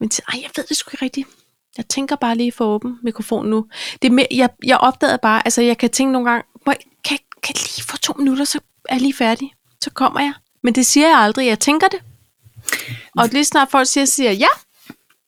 Men 0.00 0.08
til, 0.08 0.24
ej, 0.32 0.40
jeg 0.42 0.50
ved 0.56 0.64
det 0.64 0.76
sgu 0.76 0.90
ikke 0.94 1.04
rigtigt. 1.04 1.28
Jeg 1.76 1.88
tænker 1.88 2.16
bare 2.16 2.34
lige 2.36 2.52
for 2.52 2.64
åben 2.64 2.98
mikrofon 3.02 3.46
nu. 3.46 3.68
Det 4.02 4.12
mere, 4.12 4.26
jeg, 4.30 4.50
jeg 4.66 4.78
opdagede 4.78 5.18
bare, 5.22 5.46
altså 5.46 5.62
jeg 5.62 5.78
kan 5.78 5.90
tænke 5.90 6.12
nogle 6.12 6.30
gange, 6.30 6.44
må 6.66 6.72
jeg, 6.72 6.80
kan, 7.04 7.18
kan 7.42 7.54
jeg 7.54 7.62
lige 7.76 7.84
få 7.86 7.96
to 7.96 8.12
minutter, 8.12 8.44
så 8.44 8.60
er 8.88 8.94
jeg 8.94 9.00
lige 9.00 9.14
færdig. 9.14 9.52
Så 9.84 9.90
kommer 9.94 10.20
jeg. 10.20 10.34
Men 10.62 10.74
det 10.74 10.86
siger 10.86 11.08
jeg 11.08 11.18
aldrig, 11.18 11.46
jeg 11.46 11.58
tænker 11.58 11.88
det. 11.88 12.02
Og 13.18 13.28
lige 13.28 13.44
snart 13.44 13.70
folk 13.70 13.88
siger, 13.88 14.04
siger 14.04 14.32
ja, 14.32 14.48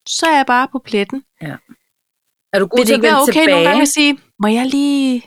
så 0.09 0.27
er 0.27 0.37
jeg 0.37 0.47
bare 0.47 0.69
på 0.69 0.79
pletten. 0.79 1.25
Ja. 1.43 1.57
Er 2.53 2.59
du 2.59 2.67
god 2.67 2.79
Vil 2.79 2.87
det 2.87 2.87
til 2.87 2.93
at 2.93 2.99
ikke 2.99 3.03
være 3.03 3.23
okay 3.23 3.33
tilbage? 3.33 3.51
nogle 3.51 3.69
gange 3.69 3.83
at 3.83 3.89
sige, 3.89 4.19
må 4.39 4.49
jeg 4.49 4.67
lige 4.67 5.23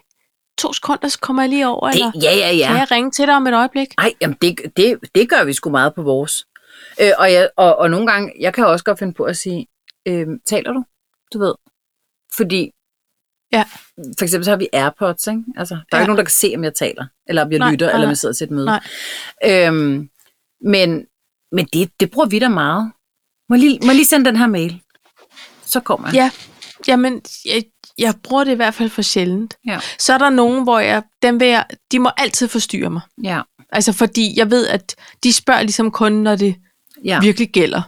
to 0.57 0.73
sekunder, 0.73 1.07
så 1.07 1.19
kommer 1.19 1.43
jeg 1.43 1.49
lige 1.49 1.67
over, 1.67 1.89
eller 1.89 2.11
det, 2.11 2.23
ja, 2.23 2.35
ja, 2.35 2.51
ja. 2.51 2.67
kan 2.67 2.77
jeg 2.77 2.91
ringe 2.91 3.11
til 3.11 3.27
dig 3.27 3.35
om 3.35 3.47
et 3.47 3.53
øjeblik? 3.53 3.87
Ej, 3.97 4.13
jamen 4.21 4.37
det, 4.41 4.59
det, 4.77 4.99
det 5.15 5.29
gør 5.29 5.43
vi 5.43 5.53
sgu 5.53 5.69
meget 5.69 5.95
på 5.95 6.01
vores. 6.01 6.45
Øh, 7.01 7.11
og, 7.17 7.33
jeg, 7.33 7.49
og, 7.57 7.75
og 7.75 7.89
nogle 7.89 8.07
gange, 8.07 8.33
jeg 8.39 8.53
kan 8.53 8.65
også 8.65 8.85
godt 8.85 8.99
finde 8.99 9.13
på 9.13 9.23
at 9.23 9.37
sige, 9.37 9.67
øh, 10.07 10.27
taler 10.45 10.73
du? 10.73 10.83
Du 11.33 11.39
ved. 11.39 11.55
Fordi, 12.37 12.71
Ja. 13.57 13.63
for 14.19 14.23
eksempel 14.23 14.45
så 14.45 14.51
har 14.51 14.57
vi 14.57 14.67
Airpods, 14.73 15.27
ikke? 15.27 15.43
Altså, 15.57 15.73
der 15.75 15.81
er 15.91 15.97
Ja. 15.97 16.01
ikke 16.03 16.07
nogen, 16.07 16.17
der 16.17 16.23
kan 16.23 16.31
se, 16.31 16.53
om 16.57 16.63
jeg 16.63 16.73
taler, 16.75 17.05
eller 17.27 17.45
om 17.45 17.51
jeg 17.51 17.59
Nej, 17.59 17.71
lytter, 17.71 17.85
nej, 17.85 17.93
eller 17.93 18.07
om 18.07 18.09
jeg 18.09 18.17
sidder 18.17 18.33
til 18.35 18.45
et 18.45 18.51
møde. 18.51 18.65
Nej. 18.65 18.83
Øhm, 19.45 20.09
men 20.61 21.05
men 21.51 21.67
det, 21.73 21.89
det 21.99 22.11
bruger 22.11 22.27
vi 22.27 22.39
da 22.39 22.49
meget. 22.49 22.91
Må 23.49 23.55
jeg 23.55 23.59
lige, 23.59 23.79
må 23.81 23.85
jeg 23.87 23.95
lige 23.95 24.05
sende 24.05 24.25
den 24.25 24.35
her 24.35 24.47
mail? 24.47 24.81
Så 25.65 25.79
kommer 25.79 26.07
jeg. 26.07 26.15
Ja, 26.15 26.31
jamen, 26.87 27.21
jeg, 27.45 27.63
jeg 27.97 28.13
bruger 28.23 28.43
det 28.43 28.51
i 28.51 28.55
hvert 28.55 28.73
fald 28.73 28.89
for 28.89 29.01
sjældent. 29.01 29.53
Ja. 29.67 29.79
Så 29.99 30.13
er 30.13 30.17
der 30.17 30.29
nogen, 30.29 30.63
hvor 30.63 30.79
jeg, 30.79 31.03
dem 31.21 31.39
vil 31.39 31.47
jeg, 31.47 31.65
de 31.91 31.99
må 31.99 32.11
altid 32.17 32.47
forstyrre 32.47 32.89
mig. 32.89 33.01
Ja. 33.23 33.41
Altså 33.71 33.93
fordi 33.93 34.33
jeg 34.37 34.51
ved, 34.51 34.67
at 34.67 34.95
de 35.23 35.33
spørger 35.33 35.61
ligesom 35.61 35.91
kun, 35.91 36.11
når 36.13 36.35
det 36.35 36.55
ja. 37.05 37.19
virkelig 37.19 37.49
gælder. 37.49 37.81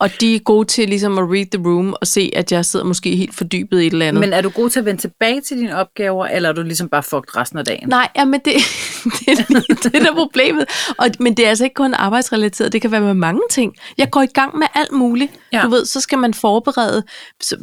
Og 0.00 0.10
de 0.20 0.34
er 0.34 0.38
gode 0.38 0.66
til 0.66 0.88
ligesom 0.88 1.18
at 1.18 1.24
read 1.24 1.46
the 1.46 1.62
room 1.64 1.94
og 2.00 2.06
se, 2.06 2.30
at 2.36 2.52
jeg 2.52 2.64
sidder 2.64 2.86
måske 2.86 3.16
helt 3.16 3.34
fordybet 3.34 3.80
i 3.80 3.86
et 3.86 3.92
eller 3.92 4.08
andet. 4.08 4.20
Men 4.20 4.32
er 4.32 4.40
du 4.40 4.50
god 4.50 4.70
til 4.70 4.78
at 4.78 4.84
vende 4.84 5.00
tilbage 5.00 5.40
til 5.40 5.56
dine 5.56 5.76
opgaver, 5.76 6.26
eller 6.26 6.48
er 6.48 6.52
du 6.52 6.62
ligesom 6.62 6.88
bare 6.88 7.02
fucked 7.02 7.36
resten 7.36 7.58
af 7.58 7.64
dagen? 7.64 7.88
Nej, 7.88 8.08
ja, 8.16 8.24
men 8.24 8.40
det, 8.44 8.52
det, 9.18 9.28
er 9.28 9.44
lige 9.48 9.74
det 9.82 9.92
der 9.92 10.10
er 10.10 10.14
problemet. 10.14 10.66
Og, 10.98 11.06
men 11.20 11.36
det 11.36 11.44
er 11.44 11.48
altså 11.48 11.64
ikke 11.64 11.74
kun 11.74 11.94
arbejdsrelateret, 11.94 12.72
det 12.72 12.82
kan 12.82 12.90
være 12.90 13.00
med 13.00 13.14
mange 13.14 13.40
ting. 13.50 13.76
Jeg 13.98 14.10
går 14.10 14.22
i 14.22 14.26
gang 14.26 14.58
med 14.58 14.66
alt 14.74 14.92
muligt. 14.92 15.32
Ja. 15.52 15.62
Du 15.62 15.68
ved, 15.68 15.86
så 15.86 16.00
skal 16.00 16.18
man 16.18 16.34
forberede, 16.34 17.02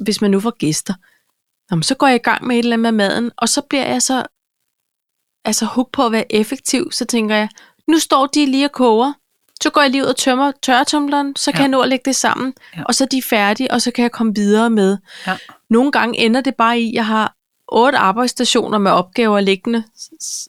hvis 0.04 0.22
man 0.22 0.32
nu 0.32 0.40
får 0.40 0.58
gæster. 0.58 0.94
Jamen, 1.72 1.84
så 1.84 1.96
går 1.96 2.08
jeg 2.08 2.16
i 2.16 2.24
gang 2.24 2.48
med 2.48 2.56
et 2.56 2.60
eller 2.60 2.76
andet 2.76 2.94
med 2.94 3.08
maden, 3.08 3.32
og 3.38 3.50
så 3.50 3.62
bliver 3.62 3.86
jeg 3.86 4.02
så 4.02 4.24
altså 5.46 5.66
hook 5.66 5.92
på 5.92 6.06
at 6.06 6.12
være 6.12 6.36
effektiv, 6.36 6.92
så 6.92 7.06
tænker 7.06 7.36
jeg, 7.36 7.50
nu 7.88 8.00
står 8.00 8.26
de 8.26 8.46
lige 8.46 8.66
og 8.66 8.72
koger. 8.72 9.14
Så 9.64 9.70
går 9.70 9.82
jeg 9.82 9.92
lige 9.92 10.04
ud 10.04 10.08
og 10.08 10.16
tømmer 10.16 10.52
tørretumbleren, 10.62 11.36
så 11.36 11.52
kan 11.52 11.58
Ja. 11.60 11.62
jeg 11.64 11.70
nå 11.70 11.82
at 11.82 11.90
lægge 11.90 12.04
det 12.06 12.16
sammen, 12.16 12.54
Ja. 12.78 12.84
og 12.84 12.96
så 12.96 13.04
er 13.04 13.08
de 13.08 13.22
færdige, 13.22 13.72
og 13.72 13.82
så 13.82 13.92
kan 13.92 14.04
jeg 14.04 14.12
komme 14.12 14.36
videre 14.36 14.70
med. 14.70 14.98
Ja. 15.28 15.38
Nogle 15.70 15.92
gange 15.92 16.18
ender 16.20 16.42
det 16.42 16.56
bare 16.56 16.80
i, 16.80 16.88
at 16.88 16.94
jeg 16.94 17.06
har 17.06 17.34
otte 17.68 17.98
arbejdsstationer 17.98 18.78
med 18.78 18.92
opgaver 18.92 19.40
liggende, 19.40 19.84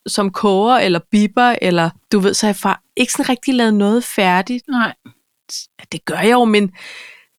som 0.07 0.31
koger 0.33 0.77
eller 0.77 1.01
biber, 1.11 1.55
eller 1.63 1.91
du 2.13 2.19
ved, 2.19 2.35
så 2.35 2.47
har 2.47 2.49
jeg 2.49 2.57
far 2.57 2.83
ikke 2.97 3.13
sådan 3.13 3.29
rigtig 3.29 3.55
lavet 3.55 3.75
noget 3.75 4.05
færdigt. 4.05 4.69
Nej. 4.69 4.95
Det 5.93 6.05
gør 6.05 6.19
jeg 6.19 6.31
jo, 6.33 6.45
men 6.45 6.73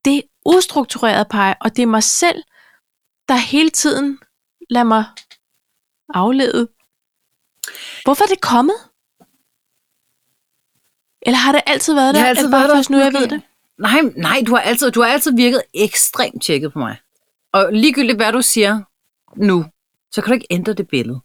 det 0.06 0.18
er 0.18 0.22
ustruktureret 0.46 1.28
pege, 1.28 1.56
og 1.62 1.76
det 1.76 1.82
er 1.82 1.88
mig 1.88 2.04
selv, 2.04 2.44
der 3.28 3.36
hele 3.36 3.70
tiden 3.70 4.20
lader 4.70 4.84
mig 4.84 5.04
aflede. 6.14 6.68
Hvorfor 8.04 8.24
er 8.24 8.28
det 8.28 8.42
kommet? 8.42 8.76
Eller 11.22 11.38
har 11.38 11.52
det 11.52 11.62
altid 11.66 11.94
været 11.94 12.14
der? 12.14 12.20
Jeg 12.20 12.26
har 12.26 12.30
altid 12.30 12.50
været 12.50 12.70
der, 12.70 12.76
først 12.76 12.90
nu, 12.90 12.98
jeg 12.98 13.14
ved 13.14 13.28
det? 13.28 13.42
Nej, 13.78 14.02
nej 14.16 14.44
du, 14.48 14.56
har 14.56 14.62
altid, 14.62 14.92
du 14.92 15.02
har 15.02 15.10
altid 15.10 15.36
virket 15.36 15.62
ekstremt 15.74 16.44
tjekket 16.44 16.74
på 16.74 16.80
mig. 16.80 16.98
Og 17.52 17.74
ligegyldigt 17.74 18.18
hvad 18.18 18.32
du 18.32 18.42
siger 18.42 18.82
nu, 19.36 19.66
så 20.12 20.22
kan 20.22 20.30
du 20.30 20.34
ikke 20.34 20.48
ændre 20.50 20.74
det 20.74 20.88
billede, 20.88 21.22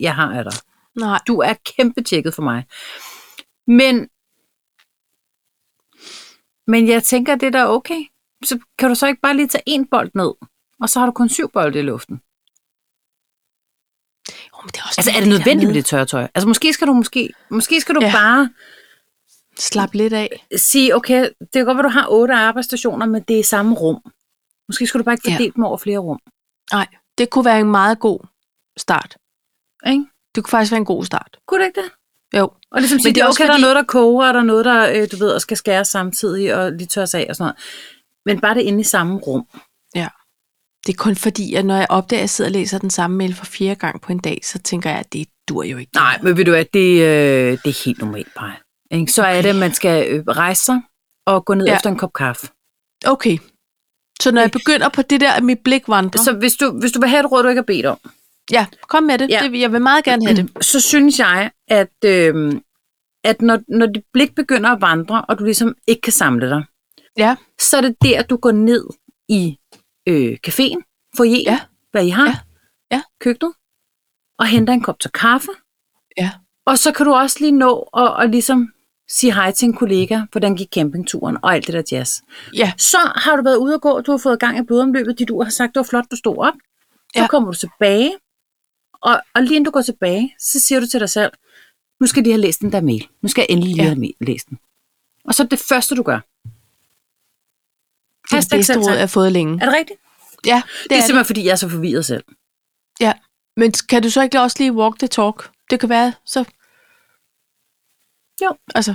jeg 0.00 0.14
har 0.14 0.32
af 0.32 0.44
dig. 0.44 0.52
Nej. 0.96 1.18
Du 1.26 1.38
er 1.38 1.54
kæmpe 1.76 2.02
tjekket 2.02 2.34
for 2.34 2.42
mig. 2.42 2.64
Men, 3.66 4.08
men 6.66 6.88
jeg 6.88 7.02
tænker, 7.02 7.34
det 7.34 7.46
er 7.46 7.50
da 7.50 7.66
okay. 7.66 8.04
Så 8.44 8.58
kan 8.78 8.88
du 8.88 8.94
så 8.94 9.06
ikke 9.06 9.20
bare 9.20 9.36
lige 9.36 9.48
tage 9.48 9.62
en 9.66 9.86
bold 9.86 10.10
ned, 10.14 10.32
og 10.80 10.88
så 10.88 10.98
har 10.98 11.06
du 11.06 11.12
kun 11.12 11.28
syv 11.28 11.50
bolde 11.50 11.78
i 11.78 11.82
luften. 11.82 12.20
Jo, 14.28 14.62
men 14.62 14.68
det 14.68 14.78
er, 14.78 14.82
også 14.86 15.00
Altså 15.00 15.10
er 15.16 15.20
det 15.20 15.28
nødvendigt 15.28 15.68
med 15.68 15.74
det 15.74 15.86
tørretøj? 15.86 16.28
Altså 16.34 16.48
måske 16.48 16.72
skal 16.72 16.86
du 16.86 16.92
måske, 16.92 17.30
måske 17.50 17.80
skal 17.80 17.94
du 17.94 18.00
ja. 18.02 18.12
bare 18.12 18.50
Slap 19.62 19.94
lidt 19.94 20.12
af. 20.12 20.46
sige, 20.56 20.96
okay, 20.96 21.22
det 21.40 21.48
kan 21.52 21.64
godt 21.64 21.76
være, 21.76 21.82
du 21.84 21.88
har 21.88 22.06
otte 22.10 22.34
arbejdsstationer, 22.34 23.06
men 23.06 23.22
det 23.28 23.34
er 23.36 23.40
i 23.40 23.42
samme 23.42 23.74
rum. 23.74 24.00
Måske 24.68 24.86
skal 24.86 24.98
du 24.98 25.04
bare 25.04 25.14
ikke 25.14 25.30
Ja. 25.30 25.34
fordele 25.34 25.52
dem 25.56 25.64
over 25.64 25.76
flere 25.76 25.98
rum. 25.98 26.18
Nej, 26.72 26.86
det 27.18 27.30
kunne 27.30 27.44
være 27.44 27.60
en 27.60 27.70
meget 27.70 27.98
god 28.00 28.20
start. 28.76 29.16
Ikke? 29.86 30.04
Det 30.34 30.44
kunne 30.44 30.50
faktisk 30.50 30.72
være 30.72 30.78
en 30.78 30.84
god 30.84 31.04
start. 31.04 31.38
Kunne 31.48 31.60
det 31.60 31.66
ikke 31.66 31.80
det? 31.80 31.90
Jo. 32.38 32.50
Og 32.70 32.80
ligesom 32.80 32.98
sige, 32.98 33.08
det 33.08 33.14
det 33.14 33.22
er 33.22 33.28
okay, 33.28 33.44
der 33.44 33.50
er 33.50 33.54
fordi- 33.54 33.60
noget, 33.62 33.76
der 33.76 33.82
koger, 33.82 34.28
og 34.28 34.34
der 34.34 34.40
er 34.40 34.44
noget, 34.44 34.64
der, 34.64 34.90
øh, 35.02 35.08
du 35.12 35.16
ved, 35.16 35.30
og 35.30 35.40
skal 35.40 35.56
skæres 35.56 35.88
samtidig, 35.88 36.54
og 36.54 36.72
lige 36.72 36.86
tørres 36.86 37.14
af 37.14 37.26
og 37.28 37.36
sådan 37.36 37.44
noget. 37.44 37.56
Men 38.26 38.40
bare 38.40 38.54
det 38.54 38.60
inde 38.62 38.80
i 38.80 38.84
samme 38.84 39.18
rum. 39.18 39.46
Det 40.86 40.92
er 40.92 40.96
kun 40.96 41.16
fordi, 41.16 41.54
at 41.54 41.64
når 41.64 41.76
jeg 41.76 41.86
opdager, 41.90 42.18
at 42.18 42.22
jeg 42.22 42.30
sidder 42.30 42.48
og 42.48 42.52
læser 42.52 42.78
den 42.78 42.90
samme 42.90 43.16
mail 43.16 43.34
for 43.34 43.44
fjerde 43.44 43.74
gang 43.74 44.00
på 44.00 44.12
en 44.12 44.18
dag, 44.18 44.40
så 44.44 44.58
tænker 44.58 44.90
jeg, 44.90 44.98
at 44.98 45.12
det 45.12 45.28
dur 45.48 45.62
jo 45.62 45.76
ikke. 45.78 45.90
Nej, 45.94 46.18
men 46.22 46.36
ved 46.36 46.44
du 46.44 46.50
hvad, 46.50 46.64
det, 46.74 47.00
øh, 47.00 47.58
det 47.64 47.66
er 47.66 47.84
helt 47.84 47.98
normalt, 47.98 48.34
Paj. 48.36 48.50
Ikke? 48.92 49.12
Så 49.12 49.22
er 49.22 49.30
Okay. 49.38 49.42
det, 49.42 49.48
at 49.48 49.56
man 49.56 49.74
skal 49.74 50.12
øh, 50.12 50.24
rejse 50.26 50.64
sig 50.64 50.80
og 51.26 51.44
gå 51.44 51.54
ned 51.54 51.66
Ja. 51.66 51.74
efter 51.76 51.90
en 51.90 51.96
kop 51.98 52.12
kaffe. 52.12 52.46
Okay. 53.06 53.38
Så 54.20 54.32
når 54.32 54.40
jeg 54.40 54.50
begynder 54.50 54.88
på 54.88 55.02
det 55.02 55.20
der, 55.20 55.32
at 55.32 55.42
mit 55.44 55.58
blik 55.64 55.88
vandrer, 55.88 56.22
Så 56.22 56.32
hvis 56.32 56.54
du, 56.56 56.70
hvis 56.80 56.92
du 56.92 57.00
vil 57.00 57.08
have 57.08 57.20
et 57.20 57.32
råd, 57.32 57.42
du 57.42 57.48
ikke 57.48 57.58
har 57.58 57.64
bedt 57.66 57.86
om, 57.86 57.98
ja, 58.50 58.66
kom 58.88 59.02
med 59.02 59.18
det. 59.18 59.30
Ja. 59.30 59.40
det. 59.50 59.60
Jeg 59.60 59.72
vil 59.72 59.82
meget 59.82 60.04
gerne 60.04 60.26
have 60.26 60.36
det. 60.36 60.64
så 60.72 60.80
synes 60.80 61.18
jeg, 61.18 61.50
at, 61.68 62.04
øh, 62.04 62.52
at 63.24 63.42
når, 63.42 63.58
når 63.68 63.86
dit 63.86 64.04
blik 64.12 64.34
begynder 64.34 64.70
at 64.70 64.80
vandre, 64.80 65.24
og 65.28 65.38
du 65.38 65.44
ligesom 65.44 65.74
ikke 65.86 66.00
kan 66.00 66.12
samle 66.12 66.50
dig, 66.50 66.64
Ja. 67.18 67.36
så 67.60 67.76
er 67.76 67.80
det 67.80 67.96
der, 68.02 68.22
du 68.22 68.36
går 68.36 68.52
ned 68.52 68.86
i 69.28 69.58
øh, 70.08 70.38
caféen, 70.48 71.10
foyer, 71.16 71.42
Ja. 71.46 71.60
hvad 71.90 72.06
I 72.06 72.08
har, 72.08 72.26
Ja. 72.26 72.36
Ja. 72.92 73.02
køkkenet, 73.20 73.52
og 74.38 74.46
henter 74.46 74.72
en 74.72 74.80
kop 74.82 75.00
til 75.00 75.10
kaffe. 75.10 75.48
Ja. 76.16 76.30
Og 76.66 76.78
så 76.78 76.92
kan 76.92 77.06
du 77.06 77.12
også 77.12 77.36
lige 77.40 77.52
nå 77.52 77.88
at, 77.96 78.22
at 78.24 78.30
ligesom 78.30 78.72
sige 79.18 79.34
hej 79.34 79.50
til 79.52 79.66
en 79.66 79.74
kollega, 79.74 80.20
hvordan 80.32 80.56
gik 80.56 80.68
campingturen 80.74 81.36
og 81.42 81.54
alt 81.54 81.66
det 81.66 81.74
der 81.74 81.96
jazz. 81.96 82.20
Ja. 82.56 82.72
Så 82.78 82.98
har 83.16 83.36
du 83.36 83.42
været 83.42 83.56
ude 83.56 83.74
at 83.74 83.80
gå, 83.80 84.00
du 84.00 84.10
har 84.10 84.18
fået 84.18 84.40
gang 84.40 84.58
i 84.58 84.62
blodomløbet, 84.62 85.18
dit 85.18 85.30
ur 85.30 85.44
har 85.44 85.50
sagt, 85.50 85.74
det 85.74 85.78
var 85.80 85.84
flot, 85.84 86.04
du 86.10 86.16
stod 86.16 86.36
op. 86.38 86.54
Så 87.14 87.20
Ja. 87.20 87.26
kommer 87.26 87.50
du 87.52 87.58
tilbage, 87.58 88.14
og, 89.02 89.20
og 89.34 89.42
lige 89.42 89.54
inden 89.56 89.64
du 89.64 89.70
går 89.70 89.82
tilbage, 89.82 90.34
så 90.38 90.60
siger 90.60 90.80
du 90.80 90.86
til 90.86 91.00
dig 91.00 91.10
selv, 91.10 91.32
nu 92.00 92.06
skal 92.06 92.24
de 92.24 92.30
have 92.30 92.40
læst 92.40 92.60
den 92.60 92.72
der 92.72 92.80
mail. 92.80 93.08
Nu 93.22 93.28
skal 93.28 93.40
jeg 93.42 93.46
endelig 93.54 93.74
lige 93.76 93.82
Ja. 93.88 93.94
have 93.94 94.12
læst 94.20 94.48
den. 94.48 94.58
Og 95.24 95.34
så 95.34 95.42
er 95.42 95.44
det 95.44 95.50
det 95.50 95.58
første, 95.68 95.94
du 95.94 96.02
gør. 96.02 96.20
Det 98.30 98.36
er 98.36 98.40
det 98.40 98.50
bedste 98.50 98.78
råd, 98.78 98.90
jeg 98.90 99.00
har 99.00 99.06
fået 99.06 99.32
længe. 99.32 99.58
Er 99.62 99.66
det 99.66 99.74
rigtigt? 99.74 99.98
Ja, 100.46 100.62
Det, 100.66 100.82
det, 100.82 100.90
det 100.90 100.96
er 100.96 101.00
er 101.02 101.06
simpelthen, 101.06 101.24
fordi 101.26 101.44
jeg 101.44 101.52
er 101.52 101.56
så 101.56 101.68
forvirret 101.68 102.04
selv. 102.06 102.24
det. 102.28 102.36
Ja. 103.00 103.12
Men 103.56 103.72
kan 103.88 104.02
du 104.02 104.10
så 104.10 104.22
ikke 104.22 104.40
også 104.40 104.56
lige 104.60 104.72
walk 104.72 104.98
the 104.98 105.08
talk? 105.08 105.50
Det 105.70 105.80
kan 105.80 105.88
være, 105.88 106.12
så... 106.24 106.44
Jo. 108.42 108.56
Altså, 108.74 108.94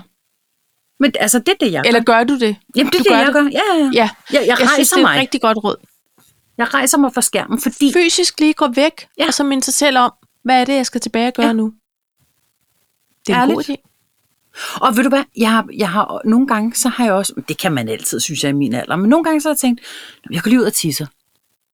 Men 1.00 1.14
altså, 1.20 1.40
det 1.40 1.50
er 1.50 1.54
det, 1.60 1.72
jeg 1.72 1.84
gør. 1.84 1.88
eller 1.88 2.04
gør 2.04 2.24
du 2.24 2.40
det? 2.40 2.56
Jamen, 2.76 2.92
det 2.92 3.00
er 3.00 3.04
det, 3.04 3.12
gør 3.12 3.18
jeg 3.18 3.26
det? 3.26 3.34
gør. 3.34 3.44
Ja, 3.44 3.62
ja, 3.74 3.84
ja. 3.84 3.84
Ja. 3.84 3.90
Jeg, 3.94 4.10
jeg, 4.34 4.48
Jeg 4.48 4.58
rejser 4.58 4.74
synes, 4.74 4.90
det 4.90 4.98
er 4.98 5.02
mig. 5.02 5.16
et 5.16 5.20
rigtig 5.22 5.42
godt 5.42 5.58
råd. 5.64 5.76
Jeg 6.58 6.74
rejser 6.74 6.98
mig 6.98 7.14
fra 7.14 7.22
skærmen, 7.22 7.62
fordi... 7.62 7.94
Fysisk 7.94 8.40
lige 8.40 8.54
gå 8.54 8.68
væk, 8.68 9.08
Ja. 9.18 9.28
og 9.28 9.34
så 9.34 9.44
minde 9.44 9.64
sig 9.64 9.74
selv 9.74 9.98
om, 9.98 10.12
hvad 10.44 10.62
er 10.62 10.66
det, 10.66 10.74
jeg 10.76 10.86
skal 10.86 11.02
tilbage 11.02 11.28
og 11.28 11.34
gøre 11.34 11.46
Ja. 11.48 11.54
nu? 11.54 11.74
Det 13.28 13.36
er 13.36 13.42
en 13.42 13.50
god 13.50 13.64
Ærligt. 13.64 13.80
idé. 13.80 13.84
Og 14.82 14.98
ved 14.98 15.04
du 15.04 15.10
hvad, 15.10 15.24
jeg 15.38 15.52
har, 15.52 15.68
jeg 15.78 15.90
har, 15.92 16.22
nogle 16.26 16.48
gange, 16.48 16.76
så 16.76 16.90
har 16.90 17.04
jeg 17.06 17.14
også, 17.14 17.34
det 17.48 17.58
kan 17.58 17.72
man 17.72 17.90
altid, 17.90 18.20
synes 18.20 18.44
jeg, 18.44 18.50
i 18.50 18.54
min 18.54 18.74
alder, 18.74 18.96
men 18.96 19.10
nogle 19.10 19.24
gange 19.24 19.42
så 19.42 19.50
har 19.50 19.54
jeg 19.54 19.60
tænkt, 19.60 19.82
"Nå, 20.26 20.30
jeg 20.34 20.44
går 20.44 20.50
lige 20.50 20.60
ud 20.60 20.66
og 20.66 20.74
tisse. 20.74 21.08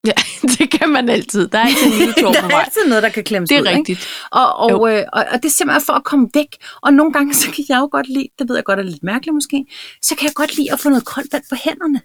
Ja, 0.07 0.13
det 0.57 0.71
kan 0.71 0.89
man 0.89 1.09
altid. 1.09 1.47
Der 1.47 1.57
er 1.59 1.63
altid 1.63 1.85
en 1.91 1.97
lille 1.97 2.13
tår 2.21 2.31
der 2.31 2.41
på 2.41 2.47
er 2.47 2.51
vej. 2.51 2.63
altid 2.65 2.87
noget, 2.87 3.03
der 3.03 3.09
kan 3.09 3.23
klemmes 3.23 3.49
Det 3.49 3.57
er 3.57 3.61
ud, 3.61 3.67
ikke? 3.67 3.77
rigtigt. 3.79 4.07
Og, 4.31 4.55
og, 4.55 4.71
Jo. 4.71 4.87
øh, 4.87 5.03
og, 5.13 5.25
og 5.31 5.37
det 5.43 5.45
er 5.45 5.53
simpelthen 5.53 5.85
for 5.85 5.93
at 5.93 6.03
komme 6.03 6.29
væk. 6.33 6.47
Og 6.81 6.93
nogle 6.93 7.13
gange, 7.13 7.33
så 7.33 7.51
kan 7.51 7.65
jeg 7.69 7.77
jo 7.79 7.89
godt 7.91 8.07
lide, 8.09 8.27
det 8.39 8.49
ved 8.49 8.55
jeg 8.55 8.63
godt 8.65 8.79
er 8.79 8.83
lidt 8.83 9.03
mærkeligt 9.03 9.33
måske, 9.33 9.65
så 10.01 10.15
kan 10.15 10.25
jeg 10.27 10.33
godt 10.33 10.57
lide 10.57 10.71
at 10.73 10.79
få 10.79 10.89
noget 10.89 11.05
koldt 11.05 11.33
vand 11.33 11.43
på 11.49 11.55
hænderne. 11.55 12.01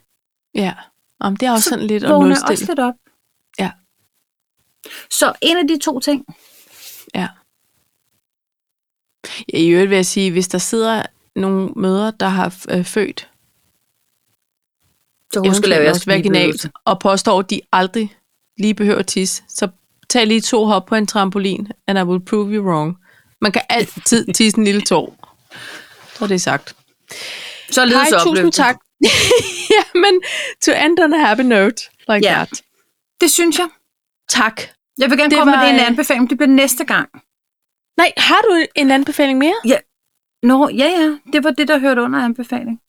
Ja. 0.54 0.74
Om 1.20 1.36
det 1.36 1.46
er 1.46 1.52
også 1.52 1.70
sådan 1.70 1.86
lidt 1.86 2.04
at 2.04 2.08
jeg 2.10 2.16
også 2.16 2.28
nulstille. 2.46 2.66
lidt 2.66 2.78
op. 2.78 2.94
Ja. 3.58 3.70
Så 5.10 5.32
en 5.40 5.56
af 5.56 5.68
de 5.68 5.78
to 5.78 6.00
ting, 6.00 6.24
Ja. 7.14 7.28
I 9.48 9.68
øvrigt 9.68 9.90
vil 9.90 9.96
jeg 9.96 10.06
sige, 10.06 10.30
hvis 10.32 10.48
der 10.48 10.58
sidder 10.58 11.02
nogle 11.36 11.70
mødre, 11.76 12.12
der 12.20 12.26
har 12.28 12.56
øh, 12.70 12.84
født 12.84 13.28
så 15.32 15.62
lave 15.66 15.84
jeres 15.84 16.06
vaginalt, 16.06 16.66
og 16.84 16.98
påstår, 17.00 17.38
at 17.38 17.50
de 17.50 17.60
aldrig 17.72 18.16
lige 18.58 18.74
behøver 18.74 19.02
tisse, 19.02 19.42
så 19.48 19.68
tag 20.10 20.26
lige 20.26 20.40
to 20.40 20.64
hop 20.66 20.86
på 20.86 20.94
en 20.94 21.06
trampolin, 21.06 21.68
and 21.86 21.98
I 21.98 22.02
will 22.02 22.20
prove 22.24 22.54
you 22.54 22.64
wrong. 22.70 22.96
Man 23.40 23.52
kan 23.52 23.62
altid 23.68 24.26
tisse 24.34 24.58
en 24.58 24.64
lille 24.64 24.80
tår. 24.80 25.36
Så 26.14 26.24
er 26.24 26.28
det 26.28 26.40
sagt. 26.42 26.76
Så 27.70 27.84
ledes 27.84 27.94
Hej, 27.96 28.04
tusind 28.10 28.28
opløftet. 28.28 28.54
tak. 28.54 28.76
ja, 29.76 29.82
men 29.94 30.20
to 30.62 30.72
end 30.72 30.98
on 31.00 31.14
a 31.14 31.18
happy 31.26 31.42
note, 31.42 31.82
like 32.08 32.26
Ja. 32.28 32.34
that. 32.34 32.62
Det 33.20 33.30
synes 33.30 33.58
jeg. 33.58 33.68
Tak. 34.30 34.62
Jeg 34.98 35.10
vil 35.10 35.18
gerne 35.18 35.30
Det 35.30 35.38
komme 35.38 35.52
var, 35.52 35.58
med 35.58 35.66
det 35.66 35.74
en 35.74 35.80
øh, 35.80 35.86
anbefaling. 35.86 36.30
Det 36.30 36.38
bliver 36.38 36.50
næste 36.50 36.84
gang. 36.84 37.08
Nej, 37.96 38.12
har 38.16 38.40
du 38.50 38.66
en 38.76 38.90
anbefaling 38.90 39.38
mere? 39.38 39.54
Nå, 40.42 40.68
ja, 40.68 40.84
ja. 40.84 41.16
Det 41.32 41.44
var 41.44 41.50
det, 41.50 41.68
der 41.68 41.78
hørte 41.78 42.02
under 42.02 42.18
anbefaling. 42.24 42.80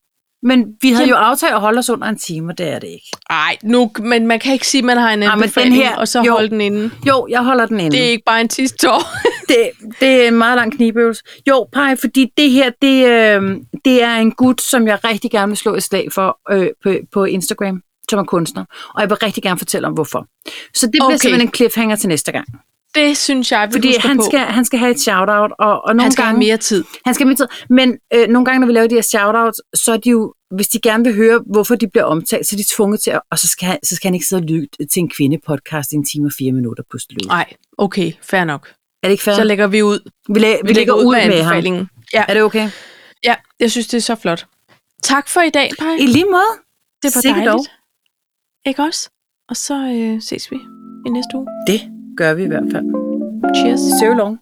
Men 0.42 0.66
vi 0.82 0.90
havde 0.90 1.08
jo 1.08 1.14
aftalt 1.14 1.54
at 1.54 1.60
holde 1.60 1.78
os 1.78 1.90
under 1.90 2.06
en 2.08 2.18
time, 2.18 2.52
og 2.52 2.58
det 2.58 2.68
er 2.68 2.78
det 2.78 2.86
ikke. 2.88 3.06
Nej, 3.30 3.56
nu, 3.62 3.90
men 3.98 4.26
man 4.26 4.38
kan 4.40 4.52
ikke 4.52 4.66
sige, 4.66 4.78
at 4.78 4.84
man 4.84 4.96
har 4.96 5.10
en 5.12 5.22
anbefaling, 5.22 5.74
her- 5.74 5.96
og 5.96 6.08
så 6.08 6.22
jo. 6.22 6.32
holde 6.32 6.48
den 6.50 6.60
inde. 6.60 6.90
Jo, 7.06 7.26
jeg 7.30 7.44
holder 7.44 7.66
den 7.66 7.80
inde. 7.80 7.96
Det 7.96 8.04
er 8.06 8.10
ikke 8.10 8.24
bare 8.26 8.40
en 8.40 8.48
tistår. 8.48 9.02
det, 9.48 9.70
det 10.00 10.24
er 10.24 10.28
en 10.28 10.34
meget 10.34 10.56
lang 10.56 10.72
knibøvelse. 10.76 11.22
Jo, 11.48 11.68
Paj, 11.72 11.96
fordi 11.96 12.32
det 12.36 12.50
her, 12.50 12.70
det, 12.82 13.06
øh, 13.06 13.56
det 13.84 14.02
er 14.02 14.14
en 14.16 14.32
gut, 14.32 14.60
som 14.62 14.86
jeg 14.86 15.04
rigtig 15.04 15.30
gerne 15.30 15.48
vil 15.50 15.56
slå 15.56 15.74
et 15.74 15.82
slag 15.82 16.12
for 16.12 16.38
øh, 16.50 16.68
på, 16.82 16.94
på 17.12 17.24
Instagram, 17.24 17.82
som 18.10 18.18
er 18.18 18.24
kunstner. 18.24 18.64
Og 18.94 19.00
jeg 19.00 19.10
vil 19.10 19.16
rigtig 19.18 19.42
gerne 19.42 19.58
fortælle 19.58 19.86
om, 19.88 19.92
hvorfor. 19.94 20.26
Så 20.74 20.86
det 20.86 20.90
bliver 20.90 21.04
Okay. 21.04 21.16
simpelthen 21.16 21.48
en 21.48 21.54
cliffhanger 21.54 21.96
til 21.96 22.08
næste 22.08 22.32
gang. 22.32 22.46
Det 22.94 23.16
synes 23.16 23.52
jeg, 23.52 23.68
vi 23.68 23.72
Fordi 23.72 23.94
han 24.00 24.16
på. 24.16 24.22
skal, 24.22 24.38
han 24.38 24.64
skal 24.64 24.78
have 24.78 24.90
et 24.90 25.00
shout-out, 25.00 25.50
og, 25.58 25.82
og 25.84 25.88
nogle 25.88 26.02
han 26.02 26.12
skal 26.12 26.24
gange... 26.24 26.36
have 26.40 26.48
mere 26.48 26.56
tid. 26.56 26.84
Han 27.04 27.14
skal 27.14 27.24
have 27.26 27.28
mere 27.28 27.36
tid. 27.36 27.48
Men 27.70 27.98
øh, 28.14 28.28
nogle 28.28 28.44
gange, 28.44 28.60
når 28.60 28.66
vi 28.66 28.72
laver 28.72 28.86
de 28.86 28.94
her 28.94 29.02
shoutouts, 29.02 29.60
så 29.74 29.92
er 29.92 29.96
de 29.96 30.10
jo, 30.10 30.34
hvis 30.54 30.68
de 30.68 30.80
gerne 30.80 31.04
vil 31.04 31.14
høre, 31.14 31.40
hvorfor 31.52 31.74
de 31.74 31.88
bliver 31.88 32.04
omtalt, 32.04 32.46
så 32.46 32.56
er 32.56 32.58
de 32.58 32.64
tvunget 32.76 33.00
til 33.00 33.10
at, 33.10 33.20
og 33.30 33.38
så 33.38 33.48
skal, 33.48 33.68
han, 33.68 33.78
så 33.84 33.96
skal 33.96 34.08
han 34.08 34.14
ikke 34.14 34.26
sidde 34.26 34.40
og 34.42 34.46
lytte 34.46 34.86
til 34.86 35.00
en 35.00 35.08
kvindepodcast 35.10 35.92
i 35.92 35.94
en 35.94 36.04
time 36.04 36.26
og 36.26 36.32
fire 36.38 36.52
minutter 36.52 36.82
på 36.90 36.98
slut. 36.98 37.26
Nej, 37.26 37.52
okay, 37.78 38.12
fair 38.22 38.44
nok. 38.44 38.68
Er 39.02 39.08
det 39.08 39.12
ikke 39.12 39.24
fair? 39.24 39.34
Så 39.34 39.44
lægger 39.44 39.66
vi 39.66 39.82
ud. 39.82 40.10
vi, 40.28 40.40
læ- 40.40 40.56
vi, 40.64 40.72
lægger 40.72 40.94
ud 40.94 41.14
med, 41.16 41.26
med 41.26 41.42
ham. 41.42 41.88
Ja, 42.14 42.24
Er 42.28 42.34
det 42.34 42.42
okay? 42.42 42.70
ja, 43.24 43.34
jeg 43.60 43.70
synes, 43.70 43.86
det 43.86 43.96
er 43.96 44.00
så 44.02 44.14
flot. 44.14 44.46
Tak 45.02 45.28
for 45.28 45.40
i 45.40 45.50
dag, 45.50 45.70
Paj. 45.78 45.94
I 46.00 46.06
lige 46.06 46.24
måde. 46.24 46.52
Det 47.02 47.14
var 47.14 47.20
Sikke 47.20 47.34
dejligt. 47.36 47.52
dog. 47.52 47.66
Ikke 48.66 48.82
også? 48.82 49.10
Og 49.48 49.56
så 49.56 49.74
øh, 49.74 50.22
ses 50.22 50.50
vi 50.50 50.56
i 51.06 51.10
næste 51.10 51.30
uge. 51.36 51.46
Det 51.66 51.80
gør 52.20 52.34
vi 52.34 52.42
i 52.42 52.46
hvert 52.46 52.68
fald. 52.72 52.86
Cheers. 53.56 53.80
So 54.00 54.08
long. 54.20 54.38